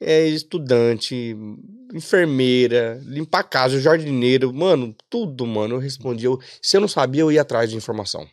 é, 0.00 0.28
estudante, 0.28 1.36
enfermeira, 1.92 3.02
limpar 3.04 3.42
casa, 3.42 3.80
jardineiro, 3.80 4.54
mano, 4.54 4.94
tudo, 5.10 5.44
mano. 5.44 5.74
Eu 5.74 5.80
respondia. 5.80 6.28
Eu, 6.28 6.40
se 6.62 6.76
eu 6.76 6.80
não 6.80 6.88
sabia, 6.88 7.22
eu 7.22 7.32
ia 7.32 7.42
atrás 7.42 7.70
de 7.70 7.76
informação. 7.76 8.24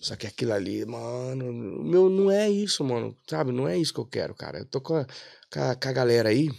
Só 0.00 0.16
que 0.16 0.26
aquilo 0.26 0.54
ali, 0.54 0.84
mano, 0.86 1.52
meu, 1.52 2.08
não 2.08 2.30
é 2.30 2.48
isso, 2.48 2.82
mano. 2.82 3.14
Sabe? 3.28 3.52
Não 3.52 3.68
é 3.68 3.76
isso 3.76 3.92
que 3.92 4.00
eu 4.00 4.06
quero, 4.06 4.34
cara. 4.34 4.58
Eu 4.58 4.64
tô 4.64 4.80
com 4.80 4.96
a, 4.96 5.04
com 5.52 5.60
a, 5.60 5.74
com 5.74 5.88
a 5.88 5.92
galera 5.92 6.30
aí 6.30 6.50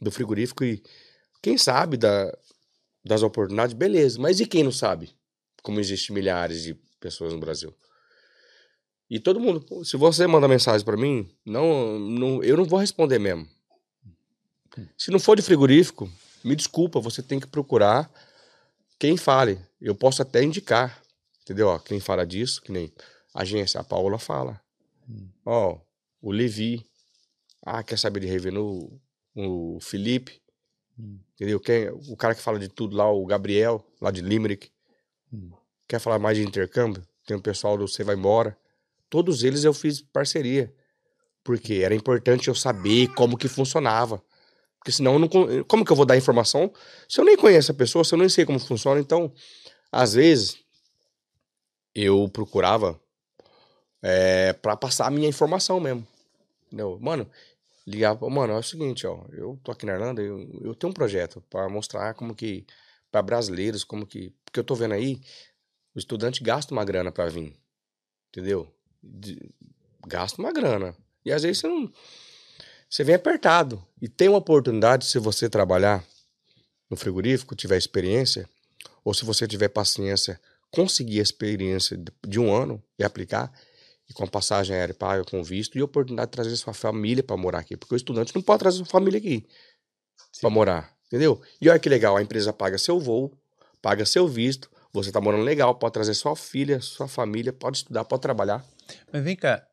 do 0.00 0.10
frigorífico 0.10 0.64
e 0.64 0.82
quem 1.40 1.56
sabe 1.56 1.96
da, 1.96 2.36
das 3.04 3.22
oportunidades, 3.22 3.74
beleza. 3.74 4.18
Mas 4.18 4.40
e 4.40 4.46
quem 4.46 4.64
não 4.64 4.72
sabe? 4.72 5.14
Como 5.62 5.78
existe 5.78 6.12
milhares 6.12 6.62
de 6.62 6.74
pessoas 7.00 7.32
no 7.32 7.38
Brasil. 7.38 7.72
E 9.08 9.20
todo 9.20 9.40
mundo, 9.40 9.84
se 9.84 9.96
você 9.96 10.26
manda 10.26 10.48
mensagem 10.48 10.84
para 10.84 10.96
mim, 10.96 11.30
não, 11.46 11.98
não, 11.98 12.42
eu 12.42 12.56
não 12.56 12.64
vou 12.64 12.78
responder 12.78 13.18
mesmo. 13.18 13.48
Se 14.96 15.10
não 15.10 15.18
for 15.18 15.36
de 15.36 15.42
frigorífico, 15.42 16.10
me 16.44 16.54
desculpa, 16.54 17.00
você 17.00 17.22
tem 17.22 17.40
que 17.40 17.46
procurar 17.46 18.10
quem 18.98 19.16
fale. 19.16 19.58
Eu 19.80 19.94
posso 19.94 20.20
até 20.20 20.42
indicar, 20.42 21.00
entendeu? 21.48 21.68
Ó, 21.68 21.78
quem 21.78 21.98
fala 21.98 22.26
disso, 22.26 22.60
que 22.60 22.70
nem 22.70 22.92
a 23.34 23.40
agência, 23.42 23.80
a 23.80 23.84
Paula 23.84 24.18
fala. 24.18 24.60
Hum. 25.08 25.30
Ó, 25.46 25.78
o 26.20 26.30
Levi. 26.30 26.84
Ah, 27.64 27.82
quer 27.82 27.98
saber 27.98 28.20
de 28.20 28.26
revenue? 28.26 28.90
O 29.34 29.78
Felipe. 29.80 30.42
Hum. 30.98 31.18
Entendeu? 31.34 31.58
Quem, 31.58 31.88
o 31.90 32.16
cara 32.16 32.34
que 32.34 32.42
fala 32.42 32.58
de 32.58 32.68
tudo 32.68 32.96
lá, 32.96 33.10
o 33.10 33.24
Gabriel, 33.24 33.84
lá 34.00 34.10
de 34.10 34.20
Limerick. 34.20 34.70
Hum. 35.32 35.50
Quer 35.86 35.98
falar 35.98 36.18
mais 36.18 36.36
de 36.36 36.44
intercâmbio? 36.44 37.02
Tem 37.26 37.36
o 37.36 37.42
pessoal 37.42 37.78
do 37.78 37.88
Você 37.88 38.04
Vai 38.04 38.14
Embora. 38.14 38.56
Todos 39.08 39.42
eles 39.42 39.64
eu 39.64 39.72
fiz 39.72 40.02
parceria. 40.02 40.72
Porque 41.42 41.76
era 41.76 41.94
importante 41.94 42.48
eu 42.48 42.54
saber 42.54 43.08
como 43.14 43.38
que 43.38 43.48
funcionava. 43.48 44.22
Porque 44.78 44.92
senão, 44.92 45.14
eu 45.14 45.18
não, 45.18 45.28
como 45.64 45.84
que 45.84 45.90
eu 45.90 45.96
vou 45.96 46.06
dar 46.06 46.16
informação 46.16 46.72
se 47.08 47.20
eu 47.20 47.24
nem 47.24 47.36
conheço 47.36 47.72
a 47.72 47.74
pessoa, 47.74 48.04
se 48.04 48.14
eu 48.14 48.18
nem 48.18 48.28
sei 48.28 48.44
como 48.44 48.58
funciona? 48.58 49.00
Então, 49.00 49.32
às 49.90 50.14
vezes, 50.14 50.58
eu 52.04 52.28
procurava 52.28 53.00
é, 54.02 54.52
para 54.52 54.76
passar 54.76 55.06
a 55.06 55.10
minha 55.10 55.28
informação 55.28 55.80
mesmo. 55.80 56.06
Entendeu? 56.66 56.98
Mano, 57.00 57.28
ligava, 57.86 58.28
mano, 58.28 58.52
é 58.52 58.58
o 58.58 58.62
seguinte, 58.62 59.06
ó, 59.06 59.24
eu 59.32 59.58
tô 59.62 59.72
aqui 59.72 59.86
na 59.86 59.94
Irlanda, 59.94 60.20
eu, 60.20 60.38
eu 60.62 60.74
tenho 60.74 60.90
um 60.90 60.94
projeto 60.94 61.42
para 61.48 61.68
mostrar 61.68 62.14
como 62.14 62.34
que, 62.34 62.66
para 63.10 63.22
brasileiros, 63.22 63.84
como 63.84 64.06
que, 64.06 64.32
porque 64.44 64.60
eu 64.60 64.64
tô 64.64 64.74
vendo 64.74 64.94
aí, 64.94 65.20
o 65.94 65.98
estudante 65.98 66.42
gasta 66.42 66.72
uma 66.72 66.84
grana 66.84 67.10
para 67.10 67.28
vir, 67.28 67.56
entendeu? 68.28 68.72
De, 69.02 69.50
gasta 70.06 70.40
uma 70.40 70.52
grana. 70.52 70.94
E 71.24 71.32
às 71.32 71.42
vezes 71.42 71.60
você 71.60 71.68
não, 71.68 71.90
você 72.88 73.04
vem 73.04 73.14
apertado. 73.14 73.82
E 74.00 74.08
tem 74.08 74.28
uma 74.28 74.38
oportunidade, 74.38 75.04
se 75.04 75.18
você 75.18 75.48
trabalhar 75.48 76.04
no 76.88 76.96
frigorífico, 76.96 77.54
tiver 77.54 77.76
experiência, 77.76 78.48
ou 79.04 79.12
se 79.12 79.24
você 79.24 79.46
tiver 79.46 79.68
paciência, 79.68 80.40
conseguir 80.70 81.20
a 81.20 81.22
experiência 81.22 82.00
de 82.26 82.38
um 82.38 82.54
ano 82.54 82.82
e 82.98 83.04
aplicar, 83.04 83.52
e 84.08 84.12
com 84.12 84.24
a 84.24 84.26
passagem 84.26 84.74
aérea 84.74 84.94
paga, 84.94 85.24
com 85.24 85.42
visto, 85.42 85.76
e 85.76 85.80
a 85.80 85.84
oportunidade 85.84 86.30
de 86.30 86.32
trazer 86.32 86.56
sua 86.56 86.72
família 86.72 87.22
para 87.22 87.36
morar 87.36 87.60
aqui. 87.60 87.76
Porque 87.76 87.94
o 87.94 87.96
estudante 87.96 88.34
não 88.34 88.42
pode 88.42 88.60
trazer 88.60 88.78
sua 88.78 88.86
família 88.86 89.18
aqui 89.18 89.46
para 90.40 90.50
morar, 90.50 90.96
entendeu? 91.06 91.40
E 91.60 91.68
olha 91.68 91.78
que 91.78 91.88
legal, 91.88 92.16
a 92.16 92.22
empresa 92.22 92.52
paga 92.52 92.78
seu 92.78 92.98
voo, 92.98 93.32
paga 93.82 94.04
seu 94.06 94.26
visto, 94.26 94.70
você 94.92 95.12
tá 95.12 95.20
morando 95.20 95.44
legal, 95.44 95.74
pode 95.74 95.92
trazer 95.92 96.14
sua 96.14 96.34
filha, 96.34 96.80
sua 96.80 97.06
família, 97.06 97.52
pode 97.52 97.78
estudar, 97.78 98.04
pode 98.04 98.22
trabalhar. 98.22 98.64
Mas 99.12 99.22
vem 99.22 99.36
cá, 99.36 99.66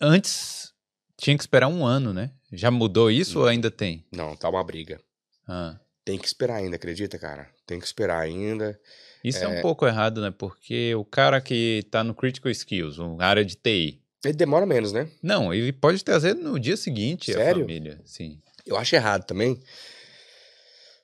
antes 0.00 0.72
tinha 1.16 1.36
que 1.36 1.42
esperar 1.42 1.68
um 1.68 1.84
ano, 1.84 2.12
né? 2.12 2.30
Já 2.52 2.70
mudou 2.70 3.10
isso 3.10 3.34
não. 3.34 3.42
ou 3.42 3.48
ainda 3.48 3.70
tem? 3.70 4.06
Não, 4.12 4.36
tá 4.36 4.48
uma 4.48 4.62
briga. 4.64 5.00
Ah. 5.46 5.78
Tem 6.04 6.18
que 6.18 6.26
esperar 6.26 6.56
ainda, 6.56 6.76
acredita, 6.76 7.18
cara? 7.18 7.48
Tem 7.66 7.78
que 7.78 7.84
esperar 7.84 8.20
ainda. 8.20 8.78
Isso 9.22 9.38
é... 9.38 9.44
é, 9.44 9.48
um 9.48 9.62
pouco 9.62 9.86
errado, 9.86 10.20
né? 10.20 10.30
Porque 10.30 10.94
o 10.94 11.04
cara 11.04 11.40
que 11.40 11.84
tá 11.90 12.02
no 12.02 12.14
Critical 12.14 12.50
Skills, 12.50 12.98
uma 12.98 13.24
área 13.24 13.44
de 13.44 13.54
TI. 13.56 14.00
Ele 14.24 14.34
demora 14.34 14.66
menos, 14.66 14.92
né? 14.92 15.08
Não, 15.22 15.52
ele 15.52 15.72
pode 15.72 16.04
trazer 16.04 16.34
no 16.34 16.58
dia 16.58 16.76
seguinte 16.76 17.32
Sério? 17.32 17.62
a 17.62 17.66
família. 17.66 18.00
Sim. 18.04 18.40
Eu 18.66 18.76
acho 18.76 18.94
errado 18.94 19.24
também. 19.24 19.60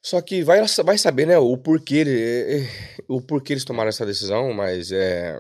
Só 0.03 0.21
que 0.21 0.45
vai, 0.45 0.61
vai 0.85 0.99
saber, 0.99 1.27
né, 1.27 1.37
o 1.37 1.57
porquê, 1.59 2.05
é, 2.07 2.59
é, 2.61 2.69
o 3.09 3.21
porquê 3.21 3.55
eles 3.55 3.65
tomaram 3.65 3.89
essa 3.89 4.07
decisão, 4.07 4.53
mas 4.53 4.93
é, 4.93 5.37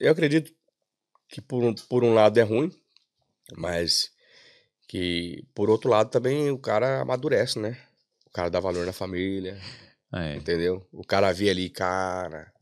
eu 0.00 0.10
acredito 0.10 0.50
que 1.28 1.42
por 1.42 1.62
um, 1.62 1.74
por 1.74 2.02
um 2.02 2.14
lado 2.14 2.38
é 2.38 2.42
ruim, 2.42 2.70
mas 3.54 4.10
que 4.88 5.44
por 5.54 5.68
outro 5.68 5.90
lado 5.90 6.10
também 6.10 6.50
o 6.50 6.58
cara 6.58 7.02
amadurece, 7.02 7.58
né? 7.58 7.76
O 8.26 8.30
cara 8.30 8.48
dá 8.48 8.60
valor 8.60 8.86
na 8.86 8.94
família, 8.94 9.60
é. 10.14 10.36
entendeu? 10.36 10.86
O 10.92 11.04
cara 11.04 11.32
vê 11.32 11.50
ali, 11.50 11.68
cara... 11.68 12.52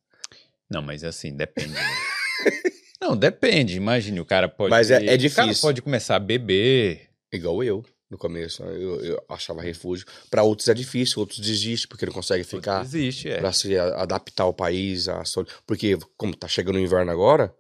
Não, 0.71 0.83
mas 0.83 1.03
assim, 1.03 1.35
depende. 1.35 1.73
Né? 1.73 1.81
Não, 3.01 3.17
depende. 3.17 3.77
Imagine, 3.77 4.21
o 4.21 4.25
cara 4.25 4.49
pode. 4.49 4.71
Mas 4.71 4.91
é, 4.91 5.05
é 5.05 5.17
difícil. 5.17 5.43
O 5.43 5.47
cara 5.47 5.59
pode 5.61 5.83
começar 5.83 6.17
a 6.17 6.21
beber. 6.21 7.09
Igual 7.33 7.65
eu 7.65 7.85
no 8.11 8.19
começo. 8.19 8.63
Eu, 8.63 9.01
eu 9.05 9.25
achava 9.29 9.63
refúgio. 9.63 10.05
Para 10.29 10.43
outros 10.43 10.69
é 10.69 10.75
difícil, 10.75 11.21
outros 11.21 11.39
desistem 11.39 11.89
porque 11.89 12.05
não 12.05 12.13
conseguem 12.13 12.45
ficar. 12.45 12.83
Existe, 12.83 13.31
é. 13.31 13.39
Para 13.39 13.53
se 13.53 13.79
adaptar 13.79 14.45
ao 14.45 14.53
país, 14.53 15.09
a 15.09 15.23
porque 15.67 15.97
como 16.17 16.37
tá 16.37 16.49
chegando 16.49 16.77
o 16.77 16.81
inverno 16.81 17.11
agora, 17.11 17.55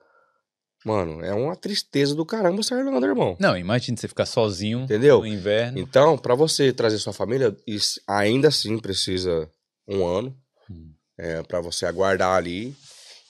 mano, 0.84 1.24
é 1.24 1.32
uma 1.32 1.54
tristeza 1.54 2.14
do 2.14 2.26
caramba 2.26 2.62
ser 2.62 2.78
Irlanda, 2.78 3.06
irmão. 3.06 3.36
Não, 3.38 3.56
imagine 3.56 3.96
você 3.96 4.08
ficar 4.08 4.26
sozinho 4.26 4.80
Entendeu? 4.80 5.20
no 5.20 5.26
inverno. 5.26 5.78
Então, 5.78 6.18
para 6.18 6.34
você 6.34 6.72
trazer 6.72 6.98
sua 6.98 7.12
família, 7.12 7.56
ainda 8.06 8.48
assim 8.48 8.76
precisa 8.78 9.48
um 9.90 10.06
ano 10.06 10.36
hum. 10.70 10.92
é, 11.18 11.42
para 11.42 11.60
você 11.60 11.84
aguardar 11.84 12.36
ali. 12.36 12.74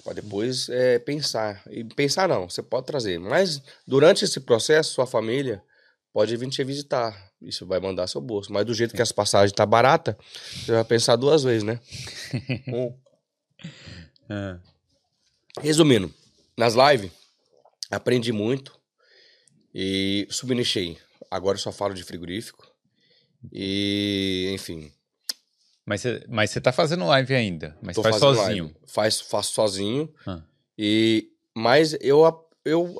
Pra 0.04 0.14
depois 0.14 0.68
é, 0.68 0.98
pensar. 0.98 1.62
E 1.70 1.84
pensar 1.84 2.28
não, 2.28 2.48
você 2.48 2.62
pode 2.62 2.86
trazer. 2.86 3.18
Mas 3.18 3.60
durante 3.86 4.24
esse 4.24 4.40
processo, 4.40 4.94
sua 4.94 5.06
família 5.06 5.62
pode 6.12 6.36
vir 6.36 6.48
te 6.48 6.64
visitar. 6.64 7.30
Isso 7.40 7.66
vai 7.66 7.80
mandar 7.80 8.06
seu 8.06 8.20
bolso. 8.20 8.52
Mas 8.52 8.64
do 8.64 8.74
jeito 8.74 8.94
que 8.94 9.02
as 9.02 9.12
passagens 9.12 9.52
tá 9.52 9.64
barata, 9.64 10.16
você 10.54 10.72
vai 10.72 10.84
pensar 10.84 11.16
duas 11.16 11.42
vezes, 11.42 11.62
né? 11.62 11.80
um. 12.68 12.96
É. 14.28 14.58
Resumindo, 15.60 16.12
nas 16.56 16.74
lives, 16.74 17.10
aprendi 17.90 18.32
muito 18.32 18.78
e 19.74 20.26
subnichei. 20.30 20.96
Agora 21.30 21.56
eu 21.56 21.60
só 21.62 21.72
falo 21.72 21.94
de 21.94 22.04
frigorífico. 22.04 22.70
E, 23.52 24.50
enfim. 24.52 24.92
Mas 25.90 26.02
você 26.02 26.22
mas 26.28 26.54
tá 26.54 26.70
fazendo 26.70 27.04
live 27.04 27.34
ainda? 27.34 27.76
Mas 27.82 27.96
Tô 27.96 28.02
faz 28.04 28.14
sozinho? 28.14 28.72
Faz, 28.86 29.20
faço 29.20 29.52
sozinho. 29.52 30.08
Ah. 30.24 30.40
E, 30.78 31.32
mas 31.52 31.96
eu, 32.00 32.48
eu 32.64 32.96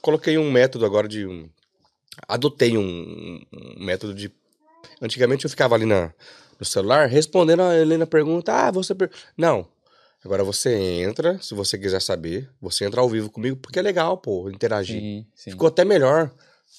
coloquei 0.00 0.38
um 0.38 0.48
método 0.48 0.86
agora 0.86 1.08
de 1.08 1.26
um, 1.26 1.50
adotei 2.28 2.78
um, 2.78 3.42
um, 3.52 3.84
método 3.84 4.14
de. 4.14 4.30
Antigamente 5.02 5.46
eu 5.46 5.50
ficava 5.50 5.74
ali 5.74 5.84
na, 5.84 6.14
no 6.60 6.64
celular 6.64 7.08
respondendo 7.08 7.62
a 7.62 7.76
Helena 7.76 8.06
pergunta: 8.06 8.52
Ah, 8.52 8.70
você. 8.70 8.94
Per... 8.94 9.10
Não. 9.36 9.66
Agora 10.24 10.44
você 10.44 10.76
entra, 10.76 11.42
se 11.42 11.54
você 11.54 11.76
quiser 11.76 12.00
saber, 12.00 12.48
você 12.60 12.84
entra 12.84 13.00
ao 13.00 13.08
vivo 13.08 13.30
comigo, 13.30 13.56
porque 13.56 13.80
é 13.80 13.82
legal, 13.82 14.16
pô, 14.16 14.48
interagir. 14.48 15.00
Sim, 15.00 15.26
sim. 15.34 15.50
Ficou 15.50 15.66
até 15.66 15.84
melhor. 15.84 16.30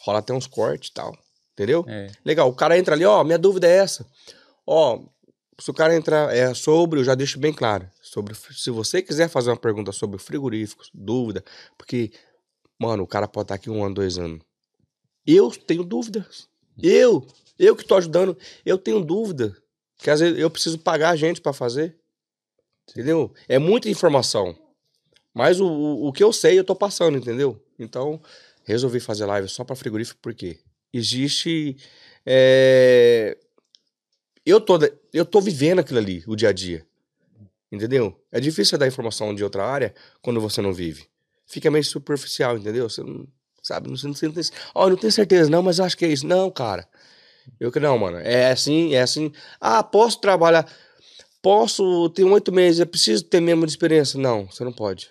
Rola 0.03 0.19
até 0.19 0.31
uns 0.31 0.47
cortes 0.47 0.89
e 0.89 0.93
tal. 0.93 1.13
Entendeu? 1.51 1.83
É. 1.85 2.07
Legal. 2.23 2.47
O 2.47 2.53
cara 2.53 2.77
entra 2.77 2.95
ali, 2.95 3.03
ó, 3.03 3.25
minha 3.25 3.37
dúvida 3.37 3.67
é 3.67 3.75
essa. 3.75 4.05
Ó, 4.65 5.01
se 5.59 5.71
o 5.71 5.73
cara 5.73 5.95
entrar 5.95 6.35
é 6.35 6.53
sobre, 6.53 6.99
eu 6.99 7.03
já 7.03 7.15
deixo 7.15 7.39
bem 7.39 7.53
claro. 7.53 7.89
Sobre, 8.01 8.35
se 8.35 8.69
você 8.69 9.01
quiser 9.01 9.27
fazer 9.27 9.49
uma 9.49 9.57
pergunta 9.57 9.91
sobre 9.91 10.19
frigoríficos, 10.19 10.89
dúvida, 10.93 11.43
porque, 11.77 12.11
mano, 12.79 13.03
o 13.03 13.07
cara 13.07 13.27
pode 13.27 13.45
estar 13.45 13.55
aqui 13.55 13.69
um 13.69 13.83
ano, 13.83 13.95
dois 13.95 14.17
anos. 14.17 14.41
Eu 15.25 15.51
tenho 15.51 15.83
dúvidas. 15.83 16.47
Eu, 16.81 17.25
eu 17.57 17.75
que 17.75 17.81
estou 17.81 17.97
ajudando, 17.97 18.37
eu 18.65 18.77
tenho 18.77 19.03
dúvida. 19.03 19.57
Que 19.97 20.11
às 20.11 20.19
vezes 20.19 20.39
eu 20.39 20.49
preciso 20.49 20.77
pagar 20.77 21.09
a 21.09 21.15
gente 21.15 21.41
para 21.41 21.51
fazer. 21.53 21.97
Entendeu? 22.89 23.33
É 23.47 23.57
muita 23.57 23.89
informação. 23.89 24.55
Mas 25.33 25.59
o, 25.59 25.67
o, 25.67 26.07
o 26.07 26.13
que 26.13 26.23
eu 26.23 26.31
sei, 26.31 26.57
eu 26.57 26.63
tô 26.63 26.75
passando, 26.75 27.17
entendeu? 27.17 27.61
Então, 27.77 28.21
resolvi 28.63 28.99
fazer 28.99 29.25
live 29.25 29.47
só 29.49 29.63
para 29.63 29.75
frigorífico, 29.75 30.19
porque 30.21 30.59
existe. 30.93 31.77
É... 32.25 33.37
Eu, 34.47 34.61
tô, 34.61 34.79
eu 35.13 35.25
tô 35.25 35.41
vivendo 35.41 35.79
aquilo 35.79 35.99
ali, 35.99 36.23
o 36.25 36.33
dia 36.33 36.47
a 36.47 36.53
dia. 36.53 36.87
Entendeu? 37.69 38.17
É 38.31 38.39
difícil 38.39 38.71
você 38.71 38.77
dar 38.77 38.87
informação 38.87 39.35
de 39.35 39.43
outra 39.43 39.65
área 39.65 39.93
quando 40.21 40.39
você 40.39 40.61
não 40.61 40.71
vive. 40.73 41.05
Fica 41.45 41.69
meio 41.69 41.83
superficial, 41.83 42.57
entendeu? 42.57 42.89
Você 42.89 43.03
não 43.03 43.27
sabe, 43.61 43.89
não, 43.89 43.97
você 43.97 44.07
não 44.07 44.13
tem, 44.13 44.31
ó, 44.73 44.89
não 44.89 44.95
tenho 44.95 45.11
certeza 45.11 45.49
não, 45.49 45.61
mas 45.61 45.81
acho 45.81 45.97
que 45.97 46.05
é 46.05 46.07
isso. 46.07 46.25
Não, 46.25 46.49
cara. 46.49 46.87
Eu 47.59 47.73
que 47.73 47.79
não, 47.79 47.97
mano. 47.97 48.19
É 48.19 48.49
assim, 48.49 48.95
é 48.95 49.01
assim. 49.01 49.33
Ah, 49.59 49.83
posso 49.83 50.21
trabalhar, 50.21 50.65
posso 51.41 52.09
ter 52.11 52.23
oito 52.23 52.49
meses, 52.49 52.79
eu 52.79 52.87
preciso 52.87 53.25
ter 53.25 53.41
mesmo 53.41 53.65
de 53.65 53.71
experiência. 53.73 54.17
Não, 54.17 54.45
você 54.45 54.63
não 54.63 54.71
pode. 54.71 55.09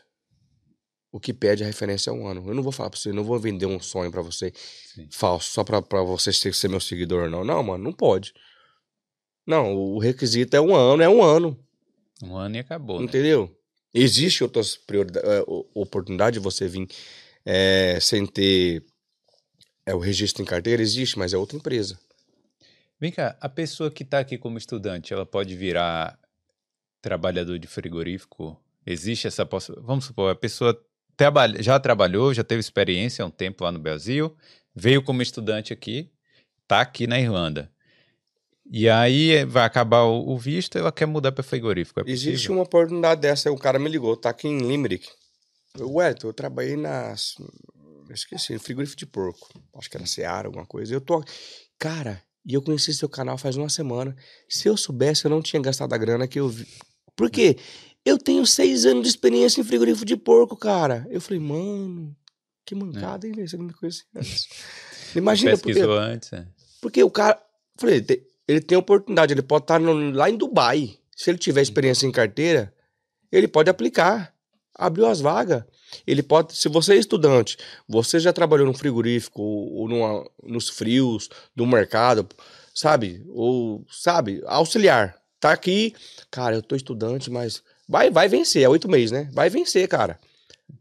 O 1.12 1.20
que 1.20 1.34
pede 1.34 1.62
a 1.62 1.66
referência 1.66 2.08
é 2.08 2.12
um 2.12 2.26
ano. 2.26 2.42
Eu 2.48 2.54
não 2.54 2.62
vou 2.62 2.72
falar 2.72 2.88
pra 2.88 2.98
você, 2.98 3.12
não 3.12 3.22
vou 3.22 3.38
vender 3.38 3.66
um 3.66 3.80
sonho 3.80 4.10
para 4.10 4.22
você 4.22 4.50
Sim. 4.94 5.08
falso, 5.12 5.52
só 5.52 5.62
pra, 5.62 5.82
pra 5.82 6.02
você 6.02 6.32
ser 6.32 6.68
meu 6.68 6.80
seguidor, 6.80 7.28
não. 7.28 7.44
Não, 7.44 7.62
mano, 7.62 7.84
não 7.84 7.92
pode. 7.92 8.32
Não, 9.46 9.74
o 9.74 9.98
requisito 9.98 10.56
é 10.56 10.60
um 10.60 10.74
ano, 10.74 11.02
é 11.02 11.08
um 11.08 11.22
ano. 11.22 11.58
Um 12.22 12.36
ano 12.36 12.56
e 12.56 12.58
acabou. 12.58 12.98
Né? 12.98 13.04
Entendeu? 13.04 13.44
Né? 13.44 13.50
Existe 14.02 14.42
outras 14.42 14.74
é, 14.74 15.44
oportunidades 15.74 16.40
de 16.40 16.44
você 16.44 16.66
vir 16.66 16.88
é, 17.44 17.98
sem 18.00 18.26
ter 18.26 18.84
é, 19.86 19.94
o 19.94 19.98
registro 19.98 20.42
em 20.42 20.46
carteira? 20.46 20.82
Existe, 20.82 21.18
mas 21.18 21.32
é 21.32 21.38
outra 21.38 21.56
empresa. 21.56 21.98
Vem 23.00 23.12
cá, 23.12 23.36
a 23.40 23.48
pessoa 23.48 23.90
que 23.90 24.02
está 24.02 24.18
aqui 24.18 24.36
como 24.36 24.58
estudante, 24.58 25.12
ela 25.12 25.24
pode 25.24 25.54
virar 25.54 26.18
trabalhador 27.00 27.58
de 27.58 27.66
frigorífico? 27.66 28.60
Existe 28.84 29.26
essa 29.26 29.46
possibilidade? 29.46 29.86
Vamos 29.86 30.06
supor, 30.06 30.30
a 30.30 30.34
pessoa 30.34 30.78
trabalha, 31.16 31.62
já 31.62 31.78
trabalhou, 31.78 32.34
já 32.34 32.42
teve 32.42 32.60
experiência 32.60 33.22
há 33.22 33.26
um 33.26 33.30
tempo 33.30 33.64
lá 33.64 33.70
no 33.70 33.78
Brasil, 33.78 34.36
veio 34.74 35.02
como 35.02 35.22
estudante 35.22 35.72
aqui, 35.72 36.10
está 36.62 36.80
aqui 36.80 37.06
na 37.06 37.18
Irlanda. 37.20 37.70
E 38.70 38.88
aí 38.88 39.30
eh, 39.32 39.44
vai 39.44 39.64
acabar 39.64 40.02
o, 40.04 40.36
visto 40.36 40.76
e 40.76 40.80
ela 40.80 40.90
quer 40.90 41.06
mudar 41.06 41.32
para 41.32 41.42
frigorífico. 41.42 42.00
É 42.00 42.04
Existe 42.06 42.50
uma 42.50 42.62
oportunidade 42.62 43.20
dessa. 43.20 43.50
O 43.50 43.58
cara 43.58 43.78
me 43.78 43.88
ligou, 43.88 44.16
tá 44.16 44.30
aqui 44.30 44.48
em 44.48 44.58
Limerick. 44.58 45.08
Ué, 45.78 46.14
eu 46.22 46.32
trabalhei 46.32 46.76
nas. 46.76 47.34
Eu 48.08 48.14
esqueci, 48.14 48.58
frigorífico 48.58 48.98
de 48.98 49.06
porco. 49.06 49.48
Acho 49.76 49.90
que 49.90 49.96
era 49.96 50.06
Seara, 50.06 50.48
alguma 50.48 50.66
coisa. 50.66 50.92
Eu 50.92 51.00
tô. 51.00 51.22
Cara, 51.78 52.22
e 52.44 52.54
eu 52.54 52.62
conheci 52.62 52.94
seu 52.94 53.08
canal 53.08 53.36
faz 53.36 53.56
uma 53.56 53.68
semana. 53.68 54.16
Se 54.48 54.68
eu 54.68 54.76
soubesse, 54.76 55.24
eu 55.24 55.30
não 55.30 55.42
tinha 55.42 55.60
gastado 55.60 55.92
a 55.92 55.98
grana 55.98 56.26
que 56.26 56.38
eu 56.38 56.48
vi. 56.48 56.66
Por 57.14 57.30
quê? 57.30 57.56
Eu 58.04 58.18
tenho 58.18 58.46
seis 58.46 58.86
anos 58.86 59.02
de 59.02 59.08
experiência 59.08 59.60
em 59.60 59.64
frigorífico 59.64 60.04
de 60.04 60.16
porco, 60.16 60.56
cara. 60.56 61.06
Eu 61.10 61.20
falei, 61.20 61.40
mano, 61.40 62.16
que 62.64 62.74
mancada, 62.74 63.26
é. 63.26 63.30
hein, 63.30 63.46
Você 63.46 63.56
não 63.56 63.64
me 63.64 63.72
conhecia 63.72 64.04
antes. 64.14 64.48
Imagina, 65.14 65.56
porque, 65.56 65.80
antes, 65.80 66.32
é. 66.32 66.46
porque 66.80 67.02
o 67.02 67.10
cara. 67.10 67.40
Falei, 67.78 68.00
ele 68.46 68.60
tem 68.60 68.78
oportunidade, 68.78 69.32
ele 69.32 69.42
pode 69.42 69.64
estar 69.64 69.80
no, 69.80 70.10
lá 70.12 70.30
em 70.30 70.36
Dubai. 70.36 70.98
Se 71.16 71.30
ele 71.30 71.38
tiver 71.38 71.62
experiência 71.62 72.06
em 72.06 72.12
carteira, 72.12 72.72
ele 73.32 73.48
pode 73.48 73.68
aplicar. 73.68 74.34
Abriu 74.74 75.06
as 75.06 75.20
vagas. 75.20 75.64
Ele 76.06 76.22
pode, 76.22 76.54
se 76.54 76.68
você 76.68 76.94
é 76.94 76.96
estudante, 76.96 77.56
você 77.88 78.20
já 78.20 78.32
trabalhou 78.32 78.66
no 78.66 78.74
frigorífico 78.74 79.40
ou, 79.40 79.72
ou 79.72 79.88
numa, 79.88 80.30
nos 80.42 80.68
frios 80.68 81.30
do 81.54 81.66
mercado, 81.66 82.28
sabe? 82.74 83.24
Ou, 83.30 83.84
sabe, 83.90 84.42
auxiliar. 84.46 85.16
Tá 85.40 85.52
aqui, 85.52 85.94
cara, 86.30 86.56
eu 86.56 86.62
tô 86.62 86.76
estudante, 86.76 87.30
mas 87.30 87.62
vai, 87.88 88.10
vai 88.10 88.28
vencer, 88.28 88.62
é 88.62 88.68
oito 88.68 88.88
meses, 88.88 89.10
né? 89.10 89.30
Vai 89.32 89.48
vencer, 89.48 89.88
cara. 89.88 90.20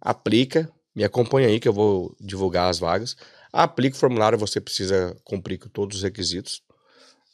Aplica, 0.02 0.70
me 0.94 1.04
acompanha 1.04 1.48
aí 1.48 1.60
que 1.60 1.68
eu 1.68 1.74
vou 1.74 2.16
divulgar 2.20 2.70
as 2.70 2.80
vagas. 2.80 3.16
Aplica 3.52 3.96
o 3.96 4.00
formulário, 4.00 4.38
você 4.38 4.60
precisa 4.60 5.16
cumprir 5.24 5.58
com 5.58 5.70
todos 5.70 5.98
os 5.98 6.04
requisitos 6.04 6.62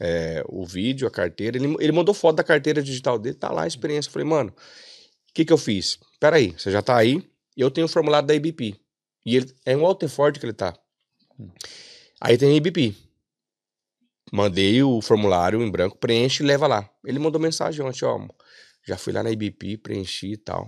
é, 0.03 0.44
o 0.49 0.65
vídeo, 0.65 1.07
a 1.07 1.11
carteira. 1.11 1.57
Ele, 1.57 1.76
ele 1.80 1.91
mandou 1.91 2.14
foto 2.14 2.38
da 2.38 2.44
carteira 2.44 2.82
digital 2.82 3.19
dele, 3.19 3.36
tá 3.36 3.52
lá 3.52 3.64
a 3.64 3.68
experiência. 3.68 4.10
Eu 4.10 4.14
falei, 4.14 4.28
mano, 4.28 4.49
o 4.49 5.34
que 5.34 5.45
que 5.45 5.53
eu 5.53 5.57
fiz? 5.57 5.99
Peraí, 6.19 6.56
você 6.57 6.72
já 6.72 6.82
tá 6.82 6.98
aí, 6.98 7.23
eu 7.56 7.69
tenho 7.69 7.86
o 7.86 7.90
formulário 7.90 8.28
da 8.28 8.34
IBP. 8.34 8.76
E 9.23 9.36
ele 9.36 9.53
é 9.64 9.78
um 9.78 9.86
Alterford 9.86 10.40
que 10.40 10.45
ele 10.45 10.53
tá. 10.53 10.76
Aí 12.19 12.36
tem 12.36 12.52
a 12.52 12.56
IBP. 12.56 12.95
Mandei 14.34 14.82
o 14.82 15.02
formulário 15.02 15.61
em 15.61 15.69
branco, 15.69 15.98
preenche 15.98 16.41
e 16.41 16.48
leva 16.48 16.65
lá. 16.65 16.90
Ele 17.06 17.19
mandou 17.19 17.40
mensagem 17.40 17.86
ontem, 17.86 18.03
ó, 18.03 18.28
já 18.88 18.98
fui 18.98 19.14
lá 19.14 19.22
na 19.22 19.30
IBP, 19.30 19.78
preenchi 19.78 20.34
e 20.34 20.38
tal. 20.38 20.68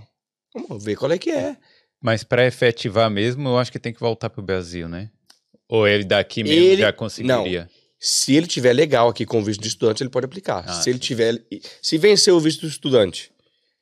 Vamos 0.54 0.84
ver 0.84 0.96
qual 0.96 1.12
é 1.12 1.18
que 1.18 1.32
é. 1.32 1.58
Mas 2.00 2.24
para 2.24 2.46
efetivar 2.46 3.10
mesmo, 3.10 3.50
eu 3.50 3.58
acho 3.58 3.72
que 3.72 3.80
tem 3.80 3.94
que 3.94 4.00
voltar 4.00 4.30
pro 4.30 4.44
Brasil, 4.44 4.88
né? 4.88 5.10
Ou 5.68 5.88
ele 5.88 6.04
daqui 6.04 6.44
mesmo 6.44 6.66
ele, 6.66 6.82
já 6.82 6.94
conseguiria? 6.94 7.62
Não. 7.62 7.83
Se 8.06 8.36
ele 8.36 8.48
tiver 8.48 8.74
legal 8.74 9.08
aqui 9.08 9.26
com 9.26 9.40
o 9.40 9.44
visto 9.44 9.62
de 9.62 9.70
estudante, 9.70 10.04
ele 10.04 10.10
pode 10.10 10.26
aplicar. 10.26 10.66
Ah, 10.68 10.74
se 10.74 10.90
ele 10.90 11.00
tiver. 11.00 11.42
Se 11.82 11.98
vencer 11.98 12.34
o 12.34 12.40
visto 12.40 12.60
do 12.60 12.68
estudante, 12.68 13.32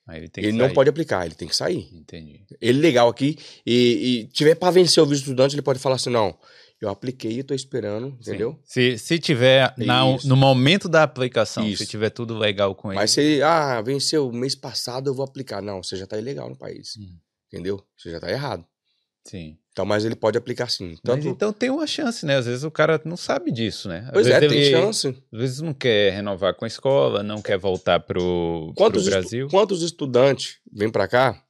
ele, 0.07 0.29
ele 0.37 0.51
não 0.51 0.71
pode 0.71 0.91
aplicar, 0.91 1.25
ele 1.25 1.33
tem 1.33 1.47
que 1.47 1.55
sair. 1.55 1.89
Entendi. 1.91 2.45
Ele 2.61 2.79
legal 2.79 3.09
aqui 3.09 3.35
e, 3.65 4.19
e 4.21 4.27
tiver 4.27 4.53
para 4.53 4.69
vencer 4.69 5.01
o 5.01 5.07
visto 5.07 5.23
de 5.23 5.29
estudante, 5.31 5.55
ele 5.55 5.63
pode 5.63 5.79
falar 5.79 5.95
assim: 5.95 6.11
não, 6.11 6.37
eu 6.79 6.89
apliquei 6.89 7.39
e 7.39 7.43
tô 7.43 7.55
esperando, 7.55 8.09
entendeu? 8.19 8.59
Se, 8.63 8.95
se 8.99 9.17
tiver 9.17 9.73
na, 9.75 10.03
no 10.23 10.35
momento 10.35 10.87
da 10.87 11.01
aplicação, 11.01 11.67
Isso. 11.67 11.83
se 11.83 11.89
tiver 11.89 12.11
tudo 12.11 12.37
legal 12.37 12.75
com 12.75 12.91
ele. 12.91 12.99
Mas 12.99 13.09
se, 13.09 13.41
ah, 13.41 13.81
venceu 13.81 14.31
mês 14.31 14.53
passado, 14.53 15.09
eu 15.09 15.15
vou 15.15 15.25
aplicar. 15.25 15.63
Não, 15.63 15.81
você 15.81 15.97
já 15.97 16.05
tá 16.05 16.19
ilegal 16.19 16.47
no 16.47 16.55
país. 16.55 16.95
Hum. 16.95 17.17
Entendeu? 17.47 17.83
Você 17.97 18.11
já 18.11 18.19
tá 18.19 18.29
errado. 18.29 18.63
Sim. 19.25 19.57
Então, 19.71 19.85
mas 19.85 20.03
ele 20.03 20.15
pode 20.15 20.37
aplicar 20.37 20.69
sim. 20.69 20.97
Tanto... 21.03 21.23
Mas 21.23 21.25
então 21.25 21.53
tem 21.53 21.69
uma 21.69 21.87
chance, 21.87 22.25
né? 22.25 22.35
Às 22.37 22.45
vezes 22.45 22.63
o 22.63 22.71
cara 22.71 23.01
não 23.05 23.15
sabe 23.15 23.51
disso, 23.51 23.87
né? 23.87 24.03
Às 24.07 24.11
pois 24.11 24.27
é, 24.27 24.39
tem 24.39 24.69
chance. 24.69 25.07
Às 25.07 25.39
vezes 25.39 25.61
não 25.61 25.73
quer 25.73 26.11
renovar 26.13 26.53
com 26.55 26.65
a 26.65 26.67
escola, 26.67 27.23
não 27.23 27.41
quer 27.41 27.57
voltar 27.57 27.99
pro, 28.01 28.73
quantos 28.75 29.03
pro 29.03 29.11
Brasil. 29.11 29.45
Estu... 29.45 29.57
Quantos 29.57 29.81
estudantes 29.81 30.57
vêm 30.71 30.89
para 30.89 31.07
cá 31.07 31.41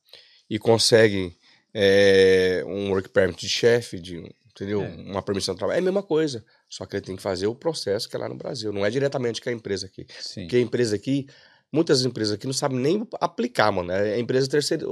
e 0.48 0.60
conseguem 0.60 1.36
é, 1.74 2.64
um 2.68 2.92
work 2.92 3.10
permit 3.10 3.42
de 3.42 3.50
chefe, 3.50 4.00
de, 4.00 4.24
entendeu? 4.52 4.84
É. 4.84 4.88
Uma 4.88 5.24
permissão 5.24 5.56
de 5.56 5.60
trabalho. 5.60 5.78
É 5.78 5.80
a 5.80 5.84
mesma 5.84 6.04
coisa. 6.04 6.46
Só 6.70 6.86
que 6.86 6.96
ele 6.96 7.06
tem 7.06 7.16
que 7.16 7.22
fazer 7.22 7.48
o 7.48 7.56
processo 7.56 8.08
que 8.08 8.16
é 8.16 8.20
lá 8.20 8.30
no 8.30 8.36
Brasil. 8.36 8.72
Não 8.72 8.86
é 8.86 8.90
diretamente 8.90 9.42
com 9.42 9.50
a 9.50 9.54
empresa 9.54 9.88
aqui. 9.88 10.06
Sim. 10.20 10.42
Porque 10.42 10.58
a 10.58 10.62
empresa 10.62 10.96
aqui, 10.96 11.28
muitas 11.72 12.04
empresas 12.04 12.34
aqui 12.34 12.46
não 12.46 12.54
sabem 12.54 12.78
nem 12.78 13.08
aplicar, 13.20 13.72
mano. 13.72 13.92
É 13.92 14.16
a 14.16 14.20
empresa 14.20 14.50
terceira, 14.50 14.86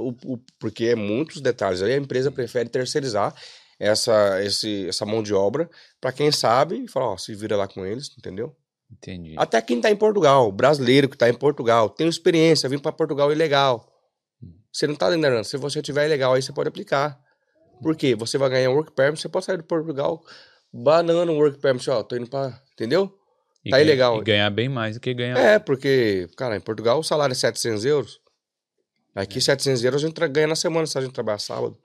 porque 0.58 0.86
é 0.86 0.94
muitos 0.94 1.40
detalhes. 1.40 1.82
Aí 1.82 1.92
a 1.92 1.96
empresa 1.96 2.30
prefere 2.30 2.68
terceirizar 2.68 3.34
essa, 3.78 4.42
esse, 4.42 4.88
essa 4.88 5.06
mão 5.06 5.22
de 5.22 5.34
obra 5.34 5.68
para 6.00 6.12
quem 6.12 6.30
sabe 6.30 6.84
e 6.84 6.88
fala, 6.88 7.06
ó, 7.12 7.16
se 7.16 7.34
vira 7.34 7.56
lá 7.56 7.66
com 7.66 7.84
eles, 7.84 8.10
entendeu? 8.18 8.54
Entendi. 8.90 9.34
Até 9.38 9.60
quem 9.62 9.80
tá 9.80 9.90
em 9.90 9.96
Portugal, 9.96 10.50
brasileiro 10.50 11.08
que 11.08 11.16
tá 11.16 11.28
em 11.28 11.34
Portugal, 11.34 11.88
tem 11.88 12.08
experiência, 12.08 12.68
vim 12.68 12.78
para 12.78 12.92
Portugal 12.92 13.30
ilegal. 13.30 13.86
Hum. 14.42 14.52
Você 14.72 14.86
não 14.86 14.96
tá 14.96 15.08
lembrando, 15.08 15.44
se 15.44 15.56
você 15.56 15.80
tiver 15.80 16.06
ilegal 16.06 16.34
aí 16.34 16.42
você 16.42 16.52
pode 16.52 16.68
aplicar. 16.68 17.18
Por 17.80 17.96
quê? 17.96 18.14
Você 18.14 18.36
vai 18.36 18.50
ganhar 18.50 18.70
um 18.70 18.74
work 18.74 18.92
permit, 18.92 19.20
você 19.20 19.28
pode 19.28 19.46
sair 19.46 19.56
de 19.56 19.62
Portugal 19.62 20.22
banando 20.72 21.32
um 21.32 21.36
work 21.36 21.58
permit, 21.58 21.88
ó, 21.88 22.02
tô 22.02 22.16
indo 22.16 22.28
para, 22.28 22.60
entendeu? 22.72 23.19
E 23.64 23.70
tá 23.70 23.76
ganha, 23.76 23.86
ilegal. 23.86 24.20
E 24.20 24.24
ganhar 24.24 24.50
bem 24.50 24.68
mais 24.68 24.96
do 24.96 25.00
que 25.00 25.12
ganhar. 25.12 25.38
É, 25.38 25.58
porque, 25.58 26.28
cara, 26.36 26.56
em 26.56 26.60
Portugal 26.60 26.98
o 26.98 27.04
salário 27.04 27.32
é 27.32 27.36
700 27.36 27.84
euros. 27.84 28.20
Aqui, 29.14 29.38
é. 29.38 29.40
700 29.40 29.84
euros 29.84 30.04
a 30.04 30.06
gente 30.06 30.28
ganha 30.28 30.46
na 30.46 30.56
semana 30.56 30.86
se 30.86 30.96
a 30.96 31.00
gente 31.00 31.12
trabalhar 31.12 31.38
sábado. 31.38 31.76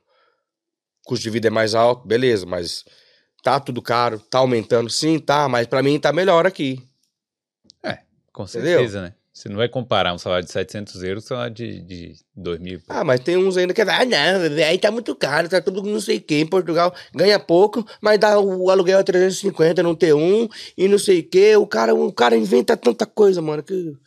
O 1.06 1.10
custo 1.10 1.24
de 1.24 1.30
vida 1.30 1.48
é 1.48 1.52
mais 1.52 1.76
alto, 1.76 2.08
beleza, 2.08 2.46
mas 2.46 2.84
tá 3.44 3.60
tudo 3.60 3.82
caro, 3.82 4.20
tá 4.20 4.40
aumentando. 4.40 4.90
Sim, 4.90 5.20
tá, 5.20 5.48
mas 5.48 5.68
para 5.68 5.84
mim 5.84 6.00
tá 6.00 6.14
melhor 6.14 6.46
aqui. 6.48 6.82
É, 7.84 8.00
com 8.32 8.48
certeza, 8.48 8.82
Entendeu? 8.82 9.02
né? 9.02 9.16
Você 9.36 9.50
não 9.50 9.58
vai 9.58 9.68
comparar 9.68 10.14
um 10.14 10.18
salário 10.18 10.46
de 10.46 10.52
700 10.54 11.04
euros 11.04 11.24
com 11.28 11.34
um 11.34 11.36
salário 11.36 11.54
de, 11.54 11.82
de 11.82 12.16
2 12.38 12.58
mil. 12.62 12.82
Ah, 12.88 13.04
mas 13.04 13.20
tem 13.20 13.36
uns 13.36 13.58
ainda 13.58 13.74
que 13.74 13.82
ah, 13.82 14.06
não, 14.06 14.66
aí 14.66 14.78
tá 14.78 14.90
muito 14.90 15.14
caro, 15.14 15.50
tá 15.50 15.60
tudo 15.60 15.84
não 15.84 16.00
sei 16.00 16.18
o 16.18 16.22
que. 16.22 16.36
Em 16.36 16.48
Portugal 16.48 16.96
ganha 17.14 17.38
pouco, 17.38 17.86
mas 18.00 18.18
dá 18.18 18.40
o 18.40 18.70
aluguel 18.70 18.98
a 18.98 19.04
350 19.04 19.84
no 19.84 19.94
T1 19.94 20.50
e 20.78 20.88
não 20.88 20.98
sei 20.98 21.20
o 21.20 21.24
que. 21.24 21.54
O 21.58 21.68
cara, 21.68 21.94
o 21.94 22.14
cara 22.14 22.38
inventa 22.38 22.78
tanta 22.78 23.06
coisa, 23.06 23.42
mano, 23.42 23.62
que. 23.62 23.98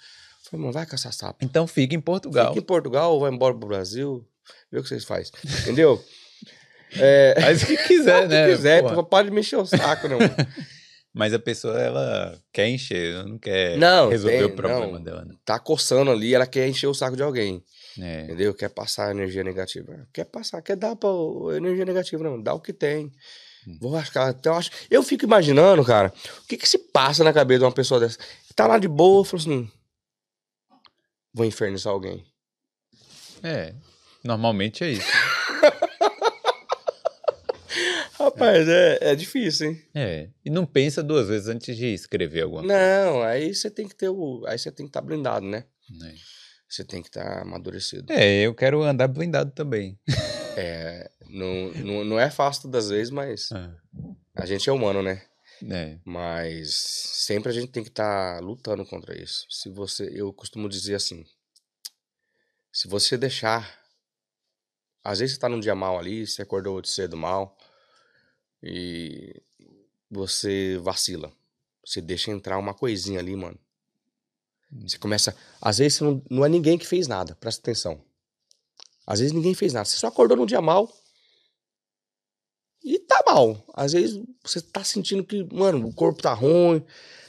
Falei, 0.44 0.62
mano, 0.62 0.72
vai 0.72 0.86
caçar 0.86 1.12
sapo. 1.12 1.44
Então 1.44 1.66
fica 1.66 1.94
em 1.94 2.00
Portugal. 2.00 2.48
Fica 2.48 2.60
em 2.60 2.66
Portugal, 2.66 3.20
vai 3.20 3.30
embora 3.30 3.54
pro 3.54 3.68
Brasil, 3.68 4.26
vê 4.72 4.78
o 4.78 4.82
que 4.82 4.88
vocês 4.88 5.04
fazem. 5.04 5.30
Entendeu? 5.60 6.02
é... 6.96 7.34
Faz 7.38 7.62
o 7.64 7.66
que 7.66 7.76
quiser, 7.76 8.26
né? 8.26 8.44
O 8.44 8.48
que 8.48 8.56
quiser, 8.56 8.82
Porra. 8.82 9.04
pode 9.04 9.30
mexer 9.30 9.56
o 9.56 9.66
saco, 9.66 10.08
né, 10.08 10.16
mano? 10.16 10.34
Mas 11.18 11.34
a 11.34 11.38
pessoa, 11.40 11.76
ela 11.76 12.38
quer 12.52 12.68
encher, 12.68 13.14
ela 13.14 13.24
não 13.24 13.38
quer 13.38 13.76
não, 13.76 14.08
resolver 14.08 14.36
tem, 14.36 14.46
o 14.46 14.54
problema 14.54 14.98
não. 14.98 15.02
dela. 15.02 15.24
Né? 15.24 15.34
Tá 15.44 15.58
coçando 15.58 16.12
ali, 16.12 16.32
ela 16.32 16.46
quer 16.46 16.68
encher 16.68 16.86
o 16.86 16.94
saco 16.94 17.16
de 17.16 17.24
alguém. 17.24 17.60
É. 17.98 18.22
Entendeu? 18.22 18.54
Quer 18.54 18.68
passar 18.68 19.10
energia 19.10 19.42
negativa. 19.42 20.06
Quer 20.12 20.26
passar, 20.26 20.62
quer 20.62 20.76
dar 20.76 20.94
pra 20.94 21.10
energia 21.56 21.84
negativa, 21.84 22.22
não. 22.22 22.40
Dá 22.40 22.54
o 22.54 22.60
que 22.60 22.72
tem. 22.72 23.10
Hum. 23.66 23.78
Vou 23.80 23.90
rascar. 23.90 24.30
Então, 24.30 24.52
eu, 24.52 24.58
acho, 24.60 24.70
eu 24.88 25.02
fico 25.02 25.24
imaginando, 25.24 25.84
cara, 25.84 26.12
o 26.40 26.46
que 26.46 26.56
que 26.56 26.68
se 26.68 26.78
passa 26.78 27.24
na 27.24 27.32
cabeça 27.32 27.58
de 27.58 27.64
uma 27.64 27.72
pessoa 27.72 27.98
dessa? 27.98 28.16
Tá 28.54 28.68
lá 28.68 28.78
de 28.78 28.86
boa, 28.86 29.24
falou 29.24 29.40
assim: 29.40 29.68
vou 31.34 31.44
infernizar 31.44 31.92
alguém. 31.92 32.24
É, 33.42 33.74
normalmente 34.22 34.84
é 34.84 34.90
isso. 34.92 35.10
Rapaz, 38.18 38.68
é, 38.68 38.98
é 39.00 39.14
difícil, 39.14 39.70
hein? 39.70 39.82
É. 39.94 40.28
E 40.44 40.50
não 40.50 40.66
pensa 40.66 41.02
duas 41.02 41.28
vezes 41.28 41.48
antes 41.48 41.76
de 41.76 41.86
escrever 41.86 42.42
alguma 42.42 42.62
coisa. 42.62 42.76
Não, 42.76 43.22
aí 43.22 43.54
você 43.54 43.70
tem 43.70 43.86
que 43.86 43.94
ter 43.94 44.08
o. 44.08 44.44
Aí 44.46 44.58
você 44.58 44.72
tem 44.72 44.86
que 44.86 44.90
estar 44.90 45.00
tá 45.00 45.06
blindado, 45.06 45.46
né? 45.46 45.64
É. 46.04 46.14
você 46.68 46.84
tem 46.84 47.00
que 47.00 47.08
estar 47.08 47.24
tá 47.24 47.42
amadurecido. 47.42 48.12
É, 48.12 48.40
eu 48.40 48.54
quero 48.54 48.82
andar 48.82 49.06
blindado 49.08 49.52
também. 49.52 49.98
É, 50.56 51.08
não, 51.28 51.72
não, 51.74 52.04
não 52.04 52.18
é 52.18 52.28
fácil 52.30 52.68
das 52.68 52.88
vezes, 52.88 53.12
mas 53.12 53.50
é. 53.52 53.70
a 54.34 54.44
gente 54.44 54.68
é 54.68 54.72
humano, 54.72 55.00
né? 55.00 55.22
É. 55.70 55.98
Mas 56.04 56.74
sempre 56.74 57.50
a 57.50 57.52
gente 57.52 57.68
tem 57.68 57.82
que 57.82 57.90
estar 57.90 58.36
tá 58.36 58.40
lutando 58.40 58.84
contra 58.84 59.16
isso. 59.16 59.46
Se 59.48 59.68
você, 59.68 60.10
eu 60.12 60.32
costumo 60.32 60.68
dizer 60.68 60.96
assim, 60.96 61.24
se 62.72 62.88
você 62.88 63.16
deixar, 63.16 63.78
às 65.04 65.18
vezes 65.18 65.34
você 65.34 65.40
tá 65.40 65.48
num 65.48 65.60
dia 65.60 65.74
mal 65.74 65.98
ali, 65.98 66.26
você 66.26 66.42
acordou 66.42 66.80
de 66.80 66.88
cedo 66.88 67.16
mal 67.16 67.56
e 68.62 69.42
você 70.10 70.78
vacila. 70.78 71.32
Você 71.84 72.00
deixa 72.00 72.30
entrar 72.30 72.58
uma 72.58 72.74
coisinha 72.74 73.18
ali, 73.20 73.34
mano. 73.34 73.58
Você 74.82 74.98
começa. 74.98 75.34
Às 75.60 75.78
vezes 75.78 76.00
não, 76.00 76.22
não 76.30 76.44
é 76.44 76.48
ninguém 76.48 76.76
que 76.76 76.86
fez 76.86 77.06
nada, 77.06 77.34
presta 77.34 77.60
atenção. 77.62 78.02
Às 79.06 79.20
vezes 79.20 79.32
ninguém 79.32 79.54
fez 79.54 79.72
nada. 79.72 79.86
Você 79.86 79.96
só 79.96 80.08
acordou 80.08 80.36
num 80.36 80.46
dia 80.46 80.60
mal. 80.60 80.92
E 82.84 82.98
tá 82.98 83.22
mal. 83.26 83.64
Às 83.74 83.92
vezes 83.92 84.22
você 84.42 84.60
tá 84.60 84.84
sentindo 84.84 85.24
que, 85.24 85.42
mano, 85.52 85.86
o 85.86 85.94
corpo 85.94 86.22
tá 86.22 86.34
ruim, 86.34 86.84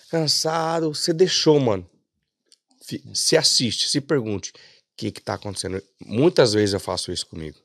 cansado. 0.09 0.93
Você 0.93 1.13
deixou, 1.13 1.59
mano. 1.59 1.89
Se 3.13 3.37
assiste, 3.37 3.87
se 3.87 4.01
pergunte: 4.01 4.51
o 4.51 4.53
que 4.97 5.11
que 5.11 5.21
tá 5.21 5.35
acontecendo? 5.35 5.81
Muitas 6.01 6.53
vezes 6.53 6.73
eu 6.73 6.79
faço 6.79 7.11
isso 7.11 7.27
comigo. 7.27 7.57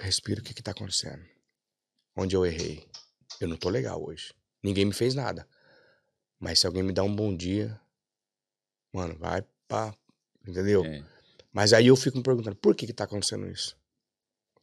Respiro, 0.00 0.40
o 0.40 0.44
que 0.44 0.54
que 0.54 0.62
tá 0.62 0.70
acontecendo? 0.70 1.31
Onde 2.16 2.36
eu 2.36 2.44
errei? 2.44 2.86
Eu 3.40 3.48
não 3.48 3.56
tô 3.56 3.68
legal 3.68 4.02
hoje. 4.02 4.32
Ninguém 4.62 4.84
me 4.84 4.92
fez 4.92 5.14
nada. 5.14 5.46
Mas 6.38 6.60
se 6.60 6.66
alguém 6.66 6.82
me 6.82 6.92
dá 6.92 7.02
um 7.02 7.14
bom 7.14 7.34
dia, 7.34 7.80
mano, 8.92 9.16
vai 9.18 9.44
pá. 9.66 9.94
Entendeu? 10.46 10.84
É. 10.84 11.02
Mas 11.52 11.72
aí 11.72 11.86
eu 11.86 11.96
fico 11.96 12.16
me 12.16 12.22
perguntando, 12.22 12.56
por 12.56 12.74
que 12.74 12.86
que 12.86 12.92
tá 12.92 13.04
acontecendo 13.04 13.48
isso? 13.48 13.76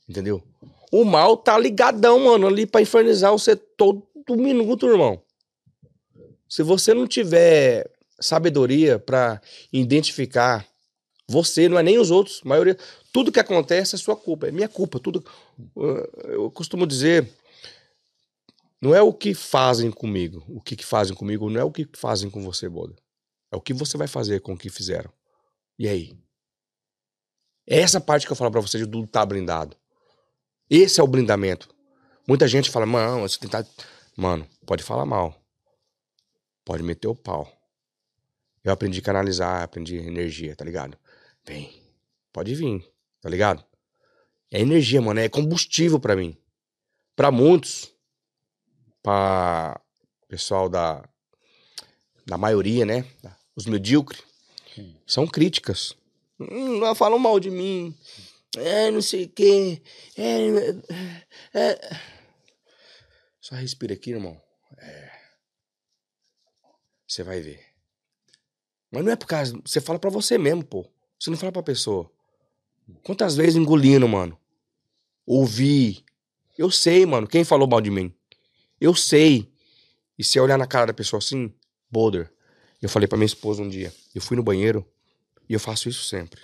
Entendeu? 0.08 0.44
O 0.92 1.06
mal 1.06 1.38
tá 1.38 1.58
ligadão, 1.58 2.20
mano, 2.20 2.48
ali 2.48 2.66
pra 2.66 2.82
infernizar 2.82 3.32
você 3.32 3.56
todo 3.56 4.08
minuto, 4.30 4.88
irmão. 4.88 5.22
Se 6.48 6.64
você 6.64 6.94
não 6.94 7.08
tiver 7.08 7.90
sabedoria 8.20 8.98
para 8.98 9.40
identificar 9.72 10.68
você, 11.28 11.70
não 11.70 11.78
é 11.78 11.84
nem 11.84 12.00
os 12.00 12.10
outros, 12.10 12.42
maioria, 12.44 12.76
tudo 13.12 13.32
que 13.32 13.40
acontece 13.40 13.96
é 13.96 13.98
sua 13.98 14.16
culpa, 14.16 14.48
é 14.48 14.52
minha 14.52 14.70
culpa, 14.70 15.00
tudo. 15.00 15.24
Eu 16.26 16.52
costumo 16.52 16.86
dizer, 16.86 17.32
não 18.82 18.96
é 18.96 19.02
o 19.02 19.14
que 19.14 19.34
fazem 19.34 19.92
comigo. 19.92 20.44
O 20.48 20.62
que, 20.62 20.84
fazem 20.84 21.16
comigo 21.16 21.50
não 21.50 21.60
é 21.60 21.64
o 21.64 21.72
que 21.72 21.88
fazem 21.96 22.30
com 22.30 22.44
você, 22.44 22.70
Boda. 22.70 22.96
É 23.52 23.56
o 23.56 23.62
que 23.62 23.74
você 23.74 23.98
vai 23.98 24.08
fazer 24.08 24.42
com 24.42 24.54
o 24.54 24.58
que 24.58 24.70
fizeram. 24.70 25.12
E 25.78 25.88
aí? 25.88 26.18
É 27.68 27.80
essa 27.80 28.00
parte 28.00 28.26
que 28.26 28.32
eu 28.32 28.36
falo 28.36 28.52
pra 28.52 28.62
você 28.62 28.78
de 28.78 28.86
tudo 28.86 29.08
tá 29.08 29.26
blindado. 29.26 29.76
Esse 30.70 31.00
é 31.00 31.04
o 31.04 31.08
blindamento. 31.08 31.74
Muita 32.28 32.48
gente 32.48 32.70
fala, 32.70 32.86
mano, 32.86 33.22
você 33.22 33.40
tentar. 33.40 33.66
Mano, 34.16 34.48
pode 34.66 34.84
falar 34.84 35.06
mal. 35.06 35.36
Pode 36.64 36.84
meter 36.84 37.08
o 37.08 37.16
pau. 37.16 37.52
Eu 38.64 38.72
aprendi 38.72 39.00
a 39.00 39.04
canalizar, 39.04 39.64
aprendi 39.64 39.98
energia, 39.98 40.56
tá 40.56 40.64
ligado? 40.64 40.98
Vem. 41.46 41.82
Pode 42.32 42.54
vir, 42.54 42.88
tá 43.22 43.30
ligado? 43.30 43.64
É 44.52 44.60
energia, 44.60 45.02
mano. 45.02 45.20
É 45.20 45.30
combustível 45.30 46.00
para 46.00 46.16
mim. 46.16 46.38
Para 47.16 47.32
muitos, 47.32 47.94
para 49.04 49.80
pessoal 50.28 50.70
da, 50.70 51.08
da 52.26 52.38
maioria, 52.38 52.86
né? 52.86 53.06
Os 53.56 53.66
medíocres, 53.66 54.24
são 55.06 55.28
críticas. 55.28 55.96
Hum, 56.40 56.96
falam 56.96 57.20
mal 57.20 57.40
de 57.40 57.50
mim. 57.50 57.98
É, 58.56 58.90
não 58.90 59.02
sei 59.02 59.26
o 59.26 59.30
quê. 59.30 59.82
É, 60.18 61.60
é. 61.60 62.00
Só 63.42 63.56
respira 63.56 63.94
aqui, 63.94 64.12
irmão. 64.12 64.42
É. 64.78 65.12
Você 67.08 67.24
vai 67.24 67.42
ver. 67.42 67.66
Mas 68.92 69.04
não 69.04 69.12
é 69.12 69.16
por 69.16 69.28
causa. 69.28 69.60
Você 69.66 69.82
fala 69.82 70.00
para 70.00 70.10
você 70.10 70.38
mesmo, 70.38 70.64
pô. 70.64 70.90
Você 71.20 71.30
não 71.30 71.38
fala 71.38 71.52
pra 71.52 71.64
pessoa. 71.64 72.12
Quantas 73.04 73.36
vezes 73.36 73.56
engolindo, 73.56 74.08
mano? 74.08 74.40
Ouvi. 75.26 76.04
Eu 76.58 76.70
sei, 76.72 77.06
mano, 77.06 77.28
quem 77.28 77.44
falou 77.44 77.68
mal 77.68 77.82
de 77.82 77.90
mim. 77.90 78.14
Eu 78.80 78.96
sei. 78.96 79.52
E 80.18 80.24
se 80.24 80.38
eu 80.38 80.44
olhar 80.44 80.58
na 80.58 80.68
cara 80.68 80.88
da 80.88 80.94
pessoa 80.94 81.20
assim, 81.20 81.54
Boulder. 81.90 82.32
Eu 82.82 82.88
falei 82.88 83.08
para 83.08 83.18
minha 83.18 83.26
esposa 83.26 83.62
um 83.62 83.68
dia, 83.68 83.94
eu 84.16 84.22
fui 84.22 84.38
no 84.38 84.44
banheiro 84.44 84.90
e 85.50 85.54
eu 85.54 85.60
faço 85.60 85.90
isso 85.90 86.04
sempre. 86.06 86.42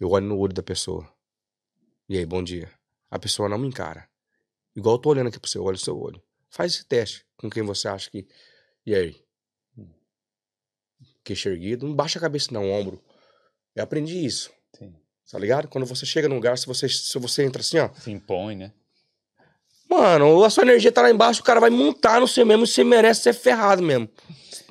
Eu 0.00 0.10
olho 0.10 0.26
no 0.26 0.38
olho 0.38 0.52
da 0.52 0.62
pessoa. 0.62 1.08
E 2.08 2.18
aí, 2.18 2.26
bom 2.26 2.42
dia. 2.42 2.70
A 3.10 3.18
pessoa 3.18 3.48
não 3.48 3.58
me 3.58 3.68
encara. 3.68 4.08
Igual 4.74 4.96
eu 4.96 4.98
tô 4.98 5.10
olhando 5.10 5.28
aqui 5.28 5.38
pro 5.38 5.50
seu 5.50 5.62
olho, 5.62 5.78
seu 5.78 5.96
olho. 5.96 6.20
Faz 6.48 6.74
esse 6.74 6.84
teste 6.84 7.24
com 7.36 7.48
quem 7.48 7.62
você 7.62 7.86
acha 7.86 8.10
que. 8.10 8.26
E 8.84 8.94
aí? 8.94 9.24
Queixo 11.22 11.48
erguido. 11.48 11.86
Não 11.86 11.94
baixa 11.94 12.18
a 12.18 12.22
cabeça, 12.22 12.52
não, 12.52 12.68
ombro. 12.70 13.00
Eu 13.74 13.84
aprendi 13.84 14.24
isso. 14.24 14.50
Sim. 14.76 14.94
Tá 15.30 15.38
ligado? 15.38 15.68
Quando 15.68 15.86
você 15.86 16.04
chega 16.04 16.28
num 16.28 16.34
lugar, 16.34 16.58
se 16.58 16.66
você, 16.66 16.88
se 16.88 17.18
você 17.18 17.44
entra 17.44 17.60
assim, 17.60 17.78
ó. 17.78 17.88
Se 17.94 18.10
impõe, 18.10 18.56
né? 18.56 18.72
Mano, 19.88 20.44
a 20.44 20.50
sua 20.50 20.62
energia 20.62 20.90
tá 20.90 21.02
lá 21.02 21.10
embaixo, 21.10 21.40
o 21.40 21.44
cara 21.44 21.60
vai 21.60 21.70
montar 21.70 22.20
no 22.20 22.26
você 22.26 22.44
mesmo 22.44 22.64
e 22.64 22.66
você 22.66 22.84
merece 22.84 23.22
ser 23.22 23.32
ferrado 23.32 23.82
mesmo. 23.82 24.08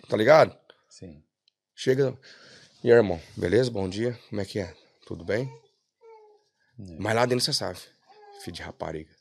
Tá 0.08 0.18
ligado? 0.18 0.58
Sim. 0.90 1.24
Chega. 1.76 2.18
E 2.84 2.92
aí, 2.92 2.98
irmão, 2.98 3.22
beleza? 3.38 3.70
Bom 3.70 3.88
dia. 3.88 4.18
Como 4.30 4.42
é 4.42 4.46
que 4.46 4.60
é? 4.60 4.74
Tudo 5.06 5.24
bem? 5.24 5.52
É. 6.80 6.96
Mas 6.98 7.16
lá 7.16 7.26
dentro 7.26 7.44
você 7.44 7.54
sabe. 7.54 7.80
Filho 8.42 8.56
de 8.56 8.62
rapariga. 8.62 9.12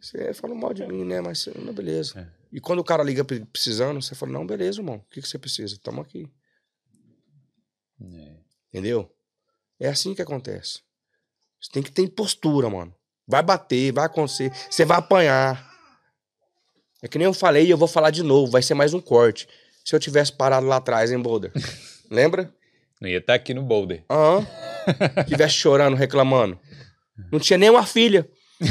Você 0.00 0.34
fala 0.34 0.54
mal 0.54 0.74
de 0.74 0.86
mim, 0.86 1.04
né? 1.04 1.20
Mas 1.20 1.46
não, 1.46 1.72
beleza. 1.72 2.18
É. 2.18 2.42
E 2.52 2.60
quando 2.60 2.80
o 2.80 2.84
cara 2.84 3.02
liga 3.02 3.24
precisando, 3.24 4.02
você 4.02 4.14
fala, 4.14 4.32
não, 4.32 4.46
beleza, 4.46 4.80
irmão. 4.80 4.96
O 4.96 5.10
que, 5.10 5.22
que 5.22 5.28
você 5.28 5.38
precisa? 5.38 5.78
Tamo 5.82 6.00
aqui. 6.00 6.28
É. 8.00 8.36
Entendeu? 8.68 9.12
É 9.82 9.88
assim 9.88 10.14
que 10.14 10.22
acontece. 10.22 10.78
Você 11.60 11.72
tem 11.72 11.82
que 11.82 11.90
ter 11.90 12.08
postura, 12.10 12.70
mano. 12.70 12.94
Vai 13.26 13.42
bater, 13.42 13.92
vai 13.92 14.06
acontecer. 14.06 14.52
Você 14.70 14.84
vai 14.84 14.96
apanhar. 14.96 15.68
É 17.02 17.08
que 17.08 17.18
nem 17.18 17.24
eu 17.24 17.34
falei 17.34 17.66
e 17.66 17.70
eu 17.70 17.76
vou 17.76 17.88
falar 17.88 18.10
de 18.10 18.22
novo. 18.22 18.52
Vai 18.52 18.62
ser 18.62 18.74
mais 18.74 18.94
um 18.94 19.00
corte. 19.00 19.48
Se 19.84 19.92
eu 19.92 19.98
tivesse 19.98 20.32
parado 20.32 20.68
lá 20.68 20.76
atrás, 20.76 21.10
em 21.10 21.18
Boulder. 21.18 21.50
Lembra? 22.08 22.54
Não 23.00 23.08
ia 23.08 23.18
estar 23.18 23.32
tá 23.32 23.34
aqui 23.34 23.52
no 23.52 23.62
Boulder. 23.64 24.04
Aham. 24.08 24.38
Uhum. 24.38 25.24
Tivesse 25.26 25.54
chorando, 25.54 25.96
reclamando. 25.96 26.60
Não 27.32 27.40
tinha 27.40 27.58
nem 27.58 27.68
uma 27.68 27.84
filha. 27.84 28.28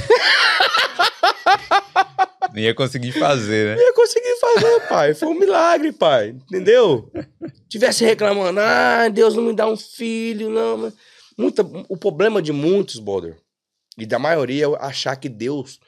Não 2.54 2.60
ia 2.62 2.76
conseguir 2.76 3.12
fazer, 3.14 3.68
né? 3.68 3.76
Não 3.76 3.88
ia 3.88 3.94
conseguir 3.94 4.36
fazer, 4.40 4.88
pai. 4.88 5.14
Foi 5.14 5.30
um 5.30 5.40
milagre, 5.40 5.92
pai. 5.92 6.30
Entendeu? 6.30 7.12
Tivesse 7.70 8.04
reclamando, 8.04 8.60
ah, 8.60 9.08
Deus 9.10 9.36
não 9.36 9.44
me 9.44 9.54
dá 9.54 9.68
um 9.68 9.78
filho, 9.78 10.50
não. 10.50 10.92
Muita, 11.38 11.64
o 11.88 11.96
problema 11.96 12.42
de 12.42 12.52
muitos, 12.52 13.00
Boulder, 13.00 13.40
e 13.98 14.06
da 14.06 14.20
maioria 14.20 14.68
achar 14.78 15.16
que 15.16 15.30
Deus. 15.30 15.80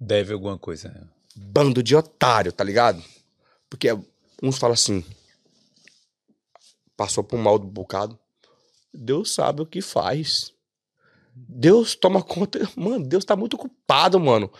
Deve 0.00 0.32
alguma 0.32 0.58
coisa. 0.58 0.88
Né? 0.88 1.08
Bando 1.36 1.82
de 1.82 1.94
otário, 1.94 2.52
tá 2.52 2.64
ligado? 2.64 3.02
Porque 3.68 3.88
uns 4.42 4.58
falam 4.58 4.74
assim. 4.74 5.04
Passou 6.96 7.22
por 7.22 7.38
um 7.38 7.42
mal 7.42 7.58
do 7.58 7.66
bocado. 7.66 8.18
Deus 8.92 9.32
sabe 9.32 9.62
o 9.62 9.66
que 9.66 9.80
faz. 9.80 10.52
Deus 11.34 11.94
toma 11.94 12.22
conta. 12.22 12.68
Mano, 12.76 13.04
Deus 13.06 13.24
tá 13.24 13.34
muito 13.34 13.54
ocupado, 13.54 14.18
mano. 14.20 14.50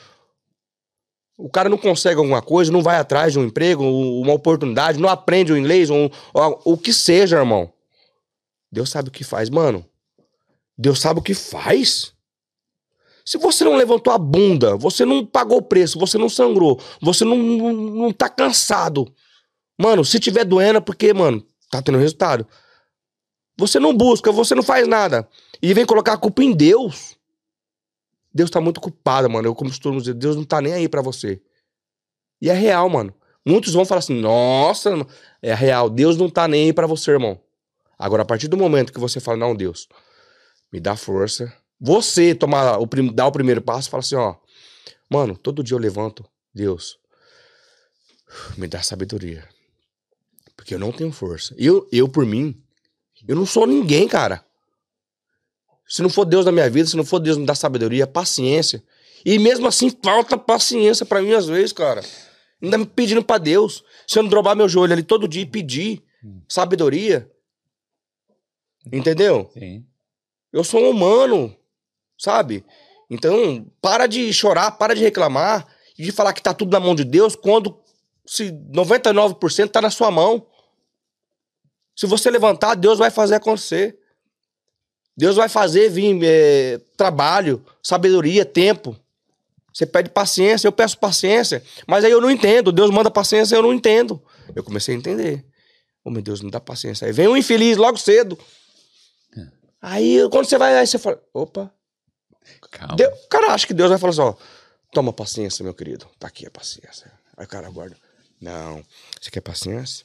O 1.36 1.49
cara 1.49 1.69
não 1.69 1.78
consegue 1.78 2.19
alguma 2.19 2.40
coisa, 2.40 2.70
não 2.70 2.82
vai 2.82 2.97
atrás 2.97 3.32
de 3.32 3.39
um 3.39 3.44
emprego, 3.44 3.82
uma 3.82 4.32
oportunidade, 4.32 5.01
não 5.01 5.09
aprende 5.09 5.53
o 5.53 5.57
inglês, 5.57 5.90
um, 5.90 6.09
o 6.65 6.77
que 6.77 6.93
seja, 6.93 7.39
irmão. 7.39 7.73
Deus 8.70 8.90
sabe 8.90 9.09
o 9.09 9.12
que 9.12 9.24
faz, 9.24 9.51
mano. 9.51 9.85
Deus 10.77 11.01
sabe 11.01 11.20
o 11.20 11.23
que 11.23 11.35
faz. 11.35 12.12
Se 13.24 13.39
você 13.39 13.65
não 13.65 13.77
levantou 13.77 14.12
a 14.12 14.19
bunda, 14.19 14.77
você 14.77 15.05
não 15.05 15.24
pagou 15.24 15.59
o 15.59 15.62
preço, 15.62 15.99
você 15.99 16.19
não 16.19 16.28
sangrou, 16.28 16.81
você 17.01 17.24
não, 17.24 17.36
não, 17.36 17.73
não 17.73 18.12
tá 18.12 18.28
cansado. 18.28 19.12
Mano, 19.78 20.05
se 20.05 20.19
tiver 20.19 20.44
doendo 20.44 20.78
é 20.78 20.81
porque, 20.81 21.12
mano, 21.12 21.44
tá 21.70 21.81
tendo 21.81 21.99
resultado. 21.99 22.47
Você 23.57 23.78
não 23.78 23.97
busca, 23.97 24.32
você 24.32 24.55
não 24.55 24.62
faz 24.62 24.89
nada. 24.89 25.28
E 25.62 25.72
vem 25.72 25.86
colocar 25.86 26.14
a 26.14 26.18
culpa 26.18 26.43
em 26.43 26.52
Deus. 26.52 27.16
Deus 28.34 28.51
tá 28.51 28.60
muito 28.60 28.80
culpado, 28.80 29.30
mano. 29.30 29.47
Eu 29.47 29.55
costumo 29.55 30.01
dizer, 30.01 30.14
Deus 30.14 30.34
não 30.34 30.44
tá 30.44 30.60
nem 30.60 30.72
aí 30.72 30.89
para 30.89 31.01
você. 31.01 31.40
E 32.40 32.51
é 32.51 32.52
real, 32.52 32.89
mano. 32.89 33.14
Muitos 33.47 33.72
vão 33.72 33.84
falar 33.84 34.01
assim, 34.01 34.20
nossa, 34.20 34.90
é 35.40 35.55
real. 35.55 35.89
Deus 35.89 36.16
não 36.16 36.28
tá 36.28 36.48
nem 36.48 36.66
aí 36.66 36.72
pra 36.72 36.86
você, 36.86 37.12
irmão. 37.12 37.40
Agora, 37.98 38.22
a 38.22 38.26
partir 38.26 38.48
do 38.48 38.56
momento 38.56 38.93
que 38.93 38.98
você 38.98 39.20
fala, 39.20 39.36
não, 39.36 39.55
Deus, 39.55 39.89
me 40.72 40.80
dá 40.80 40.97
força. 40.97 41.52
Você 41.80 42.34
tomar 42.34 42.80
o, 42.80 42.86
dar 43.12 43.26
o 43.26 43.32
primeiro 43.32 43.62
passo 43.62 43.89
e 43.89 43.90
falar 43.90 44.01
assim, 44.01 44.16
ó. 44.16 44.34
Mano, 45.09 45.36
todo 45.36 45.62
dia 45.62 45.76
eu 45.76 45.80
levanto, 45.80 46.24
Deus, 46.55 46.98
me 48.56 48.66
dá 48.66 48.82
sabedoria 48.82 49.47
Porque 50.56 50.74
eu 50.74 50.78
não 50.78 50.90
tenho 50.90 51.12
força. 51.12 51.55
Eu, 51.59 51.86
eu 51.93 52.09
por 52.09 52.24
mim, 52.24 52.60
eu 53.28 53.36
não 53.36 53.44
sou 53.44 53.66
ninguém, 53.66 54.09
cara. 54.09 54.44
Se 55.93 56.01
não 56.01 56.09
for 56.09 56.24
Deus 56.24 56.47
na 56.47 56.51
minha 56.51 56.70
vida, 56.70 56.89
se 56.89 56.97
não 56.97 57.05
for 57.05 57.19
Deus 57.19 57.36
me 57.36 57.44
dar 57.44 57.55
sabedoria, 57.55 58.06
paciência. 58.06 58.82
E 59.27 59.39
mesmo 59.39 59.66
assim, 59.66 59.94
falta 60.02 60.39
paciência 60.39 61.05
para 61.05 61.20
mim 61.20 61.35
às 61.35 61.44
vezes, 61.44 61.70
cara. 61.70 62.02
Ainda 62.62 62.78
me 62.78 62.86
pedindo 62.86 63.23
para 63.23 63.36
Deus. 63.36 63.85
Se 64.06 64.19
eu 64.19 64.23
não 64.23 64.31
drobar 64.31 64.56
meu 64.56 64.66
joelho 64.66 64.94
ali 64.94 65.02
todo 65.02 65.28
dia 65.28 65.43
e 65.43 65.47
pedir 65.47 66.02
sabedoria. 66.48 67.31
Entendeu? 68.90 69.51
Sim. 69.52 69.85
Eu 70.51 70.64
sou 70.64 70.81
um 70.81 70.89
humano, 70.89 71.55
sabe? 72.16 72.64
Então, 73.10 73.66
para 73.78 74.06
de 74.06 74.32
chorar, 74.32 74.70
para 74.70 74.94
de 74.94 75.02
reclamar 75.02 75.69
e 75.98 76.05
de 76.05 76.10
falar 76.10 76.32
que 76.32 76.43
tá 76.43 76.55
tudo 76.55 76.73
na 76.73 76.81
mão 76.81 76.94
de 76.94 77.05
Deus 77.05 77.36
quando 77.36 77.78
se 78.24 78.51
99% 78.51 79.69
tá 79.69 79.82
na 79.82 79.90
sua 79.90 80.10
mão. 80.10 80.47
Se 81.94 82.06
você 82.06 82.31
levantar, 82.31 82.77
Deus 82.77 82.98
vai 82.98 83.10
fazer 83.10 83.35
acontecer. 83.35 83.98
Deus 85.16 85.36
vai 85.36 85.48
fazer 85.48 85.90
vir 85.90 86.18
é, 86.22 86.80
trabalho, 86.97 87.64
sabedoria, 87.82 88.44
tempo. 88.44 88.97
Você 89.72 89.86
pede 89.86 90.10
paciência, 90.10 90.66
eu 90.66 90.72
peço 90.72 90.98
paciência. 90.98 91.62
Mas 91.86 92.05
aí 92.05 92.10
eu 92.10 92.20
não 92.20 92.30
entendo. 92.30 92.72
Deus 92.72 92.90
manda 92.90 93.10
paciência, 93.10 93.56
eu 93.56 93.62
não 93.62 93.72
entendo. 93.72 94.22
Eu 94.55 94.62
comecei 94.62 94.94
a 94.94 94.98
entender. 94.98 95.44
Oh, 96.05 96.10
meu 96.10 96.22
Deus, 96.22 96.40
me 96.40 96.51
dá 96.51 96.60
paciência. 96.60 97.06
Aí 97.06 97.12
vem 97.12 97.28
um 97.28 97.36
infeliz 97.36 97.76
logo 97.76 97.97
cedo. 97.97 98.39
Aí, 99.80 100.18
quando 100.30 100.47
você 100.47 100.56
vai, 100.56 100.76
aí 100.76 100.86
você 100.86 100.98
fala, 100.98 101.20
opa. 101.34 101.72
Calma. 102.70 102.97
Deus, 102.97 103.12
cara 103.28 103.52
acha 103.52 103.66
que 103.66 103.74
Deus 103.74 103.90
vai 103.90 103.98
falar 103.98 104.10
assim, 104.10 104.20
ó, 104.20 104.34
toma 104.93 105.12
paciência, 105.12 105.62
meu 105.62 105.74
querido. 105.74 106.09
Tá 106.18 106.28
aqui 106.28 106.47
a 106.47 106.51
paciência. 106.51 107.10
Aí 107.36 107.44
o 107.44 107.48
cara 107.48 107.66
aguarda. 107.66 107.97
Não, 108.40 108.84
você 109.20 109.30
quer 109.30 109.40
paciência? 109.40 110.05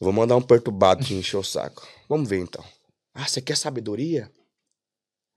Eu 0.00 0.04
vou 0.04 0.12
mandar 0.12 0.36
um 0.36 0.42
perturbado 0.42 1.04
te 1.04 1.14
encher 1.14 1.36
o 1.36 1.44
saco. 1.44 1.86
Vamos 2.08 2.28
ver 2.28 2.40
então. 2.40 2.64
Ah, 3.20 3.28
você 3.28 3.42
quer 3.42 3.54
sabedoria? 3.54 4.32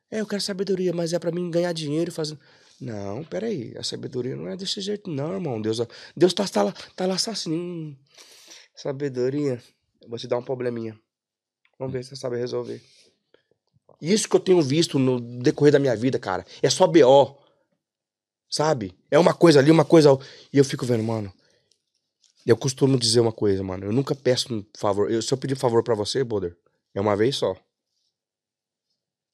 É, 0.10 0.22
eu 0.22 0.26
quero 0.26 0.42
sabedoria, 0.42 0.94
mas 0.94 1.12
é 1.12 1.20
para 1.20 1.34
mim 1.34 1.52
ganhar 1.52 1.74
dinheiro 1.74 2.14
fazer. 2.14 2.40
Não, 2.80 3.26
peraí. 3.26 3.78
A 3.78 3.84
sabedoria 3.84 4.38
não 4.38 4.48
é 4.48 4.56
desse 4.56 4.80
jeito, 4.80 5.10
não, 5.10 5.34
irmão. 5.34 5.62
Deus, 5.62 5.82
Deus 6.16 6.34
tá, 6.34 6.48
tá, 6.48 6.64
lá, 6.64 6.74
tá 6.96 7.06
lá 7.06 7.16
assim. 7.16 7.52
Hum, 7.52 7.96
sabedoria. 8.74 9.62
Eu 10.02 10.08
vou 10.08 10.18
te 10.18 10.28
dar 10.28 10.38
um 10.38 10.44
probleminha. 10.44 10.98
Vamos 11.78 11.92
ver 11.92 12.04
se 12.04 12.12
você 12.12 12.16
sabe 12.16 12.38
resolver. 12.38 12.82
Isso 14.02 14.30
que 14.30 14.36
eu 14.38 14.40
tenho 14.40 14.62
visto 14.62 14.98
no 14.98 15.20
decorrer 15.20 15.74
da 15.74 15.80
minha 15.80 15.96
vida, 15.96 16.18
cara. 16.18 16.46
É 16.62 16.70
só 16.70 16.88
BO. 16.88 17.38
Sabe? 18.50 18.96
É 19.12 19.20
uma 19.20 19.34
coisa 19.34 19.60
ali, 19.60 19.72
uma 19.72 19.84
coisa. 19.84 20.18
E 20.54 20.58
eu 20.58 20.64
fico 20.64 20.86
vendo, 20.86 21.04
mano. 21.04 21.34
Eu 22.46 22.56
costumo 22.56 22.98
dizer 22.98 23.20
uma 23.20 23.34
coisa, 23.34 23.62
mano. 23.62 23.86
Eu 23.86 23.92
nunca 23.92 24.16
peço 24.16 24.54
um 24.54 24.66
favor. 24.78 25.12
Eu, 25.12 25.22
se 25.22 25.34
eu 25.34 25.38
pedir 25.38 25.56
favor 25.58 25.84
para 25.84 25.96
você, 25.96 26.24
Boder, 26.24 26.56
é 26.94 27.02
uma 27.02 27.16
vez 27.16 27.36
só. 27.36 27.58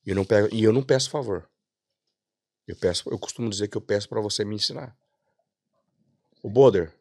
E 0.05 0.09
eu 0.11 0.15
não, 0.15 0.25
pego, 0.25 0.47
e 0.53 0.63
eu 0.63 0.73
não 0.73 0.81
peço 0.81 1.09
favor. 1.09 1.49
Eu 2.67 2.75
peço, 2.75 3.09
eu 3.09 3.17
costumo 3.17 3.49
dizer 3.49 3.67
que 3.67 3.77
eu 3.77 3.81
peço 3.81 4.07
para 4.07 4.21
você 4.21 4.45
me 4.45 4.55
ensinar. 4.55 4.95
O 6.41 6.49
Boder, 6.49 6.93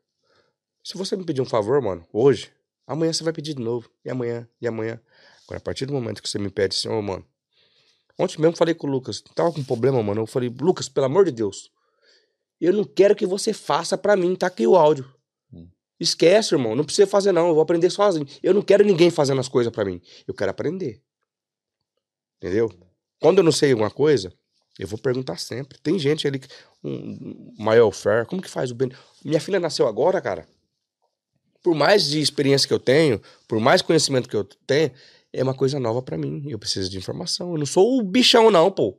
se 0.83 0.97
você 0.97 1.17
me 1.17 1.25
pedir 1.25 1.43
um 1.43 1.47
favor, 1.47 1.81
mano, 1.83 2.07
hoje, 2.13 2.51
amanhã 2.87 3.13
você 3.13 3.23
vai 3.23 3.33
pedir 3.33 3.55
de 3.55 3.63
novo. 3.63 3.91
E 4.05 4.11
amanhã, 4.11 4.49
e 4.61 4.67
amanhã. 4.67 5.01
Agora, 5.45 5.59
a 5.59 5.61
partir 5.61 5.87
do 5.87 5.93
momento 5.93 6.23
que 6.23 6.29
você 6.29 6.39
me 6.39 6.51
pede 6.51 6.77
assim, 6.77 6.89
ô, 6.89 6.99
oh, 6.99 7.03
mano. 7.03 7.27
Ontem 8.19 8.41
mesmo 8.41 8.57
falei 8.57 8.75
com 8.75 8.87
o 8.87 8.91
Lucas, 8.91 9.21
tava 9.35 9.53
com 9.53 9.61
um 9.61 9.65
problema, 9.65 10.03
mano. 10.03 10.23
Eu 10.23 10.27
falei, 10.27 10.49
Lucas, 10.49 10.89
pelo 10.89 11.07
amor 11.07 11.25
de 11.25 11.31
Deus, 11.31 11.71
eu 12.61 12.73
não 12.73 12.85
quero 12.85 13.15
que 13.15 13.27
você 13.27 13.53
faça 13.53 13.97
para 13.97 14.17
mim, 14.17 14.35
tá 14.35 14.49
aqui 14.49 14.67
o 14.67 14.75
áudio. 14.75 15.09
Hum. 15.53 15.69
Esquece, 16.01 16.55
irmão, 16.55 16.75
não 16.75 16.85
precisa 16.85 17.07
fazer 17.07 17.31
não, 17.31 17.49
eu 17.49 17.55
vou 17.55 17.63
aprender 17.63 17.91
sozinho. 17.91 18.27
Eu 18.43 18.53
não 18.53 18.63
quero 18.63 18.85
ninguém 18.85 19.11
fazendo 19.11 19.41
as 19.41 19.49
coisas 19.49 19.73
para 19.73 19.85
mim, 19.85 20.01
eu 20.27 20.35
quero 20.35 20.51
aprender. 20.51 21.03
Entendeu? 22.39 22.73
Quando 23.21 23.39
eu 23.39 23.45
não 23.45 23.53
sei 23.53 23.73
alguma 23.73 23.91
coisa, 23.91 24.33
eu 24.79 24.87
vou 24.87 24.99
perguntar 24.99 25.39
sempre. 25.39 25.79
Tem 25.79 25.99
gente 25.99 26.27
ali, 26.27 26.41
um, 26.85 27.55
maior 27.59 27.91
fair, 27.91 28.27
como 28.27 28.41
que 28.41 28.49
faz 28.49 28.71
o 28.71 28.75
bem? 28.75 28.91
Minha 29.25 29.41
filha 29.41 29.59
nasceu 29.59 29.87
agora, 29.87 30.21
cara. 30.21 30.47
Por 31.63 31.75
mais 31.75 32.05
de 32.05 32.21
experiência 32.21 32.69
que 32.69 32.73
eu 32.73 32.79
tenho, 32.79 33.21
por 33.49 33.59
mais 33.59 33.83
conhecimento 33.83 34.29
que 34.29 34.37
eu 34.37 34.45
tenho, 34.45 34.93
é 35.33 35.43
uma 35.43 35.55
coisa 35.55 35.81
nova 35.81 36.01
para 36.01 36.17
mim. 36.17 36.45
Eu 36.49 36.59
preciso 36.59 36.89
de 36.89 36.97
informação. 36.97 37.53
Eu 37.53 37.59
não 37.59 37.67
sou 37.67 37.99
o 37.99 38.03
bichão, 38.03 38.51
não, 38.51 38.71
pô. 38.71 38.97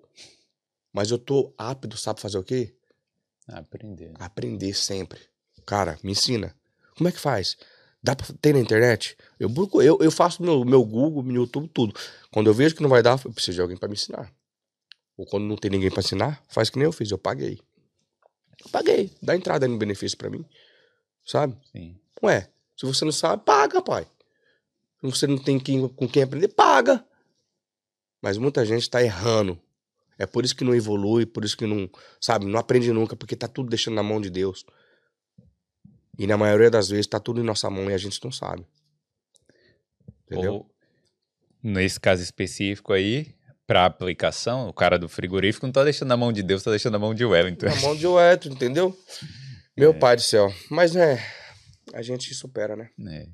Mas 0.93 1.11
eu 1.11 1.17
tô 1.17 1.53
apto, 1.57 1.97
sabe 1.97 2.19
fazer 2.19 2.37
o 2.37 2.43
quê? 2.43 2.75
Aprender. 3.47 4.13
Aprender 4.19 4.73
sempre. 4.73 5.19
Cara, 5.65 5.97
me 6.03 6.11
ensina. 6.11 6.55
Como 6.97 7.07
é 7.07 7.11
que 7.11 7.19
faz? 7.19 7.57
Dá 8.01 8.15
pra 8.15 8.25
ter 8.41 8.53
na 8.53 8.59
internet? 8.59 9.17
Eu, 9.39 9.51
eu, 9.81 9.97
eu 10.01 10.11
faço 10.11 10.41
meu, 10.41 10.63
meu 10.63 10.83
Google, 10.83 11.21
meu 11.21 11.41
YouTube, 11.41 11.67
tudo. 11.73 11.93
Quando 12.31 12.47
eu 12.47 12.53
vejo 12.53 12.75
que 12.75 12.81
não 12.81 12.89
vai 12.89 13.03
dar, 13.03 13.19
eu 13.25 13.31
preciso 13.31 13.55
de 13.55 13.61
alguém 13.61 13.77
para 13.77 13.89
me 13.89 13.95
ensinar. 13.95 14.33
Ou 15.17 15.25
quando 15.25 15.43
não 15.43 15.57
tem 15.57 15.69
ninguém 15.69 15.91
para 15.91 15.99
ensinar, 15.99 16.41
faz 16.47 16.69
que 16.69 16.77
nem 16.77 16.85
eu 16.85 16.93
fiz, 16.93 17.11
eu 17.11 17.17
paguei. 17.17 17.59
Eu 18.63 18.69
paguei. 18.71 19.11
Dá 19.21 19.35
entrada 19.35 19.67
no 19.67 19.77
benefício 19.77 20.17
para 20.17 20.29
mim. 20.29 20.45
Sabe? 21.25 21.57
Sim. 21.73 21.99
Ué, 22.23 22.49
se 22.77 22.85
você 22.85 23.03
não 23.03 23.11
sabe, 23.11 23.43
paga, 23.43 23.81
pai. 23.81 24.07
Se 25.01 25.09
você 25.09 25.27
não 25.27 25.37
tem 25.37 25.59
quem, 25.59 25.87
com 25.89 26.07
quem 26.07 26.23
aprender, 26.23 26.47
paga. 26.49 27.05
Mas 28.21 28.37
muita 28.37 28.65
gente 28.65 28.83
está 28.83 29.03
errando. 29.03 29.59
É 30.17 30.25
por 30.25 30.43
isso 30.43 30.55
que 30.55 30.63
não 30.63 30.75
evolui, 30.75 31.25
por 31.25 31.45
isso 31.45 31.55
que 31.57 31.65
não, 31.65 31.89
sabe, 32.19 32.45
não 32.45 32.59
aprende 32.59 32.91
nunca, 32.91 33.15
porque 33.15 33.35
tá 33.35 33.47
tudo 33.47 33.69
deixando 33.69 33.95
na 33.95 34.03
mão 34.03 34.19
de 34.19 34.29
Deus. 34.29 34.65
E 36.19 36.27
na 36.27 36.37
maioria 36.37 36.69
das 36.69 36.89
vezes 36.89 37.07
tá 37.07 37.17
tudo 37.17 37.39
em 37.39 37.45
nossa 37.45 37.69
mão 37.69 37.89
e 37.89 37.93
a 37.93 37.97
gente 37.97 38.21
não 38.21 38.29
sabe. 38.31 38.67
Entendeu? 40.25 40.53
Ou, 40.53 40.71
nesse 41.63 41.97
caso 41.97 42.21
específico 42.21 42.91
aí, 42.91 43.33
para 43.65 43.85
aplicação, 43.85 44.67
o 44.67 44.73
cara 44.73 44.99
do 44.99 45.07
frigorífico 45.07 45.65
não 45.65 45.71
tá 45.71 45.81
deixando 45.81 46.09
na 46.09 46.17
mão 46.17 46.33
de 46.33 46.43
Deus, 46.43 46.61
tá 46.61 46.71
deixando 46.71 46.91
na 46.93 46.99
mão 46.99 47.15
de 47.15 47.23
Wellington. 47.23 47.67
Na 47.67 47.75
mão 47.77 47.95
de 47.95 48.05
Wellington, 48.05 48.49
entendeu? 48.49 48.99
Meu 49.77 49.91
é. 49.91 49.93
pai 49.93 50.17
do 50.17 50.21
céu. 50.21 50.53
Mas 50.69 50.93
é, 50.93 51.25
a 51.93 52.01
gente 52.01 52.33
supera, 52.35 52.75
né? 52.75 52.89
É. 53.07 53.27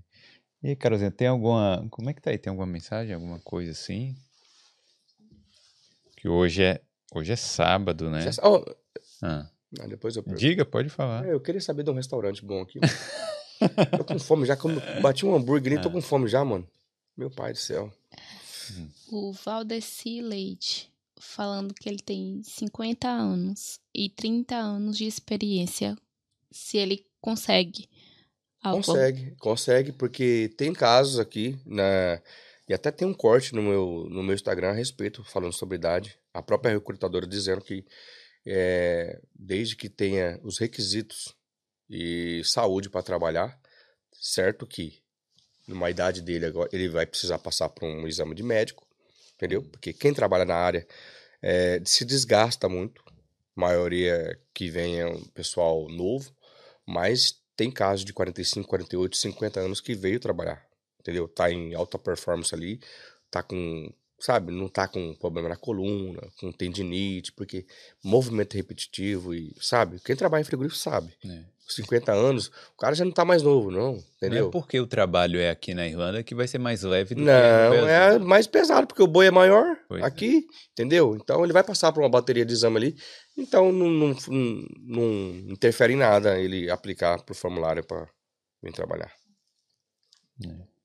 E 0.61 0.69
aí, 0.69 0.75
Carolzinha, 0.75 1.09
tem 1.09 1.27
alguma. 1.27 1.87
Como 1.89 2.09
é 2.09 2.13
que 2.13 2.21
tá 2.21 2.29
aí? 2.29 2.37
Tem 2.37 2.51
alguma 2.51 2.67
mensagem, 2.67 3.15
alguma 3.15 3.39
coisa 3.39 3.71
assim? 3.71 4.15
Que 6.17 6.27
hoje 6.29 6.61
é. 6.61 6.81
Hoje 7.15 7.31
é 7.31 7.35
sábado, 7.35 8.11
né? 8.11 8.29
Oh. 8.43 8.63
Ah. 9.23 9.49
Ah, 9.79 9.87
depois 9.87 10.15
eu 10.15 10.23
Diga, 10.35 10.65
pode 10.65 10.89
falar. 10.89 11.25
É, 11.25 11.33
eu 11.33 11.39
queria 11.39 11.61
saber 11.61 11.83
de 11.83 11.89
um 11.89 11.95
restaurante 11.95 12.43
bom 12.43 12.61
aqui. 12.61 12.79
tô 13.97 14.03
com 14.03 14.19
fome 14.19 14.45
já, 14.45 14.55
como 14.55 14.81
bati 15.01 15.25
um 15.25 15.35
hambúrguer 15.35 15.73
e 15.73 15.77
ah. 15.77 15.81
tô 15.81 15.89
com 15.89 16.01
fome 16.01 16.27
já, 16.27 16.43
mano. 16.43 16.67
Meu 17.15 17.29
pai 17.29 17.53
do 17.53 17.59
céu. 17.59 17.91
O 19.09 19.31
Valdeci 19.31 20.21
Leite 20.21 20.91
falando 21.17 21.73
que 21.73 21.87
ele 21.87 21.99
tem 21.99 22.41
50 22.43 23.07
anos 23.07 23.79
e 23.93 24.09
30 24.09 24.55
anos 24.55 24.97
de 24.97 25.05
experiência. 25.05 25.97
Se 26.51 26.77
ele 26.77 27.05
consegue 27.21 27.87
Álcool. 28.65 28.83
Consegue, 28.83 29.35
consegue, 29.39 29.91
porque 29.91 30.51
tem 30.57 30.73
casos 30.73 31.19
aqui, 31.19 31.55
né? 31.63 32.19
E 32.67 32.73
até 32.73 32.89
tem 32.89 33.07
um 33.07 33.13
corte 33.13 33.53
no 33.53 33.61
meu, 33.61 34.07
no 34.09 34.23
meu 34.23 34.33
Instagram 34.33 34.69
a 34.69 34.73
respeito, 34.73 35.23
falando 35.23 35.53
sobre 35.53 35.75
idade. 35.75 36.17
A 36.33 36.41
própria 36.41 36.73
recrutadora 36.73 37.27
dizendo 37.27 37.61
que 37.61 37.85
é, 38.45 39.19
desde 39.33 39.75
que 39.75 39.89
tenha 39.89 40.39
os 40.43 40.57
requisitos 40.57 41.35
e 41.89 42.41
saúde 42.43 42.89
para 42.89 43.03
trabalhar, 43.03 43.59
certo 44.13 44.67
que 44.67 45.01
numa 45.67 45.89
idade 45.89 46.21
dele 46.21 46.45
agora 46.45 46.69
ele 46.71 46.87
vai 46.89 47.05
precisar 47.05 47.39
passar 47.39 47.69
por 47.69 47.85
um 47.85 48.07
exame 48.07 48.35
de 48.35 48.43
médico, 48.43 48.87
entendeu? 49.35 49.63
Porque 49.63 49.93
quem 49.93 50.13
trabalha 50.13 50.45
na 50.45 50.55
área 50.55 50.87
é, 51.41 51.81
se 51.85 52.05
desgasta 52.05 52.69
muito, 52.69 53.01
a 53.55 53.61
maioria 53.61 54.39
que 54.53 54.69
vem 54.69 54.99
é 54.99 55.07
um 55.07 55.23
pessoal 55.25 55.87
novo, 55.89 56.35
mas 56.85 57.41
tem 57.55 57.71
casos 57.71 58.05
de 58.05 58.13
45, 58.13 58.67
48, 58.67 59.17
50 59.17 59.59
anos 59.59 59.81
que 59.81 59.95
veio 59.95 60.19
trabalhar, 60.19 60.65
entendeu? 60.99 61.27
Tá 61.27 61.49
em 61.49 61.73
alta 61.73 61.97
performance 61.97 62.53
ali, 62.53 62.79
tá 63.31 63.41
com, 63.41 63.91
sabe, 64.25 64.51
não 64.51 64.67
tá 64.67 64.87
com 64.87 65.13
problema 65.15 65.49
na 65.49 65.55
coluna, 65.55 66.21
com 66.39 66.51
tendinite, 66.51 67.31
porque 67.31 67.65
movimento 68.03 68.55
repetitivo 68.55 69.33
e, 69.33 69.55
sabe, 69.61 69.99
quem 70.03 70.15
trabalha 70.15 70.41
em 70.41 70.45
frigorífico 70.45 70.79
sabe. 70.79 71.13
É. 71.23 71.43
50 71.67 72.11
anos, 72.11 72.51
o 72.75 72.77
cara 72.77 72.93
já 72.93 73.03
não 73.03 73.11
tá 73.11 73.25
mais 73.25 73.41
novo, 73.41 73.71
não, 73.71 73.97
entendeu? 74.17 74.43
Não 74.43 74.49
é 74.49 74.51
porque 74.51 74.79
o 74.79 74.85
trabalho 74.85 75.39
é 75.39 75.49
aqui 75.49 75.73
na 75.73 75.87
Irlanda 75.87 76.21
que 76.21 76.35
vai 76.35 76.47
ser 76.47 76.59
mais 76.59 76.83
leve 76.83 77.15
do 77.15 77.21
não, 77.21 77.71
que 77.71 77.77
Não, 77.81 77.87
é 77.87 78.19
mais 78.19 78.45
pesado, 78.45 78.85
porque 78.85 79.01
o 79.01 79.07
boi 79.07 79.27
é 79.27 79.31
maior 79.31 79.75
pois 79.87 80.01
é. 80.01 80.05
aqui, 80.05 80.47
é. 80.47 80.71
entendeu? 80.73 81.15
Então 81.15 81.43
ele 81.43 81.53
vai 81.53 81.63
passar 81.63 81.91
por 81.91 82.01
uma 82.01 82.09
bateria 82.09 82.45
de 82.45 82.53
exame 82.53 82.77
ali, 82.77 82.97
então 83.35 83.71
não, 83.71 83.89
não, 83.89 84.15
não, 84.27 84.67
não 84.79 85.11
interfere 85.49 85.93
em 85.93 85.97
nada 85.97 86.39
ele 86.39 86.69
aplicar 86.69 87.23
pro 87.23 87.33
formulário 87.33 87.83
para 87.83 88.07
vir 88.61 88.71
trabalhar. 88.71 89.11
É. 90.45 90.75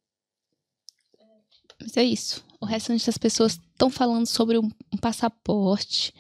Mas 1.79 1.97
é 1.97 2.03
isso. 2.03 2.50
O 2.61 2.67
restante 2.67 3.07
das 3.07 3.17
pessoas 3.17 3.53
estão 3.53 3.89
falando 3.91 4.27
sobre 4.27 4.59
um, 4.59 4.69
um 4.93 4.97
passaporte, 4.99 6.13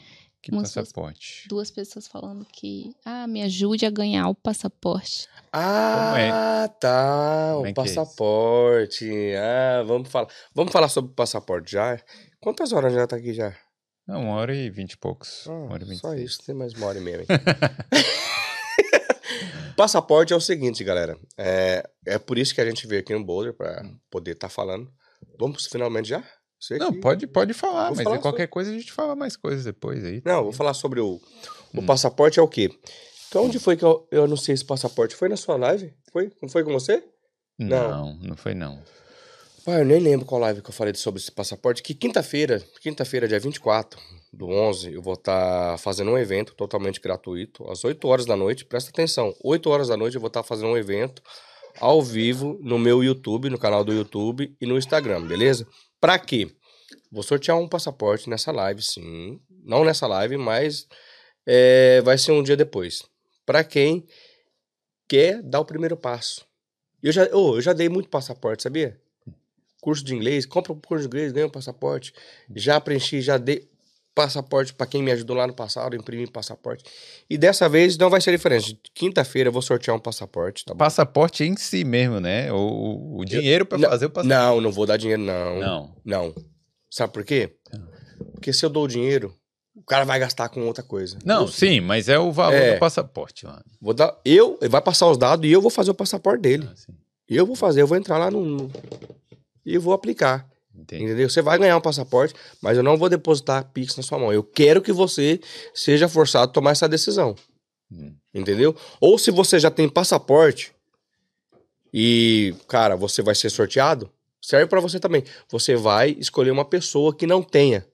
Que 0.43 0.51
Umas 0.51 0.73
passaporte? 0.75 1.47
Duas 1.49 1.71
pessoas 1.71 2.09
falando 2.09 2.47
que, 2.47 2.95
ah, 3.05 3.27
me 3.27 3.43
ajude 3.43 3.85
a 3.85 3.91
ganhar 3.91 4.27
o 4.29 4.35
passaporte. 4.35 5.29
Ah, 5.53 6.67
tá. 6.81 7.51
Como 7.53 7.63
O 7.63 7.67
é 7.67 7.71
é 7.71 7.75
passaporte. 7.75 9.11
Ah, 9.37 9.83
vamos 9.83 10.09
falar. 10.09 10.29
Vamos 10.55 10.73
falar 10.73 10.89
sobre 10.89 11.11
o 11.11 11.15
passaporte 11.15 11.73
já? 11.73 12.01
Quantas 12.41 12.73
horas 12.73 12.95
já 12.95 13.07
tá 13.07 13.17
aqui 13.17 13.35
já? 13.35 13.55
Não, 14.07 14.23
uma 14.23 14.37
hora 14.37 14.55
e 14.55 14.71
vinte 14.71 14.93
e 14.93 14.97
poucos. 14.97 15.45
Ah, 15.47 15.53
uma 15.53 15.75
hora 15.75 15.83
e 15.83 15.87
vinte 15.87 15.99
e 15.99 16.01
só 16.01 16.11
seis. 16.13 16.31
isso, 16.31 16.43
tem 16.47 16.55
mais 16.55 16.73
uma 16.73 16.87
hora 16.87 16.99
e 16.99 17.03
meia. 17.03 17.21
hein? 17.21 17.27
passaporte 19.77 20.33
é 20.33 20.37
o 20.37 20.41
seguinte, 20.41 20.83
galera. 20.83 21.19
É, 21.37 21.87
é 22.07 22.19
por 22.19 22.39
isso 22.39 22.55
que 22.55 22.61
a 22.63 22.67
gente 22.67 22.87
veio 22.87 23.03
aqui 23.03 23.13
no 23.13 23.23
Boulder 23.25 23.53
pra 23.53 23.83
poder 24.11 24.33
estar 24.33 24.49
falando. 24.49 24.91
Vamos 25.39 25.67
finalmente 25.67 26.09
já? 26.09 26.23
Sei 26.59 26.79
Não, 26.79 26.93
que- 26.93 27.01
pode, 27.01 27.27
pode 27.27 27.55
falar, 27.55 27.87
Vou 27.89 27.97
mas 27.97 28.05
falar 28.05 28.17
aí 28.17 28.23
qualquer 28.23 28.47
coisa 28.47 28.71
a 28.71 28.75
gente 28.75 28.93
fala 28.93 29.17
mais 29.17 29.35
coisas 29.37 29.65
depois 29.65 30.05
aí. 30.05 30.21
Não, 30.25 30.43
vou 30.45 30.53
falar 30.53 30.75
sobre 30.75 31.01
o. 31.01 31.19
O 31.75 31.81
Hum. 31.81 31.87
passaporte 31.87 32.39
é 32.39 32.43
o 32.43 32.49
quê? 32.49 32.69
Então, 33.29 33.45
onde 33.45 33.59
foi 33.59 33.77
que 33.77 33.85
eu, 33.85 34.07
eu 34.11 34.25
anunciei 34.25 34.55
esse 34.55 34.65
passaporte? 34.65 35.15
Foi 35.15 35.29
na 35.29 35.37
sua 35.37 35.57
live? 35.57 35.95
Foi? 36.13 36.31
Não 36.43 36.49
foi 36.49 36.65
com 36.65 36.73
você? 36.73 37.03
Não, 37.59 38.15
não 38.17 38.37
foi 38.37 38.55
não. 38.55 38.83
Pai, 39.65 39.81
eu 39.83 39.85
nem 39.85 40.01
lembro 40.01 40.27
qual 40.27 40.41
live 40.41 40.63
que 40.63 40.71
eu 40.71 40.75
falei 40.75 40.95
sobre 40.95 41.21
esse 41.21 41.31
passaporte. 41.31 41.83
Que 41.83 41.95
quinta-feira, 41.95 42.63
quinta-feira, 42.81 43.29
dia 43.29 43.39
24 43.39 44.01
do 44.33 44.49
11, 44.49 44.93
eu 44.95 45.03
vou 45.03 45.15
estar 45.15 45.79
fazendo 45.79 46.11
um 46.11 46.19
evento 46.19 46.55
totalmente 46.55 47.01
gratuito, 47.01 47.71
às 47.71 47.85
8 47.85 48.09
horas 48.09 48.27
da 48.27 48.35
noite. 48.37 48.65
Presta 48.65 48.91
atenção, 48.91 49.35
8 49.45 49.69
horas 49.71 49.89
da 49.89 49.97
noite 49.97 50.15
eu 50.15 50.21
vou 50.21 50.29
estar 50.29 50.43
fazendo 50.43 50.69
um 50.69 50.77
evento 50.77 51.23
ao 51.79 52.03
vivo 52.03 52.59
no 52.63 52.79
meu 52.79 53.03
YouTube, 53.03 53.51
no 53.51 53.59
canal 53.59 53.85
do 53.85 53.93
YouTube 53.93 54.55
e 54.61 54.67
no 54.67 54.79
Instagram, 54.79 55.27
beleza? 55.27 55.67
Pra 56.01 56.19
quê? 56.19 56.51
Vou 57.11 57.23
sortear 57.23 57.59
um 57.59 57.69
passaporte 57.69 58.31
nessa 58.31 58.53
live, 58.53 58.83
sim. 58.83 59.41
Não 59.65 59.85
nessa 59.85 60.07
live, 60.07 60.37
mas 60.37 60.87
é, 61.47 62.01
vai 62.03 62.17
ser 62.17 62.33
um 62.33 62.43
dia 62.43 62.57
depois. 62.57 63.03
Pra 63.45 63.65
quem 63.65 64.07
quer 65.09 65.43
dar 65.43 65.61
o 65.61 65.65
primeiro 65.65 65.97
passo. 65.97 66.47
Eu 67.03 67.13
já, 67.13 67.25
ô, 67.35 67.57
eu 67.57 67.61
já 67.61 67.73
dei 67.73 67.89
muito 67.89 68.09
passaporte, 68.09 68.63
sabia? 68.63 69.01
Curso 69.81 70.05
de 70.05 70.15
inglês, 70.15 70.45
compra 70.45 70.73
um 70.73 70.81
curso 70.81 71.03
de 71.03 71.09
inglês, 71.09 71.33
ganha 71.33 71.47
um 71.47 71.51
passaporte. 71.51 72.13
Já 72.55 72.81
preenchi, 72.81 73.21
já 73.21 73.39
dei 73.39 73.70
passaporte 74.15 74.75
pra 74.75 74.87
quem 74.87 75.03
me 75.03 75.11
ajudou 75.13 75.37
lá 75.37 75.47
no 75.47 75.55
passado, 75.55 75.95
imprimi 75.97 76.27
passaporte. 76.27 76.85
E 77.29 77.39
dessa 77.39 77.69
vez 77.69 77.97
não 77.97 78.11
vai 78.11 78.21
ser 78.21 78.33
diferente. 78.33 78.79
Quinta-feira 78.95 79.49
eu 79.49 79.53
vou 79.53 79.63
sortear 79.63 79.97
um 79.97 80.01
passaporte, 80.01 80.65
tá 80.65 80.75
bom? 80.75 80.79
Passaporte 80.79 81.45
em 81.45 81.57
si 81.57 81.85
mesmo, 81.85 82.21
né? 82.21 82.53
O, 82.53 83.19
o 83.21 83.25
dinheiro 83.25 83.65
pra 83.65 83.79
Não, 83.79 83.89
fazer 83.89 84.07
o 84.07 84.11
passaporte. 84.11 84.29
Não, 84.29 84.61
não 84.61 84.73
vou 84.73 84.87
dar 84.87 84.97
dinheiro, 84.97 85.23
não. 85.23 85.59
Não. 85.61 85.95
Não. 86.05 86.35
Sabe 86.91 87.13
por 87.13 87.25
quê? 87.25 87.55
Porque 88.33 88.53
se 88.53 88.65
eu 88.65 88.71
dou 88.71 88.85
o 88.85 88.89
dinheiro, 88.89 89.35
o 89.75 89.83
cara 89.83 90.05
vai 90.05 90.19
gastar 90.19 90.49
com 90.49 90.67
outra 90.67 90.83
coisa. 90.83 91.17
Não, 91.25 91.43
Eu- 91.43 91.49
sim, 91.49 91.81
mas 91.81 92.09
é 92.09 92.19
o 92.19 92.33
valor 92.33 92.55
É. 92.57 92.75
do 92.75 92.79
passaporte, 92.81 93.47
mano. 93.47 93.65
Vou 93.81 93.95
dar, 93.95 94.19
eu, 94.25 94.59
ele 94.61 94.69
vai 94.69 94.83
passar 94.83 95.09
os 95.09 95.17
dados 95.17 95.49
e 95.49 95.53
eu 95.53 95.63
vou 95.63 95.71
fazer 95.71 95.91
o 95.93 95.95
passaporte 95.95 96.43
dele. 96.43 96.69
Ah, 96.71 96.77
sim. 96.77 96.93
Eu 97.29 97.47
vou 97.47 97.55
fazer, 97.55 97.81
eu 97.83 97.87
vou 97.87 97.97
entrar 97.97 98.19
lá 98.19 98.31
no, 98.31 98.45
no- 98.45 98.71
e 99.65 99.79
vou 99.79 99.93
aplicar. 99.95 100.47
Entendi. 100.81 101.05
Entendeu? 101.05 101.29
Você 101.29 101.43
vai 101.43 101.59
ganhar 101.59 101.77
um 101.77 101.81
passaporte, 101.81 102.35
mas 102.61 102.77
eu 102.77 102.83
não 102.83 102.97
vou 102.97 103.09
depositar 103.09 103.71
Pix 103.73 103.97
na 103.97 104.03
sua 104.03 104.19
mão. 104.19 104.33
Eu 104.33 104.43
quero 104.43 104.81
que 104.83 104.93
você 104.93 105.41
seja 105.75 106.09
forçado 106.09 106.51
a 106.51 106.53
tomar 106.53 106.71
essa 106.73 106.89
decisão. 106.89 107.35
Hum. 107.93 108.15
Entendeu? 108.33 108.75
Ou 109.01 109.19
se 109.19 109.31
você 109.31 109.59
já 109.59 109.71
tem 109.71 109.89
passaporte 109.89 110.73
e, 111.93 112.55
cara, 112.69 112.97
você 112.97 113.21
vai 113.23 113.35
ser 113.35 113.51
sorteado, 113.51 114.11
serve 114.41 114.67
pra 114.67 114.81
você 114.81 114.99
também. 115.01 115.25
Você 115.51 115.75
vai 115.77 116.11
escolher 116.19 116.51
uma 116.51 116.65
pessoa 116.65 117.15
que 117.15 117.27
não 117.27 117.43
tenha. 117.43 117.85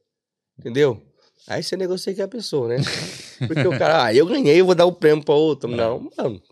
Entendeu? 0.58 1.02
Aí 1.48 1.62
você 1.62 1.76
negocia 1.76 2.14
com 2.14 2.22
a 2.22 2.28
pessoa, 2.28 2.68
né? 2.68 2.76
Porque 3.46 3.66
o 3.66 3.78
cara, 3.78 4.04
ah, 4.04 4.14
eu 4.14 4.26
ganhei, 4.26 4.60
eu 4.60 4.66
vou 4.66 4.74
dar 4.74 4.84
o 4.86 4.92
prêmio 4.92 5.24
pra 5.24 5.34
outro. 5.34 5.68
Não, 5.68 6.10
mano. 6.16 6.42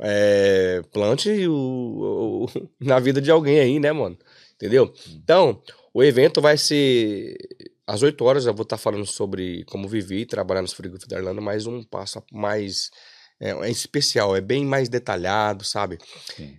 É, 0.00 0.82
plante 0.92 1.28
o, 1.48 2.46
o- 2.46 2.68
na 2.80 3.00
vida 3.00 3.20
de 3.20 3.30
alguém 3.30 3.58
aí, 3.58 3.80
né, 3.80 3.90
mano? 3.92 4.16
Entendeu? 4.58 4.92
Então, 5.10 5.62
o 5.94 6.02
evento 6.02 6.40
vai 6.40 6.58
ser 6.58 7.36
às 7.86 8.02
8 8.02 8.24
horas. 8.24 8.44
Eu 8.44 8.52
vou 8.52 8.64
estar 8.64 8.76
falando 8.76 9.06
sobre 9.06 9.64
como 9.66 9.88
viver 9.88 10.18
e 10.18 10.26
trabalhar 10.26 10.62
nos 10.62 10.72
frigoríficos 10.72 11.08
da 11.08 11.18
Irlanda, 11.18 11.40
mas 11.40 11.64
um 11.64 11.84
passo 11.84 12.20
mais 12.32 12.90
é, 13.40 13.50
é 13.50 13.70
especial, 13.70 14.36
é 14.36 14.40
bem 14.40 14.64
mais 14.64 14.88
detalhado, 14.88 15.64
sabe? 15.64 15.98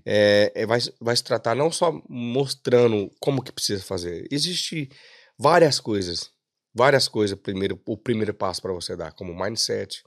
É, 0.06 0.52
é, 0.56 0.66
vai, 0.66 0.80
vai 1.00 1.16
se 1.16 1.24
tratar 1.24 1.56
não 1.56 1.72
só 1.72 2.02
mostrando 2.08 3.12
como 3.20 3.44
que 3.44 3.52
precisa 3.52 3.84
fazer. 3.84 4.26
Existe 4.32 4.90
várias 5.38 5.80
coisas, 5.80 6.32
várias 6.74 7.08
coisas. 7.08 7.38
Primeiro, 7.38 7.80
o 7.86 7.98
primeiro 7.98 8.34
passo 8.34 8.62
para 8.62 8.74
você 8.74 8.96
dar, 8.96 9.12
como 9.12 9.38
mindset, 9.38 10.02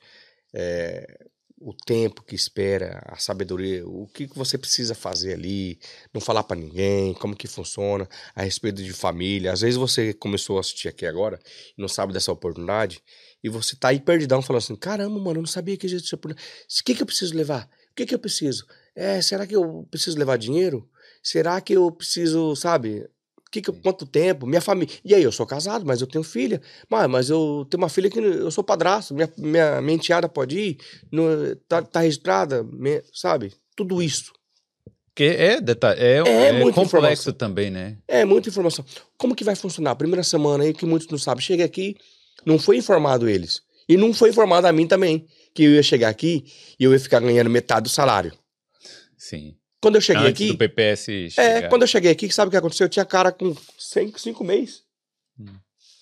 é, 0.55 1.27
o 1.65 1.73
tempo 1.73 2.23
que 2.23 2.35
espera, 2.35 3.03
a 3.07 3.17
sabedoria, 3.17 3.87
o 3.87 4.07
que 4.09 4.27
você 4.35 4.59
precisa 4.59 4.95
fazer 4.95 5.35
ali, 5.35 5.79
não 6.13 6.21
falar 6.21 6.43
para 6.43 6.61
ninguém, 6.61 7.15
como 7.15 7.37
que 7.37 7.47
funciona, 7.47 8.09
a 8.35 8.43
respeito 8.43 8.83
de 8.83 8.93
família. 8.93 9.53
Às 9.53 9.61
vezes 9.61 9.77
você 9.77 10.13
começou 10.13 10.57
a 10.57 10.61
assistir 10.61 10.89
aqui 10.89 11.07
agora 11.07 11.39
não 11.77 11.89
sabe 11.89 12.13
dessa 12.13 12.33
oportunidade 12.33 13.03
e 13.43 13.49
você 13.49 13.77
tá 13.77 13.89
aí 13.89 14.01
perdidão 14.01 14.43
falando 14.43 14.63
assim, 14.63 14.77
caramba, 14.77 15.19
mano, 15.19 15.39
eu 15.39 15.43
não 15.43 15.47
sabia 15.47 15.77
que 15.77 15.87
existia 15.87 16.17
oportunidade. 16.17 16.49
O 16.81 16.85
que 16.85 16.95
que 16.95 17.03
eu 17.03 17.07
preciso 17.07 17.35
levar? 17.35 17.69
O 17.91 17.95
que 17.95 18.07
que 18.07 18.15
eu 18.15 18.19
preciso? 18.19 18.67
É, 18.95 19.21
será 19.21 19.47
que 19.47 19.57
eu 19.57 19.87
preciso 19.91 20.19
levar 20.19 20.37
dinheiro? 20.37 20.89
Será 21.23 21.61
que 21.61 21.73
eu 21.73 21.91
preciso, 21.91 22.55
sabe? 22.57 23.09
Que 23.53 23.61
que 23.61 23.69
eu- 23.71 23.75
quanto 23.75 24.07
tempo? 24.07 24.47
Minha 24.47 24.63
família. 24.63 24.93
E 25.05 25.15
aí, 25.15 25.23
eu 25.23 25.31
sou 25.31 25.47
casado, 25.47 25.85
mas 25.85 26.01
eu 26.01 26.07
tenho 26.07 26.25
filha. 26.25 26.61
Mas, 26.91 27.09
mas 27.09 27.29
eu 27.31 27.67
tenho 27.71 27.83
uma 27.83 27.89
filha 27.91 28.09
que 28.11 28.19
eu 28.19 28.51
sou 28.51 28.65
padrasto. 28.65 29.15
Minha, 29.15 29.31
minha, 29.37 29.81
minha 29.83 29.95
enteada 29.97 30.27
pode 30.29 30.59
ir. 30.59 30.79
No, 31.13 31.55
tá, 31.69 31.83
tá 31.83 32.01
registrada, 32.01 32.67
sabe? 33.13 33.53
Tudo 33.77 34.03
isso. 34.03 34.33
Porque 35.15 35.25
é, 35.25 35.61
deta- 35.61 35.95
é, 35.99 36.21
É 36.27 36.49
é 36.49 36.61
complexo 36.73 36.81
informação. 36.81 37.33
também, 37.35 37.71
né? 37.71 37.99
É 38.09 38.25
muita 38.25 38.49
informação. 38.49 38.83
Como 39.19 39.35
que 39.35 39.45
vai 39.45 39.55
funcionar? 39.55 39.95
Primeira 39.97 40.23
semana 40.25 40.65
aí 40.65 40.73
que 40.73 40.87
muitos 40.87 41.07
não 41.09 41.19
sabem. 41.19 41.45
Cheguei 41.45 41.67
aqui, 41.67 41.95
não 42.47 42.59
foi 42.59 42.79
informado 42.79 43.29
eles. 43.29 43.61
E 43.87 43.99
não 43.99 44.15
foi 44.15 44.31
informado 44.31 44.67
a 44.67 44.73
mim 44.73 44.87
também. 44.87 45.27
Que 45.55 45.65
eu 45.65 45.73
ia 45.73 45.83
chegar 45.83 46.09
aqui 46.09 46.47
e 46.81 46.85
eu 46.85 46.93
ia 46.95 46.99
ficar 46.99 47.21
ganhando 47.21 47.51
metade 47.51 47.83
do 47.85 47.89
salário. 47.91 48.33
Sim. 49.19 49.55
Quando 49.83 49.97
eu 49.97 50.01
cheguei 50.01 50.29
Antes 50.29 50.41
aqui. 50.43 50.53
do 50.53 50.57
PPS 50.59 51.09
É, 51.11 51.29
chegar. 51.31 51.69
quando 51.69 51.83
eu 51.83 51.89
cheguei 51.89 52.13
aqui, 52.13 52.31
sabe 52.33 52.49
o 52.49 52.51
que 52.53 52.57
aconteceu? 52.57 52.85
Eu 52.85 52.89
tinha 52.89 53.05
cara 53.05 53.33
com 53.33 53.53
cinco, 53.77 54.19
cinco 54.21 54.45
meses. 54.45 54.85
Hum. 55.39 55.59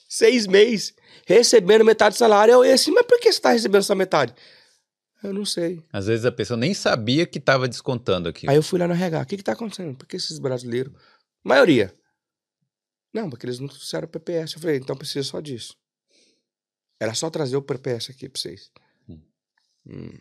Seis 0.06 0.46
meses. 0.46 0.94
Recebendo 1.26 1.82
metade 1.84 2.14
do 2.14 2.18
salário. 2.18 2.52
Eu 2.52 2.64
ia 2.64 2.74
assim, 2.74 2.90
mas 2.90 3.06
por 3.06 3.18
que 3.18 3.32
você 3.32 3.40
tá 3.40 3.52
recebendo 3.52 3.80
essa 3.80 3.94
metade? 3.94 4.34
Eu 5.22 5.32
não 5.32 5.46
sei. 5.46 5.82
Às 5.90 6.06
vezes 6.06 6.26
a 6.26 6.32
pessoa 6.32 6.58
nem 6.58 6.74
sabia 6.74 7.24
que 7.26 7.38
estava 7.38 7.66
descontando 7.66 8.28
aqui. 8.28 8.48
Aí 8.50 8.56
eu 8.56 8.62
fui 8.62 8.78
lá 8.78 8.86
no 8.86 8.92
RH. 8.94 9.22
O 9.22 9.26
que 9.26 9.36
que 9.38 9.42
tá 9.42 9.52
acontecendo? 9.52 9.96
Por 9.96 10.06
que 10.06 10.16
esses 10.16 10.38
brasileiros... 10.38 10.92
Maioria. 11.42 11.94
Não, 13.14 13.30
porque 13.30 13.46
eles 13.46 13.58
não 13.60 13.68
trouxeram 13.68 14.04
o 14.06 14.08
PPS. 14.10 14.54
Eu 14.54 14.60
falei, 14.60 14.76
então 14.76 14.94
precisa 14.94 15.26
só 15.26 15.40
disso. 15.40 15.74
Era 17.00 17.14
só 17.14 17.30
trazer 17.30 17.56
o 17.56 17.62
PPS 17.62 18.10
aqui 18.10 18.28
pra 18.28 18.38
vocês. 18.38 18.70
Hum. 19.08 19.20
Hum. 19.86 20.18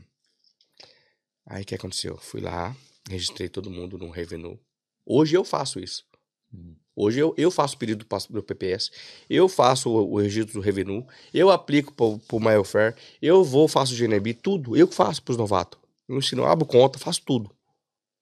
Aí 1.45 1.63
o 1.63 1.65
que 1.65 1.75
aconteceu? 1.75 2.17
Fui 2.17 2.39
lá, 2.39 2.73
registrei 3.09 3.49
todo 3.49 3.69
mundo 3.69 3.97
no 3.97 4.09
Revenue. 4.09 4.59
Hoje 5.05 5.35
eu 5.35 5.43
faço 5.43 5.79
isso. 5.79 6.05
Hum. 6.53 6.75
Hoje 6.95 7.19
eu, 7.19 7.33
eu 7.37 7.49
faço 7.49 7.75
o 7.75 7.79
pedido 7.79 8.05
do 8.29 8.43
PPS, 8.43 8.91
eu 9.29 9.47
faço 9.47 9.89
o, 9.89 10.13
o 10.13 10.19
registro 10.19 10.55
do 10.55 10.59
Revenue, 10.59 11.05
eu 11.33 11.49
aplico 11.49 11.93
pro, 11.93 12.19
pro 12.19 12.39
MyOfare, 12.39 12.93
eu 13.21 13.43
vou, 13.43 13.67
faço 13.67 13.93
o 13.93 13.97
GNB, 13.97 14.33
tudo. 14.33 14.75
Eu 14.75 14.87
faço 14.87 15.23
pros 15.23 15.37
novatos. 15.37 15.79
Eu 16.07 16.17
ensino, 16.17 16.45
abro 16.45 16.65
conta, 16.65 16.99
faço 16.99 17.21
tudo. 17.23 17.49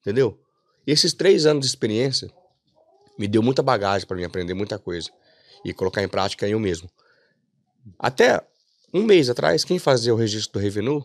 Entendeu? 0.00 0.40
Esses 0.86 1.12
três 1.12 1.44
anos 1.44 1.62
de 1.62 1.66
experiência 1.66 2.30
me 3.18 3.26
deu 3.26 3.42
muita 3.42 3.62
bagagem 3.62 4.06
para 4.06 4.16
mim 4.16 4.24
aprender 4.24 4.54
muita 4.54 4.78
coisa 4.78 5.10
e 5.64 5.74
colocar 5.74 6.02
em 6.02 6.08
prática 6.08 6.48
eu 6.48 6.60
mesmo. 6.60 6.88
Até 7.98 8.40
um 8.94 9.02
mês 9.02 9.28
atrás, 9.28 9.64
quem 9.64 9.78
fazia 9.78 10.14
o 10.14 10.16
registro 10.16 10.52
do 10.52 10.62
Revenue 10.62 11.02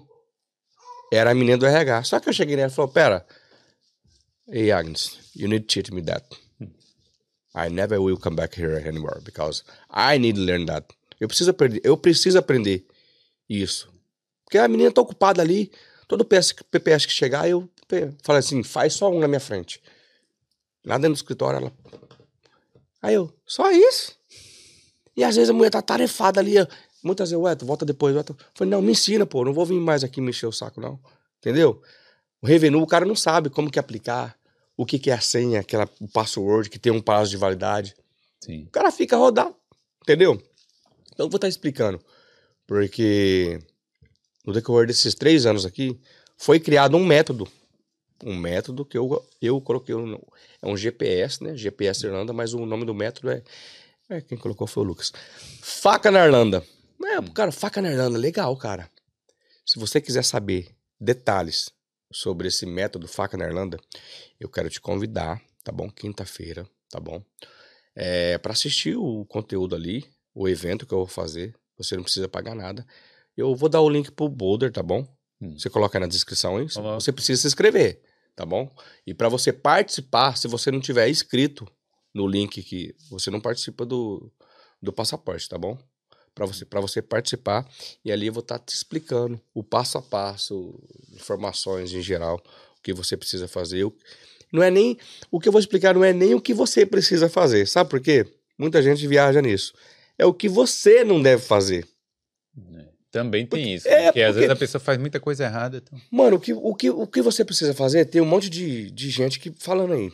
era 1.11 1.31
a 1.31 1.33
menina 1.33 1.57
do 1.57 1.65
RH. 1.65 2.03
Só 2.03 2.19
que 2.19 2.29
eu 2.29 2.33
cheguei 2.33 2.55
nela 2.55 2.71
e 2.71 2.73
falei, 2.73 2.91
pera, 2.91 3.25
hey 4.47 4.71
Agnes, 4.71 5.31
you 5.33 5.47
need 5.47 5.67
to 5.67 5.67
teach 5.67 5.91
me 5.91 6.01
that. 6.01 6.23
I 7.55 7.69
never 7.69 8.01
will 8.01 8.17
come 8.17 8.35
back 8.35 8.55
here 8.55 8.75
anymore 8.75 9.21
because 9.23 9.63
I 9.89 10.17
need 10.17 10.35
to 10.35 10.41
learn 10.41 10.65
that. 10.65 10.85
Eu 11.19 11.27
preciso 11.27 11.51
aprender, 11.51 11.81
eu 11.83 11.95
preciso 11.97 12.37
aprender 12.39 12.85
isso. 13.47 13.87
Porque 14.43 14.57
a 14.57 14.67
menina 14.67 14.91
tá 14.91 15.01
ocupada 15.01 15.41
ali, 15.41 15.71
todo 16.07 16.25
PS, 16.25 16.53
PPS 16.69 17.05
que 17.05 17.13
chegar, 17.13 17.47
eu 17.47 17.69
falo 18.23 18.39
assim, 18.39 18.63
faz 18.63 18.93
só 18.93 19.09
um 19.09 19.19
na 19.19 19.27
minha 19.27 19.39
frente. 19.39 19.81
Lá 20.85 20.97
dentro 20.97 21.13
do 21.13 21.15
escritório, 21.15 21.57
ela... 21.57 21.73
Aí 23.01 23.15
eu, 23.15 23.33
só 23.45 23.71
isso? 23.71 24.15
E 25.15 25.23
às 25.23 25.35
vezes 25.35 25.49
a 25.49 25.53
mulher 25.53 25.69
tá 25.69 25.81
tarefada 25.81 26.39
ali, 26.39 26.55
muitas 27.03 27.29
vezes, 27.29 27.43
ué, 27.43 27.55
tu 27.55 27.65
volta 27.65 27.85
depois. 27.85 28.15
Ué, 28.15 28.23
tu... 28.23 28.33
Eu 28.33 28.45
Falei, 28.55 28.71
não, 28.71 28.81
me 28.81 28.91
ensina, 28.91 29.25
pô, 29.25 29.45
não 29.45 29.53
vou 29.53 29.65
vir 29.65 29.79
mais 29.79 30.03
aqui 30.03 30.19
mexer 30.19 30.47
o 30.47 30.51
saco, 30.51 30.81
não. 30.81 30.99
Entendeu? 31.39 31.81
O 32.43 32.45
Revenue, 32.45 32.81
o 32.81 32.85
cara 32.85 33.05
não 33.05 33.15
sabe 33.15 33.49
como 33.49 33.71
que 33.71 33.79
aplicar, 33.79 34.37
o 34.75 34.85
que 34.85 34.99
que 34.99 35.09
é 35.09 35.13
a 35.13 35.21
senha, 35.21 35.61
aquela, 35.61 35.89
o 36.01 36.09
password 36.09 36.69
que 36.69 36.77
tem 36.77 36.91
um 36.91 37.01
prazo 37.01 37.31
de 37.31 37.37
validade. 37.37 37.95
Sim. 38.41 38.63
O 38.63 38.69
cara 38.69 38.91
fica 38.91 39.15
rodado, 39.15 39.55
entendeu? 40.01 40.33
Então 41.13 41.27
eu 41.27 41.29
vou 41.29 41.37
estar 41.37 41.47
explicando 41.47 42.01
Porque 42.67 43.59
no 44.45 44.51
decorrer 44.51 44.87
desses 44.87 45.15
três 45.15 45.45
anos 45.45 45.65
aqui, 45.65 45.97
foi 46.37 46.59
criado 46.59 46.97
um 46.97 47.05
método. 47.05 47.47
Um 48.21 48.35
método 48.35 48.83
que 48.83 48.97
eu, 48.97 49.25
eu 49.41 49.61
coloquei. 49.61 49.95
É 50.61 50.67
um 50.67 50.75
GPS, 50.75 51.41
né? 51.41 51.55
GPS 51.55 52.05
Irlanda, 52.05 52.33
mas 52.33 52.53
o 52.53 52.65
nome 52.65 52.83
do 52.83 52.93
método 52.93 53.29
é. 53.29 53.41
é 54.09 54.19
quem 54.19 54.37
colocou 54.37 54.67
foi 54.67 54.83
o 54.83 54.85
Lucas. 54.85 55.13
Faca 55.61 56.11
na 56.11 56.25
Irlanda. 56.25 56.61
É, 57.05 57.21
cara, 57.33 57.53
faca 57.53 57.81
na 57.81 57.89
Irlanda, 57.89 58.17
legal, 58.17 58.55
cara. 58.57 58.89
Se 59.65 59.79
você 59.79 60.01
quiser 60.01 60.25
saber 60.25 60.75
detalhes 60.99 61.71
sobre 62.13 62.47
esse 62.47 62.65
método 62.65 63.07
faca 63.07 63.35
na 63.35 63.45
Irlanda, 63.45 63.77
eu 64.39 64.47
quero 64.47 64.69
te 64.69 64.79
convidar, 64.79 65.41
tá 65.63 65.71
bom? 65.71 65.89
Quinta-feira, 65.89 66.67
tá 66.89 66.99
bom? 66.99 67.23
É, 67.95 68.37
para 68.37 68.53
assistir 68.53 68.95
o 68.95 69.25
conteúdo 69.25 69.75
ali, 69.75 70.05
o 70.33 70.47
evento 70.47 70.85
que 70.85 70.93
eu 70.93 70.99
vou 70.99 71.07
fazer. 71.07 71.55
Você 71.77 71.95
não 71.95 72.03
precisa 72.03 72.27
pagar 72.27 72.55
nada. 72.55 72.85
Eu 73.35 73.55
vou 73.55 73.69
dar 73.69 73.81
o 73.81 73.89
link 73.89 74.11
pro 74.11 74.29
Boulder, 74.29 74.71
tá 74.71 74.83
bom? 74.83 75.05
Hum. 75.41 75.57
Você 75.57 75.69
coloca 75.69 75.97
aí 75.97 76.01
na 76.01 76.07
descrição 76.07 76.61
isso. 76.61 76.79
Olá. 76.79 76.95
Você 76.95 77.11
precisa 77.11 77.41
se 77.41 77.47
inscrever, 77.47 78.01
tá 78.35 78.45
bom? 78.45 78.73
E 79.05 79.13
para 79.13 79.29
você 79.29 79.51
participar, 79.51 80.37
se 80.37 80.47
você 80.47 80.71
não 80.71 80.79
tiver 80.79 81.09
inscrito 81.09 81.67
no 82.13 82.27
link 82.27 82.61
que 82.63 82.95
você 83.09 83.31
não 83.31 83.41
participa 83.41 83.85
do, 83.85 84.31
do 84.81 84.93
passaporte, 84.93 85.49
tá 85.49 85.57
bom? 85.57 85.77
Para 86.35 86.45
você, 86.47 86.65
pra 86.65 86.81
você 86.81 87.01
participar 87.01 87.69
e 88.03 88.11
ali 88.11 88.27
eu 88.27 88.33
vou 88.33 88.41
estar 88.41 88.57
te 88.59 88.73
explicando 88.73 89.39
o 89.53 89.63
passo 89.63 89.97
a 89.97 90.01
passo, 90.01 90.79
informações 91.13 91.93
em 91.93 92.01
geral, 92.01 92.41
o 92.77 92.81
que 92.81 92.91
você 92.93 93.15
precisa 93.15 93.47
fazer. 93.47 93.79
Eu- 93.79 93.95
não 94.51 94.61
é 94.63 94.71
nem 94.71 94.97
o 95.31 95.39
que 95.39 95.47
eu 95.47 95.51
vou 95.51 95.59
explicar, 95.59 95.93
não 95.93 96.03
é 96.03 96.11
nem 96.13 96.33
o 96.33 96.41
que 96.41 96.53
você 96.53 96.85
precisa 96.85 97.29
fazer, 97.29 97.67
sabe 97.67 97.89
por 97.89 97.99
quê? 97.99 98.25
Muita 98.57 98.81
gente 98.81 99.07
viaja 99.07 99.41
nisso. 99.41 99.73
É 100.17 100.25
o 100.25 100.33
que 100.33 100.47
você 100.49 101.03
não 101.03 101.21
deve 101.21 101.41
fazer. 101.43 101.87
Também 103.11 103.45
tem 103.45 103.75
isso. 103.75 103.87
é, 103.87 104.05
porque 104.05 104.21
às 104.21 104.27
porque- 104.29 104.39
vezes 104.39 104.49
a 104.49 104.55
pessoa 104.55 104.81
faz 104.81 104.97
muita 104.97 105.19
coisa 105.19 105.43
errada. 105.43 105.77
Então... 105.77 106.01
Mano, 106.11 106.37
o 106.37 106.39
que, 106.39 106.51
o 106.53 106.73
que, 106.75 106.89
o 106.89 107.05
que 107.07 107.21
você 107.21 107.45
precisa 107.45 107.73
fazer, 107.73 108.05
tem 108.05 108.21
um 108.21 108.25
monte 108.25 108.49
de, 108.49 108.89
de 108.89 109.09
gente 109.11 109.39
que 109.39 109.51
falando 109.51 109.93
aí. 109.93 110.11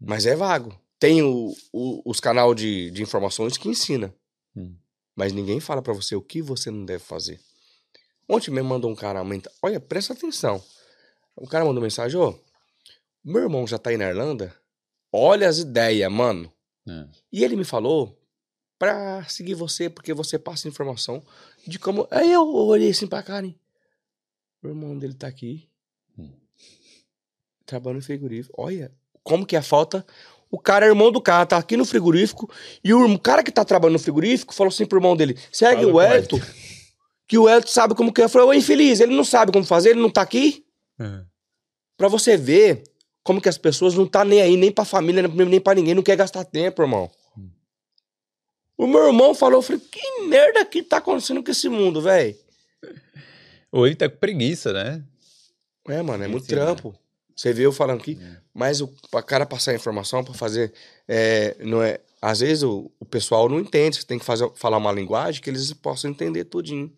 Mas 0.00 0.26
é 0.26 0.36
vago. 0.36 0.76
Tem 0.98 1.22
o, 1.22 1.52
o- 1.72 2.02
os 2.08 2.20
canal 2.20 2.54
de, 2.54 2.90
de 2.92 3.02
informações 3.02 3.56
que 3.56 3.68
ensina. 3.68 4.14
Hum. 4.56 4.74
Mas 5.14 5.32
ninguém 5.32 5.60
fala 5.60 5.82
pra 5.82 5.92
você 5.92 6.16
o 6.16 6.22
que 6.22 6.40
você 6.40 6.70
não 6.70 6.84
deve 6.84 7.04
fazer. 7.04 7.40
Ontem 8.28 8.50
mesmo 8.50 8.68
mandou 8.68 8.90
um 8.90 8.94
cara 8.94 9.18
aumenta. 9.18 9.50
Olha, 9.62 9.78
presta 9.78 10.12
atenção. 10.12 10.62
O 11.36 11.46
cara 11.46 11.64
mandou 11.64 11.82
mensagem, 11.82 12.18
ô, 12.18 12.38
meu 13.24 13.42
irmão 13.42 13.66
já 13.66 13.78
tá 13.78 13.90
aí 13.90 13.96
na 13.96 14.08
Irlanda. 14.08 14.54
Olha 15.12 15.48
as 15.48 15.58
ideias, 15.58 16.10
mano. 16.10 16.50
É. 16.88 17.06
E 17.30 17.44
ele 17.44 17.56
me 17.56 17.64
falou 17.64 18.18
pra 18.78 19.22
seguir 19.24 19.54
você, 19.54 19.88
porque 19.88 20.12
você 20.14 20.38
passa 20.38 20.66
informação 20.68 21.22
de 21.66 21.78
como. 21.78 22.08
Aí 22.10 22.32
eu 22.32 22.48
olhei 22.48 22.90
assim 22.90 23.06
pra 23.06 23.22
Karen. 23.22 23.54
O 24.62 24.68
irmão 24.68 24.98
dele 24.98 25.14
tá 25.14 25.26
aqui. 25.26 25.68
Hum. 26.18 26.32
Trabalhando 27.66 27.98
no 27.98 28.04
frigorífico. 28.04 28.54
Olha, 28.56 28.92
como 29.22 29.46
que 29.46 29.56
é 29.56 29.58
a 29.58 29.62
falta. 29.62 30.04
O 30.52 30.58
cara 30.58 30.84
é 30.84 30.88
irmão 30.90 31.10
do 31.10 31.18
cara, 31.20 31.46
tá 31.46 31.56
aqui 31.56 31.78
no 31.78 31.84
frigorífico. 31.86 32.48
E 32.84 32.92
o 32.92 33.18
cara 33.18 33.42
que 33.42 33.50
tá 33.50 33.64
trabalhando 33.64 33.94
no 33.94 33.98
frigorífico 33.98 34.54
falou 34.54 34.68
assim 34.68 34.84
pro 34.84 34.98
irmão 34.98 35.16
dele: 35.16 35.36
segue 35.50 35.80
Fala 35.80 35.92
o 35.94 36.00
Elton. 36.02 36.38
Que 37.26 37.38
o 37.38 37.48
Elton 37.48 37.68
sabe 37.68 37.94
como 37.94 38.12
que 38.12 38.20
é. 38.20 38.24
Eu 38.24 38.28
falei, 38.28 38.46
ô 38.48 38.52
infeliz, 38.52 39.00
ele 39.00 39.16
não 39.16 39.24
sabe 39.24 39.50
como 39.50 39.64
fazer, 39.64 39.90
ele 39.90 40.00
não 40.02 40.10
tá 40.10 40.20
aqui. 40.20 40.62
É. 41.00 41.22
Pra 41.96 42.06
você 42.06 42.36
ver 42.36 42.82
como 43.24 43.40
que 43.40 43.48
as 43.48 43.56
pessoas 43.56 43.94
não 43.94 44.06
tá 44.06 44.24
nem 44.26 44.42
aí, 44.42 44.56
nem 44.58 44.70
pra 44.70 44.84
família, 44.84 45.26
nem- 45.26 45.60
pra 45.60 45.74
ninguém, 45.74 45.94
não 45.94 46.02
quer 46.02 46.16
gastar 46.16 46.44
tempo, 46.44 46.82
irmão. 46.82 47.10
O 48.76 48.86
meu 48.86 49.06
irmão 49.06 49.34
falou, 49.34 49.58
eu 49.58 49.62
falei, 49.62 49.80
que 49.80 50.22
merda 50.26 50.64
que 50.66 50.82
tá 50.82 50.96
acontecendo 50.98 51.42
com 51.42 51.50
esse 51.50 51.68
mundo, 51.68 52.02
velho? 52.02 52.36
Ou 53.70 53.86
ele 53.86 53.94
tá 53.96 54.08
com 54.08 54.16
preguiça, 54.16 54.72
né? 54.72 55.02
É, 55.88 56.02
mano, 56.02 56.24
é 56.24 56.28
muito 56.28 56.44
Sim, 56.46 56.54
né? 56.56 56.92
Você 57.36 57.52
viu 57.52 57.64
eu 57.64 57.72
falando 57.72 58.00
aqui, 58.00 58.18
mas 58.52 58.80
o 58.80 58.88
cara 59.26 59.46
passar 59.46 59.74
informação 59.74 60.22
pra 60.22 60.34
fazer, 60.34 60.72
é, 61.08 61.56
não 61.60 61.82
é, 61.82 61.98
às 62.20 62.40
vezes 62.40 62.62
o, 62.62 62.90
o 63.00 63.04
pessoal 63.04 63.48
não 63.48 63.58
entende, 63.58 63.96
você 63.96 64.06
tem 64.06 64.18
que 64.18 64.24
fazer, 64.24 64.50
falar 64.54 64.76
uma 64.76 64.92
linguagem 64.92 65.40
que 65.40 65.50
eles 65.50 65.72
possam 65.72 66.10
entender 66.10 66.44
tudinho, 66.44 66.92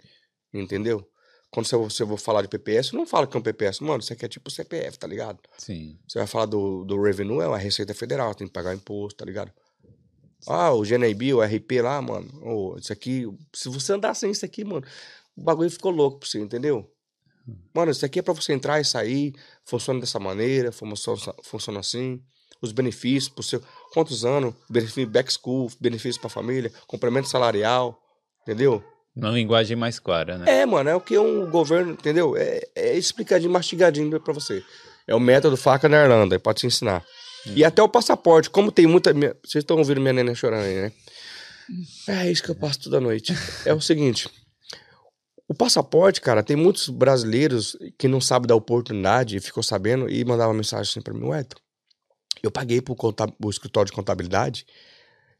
entendeu? 0.52 1.08
Quando 1.50 1.66
você, 1.66 1.76
você 1.76 2.04
for 2.04 2.18
falar 2.18 2.42
de 2.42 2.48
PPS, 2.48 2.92
não 2.94 3.06
fala 3.06 3.28
que 3.28 3.36
é 3.36 3.40
um 3.40 3.42
PPS, 3.42 3.80
mano, 3.80 4.00
isso 4.00 4.12
aqui 4.12 4.24
é 4.24 4.28
tipo 4.28 4.50
CPF, 4.50 4.98
tá 4.98 5.06
ligado? 5.06 5.38
Sim. 5.56 5.96
Você 6.06 6.18
vai 6.18 6.26
falar 6.26 6.46
do, 6.46 6.84
do 6.84 7.00
revenue, 7.00 7.40
é 7.40 7.46
uma 7.46 7.58
receita 7.58 7.94
federal, 7.94 8.34
tem 8.34 8.46
que 8.48 8.52
pagar 8.52 8.74
imposto, 8.74 9.18
tá 9.18 9.24
ligado? 9.24 9.52
Ah, 10.46 10.72
o 10.72 10.82
GNIB, 10.82 11.32
o 11.32 11.42
RP 11.42 11.80
lá, 11.80 12.02
mano. 12.02 12.28
Ô, 12.42 12.76
isso 12.76 12.92
aqui, 12.92 13.26
se 13.54 13.68
você 13.68 13.92
andar 13.92 14.14
sem 14.14 14.30
isso 14.30 14.44
aqui, 14.44 14.64
mano, 14.64 14.84
o 15.36 15.42
bagulho 15.42 15.70
ficou 15.70 15.90
louco 15.90 16.18
pra 16.18 16.28
você, 16.28 16.40
entendeu? 16.40 16.90
Mano, 17.74 17.90
isso 17.90 18.04
aqui 18.06 18.18
é 18.18 18.22
pra 18.22 18.32
você 18.32 18.52
entrar 18.52 18.80
e 18.80 18.84
sair, 18.84 19.32
funciona 19.64 20.00
dessa 20.00 20.18
maneira, 20.18 20.72
funciona, 20.72 21.20
funciona 21.42 21.80
assim. 21.80 22.20
Os 22.62 22.72
benefícios 22.72 23.28
pro 23.32 23.42
seu. 23.42 23.60
Quantos 23.92 24.24
anos? 24.24 24.54
Benefício 24.70 25.06
back 25.06 25.30
school, 25.32 25.70
benefício 25.80 26.20
pra 26.20 26.30
família, 26.30 26.72
complemento 26.86 27.28
salarial, 27.28 27.98
entendeu? 28.42 28.82
Uma 29.14 29.30
linguagem 29.30 29.76
mais 29.76 29.98
clara, 29.98 30.38
né? 30.38 30.60
É, 30.62 30.66
mano, 30.66 30.88
é 30.90 30.94
o 30.94 31.00
que 31.00 31.16
um 31.18 31.48
governo, 31.50 31.92
entendeu? 31.92 32.34
É, 32.36 32.62
é 32.74 32.96
explicadinho, 32.96 33.52
mastigadinho 33.52 34.18
pra 34.20 34.32
você. 34.32 34.62
É 35.06 35.14
o 35.14 35.20
método 35.20 35.56
faca 35.56 35.88
na 35.88 36.02
Irlanda, 36.02 36.38
pode 36.40 36.60
te 36.60 36.66
ensinar. 36.66 37.04
E 37.54 37.62
até 37.62 37.82
o 37.82 37.88
passaporte, 37.88 38.48
como 38.48 38.72
tem 38.72 38.86
muita. 38.86 39.12
minha- 39.12 39.36
Vocês 39.44 39.62
estão 39.62 39.76
ouvindo 39.76 40.00
minha 40.00 40.14
neném 40.14 40.34
chorando 40.34 40.64
aí, 40.64 40.74
né? 40.80 40.92
É 42.08 42.30
isso 42.30 42.42
que 42.42 42.50
eu 42.50 42.54
passo 42.54 42.80
toda 42.80 43.00
noite. 43.00 43.34
É 43.66 43.74
o 43.74 43.80
seguinte. 43.80 44.28
O 45.54 45.56
passaporte, 45.56 46.20
cara, 46.20 46.42
tem 46.42 46.56
muitos 46.56 46.88
brasileiros 46.88 47.76
que 47.96 48.08
não 48.08 48.20
sabem 48.20 48.48
da 48.48 48.56
oportunidade 48.56 49.36
e 49.36 49.40
ficou 49.40 49.62
sabendo 49.62 50.10
e 50.10 50.24
mandava 50.24 50.52
mensagem 50.52 50.90
assim 50.90 51.00
pra 51.00 51.14
mim, 51.14 51.26
ué, 51.26 51.46
eu 52.42 52.50
paguei 52.50 52.82
pro, 52.82 52.96
pro 52.96 53.50
escritório 53.50 53.88
de 53.88 53.94
contabilidade 53.94 54.66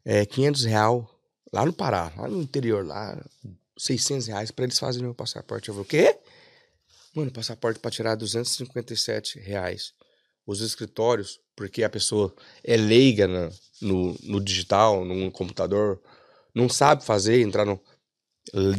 é, 0.05 0.25
500 0.25 0.63
real 0.63 1.19
lá 1.51 1.65
no 1.65 1.73
Pará, 1.73 2.13
lá 2.15 2.29
no 2.29 2.41
interior, 2.41 2.85
lá, 2.85 3.21
600 3.77 4.27
reais 4.27 4.51
pra 4.51 4.63
eles 4.63 4.79
fazerem 4.79 5.05
meu 5.05 5.13
passaporte. 5.13 5.67
Eu 5.67 5.75
falei, 5.75 5.85
o 5.85 5.89
quê? 5.89 6.17
Mano, 7.13 7.29
passaporte 7.29 7.77
pra 7.81 7.91
tirar 7.91 8.15
257 8.15 9.37
reais. 9.39 9.93
Os 10.47 10.61
escritórios, 10.61 11.41
porque 11.57 11.83
a 11.83 11.89
pessoa 11.89 12.33
é 12.63 12.77
leiga 12.77 13.27
no, 13.81 14.17
no 14.23 14.39
digital, 14.39 15.03
no 15.03 15.29
computador, 15.29 16.01
não 16.53 16.69
sabe 16.69 17.03
fazer, 17.03 17.41
entrar 17.41 17.65
no, 17.65 17.81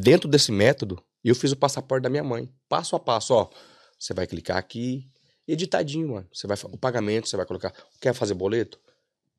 dentro 0.00 0.30
desse 0.30 0.50
método, 0.50 0.98
eu 1.28 1.35
fiz 1.35 1.53
o 1.53 1.57
passaporte 1.57 2.03
da 2.03 2.09
minha 2.11 2.24
mãe, 2.24 2.48
passo 2.69 2.94
a 2.97 3.01
passo, 3.01 3.35
ó. 3.35 3.51
Você 3.98 4.12
vai 4.15 4.27
clicar 4.27 4.57
aqui, 4.59 5.09
editadinho, 5.47 6.09
mano. 6.11 6.28
Você 6.32 6.47
vai 6.47 6.57
o 6.65 6.77
pagamento, 6.77 7.28
você 7.28 7.36
vai 7.36 7.47
colocar, 7.47 7.73
quer 8.01 8.15
fazer 8.15 8.35
boleto? 8.35 8.78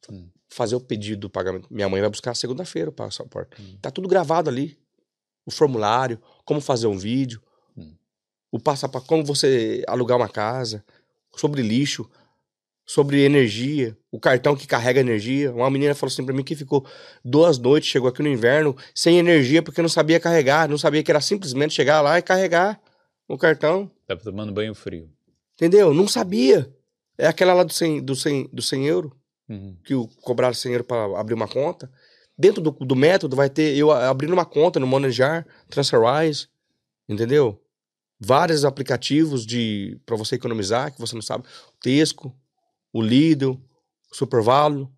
Hum. 0.09 0.29
Fazer 0.49 0.75
o 0.75 0.79
pedido 0.79 1.21
do 1.21 1.29
pagamento. 1.29 1.67
Minha 1.71 1.89
mãe 1.89 2.01
vai 2.01 2.09
buscar 2.09 2.33
segunda-feira 2.33 2.89
o 2.89 2.93
passaporte. 2.93 3.77
Tá 3.81 3.91
tudo 3.91 4.07
gravado 4.07 4.49
ali. 4.49 4.77
O 5.45 5.51
formulário, 5.51 6.21
como 6.45 6.59
fazer 6.61 6.87
um 6.87 6.97
vídeo, 6.97 7.41
Hum. 7.77 7.95
o 8.51 8.59
passo 8.59 8.85
a 8.85 8.89
passo, 8.89 9.05
como 9.05 9.23
você 9.23 9.83
alugar 9.87 10.17
uma 10.17 10.29
casa, 10.29 10.83
sobre 11.35 11.61
lixo, 11.61 12.09
sobre 12.89 13.19
energia, 13.25 13.97
o 14.09 14.17
cartão 14.17 14.55
que 14.55 14.65
carrega 14.65 15.01
energia. 15.01 15.51
Uma 15.53 15.69
menina 15.69 15.93
falou 15.93 16.11
assim 16.11 16.25
pra 16.25 16.33
mim 16.33 16.41
que 16.43 16.55
ficou 16.55 16.85
duas 17.23 17.57
noites, 17.59 17.89
chegou 17.89 18.07
aqui 18.07 18.23
no 18.23 18.29
inverno, 18.29 18.75
sem 18.95 19.19
energia, 19.19 19.61
porque 19.61 19.81
não 19.81 19.89
sabia 19.89 20.21
carregar, 20.21 20.69
não 20.69 20.77
sabia 20.77 21.03
que 21.03 21.11
era 21.11 21.19
simplesmente 21.19 21.73
chegar 21.73 21.99
lá 21.99 22.17
e 22.17 22.21
carregar 22.21 22.79
o 23.27 23.37
cartão. 23.37 23.91
Tá 24.07 24.15
tomando 24.15 24.53
banho 24.53 24.73
frio. 24.73 25.09
Entendeu? 25.55 25.93
Não 25.93 26.07
sabia. 26.07 26.73
É 27.17 27.27
aquela 27.27 27.53
lá 27.53 27.63
do 27.63 27.73
100, 27.73 28.01
do 28.03 28.15
100, 28.15 28.49
do 28.53 28.61
100 28.61 28.87
euro, 28.87 29.13
Uhum. 29.49 29.77
que 29.83 29.95
o 29.95 30.07
cobraram 30.21 30.53
100 30.53 30.71
euros 30.73 30.87
para 30.87 31.19
abrir 31.19 31.33
uma 31.33 31.47
conta. 31.47 31.89
Dentro 32.37 32.61
do, 32.61 32.71
do 32.71 32.95
método 32.95 33.35
vai 33.35 33.49
ter 33.49 33.75
eu 33.77 33.91
abrindo 33.91 34.33
uma 34.33 34.45
conta 34.45 34.79
no 34.79 34.85
Monejar, 34.85 35.45
TransferWise, 35.69 36.47
entendeu? 37.07 37.61
Vários 38.19 38.65
aplicativos 38.65 39.45
de 39.45 39.99
para 40.05 40.15
você 40.17 40.35
economizar, 40.35 40.93
que 40.93 40.99
você 40.99 41.15
não 41.15 41.21
sabe. 41.21 41.45
O 41.45 41.79
Tesco, 41.81 42.35
o 42.97 43.01
Lidl, 43.01 43.51
o 44.11 44.15
Supervalo. 44.15 44.91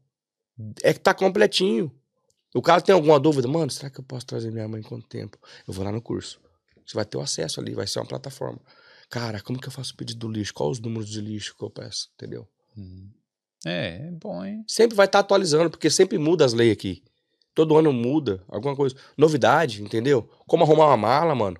É 0.84 0.93
que 0.93 0.99
tá 0.99 1.13
completinho. 1.13 1.91
O 2.53 2.61
cara 2.61 2.81
tem 2.81 2.93
alguma 2.93 3.19
dúvida? 3.19 3.47
Mano, 3.47 3.69
será 3.69 3.89
que 3.89 3.99
eu 3.99 4.03
posso 4.03 4.26
trazer 4.26 4.51
minha 4.51 4.67
mãe 4.67 4.81
quanto 4.81 5.07
tempo? 5.07 5.38
Eu 5.67 5.73
vou 5.73 5.84
lá 5.85 5.91
no 5.91 6.01
curso. 6.01 6.39
Você 6.85 6.95
vai 6.95 7.05
ter 7.05 7.17
o 7.17 7.21
acesso 7.21 7.59
ali, 7.59 7.73
vai 7.73 7.85
ser 7.85 7.99
uma 7.99 8.05
plataforma. 8.05 8.59
Cara, 9.09 9.41
como 9.41 9.59
que 9.59 9.67
eu 9.67 9.71
faço 9.71 9.93
o 9.93 9.97
pedido 9.97 10.19
do 10.19 10.31
lixo? 10.31 10.53
Quais 10.53 10.71
os 10.71 10.80
números 10.80 11.09
de 11.09 11.21
lixo 11.21 11.55
que 11.55 11.63
eu 11.63 11.69
peço? 11.69 12.09
Entendeu? 12.15 12.47
Uhum. 12.76 13.09
É, 13.65 14.07
é 14.07 14.11
bom, 14.11 14.43
hein? 14.43 14.63
Sempre 14.67 14.95
vai 14.95 15.05
estar 15.05 15.19
atualizando, 15.19 15.69
porque 15.69 15.89
sempre 15.89 16.17
muda 16.17 16.45
as 16.45 16.53
leis 16.53 16.71
aqui. 16.71 17.03
Todo 17.53 17.77
ano 17.77 17.91
muda 17.91 18.43
alguma 18.47 18.76
coisa. 18.76 18.95
Novidade, 19.17 19.84
entendeu? 19.84 20.30
Como 20.47 20.63
arrumar 20.63 20.88
uma 20.88 20.97
mala, 20.97 21.35
mano. 21.35 21.57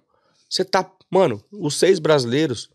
Você 0.49 0.63
tá. 0.63 0.89
Mano, 1.11 1.43
os 1.51 1.75
seis 1.75 1.99
brasileiros. 1.99 2.69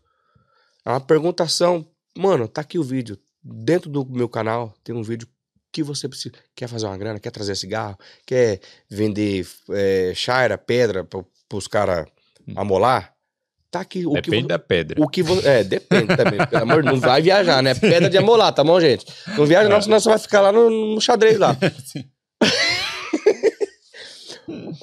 É 0.85 0.89
uma 0.89 1.01
perguntação. 1.01 1.85
Mano, 2.15 2.47
tá 2.47 2.61
aqui 2.61 2.77
o 2.77 2.83
vídeo. 2.83 3.17
Dentro 3.47 3.89
do 3.91 4.03
meu 4.05 4.27
canal 4.27 4.73
tem 4.83 4.95
um 4.95 5.03
vídeo 5.03 5.27
que 5.71 5.83
você 5.83 6.09
precisa. 6.09 6.33
Quer 6.55 6.67
fazer 6.67 6.87
uma 6.87 6.97
grana? 6.97 7.19
Quer 7.19 7.29
trazer 7.31 7.55
cigarro? 7.55 7.95
Quer 8.25 8.59
vender 8.89 9.45
é, 9.69 10.13
chaira, 10.15 10.57
pedra 10.57 11.03
pra, 11.03 11.23
pros 11.47 11.67
caras 11.67 12.07
amolar, 12.55 13.13
tá 13.69 13.81
aqui. 13.81 14.05
O 14.05 14.13
que, 14.13 14.21
Depende 14.21 14.41
vo- 14.43 14.47
da 14.47 14.57
pedra. 14.59 15.03
o 15.03 15.07
que 15.07 15.21
vo- 15.21 15.39
É, 15.47 15.63
depende 15.63 16.15
também. 16.17 16.43
Pelo 16.47 16.63
amor 16.63 16.77
de 16.81 16.89
Deus, 16.89 17.01
não 17.01 17.07
vai 17.07 17.21
viajar, 17.21 17.61
né? 17.61 17.75
Pedra 17.75 18.09
de 18.09 18.17
amolar, 18.17 18.51
tá 18.53 18.63
bom, 18.63 18.79
gente? 18.79 19.05
Não 19.37 19.45
viaja, 19.45 19.69
não, 19.69 19.79
senão 19.81 19.99
você 19.99 20.09
vai 20.09 20.17
ficar 20.17 20.41
lá 20.41 20.51
no, 20.51 20.69
no 20.95 21.01
xadrez 21.01 21.37
lá. 21.37 21.55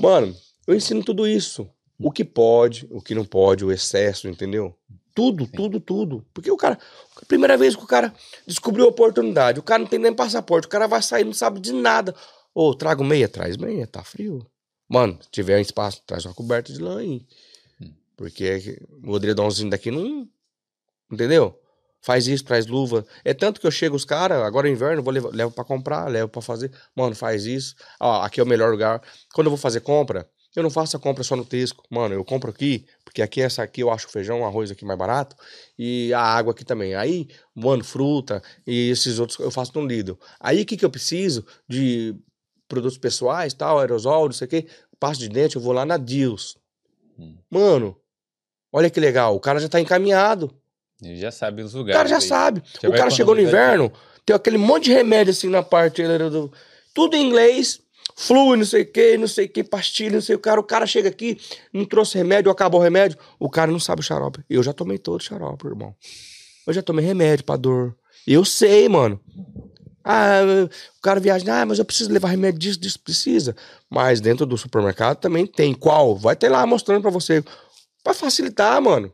Mano, 0.01 0.34
eu 0.66 0.74
ensino 0.74 1.02
tudo 1.02 1.26
isso. 1.26 1.68
O 1.98 2.10
que 2.10 2.24
pode, 2.24 2.86
o 2.90 3.01
que 3.01 3.14
não 3.14 3.24
pode, 3.24 3.64
o 3.64 3.70
excesso, 3.72 4.28
entendeu? 4.28 4.76
Tudo, 5.14 5.47
tudo, 5.47 5.78
tudo. 5.78 6.26
Porque 6.34 6.51
o 6.51 6.56
cara, 6.56 6.78
primeira 7.32 7.56
vez 7.56 7.74
que 7.74 7.82
o 7.82 7.86
cara 7.86 8.12
descobriu 8.46 8.84
a 8.84 8.88
oportunidade, 8.88 9.59
o 9.59 9.62
cara 9.62 9.80
não 9.80 9.86
tem 9.86 9.98
nem 9.98 10.12
passaporte, 10.12 10.66
o 10.66 10.70
cara 10.70 10.86
vai 10.86 11.00
sair, 11.00 11.24
não 11.24 11.32
sabe 11.32 11.60
de 11.60 11.72
nada. 11.72 12.14
Ô, 12.54 12.74
trago 12.74 13.02
meia, 13.02 13.26
traz 13.26 13.56
meia, 13.56 13.86
tá 13.86 14.04
frio. 14.04 14.46
Mano, 14.86 15.18
se 15.22 15.30
tiver 15.30 15.59
espaço, 15.59 16.02
traz 16.06 16.26
uma 16.26 16.34
coberta 16.34 16.70
de 16.70 16.78
lã 16.78 16.98
aí. 16.98 17.26
Porque 18.14 18.78
o 19.02 19.16
edredomzinho 19.16 19.70
daqui 19.70 19.90
não. 19.90 20.28
Entendeu? 21.10 21.59
Faz 22.02 22.26
isso, 22.26 22.44
traz 22.44 22.66
luva. 22.66 23.06
É 23.24 23.32
tanto 23.32 23.59
que 23.59 23.66
eu 23.66 23.70
chego 23.70 23.96
os 23.96 24.04
caras, 24.04 24.42
agora 24.42 24.68
é 24.68 24.72
inverno, 24.72 25.02
vou 25.02 25.12
levar, 25.12 25.30
levo 25.30 25.52
pra 25.52 25.64
comprar, 25.64 26.10
levo 26.10 26.28
pra 26.28 26.42
fazer. 26.42 26.70
Mano, 26.94 27.14
faz 27.14 27.46
isso. 27.46 27.74
Ó, 27.98 28.20
aqui 28.20 28.40
é 28.40 28.42
o 28.42 28.46
melhor 28.46 28.70
lugar. 28.70 29.00
Quando 29.32 29.46
eu 29.46 29.52
vou 29.52 29.59
fazer 29.59 29.80
compra, 29.80 30.28
eu 30.55 30.62
não 30.62 30.70
faço 30.70 30.97
a 30.97 31.01
compra 31.01 31.23
só 31.24 31.35
no 31.37 31.45
Tesco. 31.45 31.83
Mano, 31.91 32.15
eu 32.15 32.24
compro 32.24 32.51
aqui, 32.51 32.85
porque 33.05 33.23
aqui 33.23 33.41
essa 33.41 33.62
aqui 33.62 33.81
eu 33.83 33.91
acho 33.91 34.07
o 34.07 34.11
feijão, 34.11 34.41
o 34.41 34.45
arroz 34.45 34.70
aqui 34.70 34.85
mais 34.85 34.99
barato. 34.99 35.35
E 35.79 36.12
a 36.15 36.20
água 36.20 36.53
aqui 36.53 36.65
também. 36.65 36.95
Aí, 36.95 37.29
mano, 37.55 37.83
fruta 37.85 38.43
e 38.66 38.91
esses 38.91 39.19
outros 39.19 39.39
eu 39.39 39.51
faço 39.51 39.73
no 39.74 39.87
Lidl. 39.87 40.15
Aí 40.41 40.62
o 40.62 40.66
que, 40.66 40.77
que 40.77 40.85
eu 40.85 40.91
preciso 40.91 41.45
de 41.69 42.15
produtos 42.69 42.99
pessoais, 42.99 43.53
tal, 43.55 43.79
aerosol, 43.81 44.27
não 44.27 44.33
sei 44.33 44.47
o 44.47 44.51
quê. 44.51 44.66
Passo 45.01 45.20
de 45.20 45.29
dente, 45.29 45.57
eu 45.57 45.62
vou 45.62 45.73
lá 45.73 45.85
na 45.85 45.97
Deals. 45.97 46.57
Hum. 47.19 47.37
Mano, 47.51 47.97
olha 48.73 48.89
que 48.89 49.01
legal. 49.01 49.35
O 49.37 49.41
cara 49.41 49.59
já 49.59 49.69
tá 49.69 49.81
encaminhado. 49.81 50.55
Ele 51.03 51.16
já 51.16 51.33
sabe 51.33 51.62
os 51.62 51.74
O 51.74 51.79
lugares. 51.79 51.97
cara 51.97 52.09
já 52.09 52.16
aí. 52.16 52.23
sabe. 52.23 52.62
Já 52.81 52.89
o 52.89 52.93
cara 52.93 53.11
chegou 53.11 53.35
no 53.35 53.41
inverno, 53.41 53.93
tem 54.24 54.37
aquele 54.37 54.57
monte 54.57 54.85
de 54.85 54.93
remédio 54.93 55.33
assim 55.33 55.49
na 55.49 55.62
parte 55.62 56.03
do- 56.31 56.53
tudo 56.95 57.16
em 57.16 57.27
inglês, 57.27 57.81
flu, 58.16 58.56
não 58.56 58.64
sei 58.64 58.82
o 58.82 58.93
que, 58.93 59.16
não 59.16 59.28
sei 59.28 59.48
que, 59.48 59.64
pastilha, 59.64 60.12
não 60.12 60.20
sei 60.20 60.36
o 60.36 60.39
cara. 60.39 60.60
O 60.60 60.64
cara 60.64 60.86
chega 60.86 61.09
aqui, 61.09 61.39
não 61.72 61.84
trouxe 61.84 62.18
remédio, 62.18 62.51
acabou 62.51 62.80
o 62.80 62.82
remédio, 62.82 63.18
o 63.39 63.48
cara 63.51 63.70
não 63.70 63.80
sabe 63.80 64.01
o 64.01 64.05
xarope. 64.05 64.44
Eu 64.48 64.62
já 64.62 64.72
tomei 64.72 64.98
todo 64.98 65.20
o 65.20 65.24
xarope, 65.24 65.66
irmão. 65.66 65.94
Eu 66.66 66.72
já 66.72 66.82
tomei 66.82 67.05
remédio 67.05 67.44
pra 67.44 67.56
dor. 67.56 67.97
Eu 68.26 68.44
sei, 68.44 68.89
mano. 68.89 69.20
Ah, 70.05 70.40
o 70.98 71.01
cara 71.01 71.20
viaja, 71.20 71.62
ah, 71.62 71.66
mas 71.66 71.78
eu 71.78 71.84
preciso 71.84 72.10
levar 72.10 72.28
remédio 72.28 72.59
disso, 72.59 72.80
disso, 72.80 73.01
precisa. 73.01 73.55
Mas 73.89 74.20
dentro 74.20 74.44
do 74.44 74.56
supermercado 74.59 75.18
também 75.18 75.47
tem. 75.47 75.74
Qual? 75.74 76.16
Vai 76.16 76.34
ter 76.34 76.48
lá 76.48 76.66
mostrando 76.66 77.02
pra 77.02 77.10
você. 77.10 77.43
Pra 78.02 78.14
facilitar, 78.14 78.80
mano. 78.82 79.12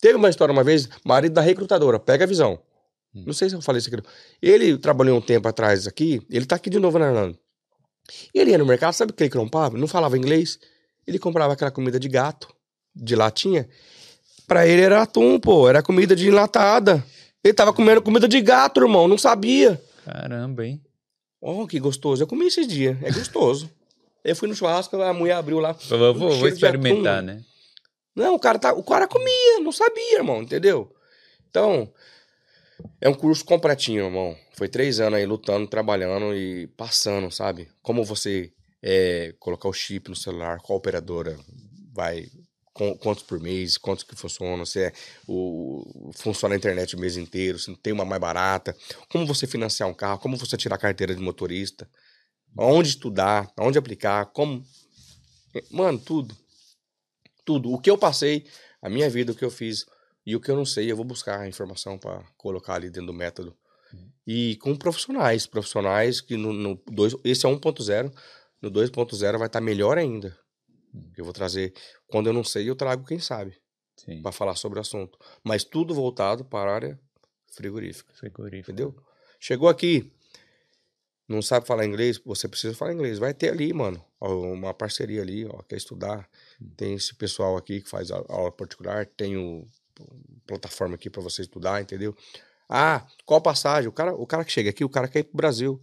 Teve 0.00 0.16
uma 0.16 0.28
história 0.28 0.52
uma 0.52 0.64
vez, 0.64 0.88
marido 1.04 1.32
da 1.32 1.40
recrutadora, 1.40 1.98
pega 1.98 2.24
a 2.24 2.26
visão. 2.26 2.58
Não 3.14 3.32
sei 3.32 3.48
se 3.48 3.54
eu 3.54 3.62
falei 3.62 3.78
isso 3.78 3.94
aqui. 3.94 4.02
Ele 4.40 4.76
trabalhou 4.76 5.16
um 5.16 5.20
tempo 5.20 5.46
atrás 5.46 5.86
aqui, 5.86 6.20
ele 6.30 6.46
tá 6.46 6.56
aqui 6.56 6.68
de 6.68 6.78
novo 6.78 6.98
na 6.98 7.06
Irlanda. 7.06 7.38
E 8.34 8.38
ele 8.38 8.50
ia 8.50 8.58
no 8.58 8.66
mercado, 8.66 8.92
sabe 8.92 9.12
o 9.12 9.14
que 9.14 9.22
ele 9.22 9.30
comprava? 9.30 9.78
Não 9.78 9.86
falava 9.86 10.16
inglês. 10.16 10.58
Ele 11.06 11.18
comprava 11.18 11.52
aquela 11.52 11.70
comida 11.70 11.98
de 11.98 12.08
gato, 12.08 12.48
de 12.94 13.16
latinha. 13.16 13.68
Pra 14.46 14.66
ele 14.66 14.82
era 14.82 15.02
atum, 15.02 15.38
pô, 15.38 15.68
era 15.68 15.82
comida 15.82 16.14
de 16.14 16.28
enlatada. 16.28 17.04
Ele 17.42 17.54
tava 17.54 17.72
comendo 17.72 18.02
comida 18.02 18.28
de 18.28 18.40
gato, 18.40 18.80
irmão, 18.80 19.08
não 19.08 19.18
sabia. 19.18 19.82
Caramba, 20.04 20.66
hein? 20.66 20.80
Oh, 21.40 21.66
que 21.66 21.80
gostoso. 21.80 22.22
Eu 22.22 22.26
comi 22.26 22.46
esses 22.46 22.66
dias, 22.66 22.96
é 23.02 23.10
gostoso. 23.10 23.70
Eu 24.24 24.36
fui 24.36 24.46
no 24.46 24.54
churrasco, 24.54 24.94
a 25.02 25.12
mulher 25.12 25.34
abriu 25.34 25.58
lá. 25.58 25.74
Eu 25.90 25.98
vou, 25.98 26.14
cheiro 26.14 26.38
vou 26.38 26.48
experimentar, 26.48 27.20
né? 27.24 27.42
Não, 28.14 28.36
o 28.36 28.38
cara, 28.38 28.56
tá, 28.56 28.72
o 28.72 28.84
cara 28.84 29.08
comia, 29.08 29.58
não 29.60 29.72
sabia, 29.72 30.18
irmão, 30.18 30.42
entendeu? 30.42 30.94
Então, 31.50 31.92
é 33.00 33.08
um 33.08 33.14
curso 33.14 33.44
completinho, 33.44 34.04
irmão. 34.04 34.36
Foi 34.54 34.68
três 34.68 35.00
anos 35.00 35.18
aí 35.18 35.26
lutando, 35.26 35.66
trabalhando 35.66 36.34
e 36.34 36.66
passando, 36.68 37.30
sabe? 37.30 37.68
Como 37.82 38.04
você 38.04 38.52
é, 38.82 39.34
colocar 39.38 39.68
o 39.68 39.72
chip 39.72 40.08
no 40.08 40.16
celular, 40.16 40.58
qual 40.60 40.78
operadora 40.78 41.38
vai, 41.92 42.28
quantos 42.72 43.22
por 43.22 43.38
mês, 43.40 43.76
quantos 43.76 44.04
que 44.04 44.16
funcionam, 44.16 44.64
se 44.64 44.80
é 44.80 44.92
o, 45.26 46.10
funciona 46.16 46.54
a 46.54 46.58
internet 46.58 46.96
o 46.96 46.98
mês 46.98 47.16
inteiro, 47.16 47.58
se 47.58 47.68
não 47.68 47.76
tem 47.76 47.92
uma 47.92 48.04
mais 48.04 48.20
barata, 48.20 48.76
como 49.08 49.26
você 49.26 49.46
financiar 49.46 49.88
um 49.88 49.94
carro, 49.94 50.18
como 50.18 50.36
você 50.36 50.56
tirar 50.56 50.76
a 50.76 50.78
carteira 50.78 51.14
de 51.14 51.20
motorista, 51.20 51.88
onde 52.56 52.88
estudar, 52.88 53.52
onde 53.58 53.78
aplicar, 53.78 54.26
como. 54.26 54.64
Mano, 55.70 55.98
tudo. 55.98 56.36
Tudo. 57.44 57.72
O 57.72 57.78
que 57.78 57.90
eu 57.90 57.98
passei, 57.98 58.46
a 58.80 58.88
minha 58.88 59.08
vida, 59.10 59.32
o 59.32 59.34
que 59.34 59.44
eu 59.44 59.50
fiz 59.50 59.84
e 60.24 60.36
o 60.36 60.40
que 60.40 60.50
eu 60.50 60.56
não 60.56 60.64
sei, 60.64 60.90
eu 60.90 60.96
vou 60.96 61.04
buscar 61.04 61.40
a 61.40 61.48
informação 61.48 61.98
para 61.98 62.22
colocar 62.36 62.74
ali 62.74 62.88
dentro 62.88 63.06
do 63.06 63.14
método. 63.14 63.56
E 64.26 64.56
com 64.56 64.76
profissionais, 64.76 65.46
profissionais 65.46 66.20
que 66.20 66.36
no, 66.36 66.52
no 66.52 66.80
dois, 66.86 67.14
esse 67.24 67.44
é 67.44 67.48
1.0, 67.48 68.12
no 68.60 68.70
2.0 68.70 69.38
vai 69.38 69.46
estar 69.48 69.60
melhor 69.60 69.98
ainda. 69.98 70.38
Eu 71.16 71.24
vou 71.24 71.32
trazer, 71.32 71.74
quando 72.06 72.28
eu 72.28 72.32
não 72.32 72.44
sei, 72.44 72.68
eu 72.68 72.76
trago 72.76 73.04
quem 73.04 73.18
sabe 73.18 73.60
para 74.22 74.32
falar 74.32 74.54
sobre 74.56 74.78
o 74.78 74.82
assunto. 74.82 75.18
Mas 75.42 75.64
tudo 75.64 75.94
voltado 75.94 76.44
para 76.44 76.70
a 76.70 76.74
área 76.74 77.00
frigorífica, 77.52 78.12
entendeu? 78.56 78.94
Chegou 79.40 79.68
aqui, 79.68 80.12
não 81.28 81.42
sabe 81.42 81.66
falar 81.66 81.84
inglês, 81.84 82.20
você 82.24 82.46
precisa 82.46 82.74
falar 82.74 82.92
inglês. 82.92 83.18
Vai 83.18 83.34
ter 83.34 83.50
ali, 83.50 83.72
mano, 83.72 84.04
uma 84.20 84.72
parceria 84.72 85.22
ali, 85.22 85.44
ó, 85.46 85.62
quer 85.62 85.76
estudar. 85.76 86.28
Tem 86.76 86.94
esse 86.94 87.14
pessoal 87.14 87.56
aqui 87.56 87.80
que 87.80 87.88
faz 87.88 88.10
aula 88.10 88.52
particular, 88.52 89.06
tem 89.06 89.36
o 89.36 89.66
plataforma 90.46 90.94
aqui 90.94 91.08
para 91.10 91.22
você 91.22 91.42
estudar, 91.42 91.80
entendeu? 91.80 92.14
Ah, 92.68 93.06
qual 93.24 93.40
passagem? 93.40 93.88
O 93.88 93.92
cara, 93.92 94.14
o 94.14 94.26
cara 94.26 94.44
que 94.44 94.52
chega 94.52 94.70
aqui, 94.70 94.84
o 94.84 94.88
cara 94.88 95.08
quer 95.08 95.20
ir 95.20 95.24
pro 95.24 95.36
Brasil. 95.36 95.80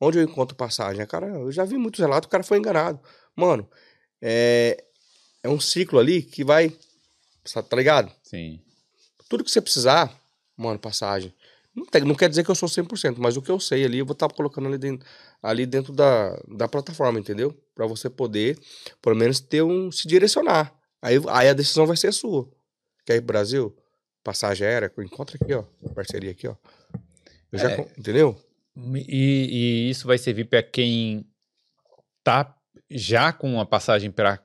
Onde 0.00 0.18
eu 0.18 0.22
encontro 0.22 0.56
passagem? 0.56 1.04
Cara, 1.06 1.26
eu 1.26 1.52
já 1.52 1.64
vi 1.64 1.76
muitos 1.76 2.00
relatos, 2.00 2.26
o 2.26 2.30
cara 2.30 2.42
foi 2.42 2.58
enganado. 2.58 2.98
Mano, 3.36 3.68
é, 4.22 4.82
é 5.42 5.48
um 5.48 5.60
ciclo 5.60 5.98
ali 5.98 6.22
que 6.22 6.42
vai, 6.42 6.74
tá 7.68 7.76
ligado? 7.76 8.10
Sim. 8.22 8.60
Tudo 9.28 9.44
que 9.44 9.50
você 9.50 9.60
precisar, 9.60 10.18
mano, 10.56 10.78
passagem. 10.78 11.34
Não, 11.74 11.84
tem- 11.84 12.02
não 12.02 12.14
quer 12.14 12.28
dizer 12.28 12.44
que 12.44 12.50
eu 12.50 12.54
sou 12.54 12.68
100%, 12.68 13.20
mas 13.20 13.36
o 13.36 13.42
que 13.42 13.50
eu 13.50 13.60
sei 13.60 13.84
ali, 13.84 13.98
eu 13.98 14.06
vou 14.06 14.14
estar 14.14 14.28
colocando 14.28 14.66
ali 14.68 14.78
dentro, 14.78 15.06
ali 15.42 15.66
dentro 15.66 15.92
da, 15.92 16.34
da 16.48 16.66
plataforma, 16.66 17.18
entendeu? 17.20 17.52
Pra 17.74 17.86
você 17.86 18.10
poder, 18.10 18.58
pelo 19.00 19.14
menos, 19.16 19.38
ter 19.40 19.62
um, 19.62 19.90
se 19.92 20.08
direcionar. 20.08 20.74
Aí, 21.00 21.16
aí 21.28 21.48
a 21.48 21.52
decisão 21.54 21.86
vai 21.86 21.96
ser 21.96 22.12
sua. 22.12 22.50
Quer 23.10 23.16
ir 23.16 23.22
pro 23.22 23.26
Brasil? 23.32 23.76
Passagem 24.22 24.64
aérea? 24.68 24.92
Encontra 25.00 25.36
aqui, 25.40 25.52
ó. 25.52 25.64
Parceria 25.96 26.30
aqui, 26.30 26.46
ó. 26.46 26.54
Eu 27.50 27.58
já, 27.58 27.72
É. 27.72 27.80
entendeu? 27.98 28.40
E, 28.94 29.48
e 29.88 29.90
isso 29.90 30.06
vai 30.06 30.16
servir 30.16 30.44
para 30.44 30.62
quem 30.62 31.26
tá 32.22 32.56
já 32.88 33.32
com 33.32 33.52
uma 33.52 33.66
passagem 33.66 34.12
para 34.12 34.38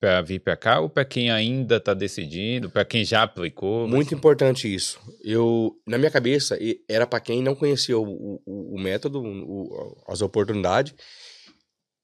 para 0.00 0.22
vir 0.22 0.38
para 0.40 0.56
cá 0.56 0.78
ou 0.80 0.88
para 0.88 1.04
quem 1.04 1.28
ainda 1.28 1.76
está 1.76 1.92
decidindo, 1.92 2.70
para 2.70 2.84
quem 2.84 3.04
já 3.04 3.24
aplicou? 3.24 3.86
Muito 3.88 4.14
importante 4.14 4.72
isso. 4.72 4.98
Eu, 5.24 5.76
na 5.84 5.98
minha 5.98 6.10
cabeça, 6.10 6.56
era 6.88 7.04
para 7.04 7.18
quem 7.20 7.42
não 7.42 7.54
conhecia 7.56 7.98
o, 7.98 8.40
o, 8.46 8.76
o 8.76 8.80
método, 8.80 9.20
o- 9.20 10.00
as 10.06 10.22
oportunidades, 10.22 10.94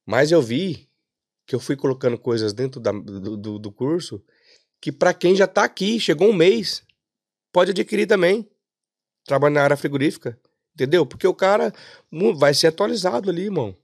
mas 0.04 0.32
eu 0.32 0.42
vi 0.42 0.88
que 1.46 1.54
eu 1.54 1.60
fui 1.60 1.76
colocando 1.76 2.18
coisas 2.18 2.52
dentro 2.52 2.80
da- 2.80 2.90
do, 2.90 3.36
do, 3.36 3.58
do 3.60 3.70
curso 3.72 4.20
que 4.84 4.92
para 4.92 5.14
quem 5.14 5.34
já 5.34 5.46
tá 5.46 5.64
aqui, 5.64 5.98
chegou 5.98 6.28
um 6.28 6.34
mês, 6.34 6.82
pode 7.50 7.70
adquirir 7.70 8.06
também. 8.06 8.46
Trabalha 9.24 9.54
na 9.54 9.62
área 9.62 9.78
frigorífica, 9.78 10.38
entendeu? 10.74 11.06
Porque 11.06 11.26
o 11.26 11.32
cara 11.32 11.72
vai 12.36 12.52
ser 12.52 12.66
atualizado 12.66 13.30
ali, 13.30 13.44
irmão. 13.44 13.74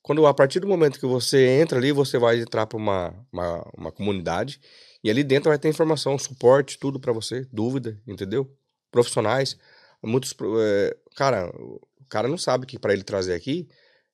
Quando 0.00 0.26
a 0.26 0.32
partir 0.32 0.58
do 0.58 0.66
momento 0.66 0.98
que 0.98 1.04
você 1.04 1.60
entra 1.60 1.76
ali, 1.76 1.92
você 1.92 2.16
vai 2.16 2.40
entrar 2.40 2.66
para 2.66 2.78
uma, 2.78 3.14
uma, 3.30 3.70
uma 3.76 3.92
comunidade 3.92 4.58
e 5.04 5.10
ali 5.10 5.22
dentro 5.22 5.50
vai 5.50 5.58
ter 5.58 5.68
informação, 5.68 6.18
suporte, 6.18 6.78
tudo 6.78 6.98
pra 6.98 7.12
você, 7.12 7.46
dúvida, 7.52 8.00
entendeu? 8.06 8.50
Profissionais, 8.90 9.58
muitos, 10.02 10.34
é, 10.62 10.96
cara, 11.14 11.50
o 11.54 12.06
cara 12.08 12.26
não 12.26 12.38
sabe 12.38 12.64
o 12.64 12.66
que 12.66 12.78
para 12.78 12.94
ele 12.94 13.04
trazer 13.04 13.34
aqui. 13.34 13.68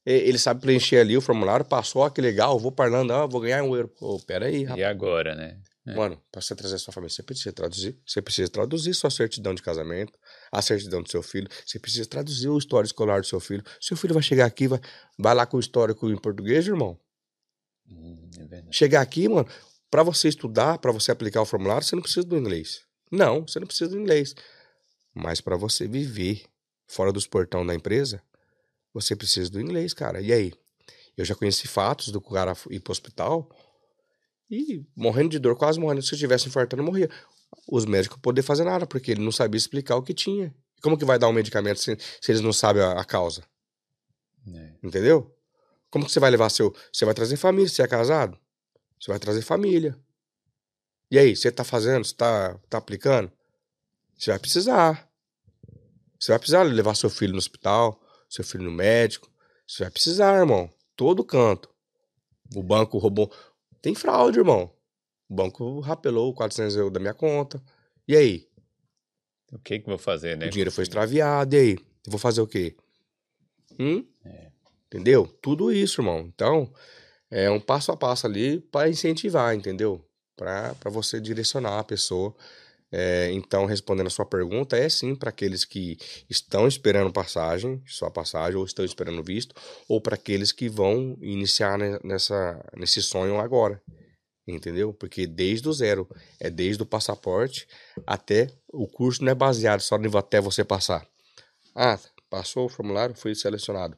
Ele 0.04 0.38
sabe 0.38 0.62
preencher 0.62 0.96
ali 0.96 1.16
o 1.16 1.20
formulário, 1.20 1.64
passou, 1.64 2.02
ah, 2.02 2.10
que 2.10 2.20
legal, 2.20 2.58
vou 2.58 2.72
parlando, 2.72 3.12
ah, 3.12 3.24
vou 3.24 3.40
ganhar 3.40 3.62
um 3.62 3.76
euro. 3.76 3.86
Pô, 3.86 4.18
pera 4.18 4.46
aí, 4.46 4.64
rapaz. 4.64 4.80
E 4.80 4.82
agora, 4.82 5.36
né? 5.36 5.58
É. 5.88 5.94
Mano, 5.94 6.22
pra 6.30 6.42
você 6.42 6.54
trazer 6.54 6.78
sua 6.78 6.92
família, 6.92 7.14
você 7.14 7.22
precisa 7.22 7.52
traduzir. 7.52 7.98
Você 8.06 8.20
precisa 8.20 8.50
traduzir 8.50 8.94
sua 8.94 9.10
certidão 9.10 9.54
de 9.54 9.62
casamento, 9.62 10.18
a 10.52 10.60
certidão 10.60 11.02
do 11.02 11.10
seu 11.10 11.22
filho. 11.22 11.48
Você 11.64 11.78
precisa 11.78 12.06
traduzir 12.06 12.48
o 12.48 12.58
histórico 12.58 12.88
escolar 12.88 13.20
do 13.20 13.26
seu 13.26 13.40
filho. 13.40 13.64
Seu 13.80 13.96
filho 13.96 14.12
vai 14.12 14.22
chegar 14.22 14.44
aqui, 14.44 14.68
vai, 14.68 14.80
vai 15.18 15.34
lá 15.34 15.46
com 15.46 15.56
o 15.56 15.60
histórico 15.60 16.10
em 16.10 16.16
português, 16.16 16.66
irmão. 16.66 16.98
Hum, 17.90 18.28
é. 18.50 18.64
Chegar 18.70 19.00
aqui, 19.00 19.28
mano, 19.28 19.48
pra 19.90 20.02
você 20.02 20.28
estudar, 20.28 20.78
pra 20.78 20.92
você 20.92 21.10
aplicar 21.10 21.40
o 21.40 21.46
formulário, 21.46 21.86
você 21.86 21.96
não 21.96 22.02
precisa 22.02 22.26
do 22.26 22.36
inglês. 22.36 22.82
Não, 23.10 23.46
você 23.46 23.58
não 23.58 23.66
precisa 23.66 23.90
do 23.90 23.98
inglês. 23.98 24.34
Mas 25.14 25.40
pra 25.40 25.56
você 25.56 25.88
viver 25.88 26.44
fora 26.86 27.10
dos 27.10 27.26
portão 27.26 27.64
da 27.64 27.74
empresa, 27.74 28.22
você 28.92 29.16
precisa 29.16 29.50
do 29.50 29.60
inglês, 29.60 29.94
cara. 29.94 30.20
E 30.20 30.32
aí? 30.32 30.52
Eu 31.16 31.24
já 31.24 31.34
conheci 31.34 31.66
fatos 31.66 32.12
do 32.12 32.20
cara 32.20 32.54
ir 32.70 32.78
pro 32.78 32.92
hospital 32.92 33.48
E 34.50 34.84
morrendo 34.96 35.30
de 35.30 35.38
dor, 35.38 35.56
quase 35.56 35.78
morrendo. 35.78 36.02
Se 36.02 36.14
eu 36.14 36.18
tivesse 36.18 36.48
infartando, 36.48 36.82
eu 36.82 36.86
morria. 36.86 37.10
Os 37.70 37.84
médicos 37.84 38.16
não 38.16 38.22
poder 38.22 38.42
fazer 38.42 38.64
nada, 38.64 38.86
porque 38.86 39.10
ele 39.10 39.22
não 39.22 39.32
sabia 39.32 39.58
explicar 39.58 39.96
o 39.96 40.02
que 40.02 40.14
tinha. 40.14 40.54
Como 40.82 40.96
que 40.96 41.04
vai 41.04 41.18
dar 41.18 41.28
um 41.28 41.32
medicamento 41.32 41.80
se, 41.80 41.96
se 42.20 42.32
eles 42.32 42.40
não 42.40 42.52
sabem 42.52 42.82
a, 42.82 42.92
a 42.92 43.04
causa? 43.04 43.42
É. 44.54 44.72
Entendeu? 44.82 45.34
Como 45.90 46.04
que 46.04 46.12
você 46.12 46.20
vai 46.20 46.30
levar 46.30 46.50
seu. 46.50 46.74
Você 46.92 47.04
vai 47.04 47.14
trazer 47.14 47.36
família, 47.36 47.68
você 47.68 47.82
é 47.82 47.86
casado? 47.86 48.38
Você 49.00 49.10
vai 49.10 49.18
trazer 49.18 49.42
família. 49.42 49.98
E 51.10 51.18
aí, 51.18 51.34
você 51.34 51.50
tá 51.50 51.64
fazendo? 51.64 52.04
Você 52.04 52.14
tá, 52.14 52.58
tá 52.68 52.78
aplicando? 52.78 53.30
Você 54.18 54.30
vai 54.30 54.38
precisar. 54.38 55.08
Você 56.18 56.32
vai 56.32 56.38
precisar 56.38 56.62
levar 56.62 56.94
seu 56.94 57.08
filho 57.08 57.32
no 57.32 57.38
hospital, 57.38 58.00
seu 58.28 58.44
filho 58.44 58.64
no 58.64 58.70
médico. 58.70 59.30
Você 59.66 59.84
vai 59.84 59.90
precisar, 59.90 60.38
irmão. 60.38 60.70
Todo 60.96 61.24
canto. 61.24 61.68
O 62.54 62.62
banco 62.62 62.98
roubou. 62.98 63.32
Tem 63.80 63.94
fraude, 63.94 64.38
irmão. 64.38 64.72
O 65.28 65.34
banco 65.34 65.80
rapelou 65.80 66.34
400 66.34 66.76
euros 66.76 66.92
da 66.92 67.00
minha 67.00 67.14
conta. 67.14 67.62
E 68.06 68.16
aí? 68.16 68.48
O 69.52 69.58
que 69.58 69.78
que 69.78 69.86
vou 69.86 69.98
fazer, 69.98 70.36
né? 70.36 70.46
O 70.46 70.50
dinheiro 70.50 70.72
foi 70.72 70.84
extraviado. 70.84 71.54
E 71.54 71.58
aí? 71.58 71.72
Eu 72.06 72.10
vou 72.10 72.18
fazer 72.18 72.40
o 72.40 72.46
quê? 72.46 72.76
Hum? 73.78 74.04
Entendeu? 74.86 75.26
Tudo 75.42 75.70
isso, 75.70 76.00
irmão. 76.00 76.20
Então, 76.20 76.72
é 77.30 77.50
um 77.50 77.60
passo 77.60 77.92
a 77.92 77.96
passo 77.96 78.26
ali 78.26 78.60
para 78.60 78.88
incentivar, 78.88 79.54
entendeu? 79.54 80.02
Para 80.34 80.74
você 80.86 81.20
direcionar 81.20 81.78
a 81.78 81.84
pessoa. 81.84 82.34
É, 82.90 83.30
então, 83.32 83.66
respondendo 83.66 84.06
a 84.06 84.10
sua 84.10 84.24
pergunta, 84.24 84.76
é 84.76 84.88
sim 84.88 85.14
para 85.14 85.28
aqueles 85.28 85.64
que 85.64 85.98
estão 86.28 86.66
esperando 86.66 87.12
passagem, 87.12 87.82
sua 87.86 88.10
passagem, 88.10 88.56
ou 88.56 88.64
estão 88.64 88.84
esperando 88.84 89.22
visto, 89.22 89.54
ou 89.86 90.00
para 90.00 90.14
aqueles 90.14 90.52
que 90.52 90.68
vão 90.68 91.16
iniciar 91.20 91.78
ne- 91.78 91.98
nessa, 92.02 92.64
nesse 92.74 93.02
sonho 93.02 93.38
agora. 93.38 93.82
Entendeu? 94.46 94.94
Porque 94.94 95.26
desde 95.26 95.68
o 95.68 95.72
zero, 95.74 96.08
é 96.40 96.48
desde 96.48 96.82
o 96.82 96.86
passaporte 96.86 97.68
até 98.06 98.50
o 98.72 98.86
curso 98.86 99.22
não 99.22 99.30
é 99.30 99.34
baseado 99.34 99.80
só 99.80 99.98
no 99.98 100.16
até 100.16 100.40
você 100.40 100.64
passar. 100.64 101.06
Ah, 101.74 101.98
passou 102.30 102.64
o 102.64 102.68
formulário, 102.68 103.14
foi 103.14 103.34
selecionado. 103.34 103.96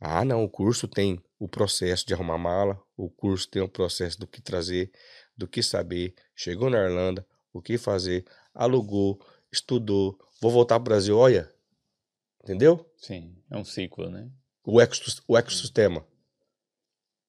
Ah, 0.00 0.24
não, 0.24 0.42
o 0.42 0.48
curso 0.48 0.88
tem 0.88 1.22
o 1.38 1.46
processo 1.46 2.06
de 2.06 2.14
arrumar 2.14 2.38
mala, 2.38 2.80
o 2.96 3.10
curso 3.10 3.48
tem 3.48 3.60
o 3.62 3.68
processo 3.68 4.18
do 4.18 4.26
que 4.26 4.40
trazer, 4.40 4.90
do 5.36 5.46
que 5.46 5.62
saber, 5.62 6.14
chegou 6.34 6.70
na 6.70 6.78
Irlanda, 6.78 7.24
o 7.52 7.60
que 7.60 7.76
fazer, 7.76 8.24
alugou, 8.54 9.20
estudou, 9.52 10.18
vou 10.40 10.50
voltar 10.50 10.80
pro 10.80 10.84
Brasil, 10.84 11.16
olha. 11.16 11.50
Entendeu? 12.42 12.84
Sim, 12.96 13.36
é 13.50 13.56
um 13.56 13.64
ciclo, 13.64 14.10
né? 14.10 14.30
O, 14.64 14.78
o 15.28 15.38
ecossistema. 15.38 16.04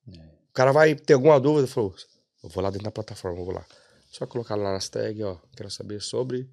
É. 0.07 0.19
O 0.49 0.53
cara 0.53 0.71
vai 0.71 0.95
ter 0.95 1.13
alguma 1.13 1.39
dúvida, 1.39 1.67
falou, 1.67 1.95
eu 2.43 2.49
vou 2.49 2.63
lá 2.63 2.69
dentro 2.69 2.85
da 2.85 2.91
plataforma, 2.91 3.43
vou 3.43 3.53
lá. 3.53 3.65
Só 4.11 4.25
colocar 4.27 4.55
lá 4.55 4.71
nas 4.71 4.89
tags, 4.89 5.23
ó, 5.23 5.41
quero 5.55 5.69
saber 5.69 6.01
sobre... 6.01 6.49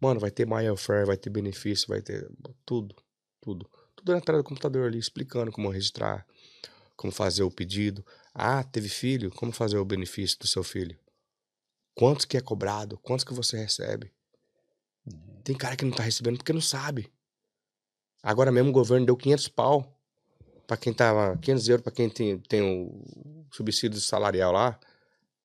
Mano, 0.00 0.20
vai 0.20 0.30
ter 0.30 0.46
MyFair, 0.46 1.06
vai 1.06 1.16
ter 1.16 1.30
benefício, 1.30 1.88
vai 1.88 2.02
ter 2.02 2.30
tudo, 2.64 2.94
tudo. 3.40 3.68
Tudo 3.96 4.12
na 4.12 4.20
tela 4.20 4.38
do 4.38 4.44
computador 4.44 4.86
ali, 4.86 4.98
explicando 4.98 5.50
como 5.50 5.70
registrar, 5.70 6.26
como 6.96 7.12
fazer 7.12 7.42
o 7.42 7.50
pedido. 7.50 8.04
Ah, 8.34 8.62
teve 8.62 8.88
filho, 8.88 9.30
como 9.30 9.50
fazer 9.50 9.78
o 9.78 9.84
benefício 9.84 10.38
do 10.38 10.46
seu 10.46 10.62
filho? 10.62 10.98
Quantos 11.94 12.24
que 12.24 12.36
é 12.36 12.40
cobrado? 12.40 12.98
Quantos 12.98 13.24
que 13.24 13.34
você 13.34 13.56
recebe? 13.56 14.12
Tem 15.44 15.56
cara 15.56 15.76
que 15.76 15.84
não 15.84 15.92
tá 15.92 16.02
recebendo 16.02 16.36
porque 16.38 16.52
não 16.52 16.60
sabe. 16.60 17.12
Agora 18.22 18.52
mesmo 18.52 18.70
o 18.70 18.72
governo 18.72 19.04
deu 19.06 19.16
500 19.16 19.48
pau 19.48 19.98
pra 20.66 20.76
quem 20.76 20.92
tava... 20.92 21.36
500 21.38 21.68
euros 21.68 21.82
pra 21.82 21.92
quem 21.92 22.08
tem, 22.08 22.38
tem 22.38 22.62
o 22.62 23.44
subsídio 23.52 24.00
salarial 24.00 24.52
lá. 24.52 24.78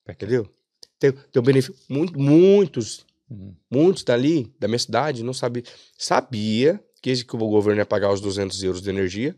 Entendeu? 0.08 0.48
Tem, 1.00 1.12
tem 1.12 1.40
o 1.40 1.42
benefício... 1.42 1.76
Muito, 1.90 2.20
muitos 2.20 3.06
Uhum. 3.30 3.54
Muitos 3.70 4.04
dali, 4.04 4.56
da 4.58 4.70
minha 4.70 4.80
cidade, 4.80 5.22
não 5.22 5.34
sabia. 5.34 5.64
Sabia 5.98 6.82
que, 7.02 7.10
esse- 7.10 7.26
que 7.26 7.36
o 7.36 7.40
governo 7.40 7.82
ia 7.82 7.86
pagar 7.86 8.12
os 8.12 8.22
200 8.22 8.64
euros 8.64 8.82
de 8.82 8.90
energia. 8.90 9.38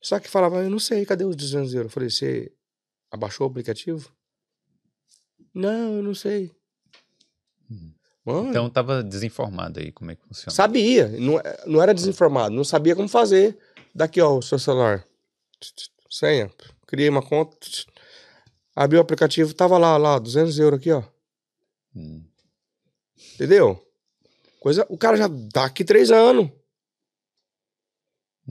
Só 0.00 0.18
que 0.18 0.26
falava, 0.28 0.62
eu 0.62 0.70
não 0.70 0.78
sei, 0.78 1.04
cadê 1.04 1.22
os 1.24 1.36
200 1.36 1.74
euros? 1.74 1.90
Eu 1.90 1.92
falei, 1.92 2.08
você 2.10 2.50
abaixou 3.10 3.46
o 3.46 3.50
aplicativo? 3.50 4.10
Não, 5.54 5.96
eu 5.96 6.02
não 6.02 6.14
sei. 6.14 6.50
Mano, 8.24 8.48
Então 8.48 8.70
tava 8.70 9.02
desinformado 9.02 9.78
aí 9.80 9.92
como 9.92 10.10
é 10.10 10.16
que 10.16 10.22
funciona. 10.26 10.50
sabia. 10.54 11.08
Não, 11.08 11.34
não 11.66 11.82
era 11.82 11.92
desinformado, 11.92 12.54
não 12.54 12.64
sabia 12.64 12.96
como 12.96 13.06
fazer. 13.08 13.56
Daqui, 13.94 14.20
ó, 14.20 14.38
o 14.38 14.42
seu 14.42 14.58
celular. 14.58 15.06
Senha. 16.10 16.50
Criei 16.86 17.08
uma 17.08 17.22
conta. 17.22 17.56
Abri 18.74 18.96
o 18.96 19.00
aplicativo, 19.00 19.52
tava 19.54 19.76
lá, 19.78 19.96
lá, 19.96 20.18
200 20.18 20.58
euros 20.58 20.80
aqui, 20.80 20.90
ó. 20.90 21.02
Hum. 21.94 22.24
Entendeu? 23.34 23.80
Coisa, 24.58 24.86
o 24.88 24.96
cara 24.96 25.16
já 25.16 25.28
tá 25.52 25.64
aqui 25.66 25.84
três 25.84 26.10
anos. 26.10 26.50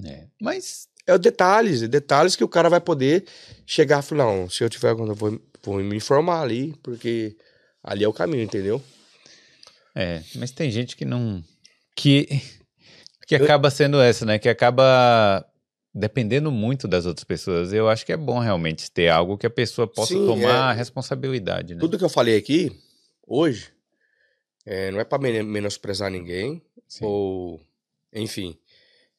É. 0.06 0.26
Mas 0.42 0.88
É 1.06 1.14
o 1.14 1.18
detalhes, 1.20 1.82
é 1.84 1.88
detalhes 1.88 2.36
que 2.36 2.44
o 2.44 2.48
cara 2.48 2.70
vai 2.70 2.80
poder 2.80 3.26
chegar 3.66 4.00
e 4.00 4.06
falar, 4.06 4.24
não, 4.26 4.50
se 4.50 4.64
eu 4.64 4.70
tiver 4.70 4.96
quando 4.96 5.10
eu 5.10 5.16
vou, 5.16 5.40
vou 5.62 5.76
me 5.84 5.96
informar 5.98 6.42
ali, 6.42 6.74
porque 6.82 7.36
ali 7.84 8.04
é 8.06 8.08
o 8.08 8.14
caminho, 8.14 8.44
entendeu? 8.44 8.82
É, 9.96 10.24
mas 10.36 10.52
tem 10.52 10.72
gente 10.72 10.96
que 10.96 11.06
não. 11.06 11.44
Que, 11.96 12.28
que 13.28 13.36
acaba 13.36 13.70
sendo 13.70 14.00
essa, 14.02 14.26
né? 14.26 14.40
Que 14.40 14.50
acaba 14.50 15.46
dependendo 15.94 16.52
muito 16.52 16.88
das 16.88 17.06
outras 17.06 17.24
pessoas. 17.24 17.72
Eu 17.72 17.88
acho 17.88 18.06
que 18.06 18.12
é 18.14 18.18
bom 18.18 18.40
realmente 18.40 18.90
ter 18.90 19.10
algo 19.10 19.38
que 19.38 19.46
a 19.46 19.50
pessoa 19.52 19.86
possa 19.86 20.14
Sim, 20.14 20.26
tomar 20.26 20.74
é. 20.74 20.78
responsabilidade, 20.78 21.76
né? 21.76 21.80
Tudo 21.82 21.98
que 22.00 22.04
eu 22.04 22.10
falei 22.10 22.36
aqui, 22.38 22.72
hoje, 23.28 23.70
é, 24.66 24.90
não 24.90 25.00
é 25.00 25.04
pra 25.04 25.20
men- 25.20 25.44
menosprezar 25.44 26.10
ninguém, 26.10 26.64
Sim. 26.88 27.06
ou, 27.06 27.62
enfim, 28.12 28.58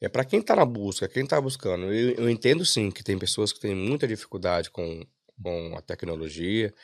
é 0.04 0.08
pra 0.08 0.24
quem 0.24 0.42
tá 0.42 0.54
na 0.54 0.64
busca, 0.64 1.08
quem 1.08 1.26
tá 1.26 1.40
buscando. 1.40 1.92
Eu, 1.92 2.10
eu 2.14 2.30
entendo 2.30 2.64
sim 2.64 2.90
que 2.90 3.02
tem 3.02 3.18
pessoas 3.18 3.52
que 3.52 3.60
têm 3.60 3.74
muita 3.74 4.06
dificuldade 4.06 4.70
com, 4.70 5.04
com 5.42 5.76
a 5.76 5.82
tecnologia, 5.82 6.74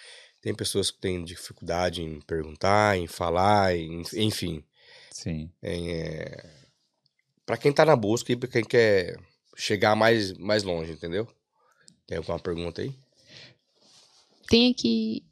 tem 0.41 0.55
pessoas 0.55 0.91
que 0.91 0.99
têm 0.99 1.23
dificuldade 1.25 2.03
em 2.03 2.21
perguntar, 2.23 2.97
em 2.97 3.07
falar, 3.07 3.77
em- 3.77 4.03
enfim. 4.15 4.65
Sim. 5.11 5.51
É, 5.63 6.49
para 7.45 7.57
quem 7.59 7.73
tá 7.73 7.85
na 7.85 7.97
busca 7.97 8.33
e 8.33 8.37
pra 8.37 8.49
quem 8.49 8.65
quer 8.65 9.19
chegar 9.57 9.95
mais, 9.95 10.33
mais 10.35 10.63
longe, 10.63 10.93
entendeu? 10.93 11.29
Tem 12.07 12.19
alguma 12.19 12.39
pergunta 12.39 12.81
aí? 12.83 12.95
Tem 14.49 14.71
aqui. 14.71 15.23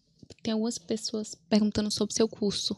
Tem 0.43 0.52
algumas 0.52 0.78
pessoas 0.78 1.35
perguntando 1.48 1.90
sobre 1.90 2.15
seu 2.15 2.28
curso. 2.28 2.77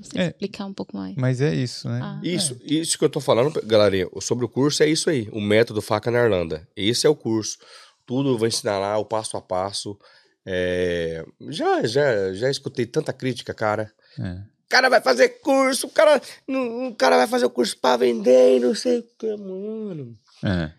Pra 0.00 0.08
você 0.10 0.18
É. 0.18 0.26
explicar 0.28 0.64
um 0.66 0.72
pouco 0.74 0.96
mais. 0.96 1.14
Mas 1.16 1.40
é 1.40 1.54
isso, 1.54 1.88
né? 1.88 2.00
Ah. 2.02 2.20
Isso, 2.22 2.56
isso 2.64 2.98
que 2.98 3.04
eu 3.04 3.10
tô 3.10 3.20
falando, 3.20 3.60
galerinha, 3.66 4.08
sobre 4.20 4.44
o 4.44 4.48
curso 4.48 4.82
é 4.82 4.88
isso 4.88 5.10
aí, 5.10 5.28
o 5.32 5.40
método 5.40 5.80
Faca 5.82 6.10
na 6.10 6.22
Irlanda. 6.22 6.66
Esse 6.76 7.06
é 7.06 7.10
o 7.10 7.16
curso. 7.16 7.58
Tudo 8.06 8.30
eu 8.30 8.38
vou 8.38 8.46
ensinar 8.48 8.78
lá, 8.78 8.96
o 8.98 9.04
passo 9.04 9.36
a 9.36 9.40
passo. 9.42 9.98
É, 10.46 11.24
Já, 11.48 11.84
já, 11.86 12.32
já 12.32 12.50
escutei 12.50 12.86
tanta 12.86 13.12
crítica, 13.12 13.52
cara. 13.52 13.92
É. 14.18 14.32
O 14.64 14.68
cara 14.68 14.88
vai 14.90 15.00
fazer 15.00 15.28
curso, 15.40 15.86
o 15.86 15.90
cara, 15.90 16.20
o 16.46 16.94
cara 16.94 17.16
vai 17.16 17.26
fazer 17.26 17.46
o 17.46 17.50
curso 17.50 17.76
pra 17.78 17.96
vender 17.96 18.56
e 18.56 18.60
não 18.60 18.74
sei 18.74 18.98
o 18.98 19.02
que, 19.18 19.36
mano. 19.36 20.14
É. 20.44 20.72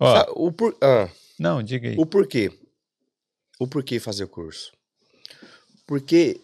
Ó, 0.00 0.16
Sabe, 0.16 0.32
o, 0.34 0.52
por, 0.52 0.76
ah, 0.82 1.08
não, 1.38 1.62
diga 1.62 1.88
aí. 1.88 1.96
O 1.98 2.04
porquê? 2.04 2.52
O 3.58 3.66
porquê 3.66 3.98
fazer 4.00 4.24
o 4.24 4.28
curso? 4.28 4.72
Porque 5.86 6.40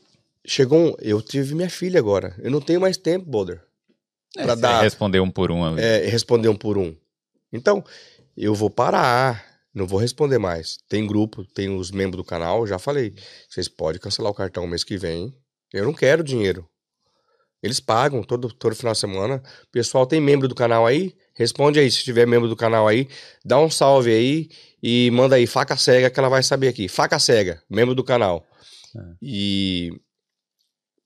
chegou 0.47 0.79
um. 0.79 0.95
Eu 1.01 1.21
tive 1.23 1.55
minha 1.55 1.71
filha 1.71 1.99
agora. 1.99 2.35
Eu 2.39 2.51
não 2.51 2.61
tenho 2.61 2.81
mais 2.81 2.97
tempo, 2.97 3.27
Boulder. 3.29 3.63
É, 4.37 4.45
pra 4.45 4.55
dar- 4.55 4.83
responder 4.83 5.21
um 5.21 5.31
por 5.31 5.51
um 5.51 5.65
ali. 5.65 5.81
É, 5.83 6.07
responder 6.07 6.49
um 6.49 6.57
por 6.57 6.79
um. 6.79 6.95
Então, 7.53 7.85
eu 8.37 8.55
vou 8.55 8.71
parar. 8.71 9.45
Não 9.75 9.87
vou 9.87 9.99
responder 9.99 10.39
mais. 10.39 10.77
Tem 10.89 11.07
grupo, 11.07 11.45
tem 11.45 11.75
os 11.75 11.91
membros 11.91 12.23
do 12.23 12.25
canal, 12.29 12.67
já 12.67 12.79
falei. 12.79 13.15
Vocês 13.49 13.69
podem 13.69 14.01
cancelar 14.01 14.31
o 14.31 14.35
cartão 14.35 14.67
mês 14.67 14.85
que 14.85 14.99
vem. 14.99 15.35
Eu 15.73 15.85
não 15.85 15.95
quero 15.95 16.23
dinheiro. 16.23 16.69
Eles 17.63 17.79
pagam 17.81 18.23
todo, 18.23 18.53
todo 18.53 18.75
final 18.75 18.93
de 18.93 18.99
semana. 18.99 19.43
Pessoal, 19.71 20.05
tem 20.05 20.21
membro 20.21 20.49
do 20.49 20.55
canal 20.55 20.85
aí? 20.87 21.15
Responde 21.35 21.79
aí, 21.79 21.91
se 21.91 22.03
tiver 22.03 22.27
membro 22.27 22.49
do 22.49 22.57
canal 22.57 22.87
aí. 22.89 23.09
Dá 23.45 23.59
um 23.59 23.71
salve 23.71 24.11
aí 24.13 24.49
e 24.83 25.11
manda 25.13 25.37
aí, 25.37 25.47
faca 25.47 25.77
cega, 25.77 26.11
que 26.11 26.19
ela 26.19 26.29
vai 26.29 26.43
saber 26.43 26.69
aqui. 26.69 26.89
Faca 26.89 27.19
cega, 27.19 27.63
membro 27.71 27.95
do 27.95 28.03
canal. 28.05 28.45
É. 28.95 29.01
E 29.23 29.91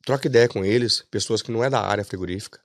troca 0.06 0.28
ideia 0.28 0.48
com 0.48 0.64
eles, 0.64 1.04
pessoas 1.10 1.42
que 1.42 1.50
não 1.50 1.62
é 1.62 1.68
da 1.68 1.80
área 1.80 2.04
frigorífica. 2.04 2.60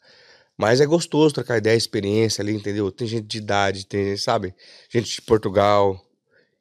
Mas 0.55 0.80
é 0.80 0.85
gostoso 0.85 1.34
trocar 1.34 1.57
ideia, 1.57 1.76
experiência 1.76 2.41
ali, 2.43 2.53
entendeu? 2.53 2.91
Tem 2.91 3.07
gente 3.07 3.26
de 3.26 3.39
idade, 3.39 3.88
tem, 3.88 4.15
sabe? 4.15 4.53
Gente 4.89 5.15
de 5.15 5.22
Portugal, 5.23 5.99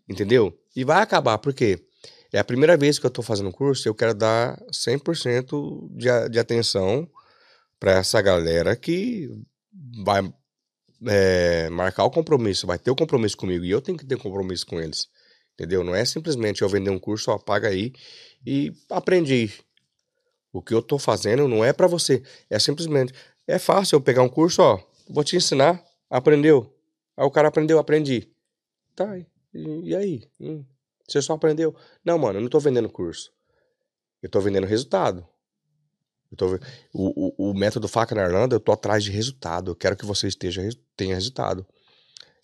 entendeu? 0.09 0.59
E 0.75 0.83
vai 0.83 1.03
acabar, 1.03 1.37
por 1.37 1.53
quê? 1.53 1.79
É 2.33 2.39
a 2.39 2.45
primeira 2.45 2.77
vez 2.79 2.99
que 2.99 3.05
eu 3.05 3.11
tô 3.11 3.23
fazendo 3.23 3.53
curso, 3.53 3.87
eu 3.87 3.95
quero 3.95 4.15
dar 4.15 4.59
100% 4.73 5.89
de, 5.91 6.29
de 6.31 6.39
atenção 6.39 7.07
para 7.79 7.93
essa 7.93 8.23
galera 8.23 8.75
que 8.75 9.29
vai 10.03 10.33
é, 11.07 11.69
marcar 11.69 12.05
o 12.05 12.11
compromisso, 12.11 12.67
vai 12.67 12.79
ter 12.79 12.91
o 12.91 12.97
compromisso 12.97 13.37
comigo, 13.37 13.65
e 13.65 13.71
eu 13.71 13.83
tenho 13.83 13.99
que 13.99 14.07
ter 14.07 14.17
compromisso 14.17 14.67
com 14.67 14.81
eles. 14.81 15.09
Entendeu? 15.55 15.85
Não 15.85 15.95
é 15.95 16.07
simplesmente 16.07 16.63
eu 16.63 16.69
vender 16.71 16.89
um 16.89 16.99
curso, 16.99 17.31
ó, 17.31 17.39
paga 17.39 17.69
aí 17.69 17.93
e 18.47 18.73
aprendi. 18.89 19.53
O 20.53 20.61
que 20.61 20.75
eu 20.75 20.83
tô 20.83 20.99
fazendo 20.99 21.47
não 21.47 21.65
é 21.65 21.73
para 21.73 21.87
você, 21.87 22.23
é 22.49 22.59
simplesmente 22.59 23.13
é 23.47 23.59
fácil 23.59 23.97
eu 23.97 24.01
pegar 24.01 24.23
um 24.23 24.29
curso, 24.29 24.63
ó, 24.63 24.81
vou 25.09 25.25
te 25.25 25.37
ensinar, 25.37 25.83
aprendeu. 26.09 26.73
Aí 27.17 27.25
o 27.25 27.31
cara 27.31 27.49
aprendeu, 27.49 27.79
aprendi. 27.79 28.29
Tá, 28.95 29.19
e, 29.19 29.27
e 29.53 29.97
aí? 29.97 30.23
Hum, 30.39 30.65
você 31.07 31.21
só 31.21 31.35
aprendeu? 31.35 31.75
Não, 32.05 32.19
mano, 32.19 32.39
eu 32.39 32.43
não 32.43 32.49
tô 32.49 32.61
vendendo 32.61 32.89
curso. 32.89 33.33
Eu 34.23 34.29
tô 34.29 34.41
vendendo 34.41 34.67
resultado. 34.67 35.27
Eu 36.31 36.37
tô, 36.37 36.55
o, 36.93 37.49
o, 37.49 37.51
o 37.51 37.55
método 37.55 37.89
Faca 37.89 38.15
na 38.15 38.23
Irlanda, 38.23 38.55
eu 38.55 38.61
tô 38.61 38.71
atrás 38.71 39.03
de 39.03 39.11
resultado. 39.11 39.73
Eu 39.73 39.77
quero 39.77 39.97
que 39.97 40.07
você 40.07 40.29
esteja, 40.29 40.69
tenha 40.97 41.15
resultado. 41.15 41.67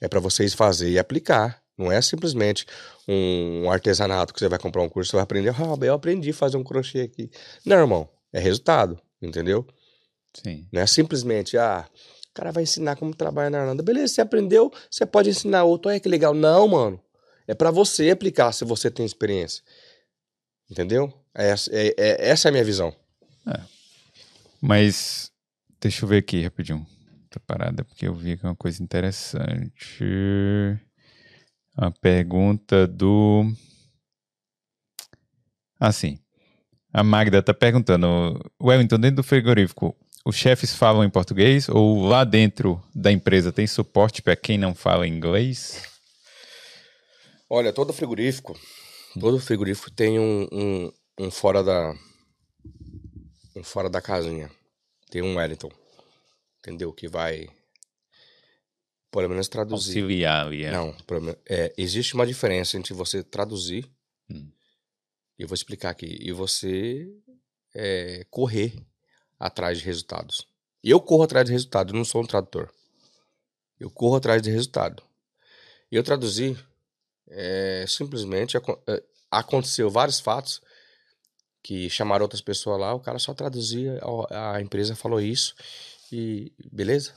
É 0.00 0.08
para 0.08 0.18
vocês 0.18 0.54
fazer 0.54 0.90
e 0.90 0.98
aplicar. 0.98 1.62
Não 1.78 1.92
é 1.92 2.00
simplesmente 2.00 2.66
um 3.08 3.70
artesanato 3.70 4.34
que 4.34 4.40
você 4.40 4.48
vai 4.48 4.58
comprar 4.58 4.82
um 4.82 4.88
curso, 4.88 5.10
você 5.10 5.16
vai 5.16 5.22
aprender. 5.22 5.50
Ah, 5.50 5.84
eu 5.84 5.94
aprendi 5.94 6.30
a 6.30 6.34
fazer 6.34 6.56
um 6.56 6.64
crochê 6.64 7.00
aqui. 7.02 7.30
Não, 7.64 7.76
irmão. 7.76 8.08
É 8.32 8.40
resultado, 8.40 9.00
entendeu? 9.22 9.66
Sim. 10.34 10.66
Não 10.72 10.82
é 10.82 10.86
simplesmente, 10.86 11.56
ah, 11.56 11.88
o 12.30 12.34
cara 12.34 12.52
vai 12.52 12.64
ensinar 12.64 12.96
como 12.96 13.14
trabalhar 13.14 13.50
na 13.50 13.60
Irlanda. 13.60 13.82
Beleza, 13.82 14.14
você 14.14 14.20
aprendeu, 14.20 14.72
você 14.90 15.06
pode 15.06 15.30
ensinar 15.30 15.64
outro. 15.64 15.90
Olha 15.90 16.00
que 16.00 16.08
legal. 16.08 16.34
Não, 16.34 16.68
mano. 16.68 17.00
É 17.46 17.54
para 17.54 17.70
você 17.70 18.10
aplicar 18.10 18.52
se 18.52 18.64
você 18.64 18.90
tem 18.90 19.06
experiência. 19.06 19.62
Entendeu? 20.68 21.12
É, 21.34 21.54
é, 21.70 21.94
é, 21.96 22.28
essa 22.28 22.48
é 22.48 22.50
a 22.50 22.52
minha 22.52 22.64
visão. 22.64 22.94
É. 23.46 23.60
Mas, 24.60 25.30
deixa 25.80 26.04
eu 26.04 26.08
ver 26.08 26.18
aqui 26.18 26.42
rapidinho. 26.42 26.84
Tá 27.30 27.40
parada 27.46 27.84
porque 27.84 28.08
eu 28.08 28.14
vi 28.14 28.32
aqui 28.32 28.44
uma 28.44 28.56
coisa 28.56 28.82
interessante. 28.82 30.04
A 31.76 31.90
pergunta 31.90 32.86
do. 32.86 33.52
Assim. 35.78 36.18
A 36.90 37.04
Magda 37.04 37.42
tá 37.42 37.52
perguntando: 37.52 38.40
Wellington, 38.60 38.98
dentro 38.98 39.16
do 39.16 39.22
frigorífico, 39.22 39.94
os 40.24 40.34
chefes 40.34 40.74
falam 40.74 41.04
em 41.04 41.10
português 41.10 41.68
ou 41.68 42.06
lá 42.06 42.24
dentro 42.24 42.82
da 42.94 43.12
empresa 43.12 43.52
tem 43.52 43.66
suporte 43.66 44.22
para 44.22 44.34
quem 44.34 44.56
não 44.56 44.74
fala 44.74 45.06
inglês? 45.06 45.82
Olha, 47.48 47.72
todo 47.72 47.92
frigorífico, 47.92 48.58
todo 49.20 49.38
frigorífico 49.38 49.90
tem 49.90 50.18
um, 50.18 50.48
um, 50.50 50.92
um 51.20 51.30
fora 51.30 51.62
da 51.62 51.94
um 53.54 53.62
fora 53.62 53.90
da 53.90 54.00
casinha. 54.00 54.50
Tem 55.10 55.22
um 55.22 55.36
Wellington, 55.36 55.70
entendeu? 56.58 56.92
Que 56.92 57.06
vai 57.06 57.46
pelo 59.16 59.30
menos 59.30 59.48
traduzir. 59.48 60.02
Auxiliar 60.02 60.52
é. 60.52 60.70
Não, 60.70 60.94
é, 61.48 61.72
existe 61.78 62.12
uma 62.14 62.26
diferença 62.26 62.76
entre 62.76 62.92
você 62.92 63.22
traduzir, 63.22 63.90
hum. 64.30 64.50
eu 65.38 65.48
vou 65.48 65.54
explicar 65.54 65.88
aqui, 65.88 66.18
e 66.20 66.32
você 66.32 67.10
é, 67.74 68.26
correr 68.30 68.74
atrás 69.40 69.78
de 69.78 69.84
resultados. 69.84 70.46
Eu 70.84 71.00
corro 71.00 71.22
atrás 71.22 71.46
de 71.46 71.52
resultados, 71.52 71.94
não 71.94 72.04
sou 72.04 72.22
um 72.22 72.26
tradutor. 72.26 72.70
Eu 73.80 73.90
corro 73.90 74.16
atrás 74.16 74.42
de 74.42 74.50
resultado. 74.50 75.02
Eu 75.90 76.02
traduzi, 76.02 76.54
é, 77.28 77.86
simplesmente 77.88 78.58
é, 78.58 78.60
aconteceu 79.30 79.88
vários 79.88 80.20
fatos 80.20 80.60
que 81.62 81.88
chamaram 81.88 82.24
outras 82.24 82.42
pessoas 82.42 82.78
lá, 82.78 82.92
o 82.92 83.00
cara 83.00 83.18
só 83.18 83.32
traduzia, 83.32 83.98
a 84.30 84.60
empresa 84.60 84.94
falou 84.94 85.20
isso 85.20 85.54
e 86.12 86.52
beleza? 86.70 87.14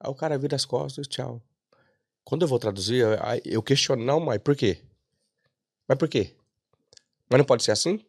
Aí 0.00 0.10
o 0.10 0.14
cara 0.14 0.38
vira 0.38 0.56
as 0.56 0.64
costas, 0.64 1.06
tchau. 1.06 1.42
Quando 2.24 2.42
eu 2.42 2.48
vou 2.48 2.58
traduzir, 2.58 3.04
eu 3.44 3.62
questiono, 3.62 4.02
não, 4.02 4.18
mas 4.18 4.38
por 4.38 4.56
quê? 4.56 4.82
Mas 5.86 5.98
por 5.98 6.08
quê? 6.08 6.34
Mas 7.28 7.38
não 7.38 7.44
pode 7.44 7.62
ser 7.62 7.72
assim? 7.72 8.04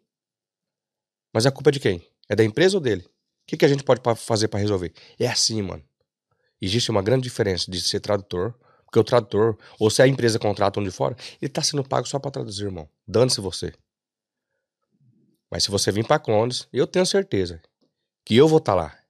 Mas 1.34 1.46
a 1.46 1.52
culpa 1.52 1.70
é 1.70 1.74
de 1.74 1.80
quem? 1.80 2.02
É 2.30 2.36
da 2.36 2.44
empresa 2.44 2.78
ou 2.78 2.82
dele? 2.82 3.02
O 3.04 3.12
que, 3.48 3.58
que 3.58 3.66
a 3.66 3.68
gente 3.68 3.84
pode 3.84 4.02
fazer 4.18 4.48
para 4.48 4.60
resolver? 4.60 4.94
É 5.20 5.28
assim, 5.28 5.62
mano. 5.62 5.84
Existe 6.62 6.92
uma 6.92 7.02
grande 7.02 7.24
diferença 7.24 7.70
de 7.70 7.82
ser 7.82 8.00
tradutor, 8.00 8.54
porque 8.86 9.00
o 9.00 9.04
tradutor, 9.04 9.58
ou 9.80 9.90
se 9.90 10.02
a 10.02 10.08
empresa 10.08 10.38
contrata 10.38 10.80
um 10.80 10.84
de 10.84 10.92
fora, 10.92 11.16
ele 11.42 11.50
tá 11.50 11.62
sendo 11.62 11.84
pago 11.84 12.08
só 12.08 12.20
para 12.20 12.32
traduzir, 12.32 12.66
irmão. 12.66 12.88
Dane-se 13.08 13.42
você. 13.42 13.74
Mas 15.50 15.64
se 15.64 15.72
você 15.72 15.92
vir 15.92 16.06
para 16.06 16.20
Clones, 16.20 16.68
eu 16.72 16.88
tenho 16.88 17.06
certeza 17.06 17.62
que 18.24 18.36
eu 18.36 18.48
vou 18.48 18.60
estar 18.60 18.74
tá 18.74 18.82
lá. 18.84 19.01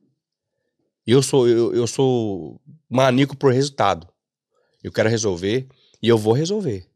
Eu 1.06 1.22
sou 1.22 1.48
eu, 1.48 1.74
eu 1.74 1.88
sou 1.88 2.62
maníaco 2.90 3.36
por 3.36 3.54
resultado. 3.54 4.08
Eu 4.84 4.92
quero 4.92 5.10
resolver 5.10 5.68
e 6.02 6.08
eu 6.08 6.18
vou 6.18 6.34
resolver. 6.34 6.88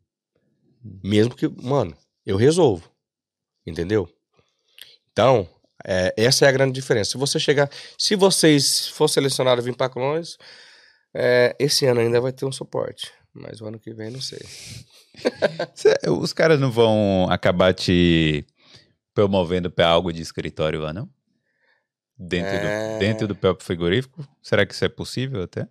Mesmo 1.04 1.36
que, 1.36 1.48
mano, 1.48 1.96
eu 2.26 2.38
resolvo. 2.38 2.90
Entendeu? 3.66 4.08
Então, 5.12 5.48
é, 5.84 6.14
essa 6.18 6.46
é 6.46 6.50
a 6.50 6.52
grande 6.52 6.74
diferença. 6.74 7.12
Se 7.12 7.18
você 7.18 7.40
chegar, 7.40 7.70
se 7.98 8.16
vocês 8.16 8.88
for 8.90 9.08
selecionado 9.08 9.62
vir 9.62 9.76
para 9.76 9.90
Clones, 9.90 10.38
é, 11.14 11.56
esse 11.60 11.86
ano 11.86 12.02
ainda 12.02 12.20
vai 12.20 12.32
ter 12.32 12.46
um 12.46 12.52
suporte, 12.52 13.12
mas 13.34 13.62
o 13.62 13.66
ano 13.66 13.80
que 13.80 13.94
vem 13.94 14.12
não 14.12 14.22
sei. 14.22 14.46
Os 16.20 16.34
caras 16.34 16.60
não 16.60 16.72
vão 16.72 17.28
acabar 17.30 17.74
te 17.74 18.46
promovendo 19.14 19.72
para 19.72 19.88
algo 19.88 20.12
de 20.12 20.22
escritório 20.22 20.82
lá, 20.82 20.92
não? 20.92 21.10
Dentro, 22.18 22.50
é... 22.50 22.94
do, 22.94 23.00
dentro 23.00 23.28
do 23.28 23.36
próprio 23.36 23.66
frigorífico? 23.66 24.28
Será 24.42 24.66
que 24.66 24.74
isso 24.74 24.86
é 24.86 24.90
possível 24.90 25.44
até? 25.44 25.68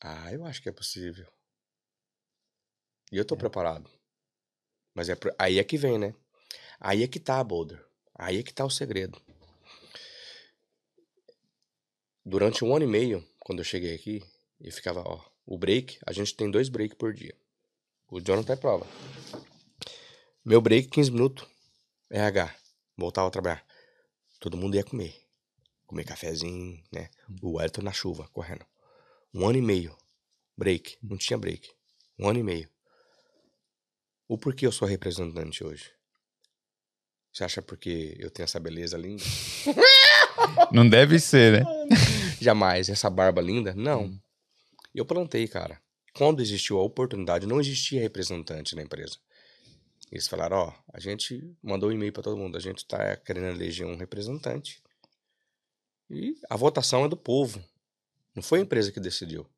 Ah, 0.00 0.32
eu 0.32 0.44
acho 0.44 0.62
que 0.62 0.68
é 0.68 0.72
possível. 0.72 1.26
E 3.10 3.16
eu 3.16 3.24
tô 3.24 3.34
é. 3.34 3.38
preparado. 3.38 3.90
Mas 4.94 5.08
é 5.08 5.16
aí 5.38 5.58
é 5.58 5.64
que 5.64 5.76
vem, 5.76 5.98
né? 5.98 6.14
Aí 6.80 7.02
é 7.02 7.08
que 7.08 7.20
tá, 7.20 7.42
Boulder. 7.44 7.84
Aí 8.14 8.38
é 8.38 8.42
que 8.42 8.52
tá 8.52 8.64
o 8.64 8.70
segredo. 8.70 9.20
Durante 12.24 12.64
um 12.64 12.74
ano 12.74 12.84
e 12.84 12.88
meio, 12.88 13.26
quando 13.40 13.58
eu 13.60 13.64
cheguei 13.64 13.94
aqui, 13.94 14.22
eu 14.60 14.72
ficava, 14.72 15.00
ó, 15.00 15.20
o 15.44 15.58
break, 15.58 15.98
a 16.06 16.12
gente 16.12 16.34
tem 16.34 16.50
dois 16.50 16.68
breaks 16.68 16.96
por 16.96 17.12
dia. 17.12 17.34
O 18.08 18.20
Jonathan 18.20 18.52
é 18.52 18.56
prova. 18.56 18.86
Meu 20.44 20.60
break, 20.60 20.88
15 20.88 21.10
minutos, 21.10 21.46
RH 22.10 22.54
voltava 22.96 23.28
a 23.28 23.30
trabalhar. 23.30 23.64
Todo 24.38 24.56
mundo 24.56 24.76
ia 24.76 24.84
comer. 24.84 25.14
Comer 25.92 26.04
cafezinho, 26.04 26.82
né? 26.90 27.10
O 27.42 27.60
Elton 27.60 27.82
na 27.82 27.92
chuva, 27.92 28.26
correndo. 28.32 28.64
Um 29.34 29.46
ano 29.46 29.58
e 29.58 29.60
meio. 29.60 29.94
Break. 30.56 30.96
Não 31.02 31.18
tinha 31.18 31.36
break. 31.36 31.70
Um 32.18 32.30
ano 32.30 32.38
e 32.38 32.42
meio. 32.42 32.66
O 34.26 34.38
porquê 34.38 34.66
eu 34.66 34.72
sou 34.72 34.88
representante 34.88 35.62
hoje? 35.62 35.90
Você 37.30 37.44
acha 37.44 37.60
porque 37.60 38.16
eu 38.18 38.30
tenho 38.30 38.44
essa 38.44 38.58
beleza 38.58 38.96
linda? 38.96 39.22
Não 40.72 40.88
deve 40.88 41.20
ser, 41.20 41.60
né? 41.60 41.66
Jamais. 42.40 42.88
Essa 42.88 43.10
barba 43.10 43.42
linda? 43.42 43.74
Não. 43.74 44.04
Hum. 44.04 44.20
Eu 44.94 45.04
plantei, 45.04 45.46
cara. 45.46 45.78
Quando 46.14 46.40
existiu 46.40 46.78
a 46.78 46.82
oportunidade, 46.82 47.46
não 47.46 47.60
existia 47.60 48.00
representante 48.00 48.74
na 48.74 48.80
empresa. 48.80 49.18
Eles 50.10 50.26
falaram, 50.26 50.56
ó, 50.56 50.74
a 50.90 50.98
gente 50.98 51.54
mandou 51.62 51.90
um 51.90 51.92
e-mail 51.92 52.14
para 52.14 52.22
todo 52.22 52.38
mundo, 52.38 52.56
a 52.56 52.60
gente 52.60 52.86
tá 52.86 53.14
querendo 53.14 53.48
eleger 53.48 53.86
um 53.86 53.96
representante. 53.96 54.82
E 56.12 56.38
a 56.50 56.56
votação 56.56 57.06
é 57.06 57.08
do 57.08 57.16
povo. 57.16 57.64
Não 58.34 58.42
foi 58.42 58.58
a 58.58 58.62
empresa 58.62 58.92
que 58.92 59.00
decidiu. 59.00 59.48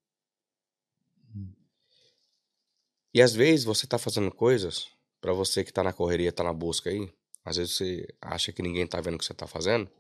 E 3.13 3.21
às 3.21 3.35
vezes 3.35 3.65
você 3.65 3.87
tá 3.87 3.99
fazendo 3.99 4.31
coisas, 4.31 4.89
para 5.21 5.33
você 5.33 5.65
que 5.65 5.73
tá 5.73 5.83
na 5.83 5.93
correria, 5.93 6.33
tá 6.33 6.43
na 6.43 6.53
busca 6.53 6.91
aí, 6.91 7.13
às 7.45 7.57
vezes 7.57 7.75
você 7.75 8.09
acha 8.21 8.53
que 8.53 8.63
ninguém 8.63 8.87
tá 8.87 9.01
vendo 9.01 9.15
o 9.15 9.19
que 9.19 9.25
você 9.25 9.35
tá 9.35 9.47
fazendo. 9.47 9.91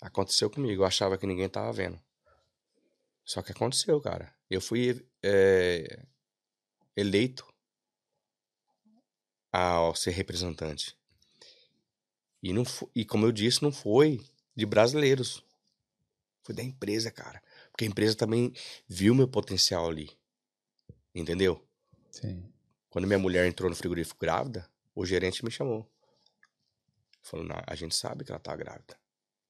Aconteceu 0.00 0.50
comigo, 0.50 0.82
eu 0.82 0.86
achava 0.86 1.18
que 1.18 1.26
ninguém 1.26 1.48
tava 1.48 1.72
vendo. 1.72 2.00
Só 3.24 3.42
que 3.42 3.52
aconteceu, 3.52 4.00
cara. 4.00 4.34
Eu 4.48 4.60
fui 4.60 5.06
é, 5.22 6.06
eleito 6.96 7.46
ao 9.52 9.94
ser 9.94 10.12
representante. 10.12 10.96
E, 12.42 12.52
não 12.52 12.64
e 12.94 13.04
como 13.04 13.26
eu 13.26 13.32
disse, 13.32 13.62
não 13.62 13.72
foi 13.72 14.24
de 14.54 14.64
brasileiros. 14.64 15.45
Foi 16.46 16.54
da 16.54 16.62
empresa, 16.62 17.10
cara. 17.10 17.42
Porque 17.72 17.84
a 17.84 17.88
empresa 17.88 18.14
também 18.16 18.52
viu 18.88 19.16
meu 19.16 19.26
potencial 19.26 19.88
ali. 19.88 20.16
Entendeu? 21.12 21.60
Sim. 22.08 22.48
Quando 22.88 23.04
minha 23.08 23.18
mulher 23.18 23.44
entrou 23.48 23.68
no 23.68 23.74
frigorífico 23.74 24.20
grávida, 24.20 24.70
o 24.94 25.04
gerente 25.04 25.44
me 25.44 25.50
chamou. 25.50 25.90
Falou, 27.20 27.44
a 27.66 27.74
gente 27.74 27.96
sabe 27.96 28.24
que 28.24 28.30
ela 28.30 28.38
tá 28.38 28.54
grávida. 28.54 28.96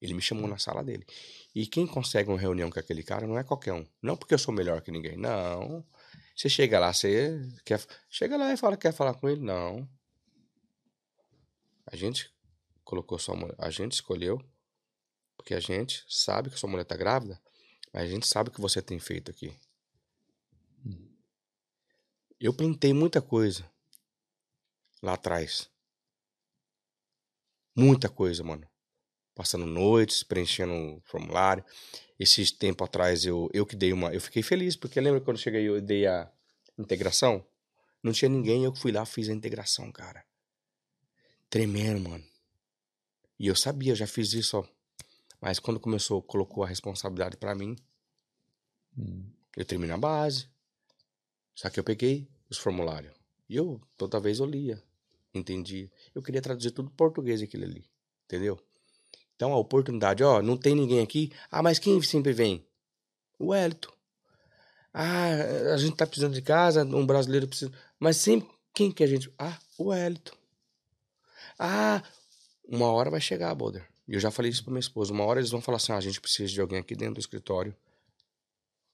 Ele 0.00 0.14
me 0.14 0.22
chamou 0.22 0.48
na 0.48 0.56
sala 0.56 0.82
dele. 0.82 1.06
E 1.54 1.66
quem 1.66 1.86
consegue 1.86 2.30
uma 2.30 2.38
reunião 2.38 2.70
com 2.70 2.80
aquele 2.80 3.02
cara 3.02 3.26
não 3.26 3.38
é 3.38 3.44
qualquer 3.44 3.74
um. 3.74 3.86
Não 4.00 4.16
porque 4.16 4.32
eu 4.32 4.38
sou 4.38 4.54
melhor 4.54 4.80
que 4.80 4.90
ninguém. 4.90 5.18
Não. 5.18 5.84
Você 6.34 6.48
chega 6.48 6.78
lá, 6.78 6.94
você 6.94 7.46
quer. 7.62 7.84
Chega 8.08 8.38
lá 8.38 8.54
e 8.54 8.56
fala 8.56 8.74
que 8.74 8.88
quer 8.88 8.94
falar 8.94 9.12
com 9.12 9.28
ele. 9.28 9.42
Não. 9.42 9.86
A 11.86 11.94
gente 11.94 12.34
colocou 12.82 13.18
mulher, 13.36 13.54
a 13.58 13.68
gente 13.68 13.92
escolheu, 13.92 14.40
porque 15.36 15.54
a 15.54 15.60
gente 15.60 16.04
sabe 16.08 16.50
que 16.50 16.58
sua 16.58 16.70
mulher 16.70 16.84
tá 16.84 16.96
grávida, 16.96 17.40
mas 17.92 18.02
a 18.02 18.06
gente 18.06 18.26
sabe 18.26 18.50
o 18.50 18.52
que 18.52 18.60
você 18.60 18.82
tem 18.82 18.98
feito 18.98 19.30
aqui. 19.30 19.56
Eu 22.38 22.52
plantei 22.52 22.92
muita 22.92 23.22
coisa. 23.22 23.64
lá 25.02 25.14
atrás. 25.14 25.70
Muita 27.74 28.08
coisa, 28.08 28.42
mano. 28.42 28.68
Passando 29.34 29.66
noites, 29.66 30.22
preenchendo 30.22 30.72
um 30.72 31.00
formulário. 31.04 31.64
Esse 32.18 32.52
tempo 32.52 32.82
atrás 32.84 33.24
eu, 33.24 33.50
eu 33.52 33.66
que 33.66 33.76
dei 33.76 33.92
uma. 33.92 34.12
Eu 34.12 34.20
fiquei 34.20 34.42
feliz, 34.42 34.76
porque 34.76 35.00
lembra 35.00 35.20
quando 35.20 35.36
eu 35.36 35.42
cheguei 35.42 35.68
eu 35.68 35.80
dei 35.80 36.06
a 36.06 36.30
integração? 36.78 37.46
Não 38.02 38.12
tinha 38.12 38.28
ninguém, 38.28 38.64
eu 38.64 38.74
fui 38.74 38.92
lá 38.92 39.04
fiz 39.04 39.28
a 39.28 39.32
integração, 39.32 39.90
cara. 39.92 40.24
Tremendo, 41.48 42.08
mano. 42.08 42.24
E 43.38 43.46
eu 43.46 43.56
sabia, 43.56 43.92
eu 43.92 43.96
já 43.96 44.06
fiz 44.06 44.32
isso, 44.32 44.58
ó. 44.58 44.75
Mas 45.40 45.58
quando 45.58 45.78
começou, 45.80 46.22
colocou 46.22 46.64
a 46.64 46.66
responsabilidade 46.66 47.36
para 47.36 47.54
mim, 47.54 47.76
Hum. 48.98 49.24
eu 49.56 49.64
terminei 49.64 49.94
a 49.94 49.98
base. 49.98 50.48
Só 51.54 51.68
que 51.70 51.78
eu 51.78 51.84
peguei 51.84 52.28
os 52.50 52.58
formulários. 52.58 53.12
E 53.48 53.56
eu, 53.56 53.80
toda 53.96 54.18
vez 54.20 54.38
eu 54.38 54.46
lia, 54.46 54.82
entendia. 55.34 55.90
Eu 56.14 56.22
queria 56.22 56.40
traduzir 56.42 56.70
tudo 56.70 56.88
em 56.90 56.94
português 56.96 57.42
aquilo 57.42 57.64
ali. 57.64 57.88
Entendeu? 58.24 58.58
Então 59.34 59.52
a 59.52 59.58
oportunidade, 59.58 60.24
ó, 60.24 60.40
não 60.42 60.56
tem 60.56 60.74
ninguém 60.74 61.00
aqui. 61.00 61.30
Ah, 61.50 61.62
mas 61.62 61.78
quem 61.78 62.00
sempre 62.02 62.32
vem? 62.32 62.66
O 63.38 63.52
Hélito. 63.54 63.92
Ah, 64.92 65.74
a 65.74 65.76
gente 65.76 65.94
tá 65.96 66.06
precisando 66.06 66.32
de 66.34 66.40
casa, 66.40 66.82
um 66.84 67.04
brasileiro 67.06 67.46
precisa. 67.46 67.70
Mas 67.98 68.16
sempre, 68.16 68.50
quem 68.72 68.90
que 68.90 69.04
a 69.04 69.06
gente. 69.06 69.30
Ah, 69.38 69.58
o 69.76 69.92
Hélito. 69.92 70.36
Ah, 71.58 72.02
uma 72.66 72.86
hora 72.90 73.10
vai 73.10 73.20
chegar, 73.20 73.54
Boulder. 73.54 73.86
E 74.08 74.14
eu 74.14 74.20
já 74.20 74.30
falei 74.30 74.50
isso 74.50 74.62
pra 74.62 74.72
minha 74.72 74.80
esposa. 74.80 75.12
Uma 75.12 75.24
hora 75.24 75.40
eles 75.40 75.50
vão 75.50 75.60
falar 75.60 75.76
assim: 75.76 75.92
ah, 75.92 75.96
a 75.96 76.00
gente 76.00 76.20
precisa 76.20 76.52
de 76.52 76.60
alguém 76.60 76.78
aqui 76.78 76.94
dentro 76.94 77.14
do 77.14 77.20
escritório 77.20 77.74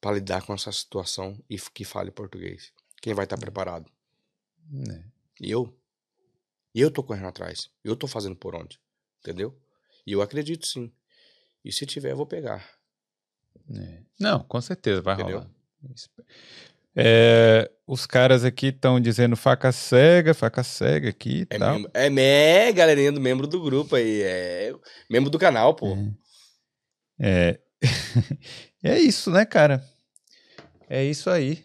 para 0.00 0.14
lidar 0.14 0.42
com 0.44 0.52
essa 0.54 0.72
situação 0.72 1.38
e 1.48 1.58
que 1.58 1.84
fale 1.84 2.10
português. 2.10 2.72
Quem 3.00 3.14
vai 3.14 3.24
estar 3.24 3.38
preparado? 3.38 3.90
É. 4.90 5.04
E 5.40 5.50
eu? 5.50 5.76
E 6.74 6.80
eu 6.80 6.90
tô 6.90 7.02
correndo 7.02 7.28
atrás. 7.28 7.70
Eu 7.84 7.94
tô 7.94 8.06
fazendo 8.06 8.34
por 8.34 8.54
onde. 8.54 8.80
Entendeu? 9.20 9.56
E 10.06 10.12
eu 10.12 10.22
acredito 10.22 10.66
sim. 10.66 10.92
E 11.64 11.70
se 11.70 11.86
tiver, 11.86 12.12
eu 12.12 12.16
vou 12.16 12.26
pegar. 12.26 12.68
É. 13.70 14.02
Não, 14.18 14.42
com 14.44 14.60
certeza 14.60 15.00
vai 15.00 15.14
Entendeu? 15.14 15.40
rolar. 15.40 15.50
É, 16.94 17.70
os 17.86 18.06
caras 18.06 18.44
aqui 18.44 18.66
estão 18.66 19.00
dizendo 19.00 19.36
faca 19.36 19.72
cega, 19.72 20.34
faca 20.34 20.62
cega 20.62 21.08
aqui 21.08 21.40
e 21.50 21.54
É, 21.54 21.58
tal. 21.58 21.74
membro, 21.74 21.90
é 21.94 22.10
me, 22.10 22.72
galerinha 22.72 23.12
do 23.12 23.20
membro 23.20 23.46
do 23.46 23.62
grupo 23.62 23.96
aí. 23.96 24.22
É 24.22 24.72
membro 25.10 25.30
do 25.30 25.38
canal, 25.38 25.74
pô. 25.74 25.96
É. 27.18 27.58
é 28.84 28.98
isso, 28.98 29.30
né, 29.30 29.44
cara? 29.44 29.82
É 30.88 31.02
isso 31.02 31.30
aí. 31.30 31.64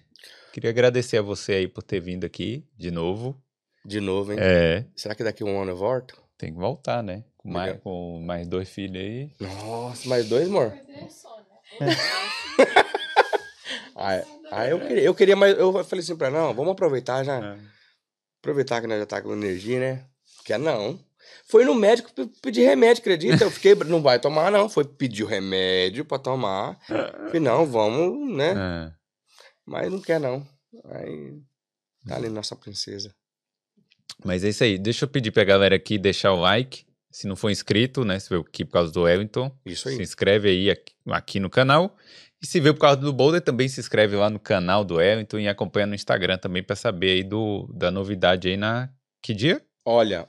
Queria 0.53 0.69
agradecer 0.69 1.17
a 1.17 1.21
você 1.21 1.53
aí 1.53 1.67
por 1.67 1.83
ter 1.83 1.99
vindo 1.99 2.25
aqui 2.25 2.65
de 2.77 2.89
novo. 2.89 3.39
De 3.85 3.99
novo, 3.99 4.31
hein? 4.33 4.39
É, 4.41 4.85
Será 4.95 5.13
que 5.15 5.23
daqui 5.23 5.43
um 5.43 5.61
ano 5.61 5.71
eu 5.71 5.77
volto? 5.77 6.21
tem 6.37 6.53
que 6.53 6.59
voltar, 6.59 7.01
né? 7.01 7.23
Com 7.35 7.49
mais, 7.49 7.67
Legal. 7.69 7.81
com 7.81 8.21
mais 8.23 8.47
dois 8.47 8.69
filhos 8.69 8.97
aí. 9.01 9.31
Nossa, 9.39 10.07
mais 10.07 10.29
dois, 10.29 10.47
amor? 10.47 10.71
é 10.87 11.09
só, 11.09 11.35
né? 11.79 11.95
Ah, 13.99 14.13
é. 14.13 14.25
Ah, 14.51 14.67
eu 14.67 14.79
queria, 14.79 15.03
eu 15.03 15.15
queria, 15.15 15.35
mas 15.35 15.57
eu 15.57 15.71
falei 15.83 16.03
assim 16.03 16.15
pra 16.15 16.27
ela, 16.27 16.39
não, 16.47 16.53
vamos 16.53 16.71
aproveitar 16.71 17.23
já. 17.23 17.57
Aproveitar 18.41 18.81
que 18.81 18.87
nós 18.87 18.99
já 18.99 19.05
tá 19.05 19.21
com 19.21 19.33
energia, 19.33 19.79
né? 19.79 20.05
Quer 20.45 20.59
não. 20.59 20.99
Foi 21.49 21.65
no 21.65 21.73
médico 21.75 22.11
pe- 22.13 22.29
pedir 22.41 22.61
remédio, 22.63 23.01
acredita? 23.01 23.43
Eu 23.43 23.51
fiquei, 23.51 23.75
não 23.75 24.01
vai 24.01 24.19
tomar, 24.19 24.51
não. 24.51 24.69
Foi 24.69 24.83
pedir 24.85 25.23
o 25.23 25.27
remédio 25.27 26.05
pra 26.05 26.17
tomar. 26.19 26.77
Falei, 26.87 27.39
não, 27.41 27.65
vamos, 27.65 28.35
né? 28.35 28.53
É. 28.55 28.91
Mas 29.65 29.91
não 29.91 29.99
quer, 30.01 30.19
não. 30.19 30.47
Aí 30.85 31.41
tá 32.07 32.15
ali 32.15 32.29
nossa 32.29 32.55
princesa. 32.55 33.13
Mas 34.23 34.43
é 34.43 34.49
isso 34.49 34.63
aí. 34.63 34.77
Deixa 34.77 35.05
eu 35.05 35.09
pedir 35.09 35.31
pra 35.31 35.43
galera 35.43 35.75
aqui 35.75 35.97
deixar 35.97 36.31
o 36.31 36.39
like. 36.39 36.85
Se 37.11 37.27
não 37.27 37.35
for 37.35 37.49
inscrito, 37.49 38.05
né? 38.05 38.19
Se 38.19 38.29
veio 38.29 38.41
aqui 38.41 38.63
por 38.63 38.73
causa 38.73 38.91
do 38.91 39.01
Wellington, 39.03 39.51
Isso 39.65 39.89
se 39.89 39.95
aí. 39.95 40.01
inscreve 40.01 40.49
aí 40.49 40.69
aqui, 40.69 40.93
aqui 41.09 41.39
no 41.39 41.49
canal. 41.49 41.95
E 42.41 42.45
se 42.45 42.59
veio 42.59 42.73
por 42.73 42.81
causa 42.81 42.97
do 42.97 43.11
Boulder, 43.11 43.41
também 43.41 43.67
se 43.67 43.79
inscreve 43.79 44.15
lá 44.15 44.29
no 44.29 44.39
canal 44.39 44.83
do 44.83 44.95
Wellington 44.95 45.39
e 45.39 45.47
acompanha 45.47 45.87
no 45.87 45.95
Instagram 45.95 46.37
também 46.37 46.63
pra 46.63 46.75
saber 46.75 47.11
aí 47.11 47.23
do, 47.23 47.67
da 47.73 47.89
novidade 47.89 48.47
aí 48.47 48.57
na. 48.57 48.89
Que 49.21 49.33
dia? 49.33 49.61
Olha, 49.83 50.27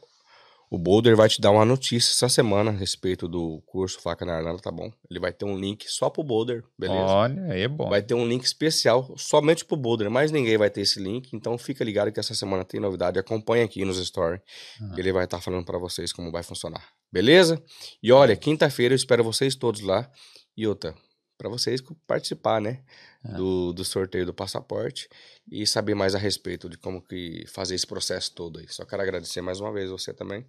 o 0.71 0.77
Boulder 0.77 1.17
vai 1.17 1.29
te 1.29 1.41
dar 1.41 1.51
uma 1.51 1.65
notícia 1.65 2.11
essa 2.11 2.29
semana 2.29 2.71
a 2.71 2.75
respeito 2.75 3.27
do 3.27 3.63
curso 3.67 4.01
Faca 4.01 4.25
na 4.27 4.37
Arnala, 4.37 4.59
tá 4.59 4.71
bom? 4.71 4.91
Ele 5.11 5.19
vai 5.19 5.33
ter 5.33 5.47
um 5.47 5.57
link 5.57 5.89
só 5.89 6.11
pro 6.11 6.23
Boulder, 6.23 6.63
beleza? 6.79 7.05
Olha, 7.05 7.43
aí 7.45 7.63
é 7.63 7.69
bom. 7.69 7.89
Vai 7.89 8.03
ter 8.03 8.13
um 8.13 8.27
link 8.27 8.45
especial 8.45 9.15
somente 9.17 9.65
pro 9.65 9.77
Boulder, 9.77 10.11
mas 10.11 10.31
ninguém 10.31 10.59
vai 10.59 10.69
ter 10.69 10.83
esse 10.83 11.01
link, 11.01 11.33
então 11.33 11.57
fica 11.57 11.83
ligado 11.83 12.13
que 12.13 12.21
essa 12.21 12.35
semana 12.35 12.65
tem 12.65 12.81
novidade. 12.81 13.19
Acompanha 13.19 13.65
aqui 13.65 13.83
nos 13.85 13.97
stories. 14.05 14.43
Ah. 14.81 14.95
Ele 14.97 15.11
vai 15.11 15.25
estar 15.25 15.41
falando 15.41 15.65
pra 15.65 15.79
vocês 15.79 16.13
como 16.13 16.31
vai 16.31 16.43
funcionar. 16.43 16.85
Beleza? 17.11 17.63
E 18.03 18.13
olha, 18.13 18.37
quinta-feira 18.37 18.93
eu 18.93 18.97
espero 18.97 19.25
vocês 19.25 19.55
todos 19.55 19.81
lá. 19.81 20.11
E 20.55 20.67
outra, 20.67 20.95
pra 21.39 21.49
vocês 21.49 21.81
participar, 22.07 22.61
né? 22.61 22.81
Ah. 23.25 23.33
Do, 23.33 23.73
do 23.73 23.85
sorteio 23.85 24.27
do 24.27 24.35
passaporte 24.35 25.09
e 25.51 25.67
saber 25.67 25.95
mais 25.95 26.15
a 26.15 26.19
respeito 26.19 26.69
de 26.69 26.77
como 26.77 27.01
que 27.01 27.45
fazer 27.49 27.75
esse 27.75 27.87
processo 27.87 28.33
todo 28.35 28.59
aí. 28.59 28.67
Só 28.69 28.85
quero 28.85 29.03
agradecer 29.03 29.41
mais 29.41 29.61
uma 29.61 29.73
vez 29.73 29.91
você 29.91 30.13
também. 30.13 30.45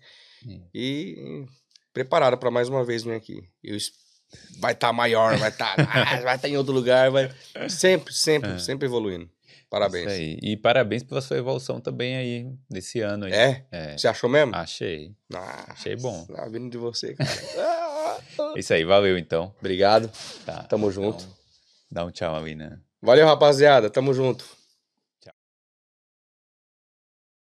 E, 0.74 1.45
preparado 1.94 2.38
para 2.38 2.52
mais 2.52 2.68
uma 2.68 2.84
vez 2.84 3.03
vir 3.03 3.14
aqui. 3.14 3.48
Eu 3.64 3.78
vai 4.60 4.74
estar 4.74 4.94
maior, 4.94 5.38
vai 5.38 5.49
estar 5.49 5.76
vai 6.24 6.36
estar 6.36 6.49
em 6.49 6.57
outro 6.57 6.74
lugar, 6.74 7.10
vai 7.10 7.32
sempre, 7.70 8.14
sempre, 8.14 8.60
sempre 8.60 8.88
evoluindo. 8.88 9.30
Parabéns. 9.70 10.07
É. 10.07 10.38
E 10.41 10.57
parabéns 10.57 11.03
pela 11.03 11.22
sua 11.22 11.38
evolução 11.38 11.80
também 11.80 12.16
aí, 12.16 12.52
desse 12.68 13.02
ano 13.02 13.26
aí. 13.26 13.34
É? 13.34 13.66
É. 13.72 13.98
Você 13.98 14.07
achou 14.07 14.28
mesmo? 14.28 14.56
Achei. 14.56 15.14
Ah, 15.32 15.66
achei 15.74 15.95
bom. 15.95 16.26
Tá 16.26 16.48
vindo 16.48 16.72
de 16.72 16.78
você, 16.78 17.14
cara. 17.14 17.30
Isso 18.55 18.73
aí, 18.73 18.83
valeu 18.83 19.17
então. 19.17 19.53
Obrigado. 19.59 20.09
Tá. 20.45 20.63
Tamo 20.63 20.91
junto. 20.91 21.23
Então, 21.23 21.35
dá 21.91 22.05
um 22.05 22.11
tchau 22.11 22.35
aí, 22.35 22.55
né? 22.55 22.77
Valeu, 23.01 23.25
rapaziada. 23.25 23.89
Tamo 23.89 24.13
junto. 24.13 24.45